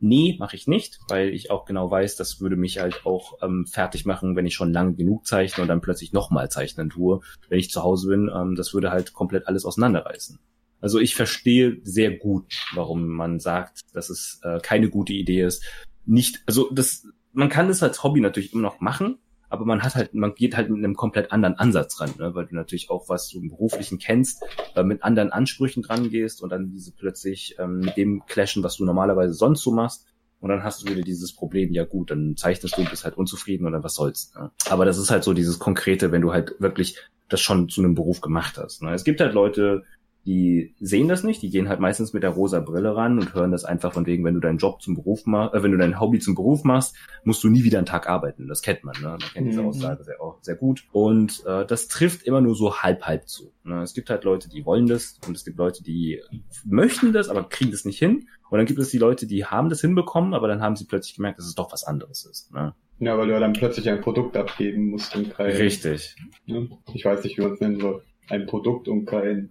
nee, 0.00 0.36
mache 0.38 0.56
ich 0.56 0.66
nicht, 0.66 0.98
weil 1.08 1.28
ich 1.30 1.50
auch 1.50 1.64
genau 1.64 1.90
weiß, 1.90 2.16
das 2.16 2.40
würde 2.40 2.56
mich 2.56 2.78
halt 2.78 3.04
auch 3.06 3.38
ähm, 3.42 3.66
fertig 3.66 4.04
machen, 4.04 4.36
wenn 4.36 4.46
ich 4.46 4.54
schon 4.54 4.72
lange 4.72 4.94
genug 4.94 5.26
zeichne 5.26 5.62
und 5.62 5.68
dann 5.68 5.80
plötzlich 5.80 6.12
nochmal 6.12 6.50
zeichnen 6.50 6.90
tue, 6.90 7.20
wenn 7.48 7.58
ich 7.58 7.70
zu 7.70 7.82
Hause 7.82 8.08
bin. 8.08 8.30
Ähm, 8.34 8.54
das 8.54 8.74
würde 8.74 8.90
halt 8.90 9.12
komplett 9.12 9.46
alles 9.46 9.64
auseinanderreißen. 9.64 10.38
Also 10.80 10.98
ich 11.00 11.14
verstehe 11.14 11.78
sehr 11.82 12.16
gut, 12.16 12.52
warum 12.74 13.08
man 13.08 13.40
sagt, 13.40 13.80
dass 13.92 14.10
es 14.10 14.40
äh, 14.42 14.60
keine 14.60 14.90
gute 14.90 15.14
Idee 15.14 15.42
ist. 15.42 15.64
Nicht, 16.04 16.42
also 16.46 16.70
das, 16.70 17.06
man 17.32 17.48
kann 17.48 17.68
das 17.68 17.82
als 17.82 18.02
Hobby 18.02 18.20
natürlich 18.20 18.52
immer 18.52 18.62
noch 18.62 18.80
machen, 18.80 19.18
aber 19.48 19.64
man 19.64 19.82
hat 19.82 19.94
halt, 19.94 20.14
man 20.14 20.34
geht 20.34 20.56
halt 20.56 20.70
mit 20.70 20.78
einem 20.78 20.94
komplett 20.94 21.32
anderen 21.32 21.54
Ansatz 21.54 22.00
ran, 22.00 22.10
ne? 22.18 22.34
weil 22.34 22.46
du 22.46 22.54
natürlich 22.54 22.90
auch, 22.90 23.08
was 23.08 23.28
du 23.28 23.40
im 23.40 23.48
Beruflichen 23.48 23.98
kennst, 23.98 24.42
äh, 24.74 24.82
mit 24.82 25.02
anderen 25.02 25.30
Ansprüchen 25.30 25.82
dran 25.82 26.10
gehst 26.10 26.42
und 26.42 26.50
dann 26.50 26.70
diese 26.70 26.92
plötzlich 26.92 27.56
ähm, 27.58 27.80
mit 27.80 27.96
dem 27.96 28.24
clashen, 28.26 28.62
was 28.62 28.76
du 28.76 28.84
normalerweise 28.84 29.34
sonst 29.34 29.62
so 29.62 29.72
machst. 29.72 30.06
Und 30.38 30.50
dann 30.50 30.62
hast 30.62 30.82
du 30.82 30.90
wieder 30.90 31.02
dieses 31.02 31.34
Problem, 31.34 31.72
ja 31.72 31.84
gut, 31.84 32.10
dann 32.10 32.36
zeichnest 32.36 32.76
du, 32.76 32.84
bist 32.84 33.04
halt 33.04 33.16
unzufrieden 33.16 33.66
oder 33.66 33.82
was 33.82 33.94
soll's. 33.94 34.32
Ne? 34.34 34.50
Aber 34.68 34.84
das 34.84 34.98
ist 34.98 35.10
halt 35.10 35.24
so 35.24 35.32
dieses 35.32 35.58
Konkrete, 35.58 36.12
wenn 36.12 36.20
du 36.20 36.32
halt 36.32 36.54
wirklich 36.60 36.98
das 37.28 37.40
schon 37.40 37.68
zu 37.68 37.80
einem 37.80 37.94
Beruf 37.94 38.20
gemacht 38.20 38.58
hast. 38.58 38.82
Ne? 38.82 38.92
Es 38.92 39.04
gibt 39.04 39.20
halt 39.20 39.32
Leute, 39.32 39.84
die 40.26 40.74
sehen 40.80 41.08
das 41.08 41.22
nicht, 41.22 41.40
die 41.40 41.50
gehen 41.50 41.68
halt 41.68 41.78
meistens 41.78 42.12
mit 42.12 42.24
der 42.24 42.30
rosa 42.30 42.60
Brille 42.60 42.96
ran 42.96 43.18
und 43.18 43.32
hören 43.34 43.52
das 43.52 43.64
einfach 43.64 43.92
von 43.92 44.06
wegen, 44.06 44.24
wenn 44.24 44.34
du 44.34 44.40
deinen 44.40 44.58
Job 44.58 44.82
zum 44.82 44.96
Beruf 44.96 45.24
machst, 45.24 45.54
äh, 45.54 45.62
wenn 45.62 45.70
du 45.70 45.78
dein 45.78 46.00
Hobby 46.00 46.18
zum 46.18 46.34
Beruf 46.34 46.64
machst, 46.64 46.96
musst 47.24 47.44
du 47.44 47.48
nie 47.48 47.62
wieder 47.64 47.78
einen 47.78 47.86
Tag 47.86 48.08
arbeiten. 48.08 48.48
Das 48.48 48.60
kennt 48.60 48.82
man, 48.84 48.96
ne? 49.00 49.08
Man 49.08 49.18
kennt 49.18 49.48
diese 49.48 49.62
mhm. 49.62 49.68
Aussage 49.68 50.04
sehr, 50.04 50.20
auch 50.20 50.38
sehr 50.42 50.56
gut. 50.56 50.84
Und 50.92 51.44
äh, 51.46 51.64
das 51.64 51.88
trifft 51.88 52.24
immer 52.24 52.40
nur 52.40 52.56
so 52.56 52.76
halb 52.76 53.02
halb 53.02 53.28
zu. 53.28 53.52
Ne? 53.62 53.82
Es 53.82 53.94
gibt 53.94 54.10
halt 54.10 54.24
Leute, 54.24 54.48
die 54.48 54.66
wollen 54.66 54.86
das 54.86 55.18
und 55.26 55.36
es 55.36 55.44
gibt 55.44 55.58
Leute, 55.58 55.84
die 55.84 56.20
möchten 56.64 57.12
das, 57.12 57.28
aber 57.28 57.48
kriegen 57.48 57.70
das 57.70 57.84
nicht 57.84 57.98
hin. 57.98 58.28
Und 58.50 58.58
dann 58.58 58.66
gibt 58.66 58.78
es 58.80 58.90
die 58.90 58.98
Leute, 58.98 59.26
die 59.26 59.44
haben 59.44 59.68
das 59.68 59.80
hinbekommen, 59.80 60.34
aber 60.34 60.48
dann 60.48 60.60
haben 60.60 60.76
sie 60.76 60.86
plötzlich 60.86 61.16
gemerkt, 61.16 61.38
dass 61.38 61.46
es 61.46 61.54
doch 61.54 61.72
was 61.72 61.84
anderes 61.84 62.24
ist. 62.24 62.52
Ne? 62.52 62.74
Ja, 62.98 63.18
weil 63.18 63.26
du 63.26 63.32
ja 63.32 63.40
dann 63.40 63.52
plötzlich 63.52 63.88
ein 63.88 64.00
Produkt 64.00 64.36
abgeben 64.36 64.90
musst 64.90 65.14
und 65.14 65.30
kein. 65.30 65.50
Richtig. 65.52 66.16
Ne? 66.46 66.68
Ich 66.94 67.04
weiß 67.04 67.22
nicht, 67.24 67.38
wie 67.38 67.42
man 67.42 67.52
es 67.52 67.60
nennen 67.60 67.80
soll. 67.80 68.02
Ein 68.28 68.46
Produkt 68.46 68.88
und 68.88 69.04
kein 69.04 69.50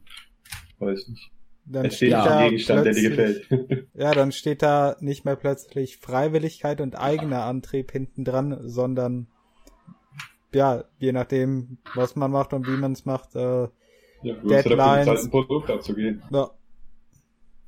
weiß 0.79 1.07
nicht. 1.09 1.31
Dann 1.67 1.85
es 1.85 1.95
steht 1.95 2.13
da 2.13 2.37
ein 2.37 2.49
Gegenstand, 2.49 2.85
der 2.85 2.93
dir 2.93 3.09
gefällt. 3.09 3.47
ja, 3.95 4.13
dann 4.13 4.31
steht 4.31 4.61
da 4.61 4.97
nicht 4.99 5.25
mehr 5.25 5.35
plötzlich 5.35 5.97
Freiwilligkeit 5.97 6.79
und 6.79 6.95
eigener 6.95 7.43
Antrieb 7.43 7.91
hinten 7.91 8.23
dran, 8.23 8.57
sondern 8.61 9.27
ja, 10.53 10.85
je 10.99 11.11
nachdem, 11.11 11.79
was 11.95 12.15
man 12.15 12.31
macht 12.31 12.53
und 12.53 12.67
wie 12.67 12.77
man 12.77 12.91
es 12.91 13.05
macht, 13.05 13.35
äh, 13.35 13.67
ja, 14.21 14.33
Deadlines. 14.43 15.07
Halt 15.07 15.19
ein 15.23 15.29
Produkt 15.29 15.69
abzugehen. 15.69 16.23
Ja. 16.31 16.51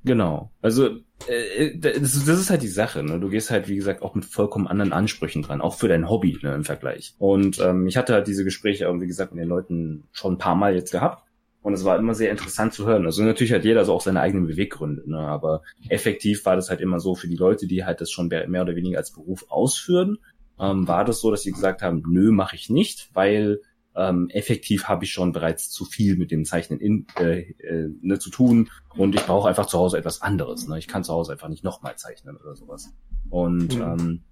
Genau. 0.03 0.51
Also 0.61 0.87
äh, 1.27 1.77
das, 1.77 2.25
das 2.25 2.39
ist 2.39 2.49
halt 2.49 2.61
die 2.61 2.67
Sache. 2.67 3.03
Ne? 3.03 3.19
Du 3.19 3.29
gehst 3.29 3.51
halt, 3.51 3.67
wie 3.67 3.75
gesagt, 3.75 4.01
auch 4.01 4.15
mit 4.15 4.25
vollkommen 4.25 4.67
anderen 4.67 4.93
Ansprüchen 4.93 5.41
dran, 5.41 5.59
auch 5.59 5.75
für 5.75 5.89
dein 5.89 6.09
Hobby 6.09 6.37
ne, 6.41 6.55
im 6.55 6.63
Vergleich. 6.63 7.15
Und 7.17 7.59
ähm, 7.59 7.87
ich 7.87 7.97
hatte 7.97 8.13
halt 8.13 8.27
diese 8.27 8.45
Gespräche, 8.45 8.87
wie 9.01 9.07
gesagt, 9.07 9.33
mit 9.33 9.41
den 9.41 9.49
Leuten 9.49 10.05
schon 10.13 10.33
ein 10.33 10.37
paar 10.37 10.55
Mal 10.55 10.75
jetzt 10.75 10.91
gehabt. 10.91 11.26
Und 11.61 11.73
es 11.73 11.83
war 11.83 11.97
immer 11.97 12.13
sehr 12.13 12.31
interessant 12.31 12.73
zu 12.73 12.85
hören. 12.85 13.05
Also 13.05 13.23
natürlich 13.23 13.51
hat 13.51 13.65
jeder 13.65 13.83
so 13.83 13.93
auch 13.93 14.01
seine 14.01 14.21
eigenen 14.21 14.47
Beweggründe, 14.47 15.09
ne? 15.09 15.19
aber 15.19 15.63
effektiv 15.89 16.45
war 16.45 16.55
das 16.55 16.69
halt 16.69 16.81
immer 16.81 16.99
so 16.99 17.15
für 17.15 17.27
die 17.27 17.35
Leute, 17.35 17.67
die 17.67 17.83
halt 17.83 17.99
das 17.99 18.11
schon 18.11 18.27
mehr 18.27 18.61
oder 18.61 18.75
weniger 18.75 18.99
als 18.99 19.11
Beruf 19.11 19.45
ausführen, 19.49 20.17
ähm, 20.59 20.87
war 20.87 21.03
das 21.05 21.19
so, 21.19 21.31
dass 21.31 21.43
sie 21.43 21.51
gesagt 21.51 21.81
haben, 21.81 22.03
nö, 22.07 22.31
mache 22.31 22.55
ich 22.55 22.69
nicht, 22.69 23.09
weil 23.13 23.61
ähm, 23.95 24.29
effektiv 24.29 24.85
habe 24.85 25.05
ich 25.05 25.11
schon 25.11 25.31
bereits 25.31 25.69
zu 25.69 25.83
viel 25.83 26.17
mit 26.17 26.31
dem 26.31 26.45
Zeichnen 26.45 26.79
in, 26.79 27.07
äh, 27.17 27.39
äh, 27.59 27.89
ne, 28.01 28.19
zu 28.19 28.29
tun 28.29 28.69
und 28.95 29.15
ich 29.15 29.25
brauche 29.25 29.49
einfach 29.49 29.65
zu 29.65 29.79
Hause 29.79 29.97
etwas 29.97 30.21
anderes. 30.21 30.67
Ne? 30.67 30.77
Ich 30.77 30.87
kann 30.87 31.03
zu 31.03 31.13
Hause 31.13 31.31
einfach 31.31 31.49
nicht 31.49 31.63
nochmal 31.63 31.95
zeichnen 31.95 32.37
oder 32.37 32.55
sowas. 32.55 32.93
Und 33.29 33.75
mhm. 33.75 33.81
ähm, 33.81 34.23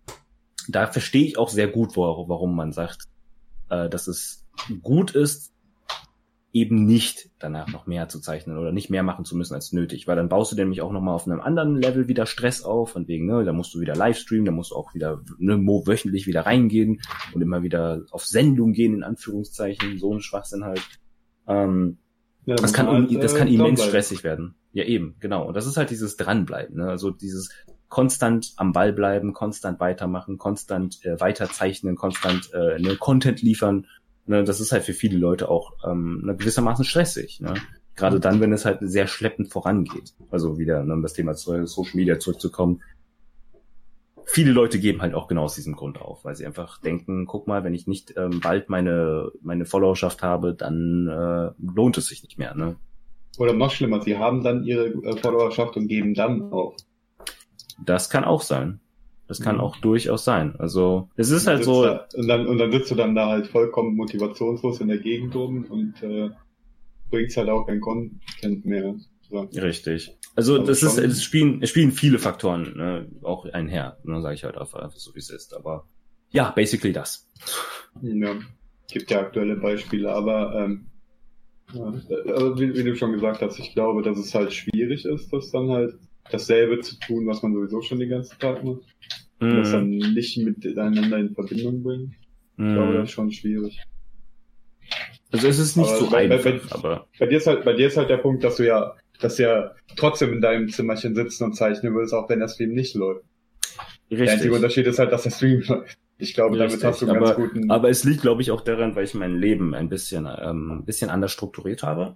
da 0.68 0.88
verstehe 0.88 1.26
ich 1.26 1.38
auch 1.38 1.50
sehr 1.50 1.68
gut, 1.68 1.98
warum 1.98 2.56
man 2.56 2.72
sagt, 2.72 3.06
äh, 3.70 3.90
dass 3.90 4.08
es 4.08 4.46
gut 4.82 5.12
ist, 5.12 5.52
eben 6.56 6.86
nicht 6.86 7.32
danach 7.38 7.68
noch 7.68 7.86
mehr 7.86 8.08
zu 8.08 8.22
zeichnen 8.22 8.58
oder 8.58 8.72
nicht 8.72 8.90
mehr 8.90 9.04
machen 9.04 9.26
zu 9.26 9.36
müssen 9.36 9.54
als 9.54 9.74
nötig, 9.74 10.08
weil 10.08 10.16
dann 10.16 10.30
baust 10.30 10.54
du 10.54 10.56
nämlich 10.56 10.82
auch 10.82 10.94
nochmal 10.94 11.14
auf 11.14 11.28
einem 11.28 11.42
anderen 11.42 11.76
Level 11.76 12.08
wieder 12.08 12.26
Stress 12.26 12.64
auf, 12.64 12.92
von 12.92 13.10
wegen, 13.10 13.26
ne, 13.26 13.44
da 13.44 13.52
musst 13.52 13.74
du 13.74 13.82
wieder 13.82 13.94
Livestreamen, 13.94 14.46
da 14.46 14.54
musst 14.54 14.72
du 14.72 14.76
auch 14.76 14.94
wieder 14.94 15.22
ne, 15.38 15.58
wöchentlich 15.58 16.28
wieder 16.28 16.46
reingehen 16.46 17.02
und 17.34 17.42
immer 17.42 17.62
wieder 17.62 18.06
auf 18.10 18.24
Sendung 18.26 18.72
gehen, 18.72 18.94
in 18.94 19.04
Anführungszeichen, 19.04 20.00
so 20.00 20.14
ein 20.14 20.22
Schwachsinn 20.22 20.64
halt. 20.64 20.82
Ähm, 21.46 21.98
ja, 22.46 22.56
das 22.56 22.72
kann, 22.72 22.88
halt, 22.88 23.22
das 23.22 23.36
kann 23.36 23.50
äh, 23.50 23.54
immens 23.54 23.84
stressig 23.84 24.24
werden. 24.24 24.56
Ja, 24.72 24.86
eben, 24.86 25.18
genau. 25.20 25.46
Und 25.46 25.56
das 25.56 25.68
ist 25.68 25.76
halt 25.76 25.90
dieses 25.90 26.16
Dranbleiben, 26.16 26.78
ne? 26.78 26.88
also 26.88 27.12
dieses 27.12 27.50
konstant 27.90 28.54
am 28.56 28.72
Ball 28.72 28.94
bleiben, 28.94 29.34
konstant 29.34 29.82
weitermachen, 29.82 30.38
konstant 30.38 31.04
äh, 31.04 31.20
weiterzeichnen, 31.20 31.98
konstant 31.98 32.50
äh, 32.54 32.80
ne, 32.80 32.96
Content 32.96 33.42
liefern 33.42 33.88
Ne, 34.28 34.44
das 34.44 34.60
ist 34.60 34.72
halt 34.72 34.84
für 34.84 34.94
viele 34.94 35.18
Leute 35.18 35.50
auch 35.50 35.74
ähm, 35.86 36.22
ne, 36.26 36.36
gewissermaßen 36.36 36.84
stressig. 36.84 37.42
Ne? 37.42 37.54
Gerade 37.96 38.20
dann, 38.20 38.42
wenn 38.42 38.52
es 38.52 38.66
halt 38.66 38.80
sehr 38.82 39.08
schleppend 39.08 39.50
vorangeht. 39.50 40.16
Also 40.32 40.58
wieder, 40.58 40.84
ne, 40.84 40.94
um 40.94 41.04
das 41.04 41.14
Thema 41.14 41.36
Social 41.36 41.96
Media 41.96 42.18
zurückzukommen. 42.18 42.82
Viele 44.26 44.52
Leute 44.52 44.80
geben 44.80 45.04
halt 45.04 45.14
auch 45.14 45.28
genau 45.28 45.44
aus 45.44 45.54
diesem 45.54 45.76
Grund 45.76 46.02
auf, 46.02 46.26
weil 46.26 46.36
sie 46.36 46.48
einfach 46.48 46.82
denken, 46.82 47.28
guck 47.28 47.46
mal, 47.46 47.64
wenn 47.64 47.76
ich 47.76 47.86
nicht 47.86 48.16
ähm, 48.18 48.40
bald 48.40 48.70
meine, 48.70 49.32
meine 49.42 49.66
Followerschaft 49.66 50.24
habe, 50.24 50.56
dann 50.56 51.08
äh, 51.08 51.52
lohnt 51.62 51.98
es 52.00 52.08
sich 52.08 52.24
nicht 52.24 52.40
mehr. 52.40 52.56
Ne? 52.56 52.78
Oder 53.38 53.54
noch 53.54 53.70
schlimmer, 53.70 54.02
sie 54.02 54.18
haben 54.18 54.44
dann 54.44 54.64
ihre 54.64 54.88
äh, 54.88 55.18
Followerschaft 55.18 55.78
und 55.78 55.88
geben 55.88 56.16
dann 56.16 56.52
auf. 56.52 56.76
Das 57.86 58.10
kann 58.10 58.24
auch 58.24 58.42
sein. 58.42 58.80
Das 59.28 59.42
kann 59.42 59.56
mhm. 59.56 59.62
auch 59.62 59.78
durchaus 59.78 60.24
sein. 60.24 60.56
Also 60.58 61.10
es 61.16 61.32
ist 61.32 61.48
halt 61.48 61.64
so. 61.64 61.84
Da, 61.84 62.08
und, 62.14 62.28
dann, 62.28 62.48
und 62.48 62.58
dann 62.60 62.72
sitzt 62.72 62.92
du 62.92 62.96
dann 62.96 63.16
da 63.16 63.28
halt 63.28 63.48
vollkommen 63.48 63.96
motivationslos 63.96 64.82
in 64.82 64.88
der 64.88 65.00
Gegend 65.00 65.36
rum 65.36 65.66
und 65.70 66.04
äh, 66.04 66.30
bringst 67.10 67.38
halt 67.38 67.50
auch 67.50 67.66
kein 67.66 67.82
Content 67.82 68.66
mehr. 68.66 68.96
Sozusagen. 69.22 69.60
Richtig. 69.60 70.18
Also, 70.36 70.60
also 70.60 70.66
das 70.66 70.84
ist, 70.84 70.98
es 70.98 71.24
spielen, 71.24 71.64
es 71.64 71.70
spielen 71.70 71.92
viele 71.92 72.20
Faktoren 72.20 72.74
ne, 72.76 73.08
auch 73.24 73.46
einher, 73.46 73.98
ne, 74.04 74.22
sage 74.22 74.36
ich 74.36 74.44
halt 74.44 74.58
einfach 74.58 74.92
so 74.92 75.16
wie 75.16 75.20
es 75.20 75.30
ist. 75.30 75.56
Aber 75.56 75.88
ja, 76.30 76.52
basically 76.52 76.94
das. 76.94 77.30
Ja, 78.02 78.36
gibt 78.92 79.10
ja 79.10 79.22
aktuelle 79.22 79.56
Beispiele, 79.56 80.14
aber 80.14 80.54
ähm, 80.56 80.88
ja, 81.74 81.94
also 82.34 82.60
wie, 82.60 82.76
wie 82.76 82.84
du 82.84 82.96
schon 82.96 83.14
gesagt 83.14 83.42
hast, 83.42 83.58
ich 83.60 83.74
glaube, 83.74 84.04
dass 84.04 84.18
es 84.18 84.36
halt 84.36 84.54
schwierig 84.54 85.06
ist, 85.06 85.32
das 85.34 85.52
dann 85.52 85.70
halt 85.70 85.96
dasselbe 86.32 86.80
zu 86.80 87.00
tun, 87.00 87.28
was 87.28 87.42
man 87.44 87.54
sowieso 87.54 87.82
schon 87.82 88.00
den 88.00 88.10
ganzen 88.10 88.40
Tag 88.40 88.64
macht. 88.64 88.82
Mm. 89.40 89.44
Und 89.44 89.58
das 89.58 89.72
dann 89.72 89.90
nicht 89.90 90.38
miteinander 90.38 91.18
in 91.18 91.34
Verbindung 91.34 91.84
bringen. 91.84 92.16
Mm. 92.58 92.68
Ich 92.68 92.74
glaube, 92.74 92.94
das 92.94 93.04
ist 93.04 93.12
schon 93.12 93.32
schwierig. 93.32 93.82
Also 95.32 95.48
es 95.48 95.60
ist 95.60 95.76
nicht 95.76 95.90
aber 95.90 95.98
so 95.98 96.10
bei, 96.10 96.32
einfach, 96.32 96.44
bei, 96.44 96.76
aber... 96.76 97.08
Bei 97.20 97.26
dir, 97.26 97.38
ist 97.38 97.48
halt, 97.48 97.66
bei 97.66 97.74
dir 97.74 97.88
ist 97.88 97.98
halt 97.98 98.10
der 98.10 98.18
Punkt, 98.18 98.44
dass 98.44 98.56
du 98.56 98.66
ja, 98.66 98.94
dass 99.20 99.36
du 99.36 99.44
ja 99.44 99.72
trotzdem 99.98 100.34
in 100.34 100.42
deinem 100.42 100.70
Zimmerchen 100.70 101.16
sitzen 101.16 101.44
und 101.46 101.54
zeichnen 101.54 101.94
willst, 101.96 102.14
auch 102.14 102.30
wenn 102.30 102.40
der 102.40 102.48
Stream 102.48 102.74
nicht 102.74 102.96
läuft. 102.96 103.26
Richtig. 104.10 104.26
Der 104.26 104.34
einzige 104.34 104.54
Unterschied 104.54 104.88
ist 104.88 105.00
halt, 105.00 105.12
dass 105.12 105.24
der 105.24 105.32
Stream 105.32 105.62
läuft. 105.68 105.98
Ich 106.18 106.34
glaube, 106.34 106.58
Richtig. 106.58 106.80
damit 106.80 106.84
hast 106.86 107.02
du 107.02 107.08
einen 107.08 107.18
aber, 107.18 107.26
ganz 107.26 107.36
guten. 107.36 107.72
Aber 107.72 107.90
es 107.90 108.04
liegt, 108.06 108.22
glaube 108.22 108.42
ich, 108.42 108.52
auch 108.52 108.62
daran, 108.62 108.96
weil 108.96 109.04
ich 109.04 109.14
mein 109.16 109.36
Leben 109.36 109.74
ein 109.74 109.90
bisschen, 109.90 110.26
ähm, 110.26 110.72
ein 110.72 110.86
bisschen 110.86 111.10
anders 111.10 111.32
strukturiert 111.32 111.84
habe 111.84 112.16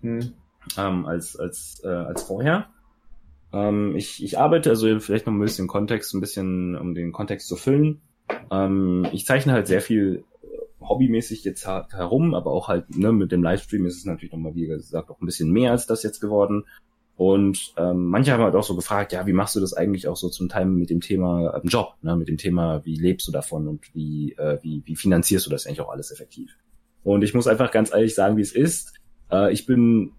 hm. 0.00 0.32
ähm, 0.78 1.06
als 1.06 1.36
als 1.36 1.82
äh, 1.84 1.88
als 1.88 2.22
vorher. 2.22 2.70
Ähm, 3.52 3.96
ich, 3.96 4.22
ich 4.22 4.38
arbeite, 4.38 4.70
also 4.70 5.00
vielleicht 5.00 5.26
noch 5.26 5.32
ein 5.32 5.40
bisschen 5.40 5.68
Kontext, 5.68 6.14
ein 6.14 6.20
bisschen, 6.20 6.76
um 6.76 6.94
den 6.94 7.12
Kontext 7.12 7.48
zu 7.48 7.56
füllen. 7.56 8.00
Ähm, 8.50 9.06
ich 9.12 9.26
zeichne 9.26 9.52
halt 9.52 9.66
sehr 9.66 9.80
viel 9.80 10.24
äh, 10.42 10.84
hobbymäßig 10.84 11.44
jetzt 11.44 11.66
herum, 11.66 12.34
aber 12.34 12.52
auch 12.52 12.68
halt 12.68 12.96
ne, 12.96 13.12
mit 13.12 13.32
dem 13.32 13.42
Livestream 13.42 13.86
ist 13.86 13.96
es 13.96 14.04
natürlich 14.04 14.32
nochmal, 14.32 14.54
wie 14.54 14.66
gesagt, 14.66 15.10
auch 15.10 15.20
ein 15.20 15.26
bisschen 15.26 15.50
mehr 15.50 15.70
als 15.70 15.86
das 15.86 16.02
jetzt 16.02 16.20
geworden. 16.20 16.64
Und 17.16 17.74
ähm, 17.76 18.06
manche 18.06 18.32
haben 18.32 18.44
halt 18.44 18.54
auch 18.54 18.62
so 18.62 18.76
gefragt, 18.76 19.12
ja, 19.12 19.26
wie 19.26 19.32
machst 19.32 19.56
du 19.56 19.60
das 19.60 19.74
eigentlich 19.74 20.06
auch 20.06 20.16
so 20.16 20.28
zum 20.28 20.48
Teil 20.48 20.66
mit 20.66 20.88
dem 20.88 21.00
Thema 21.00 21.56
äh, 21.56 21.66
Job, 21.66 21.94
ne, 22.00 22.14
mit 22.16 22.28
dem 22.28 22.36
Thema, 22.36 22.84
wie 22.84 22.94
lebst 22.94 23.26
du 23.26 23.32
davon 23.32 23.66
und 23.66 23.92
wie, 23.92 24.34
äh, 24.38 24.58
wie, 24.62 24.82
wie 24.84 24.94
finanzierst 24.94 25.44
du 25.44 25.50
das 25.50 25.66
eigentlich 25.66 25.80
auch 25.80 25.90
alles 25.90 26.12
effektiv? 26.12 26.56
Und 27.02 27.24
ich 27.24 27.34
muss 27.34 27.48
einfach 27.48 27.72
ganz 27.72 27.92
ehrlich 27.92 28.14
sagen, 28.14 28.36
wie 28.36 28.42
es 28.42 28.52
ist. 28.52 28.94
Äh, 29.32 29.52
ich 29.52 29.66
bin 29.66 30.12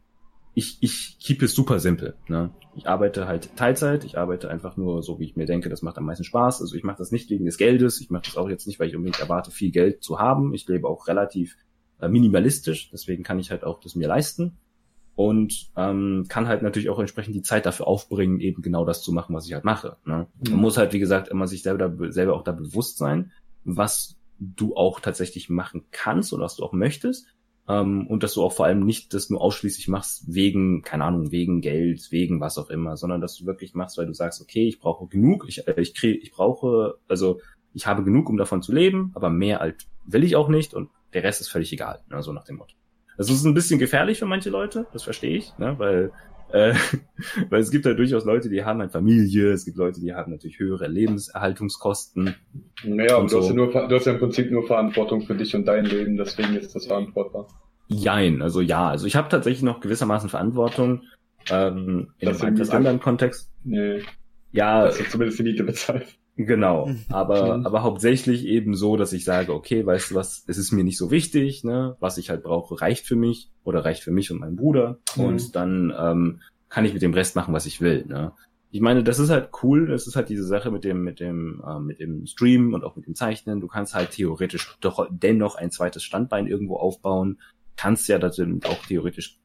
ich, 0.60 0.78
ich 0.82 1.18
keep 1.20 1.42
es 1.42 1.54
super 1.54 1.80
simpel. 1.80 2.16
Ne? 2.28 2.52
Ich 2.76 2.86
arbeite 2.86 3.28
halt 3.28 3.56
Teilzeit, 3.56 4.04
ich 4.04 4.18
arbeite 4.18 4.50
einfach 4.50 4.76
nur 4.76 5.02
so, 5.02 5.18
wie 5.18 5.24
ich 5.24 5.38
mir 5.38 5.46
denke, 5.46 5.70
das 5.70 5.82
macht 5.82 5.98
am 5.98 6.06
meisten 6.06 6.26
Spaß. 6.26 6.60
Also 6.60 6.76
ich 6.76 6.84
mache 6.84 6.98
das 6.98 7.12
nicht 7.12 7.30
wegen 7.30 7.46
des 7.46 7.58
Geldes, 7.58 8.02
ich 8.02 8.10
mache 8.10 8.24
das 8.26 8.36
auch 8.36 8.50
jetzt 8.50 8.68
nicht, 8.68 8.78
weil 8.78 8.90
ich 8.90 8.96
unbedingt 8.96 9.22
erwarte, 9.22 9.52
viel 9.52 9.72
Geld 9.72 10.04
zu 10.04 10.20
haben. 10.20 10.54
Ich 10.54 10.68
lebe 10.68 10.88
auch 10.88 11.08
relativ 11.08 11.56
äh, 12.02 12.10
minimalistisch, 12.10 12.90
deswegen 12.92 13.24
kann 13.24 13.40
ich 13.40 13.52
halt 13.52 13.64
auch 13.64 13.80
das 13.80 13.96
mir 13.96 14.10
leisten 14.10 14.58
und 15.16 15.72
ähm, 15.78 16.26
kann 16.28 16.50
halt 16.50 16.62
natürlich 16.62 16.90
auch 16.90 17.00
entsprechend 17.00 17.36
die 17.36 17.42
Zeit 17.42 17.66
dafür 17.66 17.88
aufbringen, 17.88 18.42
eben 18.42 18.62
genau 18.62 18.84
das 18.84 19.02
zu 19.02 19.14
machen, 19.14 19.34
was 19.34 19.48
ich 19.48 19.54
halt 19.54 19.64
mache. 19.64 19.96
Ne? 20.06 20.28
Mhm. 20.44 20.52
Man 20.52 20.62
muss 20.62 20.78
halt, 20.78 20.92
wie 20.92 21.00
gesagt, 21.00 21.30
immer 21.30 21.48
sich 21.48 21.64
selber, 21.64 22.12
selber 22.12 22.36
auch 22.36 22.44
da 22.44 22.52
bewusst 22.52 22.98
sein, 22.98 23.32
was 23.64 24.18
du 24.40 24.76
auch 24.76 25.00
tatsächlich 25.00 25.50
machen 25.50 25.86
kannst 25.92 26.34
und 26.34 26.42
was 26.42 26.58
du 26.58 26.66
auch 26.66 26.74
möchtest 26.74 27.28
Ähm, 27.70 28.08
und 28.08 28.24
dass 28.24 28.34
du 28.34 28.44
auch 28.44 28.52
vor 28.52 28.66
allem 28.66 28.84
nicht 28.84 29.14
das 29.14 29.30
nur 29.30 29.42
ausschließlich 29.42 29.88
machst 29.88 30.24
wegen, 30.34 30.82
keine 30.82 31.06
Ahnung, 31.06 31.32
wegen 31.32 31.62
Geld, 31.62 32.12
wegen 32.12 32.42
was 32.42 32.58
auch 32.58 32.72
immer, 32.72 32.98
sondern 32.98 33.22
dass 33.22 33.36
du 33.36 33.46
wirklich 33.46 33.76
machst, 33.76 33.98
weil 33.98 34.08
du 34.08 34.14
sagst, 34.14 34.42
okay, 34.42 34.68
ich 34.68 34.80
brauche 34.80 35.08
genug, 35.08 35.46
ich, 35.48 35.68
äh, 35.68 35.80
ich 35.80 35.94
kriege, 35.94 36.18
ich 36.18 36.32
brauche, 36.32 36.96
also 37.08 37.40
ich 37.76 37.86
habe 37.86 38.04
genug, 38.04 38.28
um 38.28 38.38
davon 38.38 38.64
zu 38.64 38.74
leben, 38.74 39.12
aber 39.14 39.30
mehr 39.30 39.62
alt 39.62 39.86
will 40.04 40.24
ich 40.24 40.36
auch 40.36 40.50
nicht 40.50 40.74
und 40.74 40.90
der 41.14 41.24
Rest 41.24 41.42
ist 41.42 41.50
völlig 41.50 41.72
egal, 41.72 42.02
ne, 42.10 42.24
so 42.24 42.34
nach 42.34 42.44
dem 42.44 42.58
Motto. 42.58 42.74
Das 43.18 43.30
ist 43.30 43.44
ein 43.44 43.54
bisschen 43.54 43.80
gefährlich 43.80 44.18
für 44.18 44.26
manche 44.26 44.50
Leute, 44.50 44.88
das 44.92 45.04
verstehe 45.04 45.38
ich, 45.38 45.56
ne, 45.60 45.78
weil 45.78 46.12
äh, 46.52 46.74
weil 47.50 47.62
es 47.62 47.72
gibt 47.72 47.86
ja 47.86 47.94
durchaus 47.94 48.26
Leute, 48.26 48.50
die 48.50 48.64
haben 48.64 48.82
eine 48.82 48.90
Familie, 48.90 49.52
es 49.52 49.66
gibt 49.66 49.78
Leute, 49.78 50.02
die 50.02 50.14
haben 50.14 50.32
natürlich 50.32 50.60
höhere 50.60 50.88
Lebenserhaltungskosten. 50.88 52.36
Naja, 52.84 53.16
aber 53.16 53.24
du, 53.24 53.30
so. 53.30 53.40
hast 53.40 53.50
ja 53.50 53.54
nur, 53.54 53.68
du 53.72 53.96
hast 53.96 54.06
ja 54.06 54.14
im 54.14 54.20
Prinzip 54.20 54.52
nur 54.52 54.66
Verantwortung 54.66 55.22
für 55.22 55.36
dich 55.36 55.56
und 55.56 55.66
dein 55.66 55.86
Leben, 55.86 56.18
deswegen 56.18 56.56
ist 56.56 56.76
das 56.76 56.88
verantwortbar. 56.88 57.48
Jein, 57.88 58.42
also 58.42 58.62
ja, 58.62 58.90
also 58.90 59.08
ich 59.08 59.16
habe 59.16 59.30
tatsächlich 59.30 59.64
noch 59.64 59.80
gewissermaßen 59.80 60.30
Verantwortung 60.30 61.04
ähm, 61.50 62.14
in 62.20 62.30
das 62.30 62.42
einem 62.42 62.56
etwas 62.56 62.70
anderen 62.70 63.00
Kontext. 63.00 63.52
Nee. 63.64 64.04
Ja. 64.52 64.86
Dass 64.86 64.98
du 64.98 65.06
zumindest 65.06 65.40
die 65.40 65.44
Miete 65.44 65.64
bezahlt. 65.64 66.19
Genau, 66.42 66.86
mhm. 66.86 67.04
aber, 67.10 67.66
aber 67.66 67.84
hauptsächlich 67.84 68.46
eben 68.46 68.74
so, 68.74 68.96
dass 68.96 69.12
ich 69.12 69.26
sage, 69.26 69.54
okay, 69.54 69.86
weißt 69.86 70.12
du 70.12 70.16
was, 70.16 70.46
es 70.48 70.58
ist 70.58 70.72
mir 70.72 70.86
nicht 70.86 70.98
so 70.98 71.12
wichtig, 71.12 71.66
ne, 71.66 71.98
was 72.00 72.18
ich 72.18 72.30
halt 72.30 72.44
brauche, 72.44 72.80
reicht 72.80 73.06
für 73.06 73.18
mich 73.18 73.52
oder 73.66 73.84
reicht 73.84 74.04
für 74.04 74.12
mich 74.12 74.32
und 74.32 74.40
meinen 74.40 74.56
Bruder 74.56 75.00
mhm. 75.18 75.24
und 75.26 75.56
dann 75.58 75.94
ähm, 76.00 76.40
kann 76.70 76.86
ich 76.86 76.94
mit 76.94 77.02
dem 77.02 77.14
Rest 77.14 77.36
machen, 77.36 77.54
was 77.54 77.66
ich 77.66 77.82
will, 77.82 78.06
ne. 78.06 78.32
Ich 78.72 78.80
meine, 78.80 79.04
das 79.04 79.20
ist 79.20 79.32
halt 79.32 79.50
cool, 79.64 79.88
das 79.88 80.08
ist 80.08 80.16
halt 80.16 80.30
diese 80.30 80.46
Sache 80.46 80.72
mit 80.72 80.86
dem, 80.86 81.04
mit 81.04 81.20
dem, 81.20 81.62
äh, 81.68 81.80
mit 81.80 82.00
dem 82.00 82.26
Stream 82.26 82.74
und 82.74 82.86
auch 82.86 82.96
mit 82.96 83.08
dem 83.08 83.16
Zeichnen. 83.16 83.60
Du 83.60 83.68
kannst 83.68 83.96
halt 83.96 84.12
theoretisch 84.12 84.78
doch 84.80 85.08
dennoch 85.10 85.56
ein 85.56 85.72
zweites 85.72 86.04
Standbein 86.04 86.46
irgendwo 86.46 86.76
aufbauen, 86.78 87.40
kannst 87.76 88.08
ja 88.08 88.20
dann 88.20 88.62
auch 88.64 88.86
theoretisch 88.86 89.40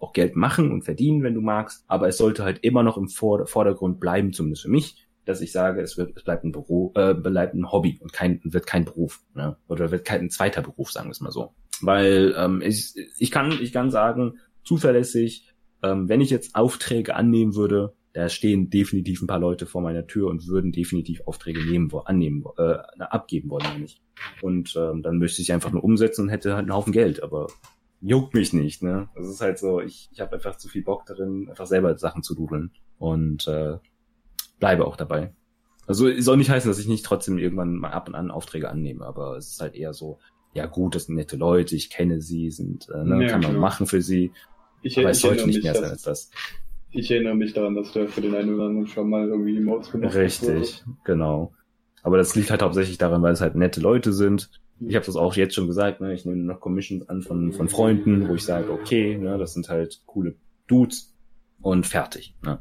auch 0.00 0.14
Geld 0.14 0.34
machen 0.34 0.72
und 0.72 0.82
verdienen, 0.82 1.22
wenn 1.22 1.34
du 1.34 1.42
magst, 1.42 1.84
aber 1.86 2.08
es 2.08 2.16
sollte 2.16 2.42
halt 2.42 2.60
immer 2.62 2.82
noch 2.82 2.96
im 2.96 3.08
Vordergrund 3.08 4.00
bleiben, 4.00 4.32
zumindest 4.32 4.62
für 4.62 4.70
mich, 4.70 5.06
dass 5.24 5.40
ich 5.40 5.52
sage, 5.52 5.80
es 5.80 5.96
wird, 5.96 6.16
es 6.16 6.24
bleibt 6.24 6.44
ein 6.44 6.52
Büro, 6.52 6.92
äh, 6.96 7.14
bleibt 7.14 7.54
ein 7.54 7.70
Hobby 7.70 7.98
und 8.00 8.12
kein, 8.12 8.40
wird 8.44 8.66
kein 8.66 8.84
Beruf, 8.84 9.20
ne? 9.34 9.56
Oder 9.68 9.90
wird 9.90 10.04
kein 10.04 10.30
zweiter 10.30 10.62
Beruf, 10.62 10.90
sagen 10.90 11.08
wir 11.08 11.12
es 11.12 11.20
mal 11.20 11.30
so. 11.30 11.54
Weil 11.80 12.34
ähm, 12.36 12.62
ich, 12.62 12.94
ich 13.18 13.30
kann, 13.30 13.52
ich 13.52 13.72
kann 13.72 13.90
sagen, 13.90 14.38
zuverlässig, 14.64 15.54
ähm, 15.82 16.08
wenn 16.08 16.20
ich 16.20 16.30
jetzt 16.30 16.54
Aufträge 16.54 17.14
annehmen 17.14 17.54
würde, 17.54 17.94
da 18.12 18.28
stehen 18.28 18.70
definitiv 18.70 19.22
ein 19.22 19.28
paar 19.28 19.38
Leute 19.38 19.66
vor 19.66 19.82
meiner 19.82 20.06
Tür 20.06 20.28
und 20.28 20.48
würden 20.48 20.72
definitiv 20.72 21.22
Aufträge 21.26 21.64
nehmen, 21.64 21.90
annehmen, 22.04 22.44
äh, 22.58 22.78
abgeben 22.98 23.50
wollen, 23.50 23.72
nämlich. 23.72 24.02
Und 24.42 24.74
ähm, 24.76 25.02
dann 25.02 25.18
müsste 25.18 25.42
ich 25.42 25.52
einfach 25.52 25.70
nur 25.70 25.84
umsetzen 25.84 26.22
und 26.22 26.28
hätte 26.28 26.54
halt 26.54 26.64
einen 26.64 26.74
Haufen 26.74 26.92
Geld, 26.92 27.22
aber 27.22 27.46
juckt 28.00 28.34
mich 28.34 28.52
nicht, 28.52 28.82
ne? 28.82 29.08
Das 29.14 29.28
ist 29.28 29.40
halt 29.40 29.58
so, 29.58 29.80
ich, 29.80 30.08
ich 30.12 30.20
habe 30.20 30.32
einfach 30.32 30.56
zu 30.56 30.68
viel 30.68 30.82
Bock 30.82 31.06
darin, 31.06 31.48
einfach 31.48 31.66
selber 31.66 31.96
Sachen 31.98 32.22
zu 32.22 32.34
dudeln. 32.34 32.72
Und 32.98 33.46
äh, 33.46 33.78
bleibe 34.60 34.86
auch 34.86 34.96
dabei. 34.96 35.32
Also 35.86 36.08
soll 36.20 36.36
nicht 36.36 36.50
heißen, 36.50 36.70
dass 36.70 36.78
ich 36.78 36.86
nicht 36.86 37.04
trotzdem 37.04 37.38
irgendwann 37.38 37.74
mal 37.74 37.90
ab 37.90 38.08
und 38.08 38.14
an 38.14 38.30
Aufträge 38.30 38.68
annehme, 38.68 39.04
aber 39.04 39.36
es 39.36 39.52
ist 39.52 39.60
halt 39.60 39.74
eher 39.74 39.92
so, 39.92 40.20
ja 40.54 40.66
gut, 40.66 40.94
das 40.94 41.06
sind 41.06 41.16
nette 41.16 41.36
Leute, 41.36 41.74
ich 41.74 41.90
kenne 41.90 42.20
sie, 42.20 42.50
sind, 42.50 42.88
äh, 42.90 43.02
ne, 43.02 43.24
ja, 43.24 43.28
kann 43.28 43.40
man 43.40 43.56
machen 43.56 43.86
für 43.86 44.00
sie. 44.00 44.30
Ich, 44.82 44.98
aber 44.98 45.10
ich 45.10 45.16
es 45.16 45.22
sollte 45.22 45.46
nicht 45.46 45.64
mehr 45.64 45.74
sein 45.74 45.90
als 45.90 46.02
das. 46.02 46.30
Ich 46.92 47.10
erinnere 47.10 47.34
mich 47.34 47.52
daran, 47.52 47.74
dass 47.74 47.92
du 47.92 48.06
für 48.08 48.20
den 48.20 48.34
einen 48.34 48.54
oder 48.54 48.66
anderen 48.66 48.86
schon 48.86 49.10
mal 49.10 49.28
irgendwie 49.28 49.56
Emotes 49.56 49.90
gemacht 49.90 50.10
hast. 50.10 50.16
Richtig, 50.16 50.84
genau. 51.04 51.52
Aber 52.02 52.16
das 52.16 52.34
liegt 52.34 52.50
halt 52.50 52.62
hauptsächlich 52.62 52.98
daran, 52.98 53.22
weil 53.22 53.32
es 53.32 53.40
halt 53.40 53.54
nette 53.54 53.80
Leute 53.80 54.12
sind. 54.12 54.50
Ich 54.80 54.94
habe 54.94 55.04
das 55.04 55.16
auch 55.16 55.36
jetzt 55.36 55.54
schon 55.54 55.66
gesagt, 55.66 56.00
ne? 56.00 56.14
ich 56.14 56.24
nehme 56.24 56.42
noch 56.42 56.60
Commissions 56.60 57.08
an 57.08 57.22
von, 57.22 57.52
von 57.52 57.68
Freunden, 57.68 58.28
wo 58.28 58.34
ich 58.34 58.44
sage, 58.44 58.72
okay, 58.72 59.18
ne, 59.18 59.36
das 59.38 59.52
sind 59.52 59.68
halt 59.68 60.02
coole 60.06 60.36
Dudes 60.66 61.14
und 61.60 61.86
fertig. 61.86 62.34
Ne? 62.42 62.60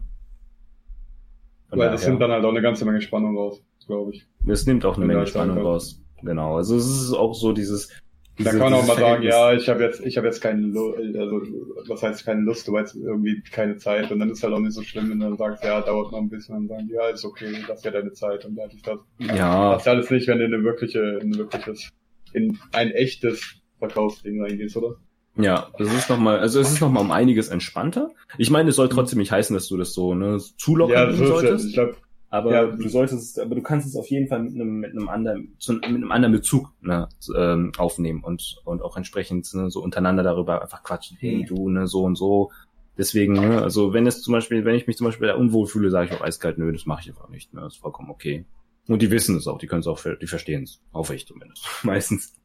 Von 1.70 1.80
Weil 1.80 1.92
das 1.92 2.08
nimmt 2.08 2.22
dann 2.22 2.32
halt 2.32 2.44
auch 2.44 2.50
eine 2.50 2.62
ganze 2.62 2.86
Menge 2.86 3.02
Spannung 3.02 3.38
raus, 3.38 3.62
glaube 3.86 4.12
ich. 4.14 4.26
Das 4.46 4.66
nimmt 4.66 4.86
auch 4.86 4.98
eine 4.98 5.06
Menge 5.06 5.28
Spannung 5.28 5.60
raus. 5.60 6.02
Genau. 6.24 6.58
Also 6.58 6.76
es 6.76 6.86
ist 6.86 7.14
auch 7.14 7.34
so 7.34 7.54
dieses. 7.54 7.90
Da 8.38 8.52
kann 8.52 8.60
man 8.60 8.74
auch 8.74 8.88
mal 8.88 8.98
sagen, 8.98 9.24
ja, 9.24 9.54
ich 9.54 9.68
habe 9.68 9.84
jetzt, 9.84 10.00
ich 10.06 10.16
habe 10.16 10.28
jetzt 10.28 10.40
keine 10.40 10.62
Lust, 10.62 10.98
also 10.98 11.42
was 11.90 12.02
heißt 12.02 12.26
keine 12.26 12.40
Lust, 12.42 12.66
du 12.70 12.72
weißt 12.72 12.96
irgendwie 12.96 13.44
keine 13.52 13.76
Zeit 13.76 14.10
und 14.14 14.20
dann 14.20 14.30
ist 14.30 14.42
halt 14.42 14.54
auch 14.54 14.60
nicht 14.60 14.72
so 14.72 14.82
schlimm, 14.82 15.10
wenn 15.10 15.20
du 15.20 15.26
dann 15.26 15.38
sagst, 15.38 15.62
ja, 15.62 15.82
dauert 15.82 16.14
noch 16.14 16.20
ein 16.20 16.30
bisschen 16.30 16.56
und 16.56 16.70
dann 16.70 16.78
sagen, 16.78 16.90
ja, 16.90 17.10
ist 17.10 17.26
okay, 17.26 17.54
lass 17.68 17.84
ja 17.84 17.92
deine 17.92 18.14
Zeit 18.14 18.46
und 18.46 18.56
fertig 18.56 18.82
das. 18.82 19.00
Ja. 19.20 19.74
Das 19.74 19.82
ist 19.82 19.88
alles 19.90 20.10
nicht, 20.10 20.30
wenn 20.30 20.40
du 20.40 20.46
in 20.46 20.54
eine 20.54 20.64
wirkliche, 20.64 21.20
in 21.22 21.34
ein 21.34 21.38
wirkliches, 21.38 21.90
in 22.32 22.58
ein 22.72 22.92
echtes 22.92 23.62
Verkaufsding 23.80 24.42
reingehst, 24.42 24.78
oder? 24.78 24.96
Ja, 25.40 25.70
das 25.78 25.94
ist 25.94 26.10
nochmal, 26.10 26.40
also 26.40 26.60
es 26.60 26.72
ist 26.72 26.82
nochmal 26.82 27.04
um 27.04 27.12
einiges 27.12 27.48
entspannter. 27.48 28.12
Ich 28.38 28.50
meine, 28.50 28.70
es 28.70 28.76
soll 28.76 28.90
trotzdem 28.90 29.20
nicht 29.20 29.32
heißen, 29.32 29.54
dass 29.54 29.68
du 29.68 29.78
das 29.78 29.94
so, 29.94 30.14
ne, 30.14 30.38
zu 30.38 30.76
locker 30.76 30.94
ja, 30.94 31.12
so 31.14 31.26
solltest. 31.26 31.64
Ja, 31.64 31.70
ich 31.70 31.74
glaub, 31.74 32.02
aber 32.30 32.52
ja, 32.52 32.68
du 32.68 32.90
solltest, 32.90 33.40
aber 33.40 33.56
du 33.56 33.62
kannst 33.62 33.88
es 33.88 33.96
auf 33.96 34.08
jeden 34.08 34.28
Fall 34.28 34.44
mit 34.44 34.54
einem, 34.54 34.80
mit 34.80 34.92
einem 34.92 35.10
anderen, 35.10 35.56
zu, 35.58 35.74
mit 35.74 35.86
einem 35.86 36.12
anderen 36.12 36.34
Bezug 36.34 36.72
ne, 36.82 37.08
ähm, 37.36 37.72
aufnehmen 37.78 38.24
und 38.24 38.62
und 38.66 38.82
auch 38.82 38.98
entsprechend 38.98 39.52
ne, 39.54 39.72
so 39.72 39.82
untereinander 39.82 40.24
darüber 40.24 40.62
einfach 40.62 40.84
quatschen. 40.84 41.18
Hey, 41.20 41.46
du 41.48 41.70
ne, 41.70 41.88
so 41.88 42.04
und 42.04 42.16
so. 42.16 42.52
Deswegen, 42.98 43.34
ne, 43.34 43.62
also 43.62 43.94
wenn 43.94 44.06
es 44.06 44.22
zum 44.22 44.34
Beispiel, 44.34 44.66
wenn 44.66 44.76
ich 44.76 44.86
mich 44.86 44.98
zum 44.98 45.06
Beispiel 45.06 45.28
da 45.30 45.36
unwohl 45.36 45.68
fühle, 45.68 45.90
sage 45.90 46.10
ich 46.10 46.20
auch 46.20 46.24
eiskalt, 46.24 46.58
nö, 46.58 46.72
das 46.72 46.86
mache 46.86 47.02
ich 47.02 47.10
einfach 47.10 47.30
nicht. 47.30 47.54
Ne, 47.54 47.62
das 47.62 47.76
ist 47.76 47.80
vollkommen 47.80 48.12
okay. 48.12 48.46
Und 48.88 49.02
die 49.02 49.10
wissen 49.10 49.38
es 49.38 49.48
auch, 49.48 49.58
die 49.58 49.68
können 49.68 49.82
es 49.82 49.88
auch, 49.88 50.00
die 50.20 50.28
verstehen 50.28 50.64
es, 50.64 50.82
hoffe 50.94 51.16
ich 51.16 51.26
zumindest, 51.26 51.66
meistens. 51.84 52.36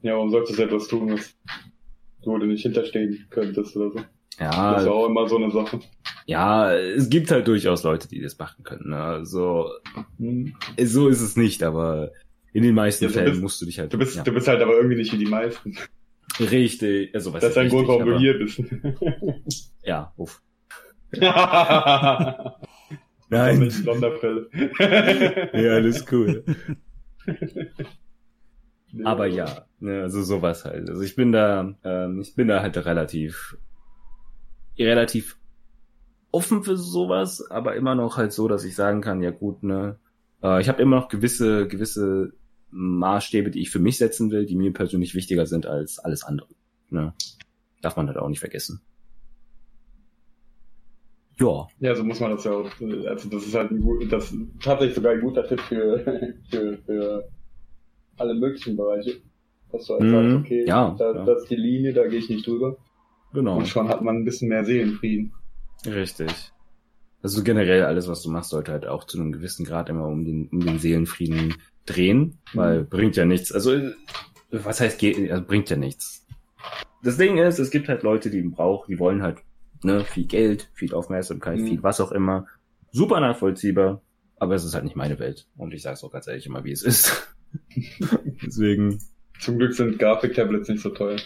Ja, 0.00 0.14
warum 0.14 0.30
solltest 0.30 0.58
du 0.58 0.62
etwas 0.62 0.88
tun, 0.88 1.12
was 1.12 1.34
wo 2.24 2.38
du 2.38 2.46
nicht 2.46 2.62
hinterstehen 2.62 3.26
könntest 3.30 3.76
oder 3.76 3.90
so. 3.90 4.00
Ja. 4.38 4.72
Das 4.74 4.82
ist 4.82 4.88
auch 4.88 5.06
immer 5.06 5.28
so 5.28 5.36
eine 5.36 5.50
Sache. 5.50 5.80
Ja, 6.26 6.74
es 6.74 7.10
gibt 7.10 7.30
halt 7.30 7.46
durchaus 7.46 7.82
Leute, 7.82 8.08
die 8.08 8.20
das 8.20 8.38
machen 8.38 8.64
können. 8.64 8.90
Ne? 8.90 8.96
Also, 8.96 9.70
hm. 10.18 10.54
so 10.82 11.08
ist 11.08 11.20
es 11.20 11.36
nicht, 11.36 11.62
aber 11.62 12.12
in 12.52 12.62
den 12.62 12.74
meisten 12.74 13.04
ja, 13.04 13.10
Fällen 13.10 13.30
bist, 13.30 13.42
musst 13.42 13.60
du 13.60 13.66
dich 13.66 13.78
halt. 13.78 13.92
Du 13.92 13.98
bist, 13.98 14.16
ja. 14.16 14.22
du 14.22 14.32
bist 14.32 14.48
halt 14.48 14.62
aber 14.62 14.74
irgendwie 14.74 14.96
nicht 14.96 15.12
wie 15.12 15.18
die 15.18 15.26
meisten. 15.26 15.76
Richtig. 16.38 17.14
Also, 17.14 17.32
was 17.32 17.42
das 17.42 17.50
ist 17.50 17.58
ein 17.58 17.68
Grund, 17.68 17.88
warum 17.88 18.06
du 18.06 18.18
hier 18.18 18.38
bist. 18.38 18.62
ja, 19.84 20.12
uff. 20.16 20.40
Nein. 23.30 23.70
ja, 25.52 25.72
alles 25.74 26.04
cool. 26.10 26.44
Aber 29.04 29.26
ja, 29.26 29.66
ne, 29.78 30.02
also 30.02 30.22
sowas 30.22 30.64
halt. 30.64 30.88
Also 30.88 31.02
ich 31.02 31.14
bin 31.16 31.32
da, 31.32 31.74
ähm, 31.84 32.20
ich 32.20 32.34
bin 32.34 32.48
da 32.48 32.60
halt 32.60 32.76
relativ, 32.76 33.56
relativ 34.78 35.38
offen 36.32 36.62
für 36.62 36.76
sowas, 36.76 37.50
aber 37.50 37.76
immer 37.76 37.94
noch 37.94 38.16
halt 38.16 38.32
so, 38.32 38.48
dass 38.48 38.64
ich 38.64 38.74
sagen 38.74 39.00
kann, 39.00 39.22
ja 39.22 39.30
gut, 39.30 39.62
ne, 39.62 39.98
äh, 40.42 40.60
ich 40.60 40.68
habe 40.68 40.82
immer 40.82 40.96
noch 40.96 41.08
gewisse, 41.08 41.68
gewisse 41.68 42.32
Maßstäbe, 42.70 43.50
die 43.50 43.60
ich 43.60 43.70
für 43.70 43.78
mich 43.78 43.98
setzen 43.98 44.30
will, 44.30 44.46
die 44.46 44.56
mir 44.56 44.72
persönlich 44.72 45.14
wichtiger 45.14 45.46
sind 45.46 45.66
als 45.66 45.98
alles 45.98 46.22
andere. 46.22 46.48
Ne? 46.88 47.14
Darf 47.82 47.96
man 47.96 48.06
halt 48.06 48.18
auch 48.18 48.28
nicht 48.28 48.40
vergessen. 48.40 48.80
Ja. 51.38 51.66
Ja, 51.78 51.94
so 51.94 52.04
muss 52.04 52.20
man 52.20 52.32
das 52.32 52.44
ja 52.44 52.52
auch. 52.52 52.70
Also 53.08 53.28
das 53.30 53.46
ist 53.46 53.54
halt 53.54 53.70
ein 53.70 53.80
gut, 53.80 54.12
das 54.12 54.30
ist 54.30 54.38
tatsächlich 54.62 54.94
sogar 54.94 55.12
ein 55.12 55.20
guter 55.20 55.46
Tipp 55.46 55.60
für, 55.60 56.04
für, 56.50 56.78
für 56.84 57.28
alle 58.20 58.34
möglichen 58.34 58.76
Bereiche. 58.76 59.20
Dass 59.72 59.86
du 59.86 59.94
halt 59.94 60.02
mhm. 60.02 60.10
sagst, 60.10 60.36
okay, 60.46 60.64
ja, 60.66 60.94
da, 60.98 61.14
ja. 61.14 61.24
das 61.24 61.42
ist 61.42 61.50
die 61.50 61.56
Linie, 61.56 61.92
da 61.92 62.06
gehe 62.06 62.18
ich 62.18 62.28
nicht 62.28 62.46
drüber. 62.46 62.76
Genau. 63.32 63.58
Und 63.58 63.68
schon 63.68 63.88
hat 63.88 64.02
man 64.02 64.16
ein 64.16 64.24
bisschen 64.24 64.48
mehr 64.48 64.64
Seelenfrieden. 64.64 65.32
Richtig. 65.86 66.52
Also 67.22 67.42
generell 67.44 67.84
alles, 67.84 68.08
was 68.08 68.22
du 68.22 68.30
machst, 68.30 68.50
sollte 68.50 68.72
halt 68.72 68.86
auch 68.86 69.04
zu 69.04 69.18
einem 69.18 69.30
gewissen 69.30 69.64
Grad 69.64 69.88
immer 69.88 70.06
um 70.06 70.24
den, 70.24 70.48
um 70.48 70.60
den 70.60 70.78
Seelenfrieden 70.78 71.54
drehen, 71.86 72.38
weil 72.54 72.80
mhm. 72.80 72.88
bringt 72.88 73.16
ja 73.16 73.24
nichts. 73.24 73.52
Also, 73.52 73.78
was 74.50 74.80
heißt, 74.80 75.02
also 75.02 75.44
bringt 75.44 75.70
ja 75.70 75.76
nichts. 75.76 76.26
Das 77.02 77.16
Ding 77.16 77.38
ist, 77.38 77.58
es 77.58 77.70
gibt 77.70 77.88
halt 77.88 78.02
Leute, 78.02 78.30
die 78.30 78.42
brauchen, 78.42 78.90
die 78.90 78.98
wollen 78.98 79.22
halt, 79.22 79.38
ne, 79.82 80.04
viel 80.04 80.26
Geld, 80.26 80.70
viel 80.74 80.94
Aufmerksamkeit, 80.94 81.58
mhm. 81.58 81.66
viel 81.66 81.82
was 81.82 82.00
auch 82.00 82.12
immer. 82.12 82.46
Super 82.90 83.20
nachvollziehbar, 83.20 84.02
aber 84.36 84.54
es 84.54 84.64
ist 84.64 84.74
halt 84.74 84.84
nicht 84.84 84.96
meine 84.96 85.18
Welt. 85.18 85.46
Und 85.56 85.72
ich 85.72 85.82
sag's 85.82 86.02
auch 86.02 86.10
ganz 86.10 86.26
ehrlich 86.26 86.46
immer, 86.46 86.64
wie 86.64 86.72
es 86.72 86.82
ist. 86.82 87.36
Deswegen. 88.44 89.00
Zum 89.38 89.58
Glück 89.58 89.72
sind 89.72 89.98
Grafik-Tablets 89.98 90.68
nicht 90.68 90.82
so 90.82 90.90
teuer. 90.90 91.18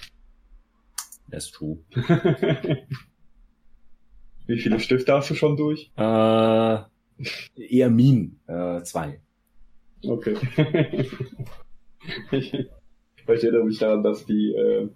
That's 1.30 1.50
true. 1.50 1.78
Wie 4.46 4.58
viele 4.58 4.78
Stifte 4.78 5.14
hast 5.14 5.30
du 5.30 5.34
schon 5.34 5.56
durch? 5.56 5.90
Äh, 5.96 6.78
eher 7.56 7.90
Minen. 7.90 8.40
Äh, 8.46 8.82
zwei. 8.82 9.20
Okay. 10.06 10.36
ich, 12.30 12.52
ich 12.52 12.68
erinnere 13.26 13.64
mich 13.64 13.78
daran, 13.78 14.02
dass 14.02 14.26
die 14.26 14.52
äh, 14.54 14.88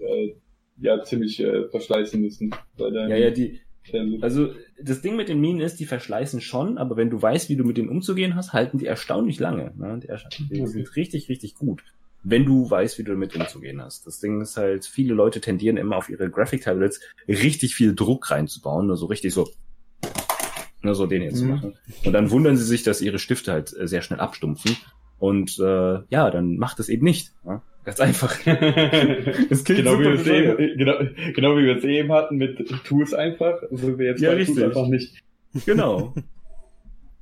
äh, 0.00 0.36
ja 0.80 1.02
ziemlich 1.02 1.40
äh, 1.40 1.68
verschleißen 1.68 2.20
müssen. 2.20 2.54
ja, 2.78 3.16
ja, 3.16 3.30
die, 3.30 3.60
also 4.20 4.50
das 4.82 5.00
Ding 5.00 5.16
mit 5.16 5.28
den 5.28 5.40
Minen 5.40 5.60
ist, 5.60 5.80
die 5.80 5.86
verschleißen 5.86 6.40
schon, 6.40 6.78
aber 6.78 6.96
wenn 6.96 7.10
du 7.10 7.20
weißt, 7.20 7.48
wie 7.48 7.56
du 7.56 7.64
mit 7.64 7.76
denen 7.76 7.88
umzugehen 7.88 8.34
hast, 8.34 8.52
halten 8.52 8.78
die 8.78 8.86
erstaunlich 8.86 9.38
lange. 9.40 9.72
Ne? 9.76 10.00
Die, 10.00 10.44
die 10.48 10.66
sind 10.66 10.96
richtig, 10.96 11.28
richtig 11.28 11.54
gut. 11.54 11.82
wenn 12.22 12.44
du 12.44 12.68
weißt, 12.68 12.98
wie 12.98 13.04
du 13.04 13.12
damit 13.12 13.34
umzugehen 13.36 13.80
hast. 13.80 14.06
Das 14.06 14.20
Ding 14.20 14.40
ist 14.40 14.56
halt, 14.56 14.84
viele 14.84 15.14
Leute 15.14 15.40
tendieren 15.40 15.76
immer 15.76 15.96
auf 15.96 16.08
ihre 16.08 16.30
Graphic 16.30 16.62
Tablets 16.62 17.00
richtig 17.28 17.74
viel 17.74 17.94
Druck 17.94 18.30
reinzubauen, 18.30 18.86
nur 18.86 18.96
so 18.96 19.06
richtig 19.06 19.32
so, 19.32 19.48
nur 20.82 20.94
so 20.94 21.06
den 21.06 21.22
hier 21.22 21.30
mhm. 21.30 21.36
zu 21.36 21.44
machen. 21.44 21.74
Und 22.04 22.12
dann 22.12 22.30
wundern 22.30 22.56
sie 22.56 22.64
sich, 22.64 22.82
dass 22.82 23.00
ihre 23.00 23.18
Stifte 23.18 23.52
halt 23.52 23.74
äh, 23.76 23.86
sehr 23.86 24.02
schnell 24.02 24.20
abstumpfen. 24.20 24.76
Und 25.18 25.58
äh, 25.58 26.00
ja, 26.10 26.30
dann 26.30 26.56
macht 26.56 26.80
es 26.80 26.88
eben 26.88 27.04
nicht. 27.04 27.32
Ja? 27.44 27.62
Ganz 27.88 28.00
einfach. 28.00 28.36
das 28.44 29.64
genau, 29.64 29.98
wie 29.98 30.04
wir 30.04 30.12
es 30.12 30.26
eben, 30.26 30.76
genau, 30.76 30.98
genau 31.34 31.56
wie 31.56 31.64
wir 31.64 31.78
es 31.78 31.84
eben 31.84 32.12
hatten 32.12 32.36
mit 32.36 32.68
Tools 32.84 33.14
einfach. 33.14 33.62
Also 33.70 33.98
wir 33.98 34.08
jetzt 34.08 34.20
ja, 34.20 34.28
bei 34.28 34.36
richtig. 34.36 34.56
Tools 34.56 34.76
einfach 34.76 34.88
nicht. 34.88 35.22
Genau. 35.64 36.12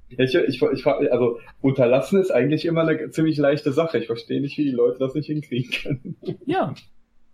ich, 0.09 0.35
ich, 0.35 0.61
ich, 0.61 0.87
also 0.87 1.39
unterlassen 1.61 2.21
ist 2.21 2.33
eigentlich 2.33 2.65
immer 2.65 2.81
eine 2.81 3.11
ziemlich 3.13 3.37
leichte 3.37 3.71
Sache. 3.71 3.99
Ich 3.99 4.07
verstehe 4.07 4.41
nicht, 4.41 4.59
wie 4.59 4.65
die 4.65 4.73
Leute 4.73 4.99
das 4.99 5.15
nicht 5.15 5.27
hinkriegen 5.27 5.71
können. 5.71 6.17
Ja. 6.47 6.75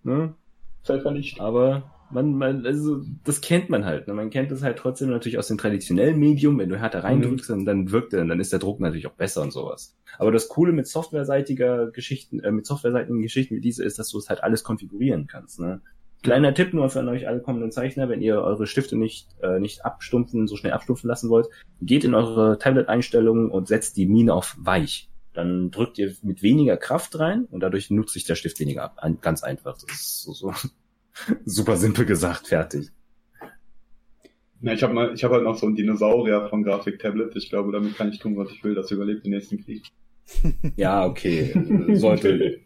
Ne? 0.05 0.35
Ist 0.83 0.91
einfach 0.91 1.13
nicht. 1.13 1.41
Aber 1.41 1.92
man, 2.13 2.35
man, 2.35 2.67
also 2.67 3.03
das 3.25 3.41
kennt 3.41 3.69
man 3.71 3.85
halt. 3.85 4.09
Ne? 4.09 4.15
Man 4.15 4.31
kennt 4.31 4.51
das 4.51 4.63
halt 4.63 4.79
trotzdem 4.79 5.11
natürlich 5.11 5.39
aus 5.39 5.49
dem 5.49 5.59
traditionellen 5.59 6.19
Medium. 6.19 6.59
Wenn 6.59 6.69
du 6.69 6.79
härter 6.79 7.05
reindrückst, 7.05 7.51
mhm. 7.51 7.65
dann 7.65 7.91
wirkt 7.91 8.13
er, 8.13 8.25
dann 8.25 8.41
ist 8.41 8.53
der 8.53 8.59
Druck 8.59 8.81
natürlich 8.81 9.07
auch 9.07 9.15
besser 9.15 9.43
und 9.43 9.53
sowas. 9.53 9.97
Aber 10.19 10.33
das 10.33 10.49
Coole 10.49 10.73
mit 10.73 10.87
softwareseitiger 10.87 11.91
Geschichten, 11.91 12.41
äh, 12.41 12.53
mit 12.53 12.67
softwareseitigen 12.67 13.23
Geschichten 13.23 13.57
wie 13.57 13.61
diese 13.61 13.85
ist, 13.85 13.99
dass 13.99 14.11
du 14.11 14.19
es 14.19 14.29
halt 14.29 14.43
alles 14.43 14.65
konfigurieren 14.65 15.27
kannst. 15.27 15.61
Ne? 15.61 15.81
Kleiner 16.23 16.55
Tipp 16.55 16.73
nur 16.73 16.89
für 16.89 17.05
euch 17.07 17.27
alle 17.27 17.41
kommenden 17.41 17.73
Zeichner, 17.73 18.09
wenn 18.09 18.23
ihr 18.23 18.41
eure 18.41 18.67
Stifte 18.67 18.97
nicht, 18.97 19.29
äh, 19.43 19.59
nicht 19.59 19.85
abstumpfen, 19.85 20.47
so 20.47 20.57
schnell 20.57 20.73
abstumpfen 20.73 21.09
lassen 21.09 21.31
wollt, 21.31 21.49
geht 21.81 22.05
in 22.05 22.15
eure 22.15 22.59
Tablet-Einstellungen 22.59 23.51
und 23.51 23.67
setzt 23.67 23.97
die 23.97 24.07
Mine 24.07 24.33
auf 24.33 24.57
weich. 24.59 25.09
Dann 25.35 25.71
drückt 25.71 25.99
ihr 25.99 26.15
mit 26.23 26.43
weniger 26.43 26.77
Kraft 26.77 27.19
rein 27.19 27.47
und 27.51 27.61
dadurch 27.61 27.91
nutzt 27.91 28.13
sich 28.13 28.25
der 28.25 28.35
Stift 28.35 28.61
weniger 28.61 28.85
ab. 28.85 28.99
Ein, 28.99 29.19
ganz 29.21 29.43
einfach. 29.43 29.79
Das 29.79 29.91
ist 29.91 30.23
so, 30.23 30.33
so 30.33 30.53
super 31.45 31.77
simpel 31.77 32.07
gesagt, 32.07 32.49
fertig. 32.49 32.91
Ja, 34.63 34.73
ich 34.73 34.83
habe 34.83 34.95
mal, 34.95 35.13
ich 35.13 35.25
habe 35.25 35.35
halt 35.35 35.45
noch 35.45 35.57
so 35.57 35.67
einen 35.67 35.75
Dinosaurier 35.75 36.49
von 36.49 36.63
Grafik 36.63 37.01
Tablet. 37.01 37.35
Ich 37.35 37.51
glaube, 37.51 37.73
damit 37.73 37.97
kann 37.97 38.11
ich 38.11 38.21
tun, 38.21 38.37
was 38.37 38.51
ich 38.53 38.63
will. 38.63 38.75
Das 38.75 38.91
überlebt 38.93 39.25
den 39.25 39.33
nächsten 39.33 39.63
Krieg. 39.63 39.85
ja, 40.77 41.05
okay. 41.05 41.53
Sollte. 41.95 42.61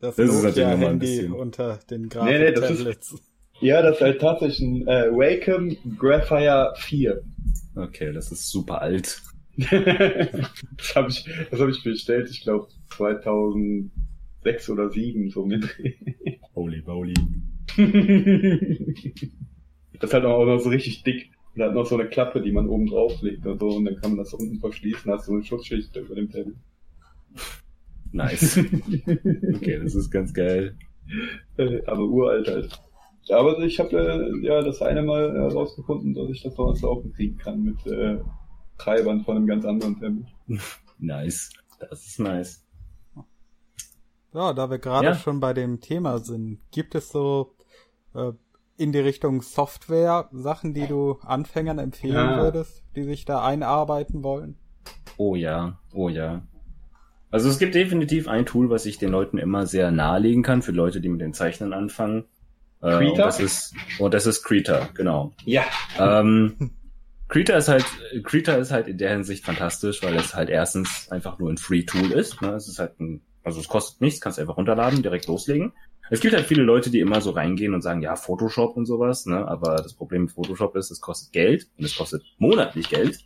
Das, 0.00 0.16
das 0.16 0.30
ist 0.30 0.42
natürlich 0.42 0.68
nochmal 0.68 0.90
ein 0.90 0.98
bisschen 0.98 1.32
unter 1.32 1.78
den 1.90 2.08
Grafik 2.08 2.32
nee, 2.32 2.38
nee, 2.38 2.52
das 2.52 2.68
Tablets. 2.68 3.12
Ist, 3.12 3.22
ja, 3.60 3.82
das 3.82 3.96
ist 3.96 4.02
halt 4.02 4.20
tatsächlich 4.20 4.60
ein 4.60 4.88
äh, 4.88 5.10
Wacom 5.10 5.76
Graphire 5.98 6.74
4. 6.78 7.22
Okay, 7.76 8.12
das 8.12 8.32
ist 8.32 8.50
super 8.50 8.80
alt. 8.80 9.20
das 9.56 10.96
habe 10.96 11.10
ich, 11.10 11.28
das 11.50 11.60
hab 11.60 11.68
ich 11.68 11.82
bestellt, 11.84 12.28
ich 12.30 12.42
glaube 12.42 12.68
2006 12.96 13.90
oder 14.70 14.90
2007 14.90 15.30
so 15.30 15.46
mit. 15.46 15.64
Holy 16.54 16.82
moly. 16.84 17.14
das 20.00 20.10
ist 20.10 20.14
halt 20.14 20.24
auch 20.24 20.44
noch 20.44 20.58
so 20.58 20.70
richtig 20.70 21.02
dick. 21.02 21.30
Und 21.54 21.62
hat 21.62 21.74
noch 21.74 21.86
so 21.86 21.96
eine 21.96 22.08
Klappe, 22.08 22.42
die 22.42 22.50
man 22.50 22.68
oben 22.68 22.86
drauf 22.86 23.22
legt 23.22 23.46
und 23.46 23.60
so, 23.60 23.68
und 23.68 23.84
dann 23.84 23.96
kann 23.96 24.10
man 24.12 24.18
das 24.18 24.34
unten 24.34 24.58
verschließen, 24.58 25.10
hast 25.12 25.28
du 25.28 25.32
so 25.32 25.34
eine 25.34 25.44
Schutzschicht 25.44 25.94
über 25.94 26.16
dem 26.16 26.28
Tablet. 26.28 26.56
Nice. 28.10 28.58
okay, 29.54 29.80
das 29.82 29.94
ist 29.94 30.10
ganz 30.10 30.32
geil. 30.32 30.76
Äh, 31.56 31.82
aber 31.86 32.02
uralt 32.02 32.48
halt. 32.48 32.80
Aber 33.30 33.58
ich 33.60 33.78
habe 33.78 33.96
äh, 33.96 34.44
ja 34.44 34.62
das 34.62 34.82
eine 34.82 35.02
Mal 35.02 35.32
herausgefunden, 35.32 36.14
dass 36.14 36.28
ich 36.30 36.42
das 36.42 36.56
noch 36.56 36.66
ans 36.66 36.82
Laufen 36.82 37.12
kriegen 37.12 37.36
kann 37.38 37.62
mit 37.62 37.86
äh, 37.86 38.18
Treibern 38.78 39.24
von 39.24 39.36
einem 39.36 39.46
ganz 39.46 39.64
anderen 39.64 40.00
Tablet. 40.00 40.26
Nice. 40.98 41.50
Das 41.90 42.06
ist 42.06 42.20
nice. 42.20 42.64
Ja, 44.32 44.52
da 44.52 44.70
wir 44.70 44.78
gerade 44.78 45.08
ja. 45.08 45.14
schon 45.14 45.40
bei 45.40 45.52
dem 45.52 45.80
Thema 45.80 46.18
sind, 46.18 46.60
gibt 46.70 46.94
es 46.94 47.10
so 47.10 47.53
äh, 48.14 48.32
in 48.76 48.92
die 48.92 49.00
Richtung 49.00 49.42
Software 49.42 50.28
Sachen, 50.32 50.74
die 50.74 50.86
du 50.86 51.18
Anfängern 51.22 51.78
empfehlen 51.78 52.14
ja. 52.14 52.42
würdest, 52.42 52.82
die 52.96 53.04
sich 53.04 53.24
da 53.24 53.44
einarbeiten 53.44 54.22
wollen? 54.22 54.56
Oh 55.16 55.36
ja, 55.36 55.78
oh 55.92 56.08
ja. 56.08 56.42
Also 57.30 57.48
es 57.48 57.58
gibt 57.58 57.74
definitiv 57.74 58.28
ein 58.28 58.46
Tool, 58.46 58.70
was 58.70 58.86
ich 58.86 58.98
den 58.98 59.10
Leuten 59.10 59.38
immer 59.38 59.66
sehr 59.66 59.90
nahelegen 59.90 60.42
kann, 60.42 60.62
für 60.62 60.72
Leute, 60.72 61.00
die 61.00 61.08
mit 61.08 61.20
den 61.20 61.34
Zeichnen 61.34 61.72
anfangen. 61.72 62.24
Äh, 62.80 62.98
Krita? 62.98 63.10
Und 63.10 63.18
das 63.18 63.40
ist, 63.40 63.74
und 63.98 64.14
das 64.14 64.26
ist 64.26 64.44
Krita, 64.44 64.88
genau. 64.94 65.32
Ja. 65.44 65.64
Ähm, 65.98 66.70
Krita 67.28 67.56
ist 67.56 67.68
halt, 67.68 67.84
Krita 68.22 68.54
ist 68.54 68.70
halt 68.70 68.86
in 68.86 68.98
der 68.98 69.10
Hinsicht 69.10 69.44
fantastisch, 69.44 70.02
weil 70.02 70.14
es 70.14 70.34
halt 70.34 70.50
erstens 70.50 71.08
einfach 71.10 71.38
nur 71.38 71.50
ein 71.50 71.56
Free 71.56 71.82
Tool 71.82 72.12
ist. 72.12 72.40
Ne? 72.42 72.50
Es 72.50 72.68
ist 72.68 72.78
halt 72.78 73.00
ein, 73.00 73.22
also 73.44 73.60
es 73.60 73.68
kostet 73.68 74.00
nichts, 74.00 74.20
kannst 74.20 74.38
einfach 74.38 74.56
runterladen, 74.56 75.02
direkt 75.02 75.26
loslegen. 75.26 75.72
Es 76.10 76.20
gibt 76.20 76.34
halt 76.34 76.46
viele 76.46 76.62
Leute, 76.62 76.90
die 76.90 77.00
immer 77.00 77.20
so 77.20 77.30
reingehen 77.30 77.74
und 77.74 77.82
sagen, 77.82 78.02
ja, 78.02 78.16
Photoshop 78.16 78.76
und 78.76 78.86
sowas, 78.86 79.26
ne? 79.26 79.46
Aber 79.46 79.76
das 79.76 79.94
Problem 79.94 80.22
mit 80.22 80.32
Photoshop 80.32 80.76
ist, 80.76 80.90
es 80.90 81.00
kostet 81.00 81.32
Geld 81.32 81.68
und 81.78 81.84
es 81.84 81.96
kostet 81.96 82.22
monatlich 82.38 82.88
Geld. 82.90 83.20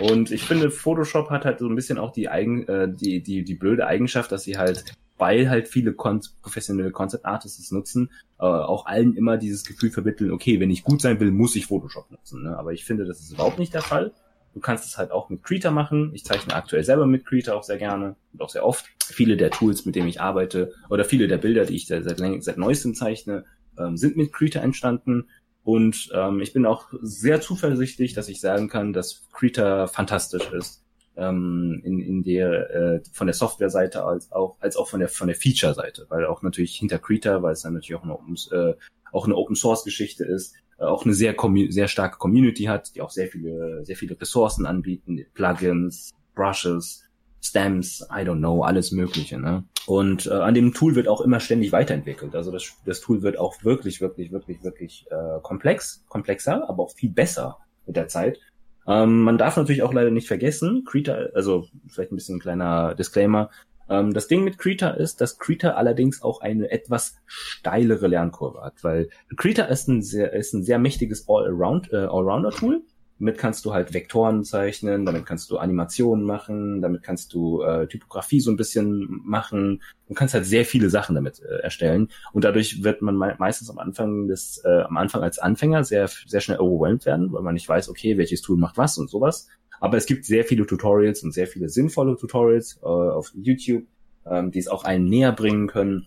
Und 0.00 0.30
ich 0.30 0.42
finde, 0.42 0.70
Photoshop 0.70 1.30
hat 1.30 1.44
halt 1.44 1.58
so 1.58 1.68
ein 1.68 1.74
bisschen 1.74 1.98
auch 1.98 2.12
die 2.12 2.28
eigen, 2.28 2.66
äh, 2.66 2.88
die, 2.92 3.22
die, 3.22 3.44
die 3.44 3.54
blöde 3.54 3.86
Eigenschaft, 3.86 4.32
dass 4.32 4.44
sie 4.44 4.56
halt, 4.56 4.84
weil 5.18 5.48
halt 5.50 5.68
viele 5.68 5.92
kon 5.92 6.20
professionelle 6.42 6.90
Concept 6.90 7.26
Artists 7.26 7.70
nutzen, 7.70 8.10
äh, 8.38 8.44
auch 8.44 8.86
allen 8.86 9.14
immer 9.14 9.36
dieses 9.36 9.64
Gefühl 9.64 9.90
vermitteln, 9.90 10.32
okay, 10.32 10.60
wenn 10.60 10.70
ich 10.70 10.84
gut 10.84 11.02
sein 11.02 11.20
will, 11.20 11.30
muss 11.30 11.56
ich 11.56 11.66
Photoshop 11.66 12.10
nutzen. 12.10 12.42
Ne? 12.42 12.58
Aber 12.58 12.72
ich 12.72 12.84
finde, 12.84 13.04
das 13.04 13.20
ist 13.20 13.32
überhaupt 13.32 13.58
nicht 13.58 13.74
der 13.74 13.82
Fall. 13.82 14.12
Du 14.54 14.60
kannst 14.60 14.84
es 14.84 14.98
halt 14.98 15.12
auch 15.12 15.28
mit 15.28 15.42
Krita 15.44 15.70
machen. 15.70 16.10
Ich 16.14 16.24
zeichne 16.24 16.54
aktuell 16.54 16.82
selber 16.82 17.06
mit 17.06 17.24
Krita 17.24 17.54
auch 17.54 17.62
sehr 17.62 17.78
gerne 17.78 18.16
und 18.32 18.42
auch 18.42 18.50
sehr 18.50 18.64
oft. 18.64 18.86
Viele 19.04 19.36
der 19.36 19.50
Tools, 19.50 19.84
mit 19.84 19.94
denen 19.94 20.08
ich 20.08 20.20
arbeite, 20.20 20.72
oder 20.88 21.04
viele 21.04 21.28
der 21.28 21.38
Bilder, 21.38 21.64
die 21.64 21.76
ich 21.76 21.86
seit, 21.86 22.04
seit 22.04 22.58
neuestem 22.58 22.94
zeichne, 22.94 23.44
ähm, 23.78 23.96
sind 23.96 24.16
mit 24.16 24.32
Krita 24.32 24.60
entstanden. 24.60 25.28
Und 25.62 26.10
ähm, 26.14 26.40
ich 26.40 26.52
bin 26.52 26.66
auch 26.66 26.88
sehr 27.00 27.40
zuversichtlich, 27.40 28.14
dass 28.14 28.28
ich 28.28 28.40
sagen 28.40 28.68
kann, 28.68 28.92
dass 28.92 29.28
Krita 29.32 29.86
fantastisch 29.86 30.50
ist. 30.52 30.84
Ähm, 31.16 31.80
in, 31.84 32.00
in 32.00 32.22
der 32.22 32.70
äh, 32.70 33.00
von 33.12 33.26
der 33.26 33.34
Software-Seite 33.34 34.04
als 34.04 34.30
auch 34.32 34.56
als 34.60 34.76
auch 34.76 34.88
von 34.88 35.00
der 35.00 35.08
von 35.08 35.26
der 35.26 35.36
Feature-Seite, 35.36 36.06
weil 36.08 36.24
auch 36.24 36.42
natürlich 36.42 36.76
hinter 36.76 36.98
Krita, 36.98 37.42
weil 37.42 37.52
es 37.52 37.62
dann 37.62 37.74
natürlich 37.74 38.00
auch 38.00 38.04
eine, 38.04 38.70
äh, 38.70 38.74
auch 39.12 39.26
eine 39.26 39.34
Open 39.36 39.56
Source 39.56 39.84
Geschichte 39.84 40.24
ist, 40.24 40.54
auch 40.80 41.04
eine 41.04 41.14
sehr 41.14 41.34
sehr 41.68 41.88
starke 41.88 42.18
Community 42.18 42.64
hat, 42.64 42.94
die 42.94 43.02
auch 43.02 43.10
sehr 43.10 43.28
viele 43.28 43.84
sehr 43.84 43.96
viele 43.96 44.20
Ressourcen 44.20 44.66
anbieten, 44.66 45.24
Plugins, 45.34 46.10
Brushes, 46.34 47.04
Stems, 47.42 48.06
I 48.10 48.22
don't 48.22 48.38
know, 48.38 48.62
alles 48.62 48.92
Mögliche. 48.92 49.38
Ne? 49.38 49.64
Und 49.86 50.26
äh, 50.26 50.30
an 50.30 50.54
dem 50.54 50.74
Tool 50.74 50.94
wird 50.94 51.08
auch 51.08 51.20
immer 51.20 51.40
ständig 51.40 51.72
weiterentwickelt. 51.72 52.34
Also 52.34 52.52
das, 52.52 52.74
das 52.84 53.00
Tool 53.00 53.22
wird 53.22 53.38
auch 53.38 53.64
wirklich, 53.64 54.00
wirklich, 54.00 54.30
wirklich, 54.30 54.62
wirklich 54.62 55.06
äh, 55.10 55.40
komplex, 55.42 56.04
komplexer, 56.08 56.68
aber 56.68 56.82
auch 56.82 56.92
viel 56.92 57.10
besser 57.10 57.58
mit 57.86 57.96
der 57.96 58.08
Zeit. 58.08 58.38
Ähm, 58.86 59.22
man 59.22 59.38
darf 59.38 59.56
natürlich 59.56 59.82
auch 59.82 59.92
leider 59.92 60.10
nicht 60.10 60.28
vergessen, 60.28 60.84
Krita, 60.84 61.28
also 61.34 61.66
vielleicht 61.88 62.12
ein 62.12 62.16
bisschen 62.16 62.36
ein 62.36 62.40
kleiner 62.40 62.94
Disclaimer, 62.94 63.50
ähm, 63.90 64.14
das 64.14 64.28
Ding 64.28 64.44
mit 64.44 64.56
Krita 64.56 64.90
ist, 64.90 65.20
dass 65.20 65.38
Krita 65.38 65.72
allerdings 65.72 66.22
auch 66.22 66.40
eine 66.40 66.70
etwas 66.70 67.16
steilere 67.26 68.06
Lernkurve 68.06 68.62
hat, 68.62 68.82
weil 68.82 69.10
Krita 69.36 69.64
ist 69.64 69.88
ein 69.88 70.02
sehr, 70.02 70.32
ist 70.32 70.54
ein 70.54 70.62
sehr 70.62 70.78
mächtiges 70.78 71.28
All-Around, 71.28 71.92
äh, 71.92 71.96
Allrounder-Tool 71.96 72.82
damit 73.20 73.36
kannst 73.36 73.66
du 73.66 73.74
halt 73.74 73.92
Vektoren 73.92 74.44
zeichnen, 74.44 75.04
damit 75.04 75.26
kannst 75.26 75.50
du 75.50 75.58
Animationen 75.58 76.24
machen, 76.24 76.80
damit 76.80 77.02
kannst 77.02 77.34
du 77.34 77.60
äh, 77.60 77.86
Typografie 77.86 78.40
so 78.40 78.50
ein 78.50 78.56
bisschen 78.56 79.20
machen. 79.24 79.82
Du 80.08 80.14
kannst 80.14 80.32
halt 80.32 80.46
sehr 80.46 80.64
viele 80.64 80.88
Sachen 80.88 81.14
damit 81.14 81.40
äh, 81.40 81.62
erstellen. 81.62 82.08
Und 82.32 82.44
dadurch 82.44 82.82
wird 82.82 83.02
man 83.02 83.16
me 83.16 83.36
meistens 83.38 83.68
am 83.68 83.78
Anfang 83.78 84.26
des, 84.26 84.62
äh, 84.64 84.80
am 84.80 84.96
Anfang 84.96 85.22
als 85.22 85.38
Anfänger 85.38 85.84
sehr, 85.84 86.08
sehr 86.08 86.40
schnell 86.40 86.60
overwhelmed 86.60 87.04
werden, 87.04 87.30
weil 87.30 87.42
man 87.42 87.54
nicht 87.54 87.68
weiß, 87.68 87.90
okay, 87.90 88.16
welches 88.16 88.40
Tool 88.40 88.56
macht 88.56 88.78
was 88.78 88.96
und 88.96 89.10
sowas. 89.10 89.48
Aber 89.80 89.96
es 89.96 90.06
gibt 90.06 90.24
sehr 90.26 90.44
viele 90.44 90.66
Tutorials 90.66 91.22
und 91.22 91.32
sehr 91.32 91.46
viele 91.46 91.68
sinnvolle 91.68 92.16
Tutorials 92.16 92.78
äh, 92.82 92.86
auf 92.86 93.32
YouTube, 93.34 93.84
ähm, 94.26 94.50
die 94.50 94.58
es 94.58 94.68
auch 94.68 94.84
einen 94.84 95.06
näher 95.06 95.32
bringen 95.32 95.66
können. 95.66 96.06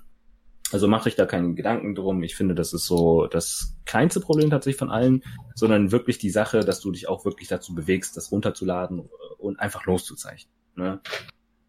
Also 0.72 0.88
macht 0.88 1.06
euch 1.06 1.16
da 1.16 1.26
keinen 1.26 1.56
Gedanken 1.56 1.94
drum. 1.94 2.24
Ich 2.24 2.36
finde, 2.36 2.56
das 2.56 2.74
ist 2.74 2.86
so 2.86 3.28
das 3.28 3.76
kleinste 3.86 4.20
Problem 4.20 4.50
tatsächlich 4.50 4.80
von 4.80 4.90
allen, 4.90 5.24
sondern 5.56 5.92
wirklich 5.92 6.18
die 6.18 6.30
Sache, 6.30 6.62
dass 6.62 6.80
du 6.80 6.92
dich 6.92 7.08
auch 7.10 7.26
wirklich 7.26 7.48
dazu 7.48 7.76
bewegst, 7.76 8.16
das 8.16 8.32
runterzuladen 8.32 9.08
und 9.38 9.60
einfach 9.60 9.86
loszuzeichnen. 9.86 10.54
Ne? 10.76 11.00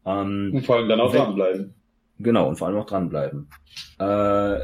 Ähm, 0.06 0.52
und 0.54 0.64
vor 0.64 0.76
allem 0.76 0.88
dann 0.88 1.00
auch 1.00 1.12
wenn, 1.12 1.20
dranbleiben. 1.20 1.74
Genau, 2.18 2.48
und 2.48 2.56
vor 2.56 2.68
allem 2.68 2.76
auch 2.78 2.86
dranbleiben. 2.86 3.48
Äh, 3.98 4.58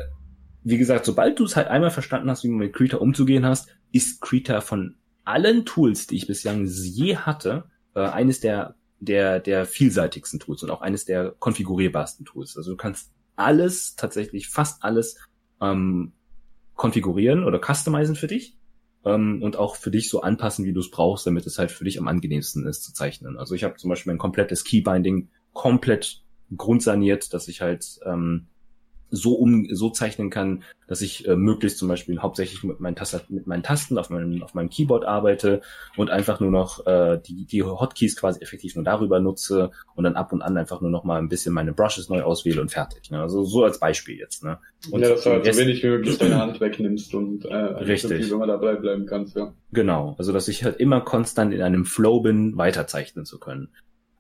wie 0.63 0.79
gesagt, 0.79 1.05
sobald 1.05 1.39
du 1.39 1.45
es 1.45 1.57
halt 1.57 1.69
einmal 1.69 1.91
verstanden 1.91 2.31
hast, 2.31 2.45
wie 2.45 2.49
man 2.49 2.59
mit 2.59 2.75
Krita 2.75 2.99
umzugehen 2.99 3.47
hast, 3.47 3.69
ist 3.93 4.21
Krita 4.21 4.61
von 4.61 4.97
allen 5.25 5.65
Tools, 5.65 6.07
die 6.07 6.17
ich 6.17 6.27
bislang 6.27 6.67
je 6.67 7.17
hatte, 7.17 7.65
äh, 7.95 8.01
eines 8.01 8.41
der 8.41 8.75
der 9.01 9.41
der 9.41 9.65
vielseitigsten 9.65 10.41
Tools 10.41 10.63
und 10.63 10.71
auch 10.71 10.83
eines 10.83 11.05
der 11.05 11.35
konfigurierbarsten 11.39 12.27
Tools. 12.27 12.57
Also 12.57 12.73
du 12.73 12.77
kannst 12.77 13.13
alles, 13.37 13.97
tatsächlich 13.97 14.49
fast 14.49 14.85
alles 14.85 15.17
ähm, 15.61 16.13
konfigurieren 16.75 17.45
oder 17.45 17.61
customizen 17.61 18.17
für 18.17 18.27
dich 18.27 18.57
ähm, 19.05 19.43
und 19.43 19.57
auch 19.57 19.77
für 19.77 19.91
dich 19.91 20.09
so 20.11 20.21
anpassen, 20.21 20.65
wie 20.65 20.73
du 20.73 20.81
es 20.81 20.91
brauchst, 20.91 21.27
damit 21.27 21.47
es 21.47 21.59
halt 21.59 21.71
für 21.71 21.85
dich 21.85 21.99
am 21.99 22.09
angenehmsten 22.09 22.67
ist 22.67 22.85
zu 22.85 22.93
zeichnen. 22.93 23.39
Also 23.39 23.55
ich 23.55 23.65
habe 23.65 23.77
zum 23.77 23.91
Beispiel 23.91 24.13
mein 24.13 24.19
komplettes 24.19 24.65
Keybinding 24.65 25.29
komplett 25.53 26.23
grundsaniert, 26.57 27.33
dass 27.33 27.49
ich 27.49 27.61
halt 27.61 28.01
ähm, 28.05 28.47
so 29.11 29.35
um 29.35 29.67
so 29.71 29.91
zeichnen 29.91 30.31
kann, 30.31 30.63
dass 30.87 31.03
ich 31.03 31.27
äh, 31.27 31.37
möglichst 31.37 31.79
zum 31.79 31.89
Beispiel 31.89 32.21
hauptsächlich 32.21 32.65
mit 32.65 32.81
meinen, 32.81 32.97
Tasten, 32.97 33.35
mit 33.35 33.47
meinen 33.47 33.63
Tasten 33.63 33.99
auf 33.99 34.11
meinem 34.11 34.43
auf 34.43 34.55
meinem 34.55 34.71
Keyboard 34.71 35.05
arbeite 35.05 35.63
und 35.97 36.11
einfach 36.11 36.41
nur 36.41 36.51
noch 36.51 36.87
äh, 36.87 37.21
die 37.25 37.45
die 37.45 37.63
Hotkeys 37.63 38.17
quasi 38.17 38.41
effektiv 38.41 38.75
nur 38.75 38.85
darüber 38.85 39.21
nutze 39.21 39.71
und 39.95 40.05
dann 40.05 40.17
ab 40.17 40.33
und 40.33 40.43
an 40.43 40.57
einfach 40.57 40.81
nur 40.81 40.91
noch 40.91 41.05
mal 41.05 41.19
ein 41.19 41.29
bisschen 41.29 41.55
meine 41.55 41.73
Brushes 41.73 42.09
neu 42.09 42.23
auswähle 42.23 42.61
und 42.61 42.71
fertig. 42.71 43.11
Ne? 43.11 43.21
Also 43.21 43.45
so 43.45 43.65
als 43.65 43.79
Beispiel 43.79 44.19
jetzt. 44.19 44.45
Ne? 44.45 44.59
Und 44.91 45.03
ja, 45.03 45.11
dass 45.11 45.25
du 45.25 45.31
halt 45.31 45.45
so 45.45 45.61
wenig 45.61 45.83
wie 45.83 45.89
möglich 45.89 46.19
deine 46.19 46.41
Hand 46.41 46.61
wegnimmst 46.61 47.15
und 47.15 47.45
äh, 47.45 47.55
richtig, 47.55 48.27
so 48.27 48.33
wenn 48.33 48.39
man 48.41 48.49
dabei 48.49 48.75
bleiben 48.75 49.07
kannst. 49.07 49.37
Ja. 49.37 49.53
Genau, 49.73 50.15
also 50.19 50.33
dass 50.33 50.49
ich 50.49 50.65
halt 50.65 50.81
immer 50.81 51.01
konstant 51.01 51.55
in 51.55 51.63
einem 51.63 51.85
Flow 51.85 52.21
bin, 52.21 52.57
weiterzeichnen 52.57 53.25
zu 53.25 53.39
können. 53.39 53.69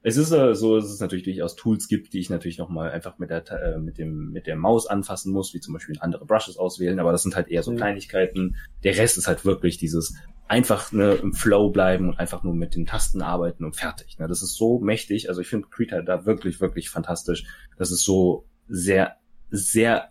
Es 0.03 0.17
ist 0.17 0.33
äh, 0.33 0.55
so, 0.55 0.77
dass 0.77 0.91
es 0.91 1.01
natürlich 1.01 1.25
durchaus 1.25 1.57
Tools 1.57 1.87
gibt, 1.87 2.15
die 2.15 2.21
ich 2.21 2.31
natürlich 2.31 2.57
nochmal 2.57 2.91
einfach 2.91 3.19
mit 3.19 3.29
der, 3.29 3.45
äh, 3.51 3.79
mit 3.79 3.99
dem, 3.99 4.31
mit 4.31 4.47
der 4.47 4.57
Maus 4.57 4.87
anfassen 4.87 5.33
muss, 5.33 5.53
wie 5.53 5.61
zum 5.61 5.75
Beispiel 5.75 5.97
andere 6.01 6.25
Brushes 6.25 6.57
auswählen, 6.57 6.99
aber 7.01 7.13
das 7.13 7.23
sind 7.23 7.37
halt 7.37 7.49
eher 7.49 7.63
so 7.63 7.73
mhm. 7.73 7.77
Kleinigkeiten. 7.77 8.57
Der 8.83 8.97
Rest 8.97 9.19
ist 9.19 9.27
halt 9.27 9.45
wirklich 9.45 9.77
dieses 9.77 10.17
einfach 10.49 10.91
ne, 10.91 11.13
im 11.13 11.35
Flow 11.35 11.71
bleiben 11.71 12.09
und 12.09 12.19
einfach 12.19 12.43
nur 12.43 12.55
mit 12.55 12.75
den 12.75 12.87
Tasten 12.87 13.23
arbeiten 13.23 13.65
und 13.65 13.77
fertig. 13.77 14.19
Ne? 14.19 14.27
Das 14.27 14.43
ist 14.43 14.57
so 14.57 14.81
mächtig. 14.81 15.29
Also 15.29 15.43
ich 15.43 15.49
finde 15.49 15.69
Krita 15.69 16.03
da 16.03 16.25
wirklich, 16.27 16.61
wirklich 16.61 16.91
fantastisch. 16.91 17.45
Das 17.77 17.93
ist 17.93 18.03
so 18.03 18.47
sehr, 18.67 19.17
sehr 19.51 20.11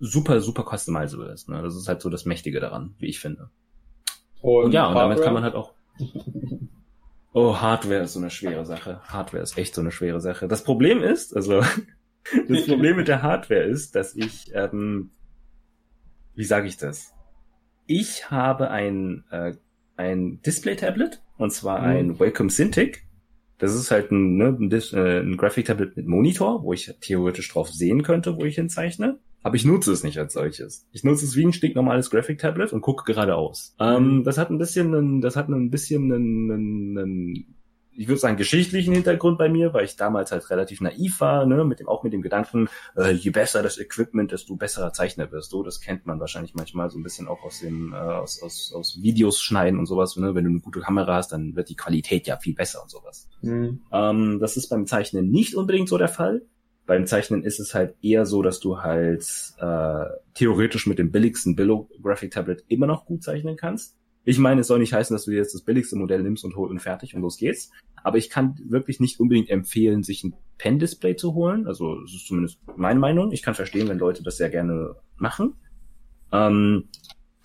super, 0.00 0.40
super 0.40 0.64
customizable 0.68 1.30
ist. 1.30 1.48
Ne? 1.48 1.62
Das 1.62 1.76
ist 1.76 1.86
halt 1.86 2.00
so 2.00 2.08
das 2.08 2.24
Mächtige 2.24 2.58
daran, 2.58 2.94
wie 2.98 3.06
ich 3.06 3.20
finde. 3.20 3.50
Und, 4.40 4.64
und 4.64 4.72
ja, 4.72 4.88
und 4.88 4.94
damit 4.94 5.22
kann 5.22 5.34
man 5.34 5.44
halt 5.44 5.54
auch. 5.54 5.74
Oh, 7.34 7.60
Hardware 7.60 8.04
ist 8.04 8.12
so 8.12 8.20
eine 8.20 8.30
schwere 8.30 8.64
Sache. 8.64 9.00
Hardware 9.02 9.42
ist 9.42 9.58
echt 9.58 9.74
so 9.74 9.80
eine 9.80 9.90
schwere 9.90 10.20
Sache. 10.20 10.46
Das 10.46 10.62
Problem 10.62 11.02
ist, 11.02 11.34
also 11.34 11.62
das 12.48 12.66
Problem 12.66 12.96
mit 12.96 13.08
der 13.08 13.22
Hardware 13.22 13.64
ist, 13.64 13.96
dass 13.96 14.14
ich, 14.14 14.54
ähm, 14.54 15.10
wie 16.36 16.44
sage 16.44 16.68
ich 16.68 16.76
das? 16.76 17.12
Ich 17.86 18.30
habe 18.30 18.70
ein 18.70 19.24
äh, 19.30 19.54
ein 19.96 20.40
Display-Tablet 20.42 21.22
und 21.36 21.52
zwar 21.52 21.80
mhm. 21.80 21.86
ein 21.86 22.20
Wacom 22.20 22.48
Cintiq. 22.48 23.02
Das 23.58 23.74
ist 23.74 23.90
halt 23.90 24.12
ein, 24.12 24.36
ne, 24.36 24.48
ein, 24.48 24.70
äh, 24.70 25.20
ein 25.20 25.36
Graphic-Tablet 25.36 25.96
mit 25.96 26.06
Monitor, 26.06 26.62
wo 26.62 26.72
ich 26.72 26.92
theoretisch 27.00 27.52
drauf 27.52 27.68
sehen 27.68 28.02
könnte, 28.02 28.36
wo 28.36 28.44
ich 28.44 28.54
hinzeichne 28.56 29.18
aber 29.44 29.56
ich 29.56 29.64
nutze 29.66 29.92
es 29.92 30.02
nicht 30.02 30.18
als 30.18 30.32
solches. 30.32 30.88
Ich 30.90 31.04
nutze 31.04 31.26
es 31.26 31.36
wie 31.36 31.44
ein 31.44 31.52
stinknormales 31.52 32.10
Graphic 32.10 32.38
Tablet 32.38 32.72
und 32.72 32.80
gucke 32.80 33.04
geradeaus. 33.04 33.76
Ähm, 33.78 34.16
mhm. 34.16 34.24
das 34.24 34.38
hat 34.38 34.50
ein 34.50 34.56
bisschen, 34.58 34.94
einen, 34.94 35.20
das 35.20 35.36
hat 35.36 35.48
ein 35.48 35.70
bisschen 35.70 36.10
einen, 36.10 36.50
einen, 36.50 36.98
einen 36.98 37.54
ich 37.96 38.08
würde 38.08 38.20
sagen, 38.20 38.38
geschichtlichen 38.38 38.94
Hintergrund 38.94 39.36
bei 39.36 39.50
mir, 39.50 39.74
weil 39.74 39.84
ich 39.84 39.96
damals 39.96 40.32
halt 40.32 40.48
relativ 40.48 40.80
naiv 40.80 41.20
war, 41.20 41.44
ne, 41.44 41.62
mit 41.64 41.78
dem, 41.78 41.88
auch 41.88 42.02
mit 42.02 42.14
dem 42.14 42.22
Gedanken, 42.22 42.68
äh, 42.96 43.12
je 43.12 43.30
besser 43.30 43.62
das 43.62 43.78
Equipment, 43.78 44.32
desto 44.32 44.56
besserer 44.56 44.94
Zeichner 44.94 45.30
wirst 45.30 45.52
du. 45.52 45.62
Das 45.62 45.80
kennt 45.80 46.06
man 46.06 46.18
wahrscheinlich 46.20 46.54
manchmal 46.54 46.90
so 46.90 46.98
ein 46.98 47.02
bisschen 47.02 47.28
auch 47.28 47.44
aus 47.44 47.60
dem, 47.60 47.92
äh, 47.92 47.96
aus, 47.96 48.42
aus, 48.42 48.72
aus 48.74 49.02
Videos 49.02 49.42
schneiden 49.42 49.78
und 49.78 49.84
sowas, 49.84 50.16
ne? 50.16 50.34
Wenn 50.34 50.44
du 50.44 50.50
eine 50.50 50.60
gute 50.60 50.80
Kamera 50.80 51.16
hast, 51.16 51.32
dann 51.32 51.54
wird 51.54 51.68
die 51.68 51.76
Qualität 51.76 52.26
ja 52.26 52.38
viel 52.38 52.54
besser 52.54 52.82
und 52.82 52.90
sowas. 52.90 53.28
Mhm. 53.42 53.82
Ähm, 53.92 54.38
das 54.40 54.56
ist 54.56 54.68
beim 54.68 54.86
Zeichnen 54.86 55.30
nicht 55.30 55.54
unbedingt 55.54 55.90
so 55.90 55.98
der 55.98 56.08
Fall. 56.08 56.42
Beim 56.86 57.06
Zeichnen 57.06 57.42
ist 57.42 57.60
es 57.60 57.74
halt 57.74 57.94
eher 58.02 58.26
so, 58.26 58.42
dass 58.42 58.60
du 58.60 58.82
halt 58.82 59.24
äh, 59.58 60.04
theoretisch 60.34 60.86
mit 60.86 60.98
dem 60.98 61.10
billigsten 61.10 61.56
Billo 61.56 61.88
Graphic 62.02 62.32
Tablet 62.32 62.64
immer 62.68 62.86
noch 62.86 63.06
gut 63.06 63.22
zeichnen 63.22 63.56
kannst. 63.56 63.96
Ich 64.24 64.38
meine, 64.38 64.62
es 64.62 64.66
soll 64.66 64.78
nicht 64.78 64.92
heißen, 64.92 65.14
dass 65.14 65.24
du 65.24 65.32
jetzt 65.32 65.54
das 65.54 65.62
billigste 65.62 65.96
Modell 65.96 66.22
nimmst 66.22 66.44
und 66.44 66.56
hol 66.56 66.70
und 66.70 66.80
fertig 66.80 67.14
und 67.14 67.22
los 67.22 67.38
geht's. 67.38 67.70
Aber 68.02 68.18
ich 68.18 68.30
kann 68.30 68.58
wirklich 68.68 69.00
nicht 69.00 69.20
unbedingt 69.20 69.50
empfehlen, 69.50 70.02
sich 70.02 70.24
ein 70.24 70.34
Pen-Display 70.58 71.16
zu 71.16 71.34
holen. 71.34 71.66
Also 71.66 72.00
das 72.02 72.12
ist 72.12 72.26
zumindest 72.26 72.58
meine 72.76 73.00
Meinung. 73.00 73.32
Ich 73.32 73.42
kann 73.42 73.54
verstehen, 73.54 73.88
wenn 73.88 73.98
Leute 73.98 74.22
das 74.22 74.36
sehr 74.36 74.50
gerne 74.50 74.96
machen. 75.16 75.54
Ähm, 76.32 76.88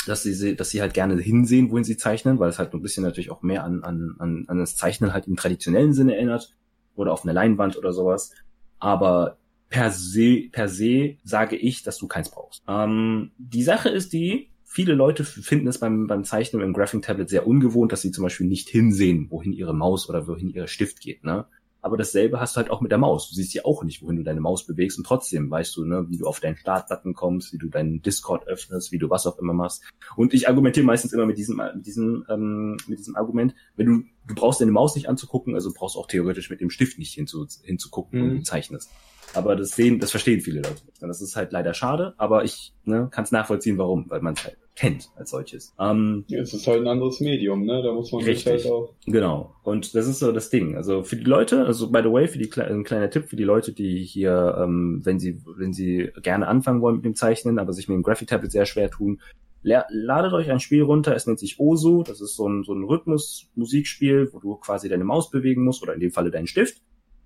dass 0.06 0.24
sie, 0.24 0.56
dass 0.56 0.70
sie 0.70 0.82
halt 0.82 0.94
gerne 0.94 1.20
hinsehen, 1.22 1.72
wohin 1.72 1.84
sie 1.84 1.98
zeichnen, 1.98 2.40
weil 2.40 2.50
es 2.50 2.60
halt 2.60 2.74
ein 2.74 2.82
bisschen 2.82 3.04
natürlich 3.04 3.32
auch 3.32 3.42
mehr 3.42 3.64
an, 3.64 3.84
an, 3.84 4.16
an, 4.20 4.46
an 4.48 4.58
das 4.58 4.76
Zeichnen 4.76 5.14
halt 5.14 5.28
im 5.28 5.36
traditionellen 5.36 5.94
Sinne 5.94 6.16
erinnert 6.16 6.56
oder 6.96 7.14
auf 7.14 7.24
eine 7.24 7.34
Leinwand 7.34 7.78
oder 7.78 7.94
sowas 7.94 8.32
aber 8.80 9.38
per 9.70 9.92
se, 9.92 10.50
per 10.52 10.68
se 10.68 11.18
sage 11.24 11.56
ich, 11.56 11.84
dass 11.84 11.98
du 11.98 12.08
keins 12.08 12.32
brauchst. 12.32 12.64
Ähm, 12.68 13.32
die 13.38 13.64
Sache 13.64 13.90
ist 13.90 14.14
die, 14.14 14.50
viele 14.64 14.94
Leute 14.94 15.24
finden 15.24 15.68
es 15.68 15.80
beim, 15.80 16.08
beim 16.08 16.24
Zeichnen 16.24 16.62
im 16.62 16.74
Graphing 16.74 17.02
Tablet 17.02 17.30
sehr 17.30 17.48
ungewohnt, 17.48 17.92
dass 17.92 18.02
sie 18.02 18.12
zum 18.12 18.24
Beispiel 18.24 18.48
nicht 18.48 18.70
hinsehen, 18.70 19.28
wohin 19.30 19.54
ihre 19.54 19.74
Maus 19.74 20.10
oder 20.10 20.28
wohin 20.28 20.50
ihr 20.50 20.68
Stift 20.68 21.02
geht. 21.02 21.24
Ne? 21.24 21.46
Aber 21.82 21.98
dasselbe 21.98 22.40
hast 22.40 22.56
du 22.56 22.58
halt 22.58 22.70
auch 22.70 22.82
mit 22.82 22.92
der 22.92 22.98
Maus. 22.98 23.30
Du 23.30 23.36
siehst 23.36 23.54
ja 23.54 23.64
auch 23.66 23.84
nicht, 23.84 24.02
wohin 24.02 24.18
du 24.18 24.24
deine 24.24 24.42
Maus 24.42 24.66
bewegst 24.66 24.98
und 24.98 25.06
trotzdem 25.06 25.50
weißt 25.50 25.76
du, 25.78 25.86
ne, 25.86 26.06
wie 26.10 26.18
du 26.18 26.28
auf 26.28 26.40
deinen 26.40 26.58
Startbutton 26.58 27.14
kommst, 27.14 27.54
wie 27.54 27.58
du 27.58 27.70
deinen 27.70 28.02
Discord 28.02 28.48
öffnest, 28.48 28.92
wie 28.92 28.98
du 28.98 29.10
was 29.10 29.26
auch 29.26 29.38
immer 29.40 29.54
machst. 29.54 29.84
Und 30.16 30.34
ich 30.34 30.50
argumentiere 30.50 30.86
meistens 30.86 31.14
immer 31.14 31.26
mit 31.26 31.38
diesem, 31.38 31.62
mit 31.76 31.86
diesem, 31.86 32.26
ähm, 32.30 32.78
mit 32.88 33.00
diesem 33.00 33.16
Argument, 33.16 33.56
wenn 33.78 33.86
du, 33.86 34.04
du 34.28 34.36
brauchst 34.36 34.60
deine 34.60 34.72
Maus 34.72 34.96
nicht 34.96 35.08
anzugucken, 35.08 35.56
also 35.56 35.72
brauchst 35.74 35.96
du 35.96 36.00
auch 36.00 36.08
theoretisch 36.08 36.50
mit 36.50 36.62
dem 36.62 36.70
Stift 36.70 37.00
nicht 37.00 37.14
hinzu, 37.14 37.48
hinzugucken, 37.64 38.20
mhm. 38.20 38.30
wenn 38.30 38.38
du 38.38 38.44
zeichnest. 38.44 38.90
Aber 39.34 39.56
das 39.56 39.72
sehen, 39.72 40.00
das 40.00 40.12
verstehen 40.12 40.42
viele 40.42 40.62
Leute 40.62 40.84
nicht. 40.86 41.02
Und 41.02 41.08
das 41.08 41.22
ist 41.22 41.36
halt 41.36 41.52
leider 41.52 41.74
schade, 41.74 42.14
aber 42.18 42.44
ich 42.44 42.74
ne, 42.84 43.08
kann 43.12 43.24
es 43.24 43.32
nachvollziehen, 43.32 43.78
warum, 43.78 44.10
weil 44.10 44.22
man 44.22 44.34
es 44.34 44.44
halt 44.44 44.58
kennt 44.80 45.12
als 45.18 45.32
solches. 45.32 45.74
Ähm, 45.78 46.24
ja, 46.30 46.40
es 46.40 46.54
ist 46.54 46.66
halt 46.66 46.80
ein 46.80 46.88
anderes 46.88 47.20
Medium, 47.20 47.66
ne? 47.66 47.84
Da 47.84 47.92
muss 47.92 48.14
man 48.14 48.24
richtig, 48.24 48.46
sich 48.46 48.64
halt 48.64 48.66
auch. 48.72 48.94
Genau. 49.06 49.54
Und 49.64 49.94
das 49.94 50.08
ist 50.08 50.20
so 50.20 50.32
das 50.32 50.50
Ding. 50.50 50.78
Also 50.78 51.04
für 51.04 51.18
die 51.18 51.26
Leute, 51.26 51.66
also 51.66 51.92
by 51.92 52.00
the 52.02 52.10
way, 52.10 52.30
für 52.30 52.38
die 52.38 52.50
ein 52.62 52.86
kleiner 52.86 53.10
Tipp 53.10 53.28
für 53.28 53.36
die 53.36 53.44
Leute, 53.44 53.74
die 53.74 54.06
hier, 54.06 54.58
ähm, 54.58 55.02
wenn 55.04 55.20
sie, 55.20 55.42
wenn 55.58 55.74
sie 55.74 56.12
gerne 56.24 56.48
anfangen 56.48 56.82
wollen 56.82 56.96
mit 56.96 57.06
dem 57.06 57.16
Zeichnen, 57.16 57.60
aber 57.60 57.74
sich 57.74 57.90
mit 57.90 57.96
dem 57.96 58.04
Graphic 58.04 58.30
Tablet 58.30 58.54
sehr 58.54 58.66
schwer 58.66 58.90
tun, 58.90 59.20
ladet 59.62 60.32
euch 60.32 60.50
ein 60.50 60.62
Spiel 60.62 60.84
runter, 60.84 61.14
es 61.14 61.28
nennt 61.28 61.40
sich 61.40 61.60
Osu, 61.60 62.04
das 62.04 62.22
ist 62.22 62.38
so 62.38 62.48
ein, 62.48 62.64
so 62.64 62.74
ein 62.74 62.86
Rhythmus-Musikspiel, 62.86 64.30
wo 64.32 64.40
du 64.40 64.56
quasi 64.56 64.88
deine 64.88 65.04
Maus 65.04 65.30
bewegen 65.30 65.66
musst 65.66 65.84
oder 65.84 65.94
in 65.94 66.00
dem 66.00 66.12
Falle 66.12 66.32
deinen 66.32 66.48
Stift. 66.48 66.82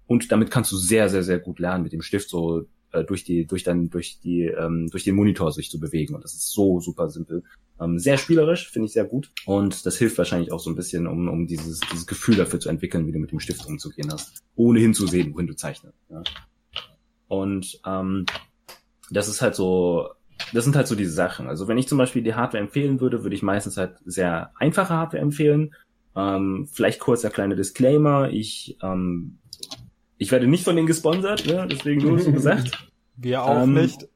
Und 0.07 0.31
damit 0.31 0.49
kannst 0.49 0.71
du 0.71 0.75
sehr, 0.75 1.07
sehr, 1.07 1.21
sehr 1.21 1.37
gut 1.37 1.59
lernen, 1.59 1.83
mit 1.83 1.93
dem 1.93 2.01
Stift 2.01 2.29
so 2.29 2.65
äh, 2.93 3.03
durch 3.03 3.23
die, 3.23 3.45
durch 3.45 3.63
dann, 3.63 3.89
durch 3.89 4.19
die, 4.19 4.43
ähm, 4.43 4.89
durch 4.89 5.03
den 5.03 5.15
Monitor 5.15 5.51
sich 5.51 5.69
zu 5.69 5.79
bewegen. 5.79 6.15
Und 6.15 6.23
das 6.23 6.33
ist 6.33 6.51
so 6.51 6.79
super 6.79 7.09
simpel. 7.09 7.43
Ähm, 7.81 7.99
sehr 7.99 8.17
spielerisch, 8.17 8.69
finde 8.69 8.85
ich 8.85 8.93
sehr 8.93 9.05
gut. 9.05 9.31
Und 9.45 9.85
das 9.85 9.97
hilft 9.97 10.17
wahrscheinlich 10.17 10.51
auch 10.51 10.59
so 10.59 10.69
ein 10.69 10.75
bisschen, 10.75 11.07
um, 11.07 11.27
um 11.27 11.47
dieses, 11.47 11.79
dieses 11.79 12.07
Gefühl 12.07 12.35
dafür 12.35 12.59
zu 12.59 12.69
entwickeln, 12.69 13.07
wie 13.07 13.11
du 13.11 13.19
mit 13.19 13.31
dem 13.31 13.39
Stift 13.39 13.65
umzugehen 13.65 14.11
hast. 14.11 14.43
Ohne 14.55 14.79
hinzusehen, 14.79 15.33
wohin 15.33 15.47
du 15.47 15.55
zeichnest. 15.55 15.97
Ja. 16.09 16.23
Und 17.27 17.79
ähm, 17.85 18.25
das 19.09 19.27
ist 19.27 19.41
halt 19.41 19.55
so, 19.55 20.09
das 20.53 20.63
sind 20.63 20.75
halt 20.75 20.87
so 20.87 20.95
diese 20.95 21.11
Sachen. 21.11 21.47
Also 21.47 21.67
wenn 21.67 21.77
ich 21.77 21.87
zum 21.87 21.97
Beispiel 21.97 22.23
die 22.23 22.35
Hardware 22.35 22.63
empfehlen 22.63 23.01
würde, 23.01 23.23
würde 23.23 23.35
ich 23.35 23.43
meistens 23.43 23.77
halt 23.77 23.97
sehr 24.05 24.51
einfache 24.55 24.93
Hardware 24.93 25.21
empfehlen. 25.21 25.73
Ähm, 26.15 26.67
vielleicht 26.71 26.99
kurz 26.99 27.21
der 27.21 27.31
kleine 27.31 27.55
Disclaimer. 27.55 28.29
Ich 28.29 28.77
ähm, 28.83 29.39
ich 30.17 30.31
werde 30.31 30.47
nicht 30.47 30.63
von 30.63 30.75
denen 30.75 30.87
gesponsert, 30.87 31.45
ne? 31.45 31.67
deswegen 31.69 32.01
nur 32.01 32.19
so 32.19 32.31
gesagt. 32.31 32.87
Wir 33.15 33.43
auch 33.43 33.63
ähm, 33.63 33.73
nicht. 33.73 34.07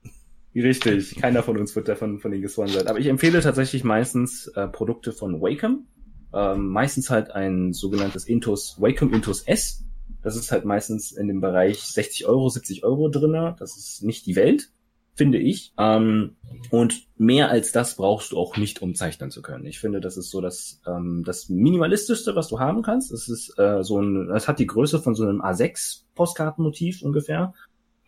Richtig, 0.56 1.18
keiner 1.18 1.44
von 1.44 1.58
uns 1.58 1.76
wird 1.76 1.88
davon 1.88 2.20
von 2.20 2.32
denen 2.32 2.42
gesponsert. 2.42 2.88
Aber 2.88 2.98
ich 2.98 3.08
empfehle 3.08 3.42
tatsächlich 3.42 3.84
meistens 3.84 4.48
äh, 4.48 4.68
Produkte 4.68 5.12
von 5.12 5.40
Wacom. 5.40 5.86
Ähm, 6.34 6.70
meistens 6.70 7.12
halt 7.12 7.30
ein 7.32 7.74
sogenanntes 7.74 8.26
Intus, 8.26 8.78
Wacom 8.80 9.14
Intus 9.14 9.44
S. 9.44 9.84
Das 10.24 10.36
ist 10.36 10.52
halt 10.52 10.66
meistens 10.66 11.12
in 11.12 11.28
dem 11.28 11.42
Bereich 11.42 11.80
60 11.80 12.26
Euro, 12.26 12.50
70 12.50 12.84
Euro 12.84 13.08
drinne. 13.10 13.56
Das 13.60 13.78
ist 13.78 14.04
nicht 14.04 14.26
die 14.26 14.36
Welt 14.36 14.72
finde 15.18 15.40
ich. 15.40 15.74
Ähm, 15.80 16.36
und 16.70 17.08
mehr 17.18 17.50
als 17.50 17.72
das 17.72 17.96
brauchst 17.96 18.32
du 18.32 18.38
auch 18.38 18.56
nicht, 18.56 18.82
um 18.82 18.94
zeichnen 18.94 19.32
zu 19.32 19.42
können. 19.42 19.66
Ich 19.66 19.80
finde, 19.80 20.00
das 20.00 20.16
ist 20.16 20.30
so 20.30 20.42
das, 20.42 20.80
ähm, 20.86 21.24
das 21.26 21.50
minimalistischste, 21.50 22.36
was 22.36 22.48
du 22.48 22.60
haben 22.60 22.84
kannst. 22.84 23.12
Es 23.12 23.28
ist 23.28 23.58
äh, 23.58 23.84
so 23.84 24.00
ein, 24.00 24.30
es 24.30 24.48
hat 24.48 24.60
die 24.60 24.68
Größe 24.68 25.00
von 25.00 25.16
so 25.16 25.24
einem 25.24 25.42
A6 25.42 26.04
Postkartenmotiv 26.14 27.02
ungefähr. 27.02 27.54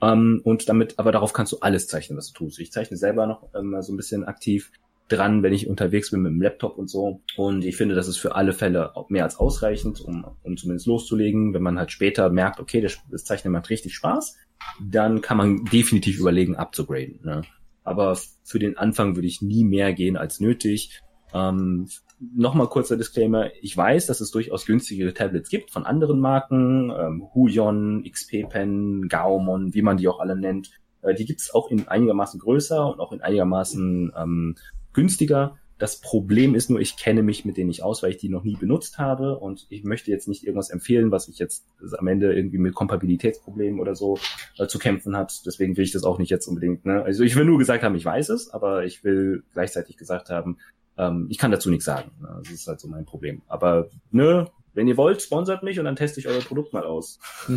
Ähm, 0.02 0.40
und 0.44 0.70
damit, 0.70 1.00
aber 1.00 1.12
darauf 1.12 1.34
kannst 1.34 1.52
du 1.52 1.58
alles 1.60 1.88
zeichnen, 1.88 2.18
was 2.18 2.32
du 2.32 2.46
tust. 2.46 2.60
Ich 2.60 2.72
zeichne 2.72 2.96
selber 2.96 3.26
noch 3.26 3.50
ähm, 3.56 3.76
so 3.82 3.92
ein 3.92 3.98
bisschen 3.98 4.24
aktiv 4.24 4.72
dran, 5.10 5.44
wenn 5.44 5.54
ich 5.54 5.68
unterwegs 5.68 6.12
bin 6.12 6.22
mit 6.22 6.32
dem 6.32 6.42
Laptop 6.42 6.78
und 6.78 6.90
so. 6.90 7.22
Und 7.36 7.66
ich 7.66 7.76
finde, 7.76 7.96
das 7.96 8.08
ist 8.08 8.18
für 8.18 8.36
alle 8.36 8.54
Fälle 8.54 8.94
mehr 9.10 9.24
als 9.24 9.38
ausreichend, 9.38 10.02
um, 10.02 10.26
um 10.44 10.58
zumindest 10.58 10.88
loszulegen. 10.88 11.54
Wenn 11.54 11.64
man 11.64 11.78
halt 11.78 11.92
später 11.92 12.30
merkt, 12.30 12.60
okay, 12.60 12.82
das, 12.82 13.00
das 13.10 13.26
Zeichnen 13.26 13.54
macht 13.54 13.70
richtig 13.70 13.96
Spaß, 13.96 14.38
dann 14.82 15.22
kann 15.22 15.38
man 15.38 15.66
definitiv 15.66 16.20
überlegen, 16.20 16.56
abzugraden. 16.56 17.20
Ne? 17.24 17.42
Aber 17.84 18.18
für 18.44 18.60
den 18.60 18.78
Anfang 18.78 19.16
würde 19.16 19.28
ich 19.28 19.42
nie 19.42 19.64
mehr 19.64 19.94
gehen 19.94 20.18
als 20.18 20.40
nötig. 20.40 21.02
Ähm, 21.34 21.88
Nochmal 22.22 22.68
kurzer 22.68 22.98
Disclaimer. 22.98 23.50
Ich 23.62 23.78
weiß, 23.78 24.06
dass 24.08 24.20
es 24.20 24.30
durchaus 24.30 24.66
günstigere 24.66 25.14
Tablets 25.14 25.48
gibt 25.48 25.72
von 25.72 25.86
anderen 25.86 26.20
Marken, 26.20 26.92
ähm, 26.92 27.30
Huion, 27.34 28.04
XP 28.04 28.50
Pen, 28.50 29.08
Gaomon, 29.08 29.74
wie 29.74 29.82
man 29.82 29.96
die 29.96 30.10
auch 30.10 30.20
alle 30.20 30.36
nennt. 30.36 30.70
Äh, 31.02 31.14
die 31.14 31.24
gibt 31.24 31.40
es 31.40 31.54
auch 31.54 31.72
in 31.72 31.88
einigermaßen 31.88 32.42
größer 32.42 32.92
und 32.92 33.00
auch 33.00 33.14
in 33.14 33.22
einigermaßen 33.22 34.12
ähm, 34.18 34.56
günstiger. 35.00 35.58
Das 35.78 36.02
Problem 36.02 36.56
ist 36.56 36.70
nur, 36.70 36.82
ich 36.82 36.98
kenne 36.98 37.24
mich 37.24 37.46
mit 37.46 37.56
denen 37.56 37.70
nicht 37.70 37.84
aus, 37.84 38.04
weil 38.04 38.12
ich 38.12 38.18
die 38.18 38.28
noch 38.28 38.44
nie 38.44 38.58
benutzt 38.58 38.98
habe 38.98 39.40
und 39.40 39.66
ich 39.70 39.86
möchte 39.86 40.12
jetzt 40.12 40.28
nicht 40.28 40.44
irgendwas 40.44 40.70
empfehlen, 40.70 41.10
was 41.10 41.30
ich 41.30 41.40
jetzt 41.40 41.66
am 41.98 42.08
Ende 42.08 42.34
irgendwie 42.34 42.58
mit 42.58 42.76
Kompatibilitätsproblemen 42.76 43.80
oder 43.80 43.96
so 43.96 44.20
äh, 44.58 44.68
zu 44.68 44.78
kämpfen 44.78 45.16
hat. 45.16 45.42
Deswegen 45.46 45.78
will 45.78 45.86
ich 45.86 45.94
das 45.94 46.04
auch 46.04 46.20
nicht 46.20 46.30
jetzt 46.30 46.48
unbedingt. 46.48 46.86
Ne? 46.86 47.02
Also 47.02 47.24
ich 47.24 47.38
will 47.38 47.46
nur 47.46 47.58
gesagt 47.58 47.84
haben, 47.84 47.96
ich 47.96 48.04
weiß 48.04 48.28
es, 48.28 48.50
aber 48.50 48.84
ich 48.84 49.06
will 49.06 49.44
gleichzeitig 49.54 49.96
gesagt 49.96 50.30
haben, 50.30 50.58
ähm, 50.98 51.28
ich 51.30 51.38
kann 51.38 51.50
dazu 51.50 51.70
nichts 51.70 51.86
sagen. 51.86 52.12
Ne? 52.20 52.42
Das 52.44 52.52
ist 52.52 52.68
halt 52.68 52.82
so 52.82 52.90
mein 52.90 53.06
Problem. 53.06 53.42
Aber 53.48 53.90
ne, 54.12 54.52
wenn 54.74 54.88
ihr 54.88 54.98
wollt, 54.98 55.22
sponsert 55.22 55.64
mich 55.64 55.80
und 55.80 55.86
dann 55.86 55.96
teste 55.96 56.20
ich 56.20 56.28
euer 56.28 56.42
Produkt 56.42 56.74
mal 56.74 56.84
aus. 56.84 57.20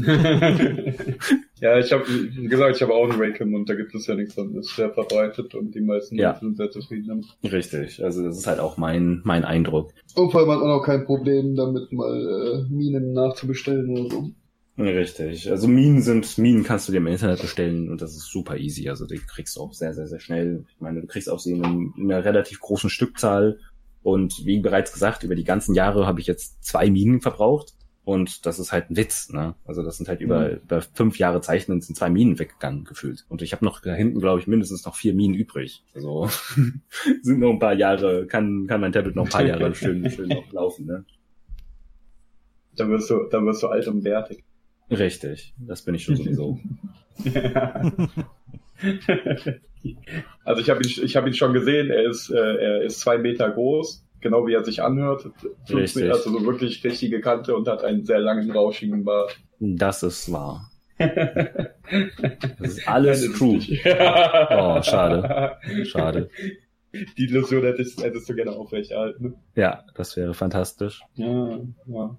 ja, 1.60 1.78
ich 1.78 1.92
habe 1.92 2.04
wie 2.08 2.48
gesagt, 2.48 2.76
ich 2.76 2.82
habe 2.82 2.94
auch 2.94 3.08
ein 3.10 3.18
Wacom 3.18 3.54
und 3.54 3.68
da 3.68 3.74
gibt 3.74 3.94
es 3.94 4.06
ja 4.06 4.14
nichts 4.14 4.34
dran. 4.34 4.54
Das 4.54 4.66
ist 4.66 4.76
sehr 4.76 4.90
verbreitet 4.92 5.54
und 5.54 5.74
die 5.74 5.80
meisten 5.80 6.16
Ja. 6.16 6.38
sind 6.38 6.56
sehr 6.56 6.70
zufrieden 6.70 7.08
damit. 7.08 7.52
Richtig. 7.52 8.02
Also 8.02 8.22
das 8.24 8.38
ist 8.38 8.46
halt 8.46 8.60
auch 8.60 8.76
mein, 8.76 9.20
mein 9.24 9.44
Eindruck. 9.44 9.92
Und 10.14 10.30
vor 10.30 10.40
allem 10.40 10.50
hat 10.50 10.60
man 10.60 10.70
auch 10.70 10.84
kein 10.84 11.04
Problem 11.04 11.54
damit, 11.56 11.92
mal 11.92 12.64
äh, 12.68 12.72
Minen 12.72 13.12
nachzubestellen 13.12 13.90
oder 13.90 14.10
so. 14.10 14.30
Richtig. 14.78 15.50
Also 15.50 15.68
Minen 15.68 16.00
sind, 16.00 16.38
Minen 16.38 16.64
kannst 16.64 16.88
du 16.88 16.92
dir 16.92 16.98
im 16.98 17.06
Internet 17.06 17.42
bestellen 17.42 17.90
und 17.90 18.00
das 18.00 18.12
ist 18.16 18.30
super 18.32 18.56
easy. 18.56 18.88
Also 18.88 19.06
die 19.06 19.18
kriegst 19.18 19.56
du 19.56 19.60
auch 19.60 19.74
sehr, 19.74 19.92
sehr, 19.92 20.06
sehr 20.06 20.18
schnell. 20.18 20.64
Ich 20.74 20.80
meine, 20.80 21.02
du 21.02 21.06
kriegst 21.06 21.28
auch 21.28 21.38
sie 21.38 21.52
in 21.52 21.92
einer 21.98 22.24
relativ 22.24 22.58
großen 22.60 22.88
Stückzahl. 22.88 23.58
Und 24.02 24.44
wie 24.44 24.60
bereits 24.60 24.92
gesagt, 24.92 25.22
über 25.22 25.34
die 25.34 25.44
ganzen 25.44 25.74
Jahre 25.74 26.06
habe 26.06 26.20
ich 26.20 26.26
jetzt 26.26 26.64
zwei 26.64 26.90
Minen 26.90 27.20
verbraucht. 27.20 27.74
Und 28.04 28.46
das 28.46 28.58
ist 28.58 28.72
halt 28.72 28.90
ein 28.90 28.96
Witz, 28.96 29.28
ne? 29.28 29.54
Also 29.64 29.84
das 29.84 29.96
sind 29.96 30.08
halt 30.08 30.20
über, 30.20 30.60
über 30.60 30.82
fünf 30.82 31.20
Jahre 31.20 31.40
Zeichnen 31.40 31.80
sind 31.80 31.94
zwei 31.94 32.10
Minen 32.10 32.40
weggegangen 32.40 32.82
gefühlt. 32.82 33.24
Und 33.28 33.42
ich 33.42 33.52
habe 33.52 33.64
noch 33.64 33.80
da 33.80 33.94
hinten, 33.94 34.18
glaube 34.18 34.40
ich, 34.40 34.48
mindestens 34.48 34.84
noch 34.84 34.96
vier 34.96 35.14
Minen 35.14 35.34
übrig. 35.34 35.84
Also 35.94 36.28
sind 37.22 37.38
noch 37.38 37.50
ein 37.50 37.60
paar 37.60 37.74
Jahre, 37.74 38.26
kann, 38.26 38.66
kann 38.66 38.80
mein 38.80 38.90
Tablet 38.90 39.14
noch 39.14 39.26
ein 39.26 39.30
paar 39.30 39.46
Jahre 39.46 39.72
schön, 39.76 40.10
schön 40.10 40.30
noch 40.30 40.52
laufen, 40.52 40.86
ne? 40.86 41.04
Dann 42.74 42.90
wirst 42.90 43.08
du, 43.08 43.28
dann 43.30 43.46
wirst 43.46 43.62
du 43.62 43.68
alt 43.68 43.86
und 43.86 44.02
bärtig. 44.02 44.42
Richtig. 44.90 45.54
Das 45.58 45.82
bin 45.82 45.94
ich 45.94 46.02
schon 46.02 46.16
sowieso. 46.16 46.58
also 50.44 50.60
ich 50.60 50.70
habe 50.70 50.82
ihn, 50.82 50.90
ich 51.04 51.16
habe 51.16 51.28
ihn 51.28 51.34
schon 51.34 51.52
gesehen. 51.52 51.90
Er 51.90 52.08
ist, 52.08 52.30
äh, 52.30 52.36
er 52.36 52.82
ist 52.82 53.00
zwei 53.00 53.18
Meter 53.18 53.50
groß, 53.50 54.04
genau 54.20 54.46
wie 54.46 54.54
er 54.54 54.64
sich 54.64 54.82
anhört. 54.82 55.28
Richtig. 55.70 56.10
Also 56.10 56.30
so 56.30 56.44
wirklich 56.46 56.82
richtige 56.84 57.20
Kante 57.20 57.54
und 57.56 57.68
hat 57.68 57.84
einen 57.84 58.04
sehr 58.04 58.20
langen 58.20 58.50
rauschigen 58.50 59.04
Bart. 59.04 59.38
Das 59.60 60.02
ist 60.02 60.30
wahr. 60.32 60.68
Das 60.98 61.08
ist 62.60 62.88
alles 62.88 63.26
das 63.26 63.38
true. 63.38 63.54
nicht. 63.54 63.84
Oh, 63.86 64.82
schade. 64.82 65.56
Schade. 65.84 66.30
Die 66.92 67.24
Illusion 67.24 67.62
hättest, 67.62 68.02
hättest 68.02 68.28
du 68.28 68.34
gerne 68.34 68.52
aufrechterhalten. 68.52 69.34
Ja, 69.54 69.84
das 69.94 70.16
wäre 70.16 70.34
fantastisch. 70.34 71.00
Ja, 71.14 71.58
ja. 71.86 72.18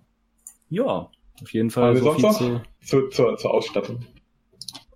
Ja, 0.69 1.11
auf 1.41 1.53
jeden 1.53 1.69
Fall 1.69 1.89
Haben 1.89 1.95
wir 1.95 2.01
so 2.01 2.17
sonst 2.19 2.37
viel 2.39 2.49
noch? 2.49 2.61
zur 2.81 3.09
Zu, 3.09 3.09
zur, 3.09 3.37
zur 3.37 3.53
Ausstattung. 3.53 4.05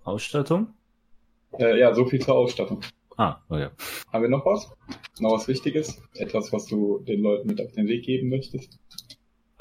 Ausstattung. 0.02 0.74
Äh, 1.58 1.78
ja, 1.78 1.94
so 1.94 2.04
viel 2.06 2.20
zur 2.20 2.34
Ausstattung. 2.34 2.80
Ah, 3.16 3.38
oh 3.48 3.56
ja. 3.56 3.70
Haben 4.12 4.22
wir 4.22 4.28
noch 4.30 4.46
was? 4.46 4.70
Noch 5.18 5.32
was 5.32 5.48
Wichtiges? 5.48 6.00
Etwas, 6.14 6.52
was 6.52 6.66
du 6.66 7.00
den 7.00 7.22
Leuten 7.22 7.48
mit 7.48 7.60
auf 7.60 7.72
den 7.72 7.88
Weg 7.88 8.04
geben 8.04 8.28
möchtest? 8.28 8.78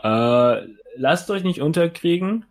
Äh, 0.03 0.61
lasst 0.95 1.30
euch 1.31 1.43
nicht 1.43 1.61
unterkriegen. 1.61 2.45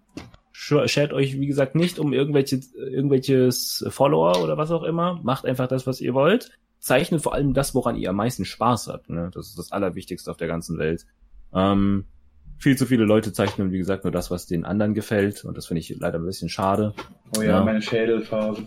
Schert 0.52 1.12
euch, 1.12 1.38
wie 1.38 1.46
gesagt, 1.46 1.74
nicht 1.74 1.98
um 1.98 2.12
irgendwelche, 2.12 2.60
irgendwelches 2.76 3.86
Follower 3.90 4.42
oder 4.42 4.56
was 4.56 4.70
auch 4.70 4.82
immer. 4.82 5.20
Macht 5.22 5.44
einfach 5.44 5.68
das, 5.68 5.86
was 5.86 6.00
ihr 6.00 6.14
wollt. 6.14 6.50
Zeichnet 6.78 7.22
vor 7.22 7.34
allem 7.34 7.52
das, 7.52 7.74
woran 7.74 7.96
ihr 7.96 8.10
am 8.10 8.16
meisten 8.16 8.44
Spaß 8.44 8.88
habt. 8.88 9.10
Ne? 9.10 9.30
Das 9.34 9.48
ist 9.48 9.58
das 9.58 9.70
Allerwichtigste 9.70 10.30
auf 10.30 10.38
der 10.38 10.48
ganzen 10.48 10.78
Welt. 10.78 11.06
Ähm, 11.54 12.06
viel 12.58 12.76
zu 12.76 12.86
viele 12.86 13.04
Leute 13.04 13.32
zeichnen, 13.32 13.70
wie 13.70 13.78
gesagt, 13.78 14.04
nur 14.04 14.12
das, 14.12 14.30
was 14.30 14.46
den 14.46 14.64
anderen 14.64 14.94
gefällt. 14.94 15.44
Und 15.44 15.56
das 15.56 15.66
finde 15.66 15.80
ich 15.80 15.94
leider 16.00 16.18
ein 16.18 16.24
bisschen 16.24 16.48
schade. 16.48 16.94
Oh 17.36 17.42
ja, 17.42 17.48
Ja. 17.58 17.64
meine 17.64 17.82
Schädelphase. 17.82 18.66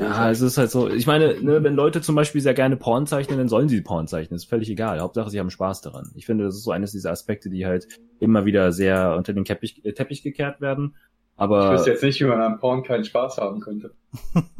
Ja, 0.00 0.30
es 0.30 0.40
ist 0.40 0.58
halt 0.58 0.70
so, 0.70 0.88
ich 0.88 1.06
meine, 1.06 1.40
ne, 1.42 1.62
wenn 1.62 1.74
Leute 1.74 2.00
zum 2.00 2.14
Beispiel 2.14 2.40
sehr 2.40 2.54
gerne 2.54 2.76
Porn 2.76 3.06
zeichnen, 3.06 3.38
dann 3.38 3.48
sollen 3.48 3.68
sie 3.68 3.80
Porn 3.80 4.06
zeichnen. 4.08 4.36
ist 4.36 4.44
völlig 4.48 4.68
egal. 4.70 5.00
Hauptsache, 5.00 5.30
sie 5.30 5.38
haben 5.40 5.50
Spaß 5.50 5.80
daran. 5.82 6.10
Ich 6.14 6.26
finde, 6.26 6.44
das 6.44 6.56
ist 6.56 6.64
so 6.64 6.70
eines 6.70 6.92
dieser 6.92 7.10
Aspekte, 7.10 7.50
die 7.50 7.66
halt 7.66 7.86
immer 8.20 8.44
wieder 8.44 8.72
sehr 8.72 9.14
unter 9.16 9.32
den 9.32 9.44
Teppich, 9.44 9.84
äh, 9.84 9.92
Teppich 9.92 10.22
gekehrt 10.22 10.60
werden. 10.60 10.94
ich 10.96 11.40
Aber 11.40 11.72
wüsste 11.72 11.90
jetzt 11.90 12.02
nicht, 12.02 12.20
wie 12.20 12.24
man 12.24 12.40
am 12.40 12.58
Porn 12.58 12.82
keinen 12.82 13.04
Spaß 13.04 13.38
haben 13.38 13.60
könnte. 13.60 13.92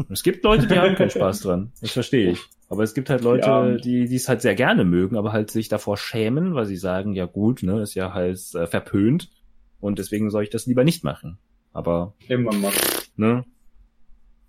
es 0.09 0.23
gibt 0.23 0.45
Leute, 0.45 0.67
die 0.67 0.79
haben 0.79 0.95
keinen 0.95 1.11
Spaß 1.11 1.41
dran. 1.43 1.73
Das 1.81 1.93
verstehe 1.93 2.33
ich. 2.33 2.41
Aber 2.69 2.83
es 2.83 2.95
gibt 2.95 3.11
halt 3.11 3.23
Leute, 3.23 3.47
Ja. 3.47 3.71
die 3.77 4.07
die 4.09 4.17
es 4.17 4.29
halt 4.29 4.41
sehr 4.41 4.55
gerne 4.55 4.85
mögen, 4.85 5.17
aber 5.17 5.33
halt 5.33 5.51
sich 5.51 5.69
davor 5.69 5.99
schämen, 5.99 6.55
weil 6.55 6.65
sie 6.65 6.77
sagen, 6.79 7.13
ja 7.13 7.27
gut, 7.27 7.63
ne, 7.63 7.83
ist 7.83 7.95
ja 7.95 8.15
halt 8.15 8.39
äh, 8.55 8.67
verpönt. 8.67 9.31
Und 9.79 9.99
deswegen 9.99 10.31
soll 10.31 10.45
ich 10.45 10.51
das 10.51 10.65
lieber 10.67 10.85
nicht 10.85 11.05
machen. 11.05 11.39
Aber, 11.75 12.15
Immer 12.29 12.53
mal. 12.55 12.71
ne, 13.17 13.45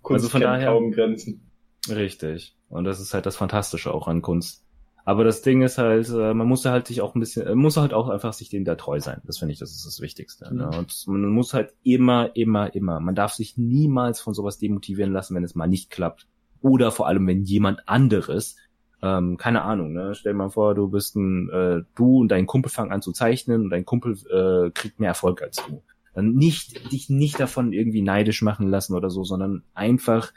Kunst 0.04 0.22
Also 0.24 0.28
von 0.28 0.40
daher- 0.42 0.68
kaum 0.68 0.92
Grenzen. 0.92 1.50
Richtig. 1.88 2.56
Und 2.68 2.84
das 2.84 3.00
ist 3.00 3.12
halt 3.12 3.26
das 3.26 3.36
Fantastische 3.36 3.92
auch 3.92 4.06
an 4.06 4.22
Kunst. 4.22 4.64
Aber 5.06 5.22
das 5.22 5.42
Ding 5.42 5.60
ist 5.60 5.76
halt, 5.76 6.08
äh, 6.08 6.32
man 6.32 6.46
muss 6.46 6.64
halt 6.64 6.86
sich 6.86 7.02
auch 7.02 7.14
ein 7.14 7.20
bisschen, 7.20 7.46
äh, 7.46 7.54
muss 7.54 7.76
halt 7.76 7.92
auch 7.92 8.08
einfach 8.08 8.32
sich 8.32 8.48
dem 8.48 8.64
da 8.64 8.74
treu 8.74 9.00
sein. 9.00 9.20
Das 9.24 9.38
finde 9.38 9.52
ich, 9.52 9.58
das 9.58 9.72
ist 9.72 9.84
das 9.84 10.00
Wichtigste. 10.00 10.54
Ne? 10.54 10.66
Mhm. 10.72 10.78
Und 10.78 11.04
man 11.08 11.26
muss 11.30 11.52
halt 11.52 11.74
immer, 11.82 12.34
immer, 12.36 12.74
immer, 12.74 13.00
man 13.00 13.14
darf 13.14 13.34
sich 13.34 13.58
niemals 13.58 14.20
von 14.20 14.32
sowas 14.32 14.56
demotivieren 14.58 15.12
lassen, 15.12 15.34
wenn 15.34 15.44
es 15.44 15.54
mal 15.54 15.66
nicht 15.66 15.90
klappt. 15.90 16.26
Oder 16.62 16.90
vor 16.90 17.06
allem, 17.06 17.26
wenn 17.26 17.42
jemand 17.42 17.86
anderes, 17.86 18.56
ähm, 19.02 19.36
keine 19.36 19.60
Ahnung, 19.62 19.92
ne? 19.92 20.14
stell 20.14 20.32
dir 20.32 20.38
mal 20.38 20.48
vor, 20.48 20.74
du 20.74 20.88
bist 20.88 21.16
ein, 21.16 21.50
äh, 21.50 21.82
du 21.94 22.20
und 22.20 22.28
dein 22.28 22.46
Kumpel 22.46 22.70
fangen 22.72 22.90
an 22.90 23.02
zu 23.02 23.12
zeichnen 23.12 23.64
und 23.64 23.70
dein 23.70 23.84
Kumpel 23.84 24.16
äh, 24.32 24.70
kriegt 24.70 24.98
mehr 25.00 25.10
Erfolg 25.10 25.42
als 25.42 25.56
du. 25.56 25.82
Dann 26.14 26.34
nicht, 26.34 26.92
dich 26.92 27.10
nicht 27.10 27.40
davon 27.40 27.72
irgendwie 27.72 28.02
neidisch 28.02 28.42
machen 28.42 28.68
lassen 28.68 28.94
oder 28.94 29.10
so, 29.10 29.24
sondern 29.24 29.64
einfach 29.74 30.32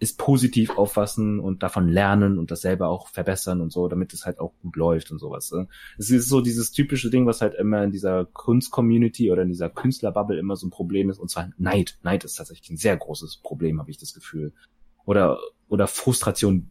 es 0.00 0.14
positiv 0.14 0.70
auffassen 0.78 1.40
und 1.40 1.62
davon 1.62 1.88
lernen 1.88 2.38
und 2.38 2.50
das 2.50 2.60
selber 2.60 2.88
auch 2.88 3.08
verbessern 3.08 3.60
und 3.60 3.72
so, 3.72 3.88
damit 3.88 4.12
es 4.12 4.26
halt 4.26 4.38
auch 4.38 4.52
gut 4.62 4.76
läuft 4.76 5.10
und 5.10 5.18
sowas. 5.18 5.50
ne? 5.50 5.66
Es 5.98 6.10
ist 6.10 6.28
so 6.28 6.40
dieses 6.40 6.70
typische 6.70 7.10
Ding, 7.10 7.26
was 7.26 7.40
halt 7.40 7.54
immer 7.54 7.82
in 7.82 7.90
dieser 7.90 8.24
Kunst-Community 8.26 9.32
oder 9.32 9.42
in 9.42 9.48
dieser 9.48 9.70
Künstlerbubble 9.70 10.38
immer 10.38 10.54
so 10.54 10.68
ein 10.68 10.70
Problem 10.70 11.10
ist, 11.10 11.18
und 11.18 11.30
zwar 11.30 11.50
Neid. 11.58 11.98
Neid 12.02 12.24
ist 12.24 12.36
tatsächlich 12.36 12.70
ein 12.70 12.76
sehr 12.76 12.96
großes 12.96 13.38
Problem, 13.38 13.80
habe 13.80 13.90
ich 13.90 13.98
das 13.98 14.14
Gefühl. 14.14 14.52
Oder, 15.04 15.38
oder 15.68 15.88
Frustration. 15.88 16.70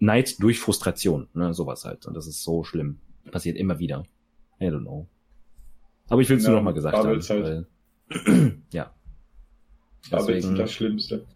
Neid 0.00 0.42
durch 0.42 0.58
Frustration, 0.58 1.28
ne, 1.34 1.54
sowas 1.54 1.84
halt. 1.84 2.06
Und 2.06 2.14
das 2.14 2.26
ist 2.26 2.42
so 2.42 2.64
schlimm. 2.64 2.98
Passiert 3.30 3.56
immer 3.56 3.78
wieder. 3.78 4.04
I 4.60 4.64
don't 4.64 4.80
know. 4.80 5.06
Aber 6.08 6.20
ich 6.22 6.28
will 6.28 6.38
es 6.38 6.44
Ja, 6.44 6.50
nur 6.50 6.58
noch 6.60 6.64
mal 6.64 6.74
gesagt 6.74 6.96
haben. 6.96 7.06
Halt. 7.08 7.28
Weil, 7.30 7.66
ja. 8.72 8.90
Aber 10.10 10.20
jetzt 10.32 10.44
Deswegen- 10.44 10.54
das 10.56 10.72
Schlimmste. 10.72 11.26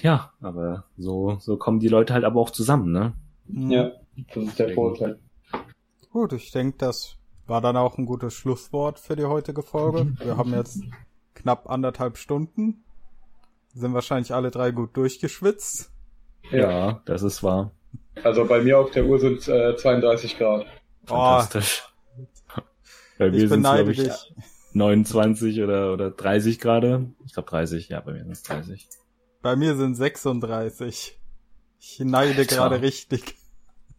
ja, 0.00 0.32
aber 0.40 0.84
so, 0.98 1.36
so 1.40 1.56
kommen 1.56 1.80
die 1.80 1.88
Leute 1.88 2.12
halt 2.14 2.24
aber 2.24 2.40
auch 2.40 2.50
zusammen, 2.50 2.92
ne? 2.92 3.14
Ja, 3.48 3.92
das 4.34 4.44
ist 4.44 4.58
der 4.58 4.74
Vorteil. 4.74 5.18
Gut, 6.10 6.32
ich 6.34 6.50
denke, 6.50 6.76
das 6.78 7.16
war 7.46 7.60
dann 7.60 7.76
auch 7.76 7.96
ein 7.98 8.06
gutes 8.06 8.34
Schlusswort 8.34 8.98
für 8.98 9.16
die 9.16 9.24
heutige 9.24 9.62
Folge. 9.62 10.12
Wir 10.18 10.36
haben 10.36 10.52
jetzt 10.52 10.82
knapp 11.34 11.68
anderthalb 11.70 12.18
Stunden. 12.18 12.84
Sind 13.74 13.94
wahrscheinlich 13.94 14.34
alle 14.34 14.50
drei 14.50 14.70
gut 14.70 14.96
durchgeschwitzt. 14.96 15.90
Ja. 16.50 17.00
das 17.06 17.22
ist 17.22 17.42
wahr. 17.42 17.70
Also 18.22 18.44
bei 18.46 18.60
mir 18.62 18.78
auf 18.78 18.90
der 18.90 19.06
Uhr 19.06 19.18
sind 19.18 19.48
äh, 19.48 19.74
32 19.76 20.36
Grad. 20.36 20.66
Oh, 21.04 21.06
Fantastisch. 21.06 21.82
Bei 23.24 23.30
mir 23.30 23.42
ich 23.42 23.48
sind 23.48 23.62
beneide 23.62 23.90
ich, 23.90 23.98
dich. 23.98 24.34
29 24.74 25.62
oder, 25.62 25.92
oder 25.92 26.10
30 26.10 26.58
gerade. 26.58 27.10
Ich 27.24 27.32
glaube 27.34 27.48
30, 27.50 27.88
ja, 27.88 28.00
bei 28.00 28.12
mir 28.12 28.22
sind 28.22 28.32
es 28.32 28.42
30. 28.42 28.88
Bei 29.42 29.56
mir 29.56 29.76
sind 29.76 29.94
36. 29.94 31.18
Ich 31.78 32.00
neide 32.00 32.46
gerade 32.46 32.80
richtig. 32.82 33.36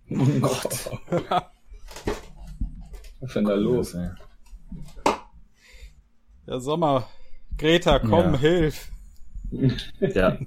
Oh 0.10 0.26
Gott. 0.42 0.92
Was 3.20 3.30
ist 3.30 3.36
denn 3.36 3.46
da 3.46 3.54
los? 3.56 3.94
Ja. 3.94 4.16
Ja, 6.46 6.60
Sommer. 6.60 7.08
Greta, 7.58 8.00
komm, 8.00 8.34
Ja. 8.34 8.38
hilf. 8.40 8.92
ja, 10.00 10.38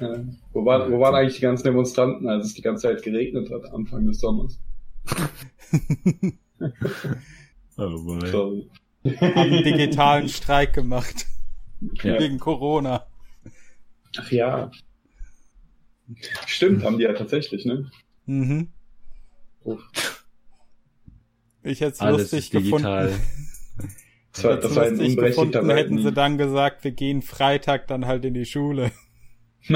Ja. 0.00 0.24
Wo, 0.52 0.64
war, 0.64 0.90
wo 0.90 1.00
waren 1.00 1.14
eigentlich 1.14 1.36
die 1.36 1.42
ganzen 1.42 1.64
Demonstranten, 1.64 2.28
als 2.28 2.46
es 2.46 2.54
die 2.54 2.62
ganze 2.62 2.82
Zeit 2.82 3.02
geregnet 3.02 3.50
hat, 3.50 3.72
Anfang 3.72 4.06
des 4.06 4.20
Sommers? 4.20 4.60
oh 7.76 8.04
boy. 8.04 8.30
Sorry. 8.30 8.70
Haben 9.04 9.34
einen 9.34 9.64
digitalen 9.64 10.28
Streik 10.28 10.74
gemacht. 10.74 11.26
Ja. 12.02 12.18
Wegen 12.18 12.38
Corona. 12.38 13.06
Ach 14.16 14.30
ja. 14.32 14.70
Stimmt, 16.46 16.84
haben 16.84 16.98
die 16.98 17.04
ja 17.04 17.12
tatsächlich, 17.12 17.64
ne? 17.64 17.90
Mhm. 18.26 18.68
Uff. 19.64 20.26
Ich 21.62 21.80
hätte 21.80 21.92
es 21.92 22.00
lustig 22.00 22.50
digital. 22.50 23.08
gefunden. 23.08 23.22
Das 24.34 24.44
war, 24.44 24.56
das 24.56 24.76
war 24.76 24.84
ein 24.84 24.90
lustig 24.90 25.08
unberechtigter 25.08 25.62
gefunden, 25.62 25.76
hätten 25.76 25.98
sie 26.00 26.12
dann 26.12 26.38
gesagt, 26.38 26.84
wir 26.84 26.92
gehen 26.92 27.22
Freitag 27.22 27.88
dann 27.88 28.06
halt 28.06 28.24
in 28.24 28.34
die 28.34 28.44
Schule. 28.44 28.92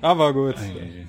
Aber 0.00 0.32
gut. 0.32 0.56
Ei. 0.56 1.06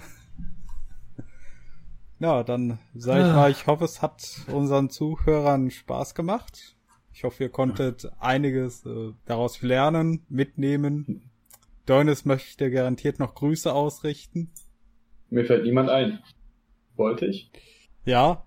Ja, 2.20 2.44
dann 2.44 2.80
sag 2.96 3.20
ich 3.20 3.34
mal, 3.34 3.52
ich 3.52 3.68
hoffe, 3.68 3.86
es 3.86 4.02
hat 4.02 4.42
unseren 4.52 4.90
Zuhörern 4.90 5.70
Spaß 5.70 6.16
gemacht. 6.16 6.76
Ich 7.14 7.24
hoffe, 7.24 7.44
ihr 7.44 7.50
konntet 7.50 8.12
einiges 8.20 8.86
äh, 8.86 9.14
daraus 9.26 9.62
lernen, 9.62 10.26
mitnehmen. 10.30 11.30
Deunis 11.86 12.26
möchte 12.26 12.72
garantiert 12.72 13.20
noch 13.20 13.36
Grüße 13.36 13.72
ausrichten. 13.72 14.52
Mir 15.30 15.46
fällt 15.46 15.64
niemand 15.64 15.90
ein. 15.90 16.20
Wollte 16.96 17.28
ich? 17.28 17.52
Ja. 18.06 18.46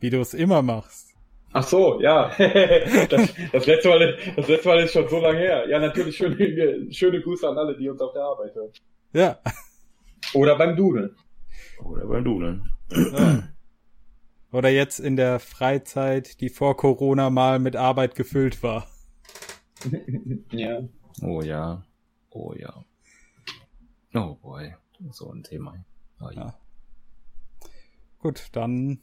Wie 0.00 0.10
du 0.10 0.20
es 0.20 0.34
immer 0.34 0.62
machst. 0.62 1.14
Ach 1.52 1.64
so, 1.64 2.00
ja. 2.00 2.32
das, 2.38 3.34
das, 3.52 3.66
letzte 3.66 3.88
Mal, 3.88 4.16
das 4.36 4.48
letzte 4.48 4.68
Mal 4.68 4.80
ist 4.80 4.92
schon 4.92 5.08
so 5.08 5.20
lange 5.20 5.38
her. 5.38 5.68
Ja, 5.68 5.78
natürlich 5.78 6.16
schöne, 6.16 6.92
schöne 6.92 7.20
Grüße 7.20 7.48
an 7.48 7.58
alle, 7.58 7.76
die 7.76 7.88
uns 7.88 8.00
auf 8.00 8.12
der 8.12 8.22
Arbeit 8.22 8.54
hören. 8.54 8.72
Ja. 9.12 9.38
Oder 10.34 10.56
beim 10.56 10.76
Dudeln. 10.76 11.16
Oder 11.84 12.06
beim 12.06 12.24
Dudeln. 12.24 12.70
ja. 12.90 13.48
Oder 14.52 14.68
jetzt 14.70 14.98
in 14.98 15.16
der 15.16 15.38
Freizeit, 15.38 16.40
die 16.40 16.48
vor 16.48 16.76
Corona 16.76 17.30
mal 17.30 17.58
mit 17.60 17.76
Arbeit 17.76 18.16
gefüllt 18.16 18.62
war. 18.62 18.86
ja. 20.50 20.80
Oh 21.22 21.40
ja. 21.42 21.84
Oh 22.30 22.52
ja. 22.54 22.84
Oh 24.14 24.34
boy. 24.34 24.74
So 25.10 25.30
ein 25.32 25.42
Thema. 25.42 25.84
Oh, 26.20 26.30
Ja. 26.30 26.54
Gut, 28.18 28.48
dann 28.52 29.00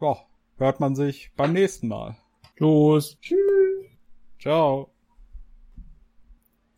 ja, 0.00 0.16
hört 0.58 0.78
man 0.78 0.94
sich 0.94 1.32
beim 1.34 1.52
nächsten 1.52 1.88
Mal. 1.88 2.16
Los. 2.58 3.18
Ciao. 4.38 4.93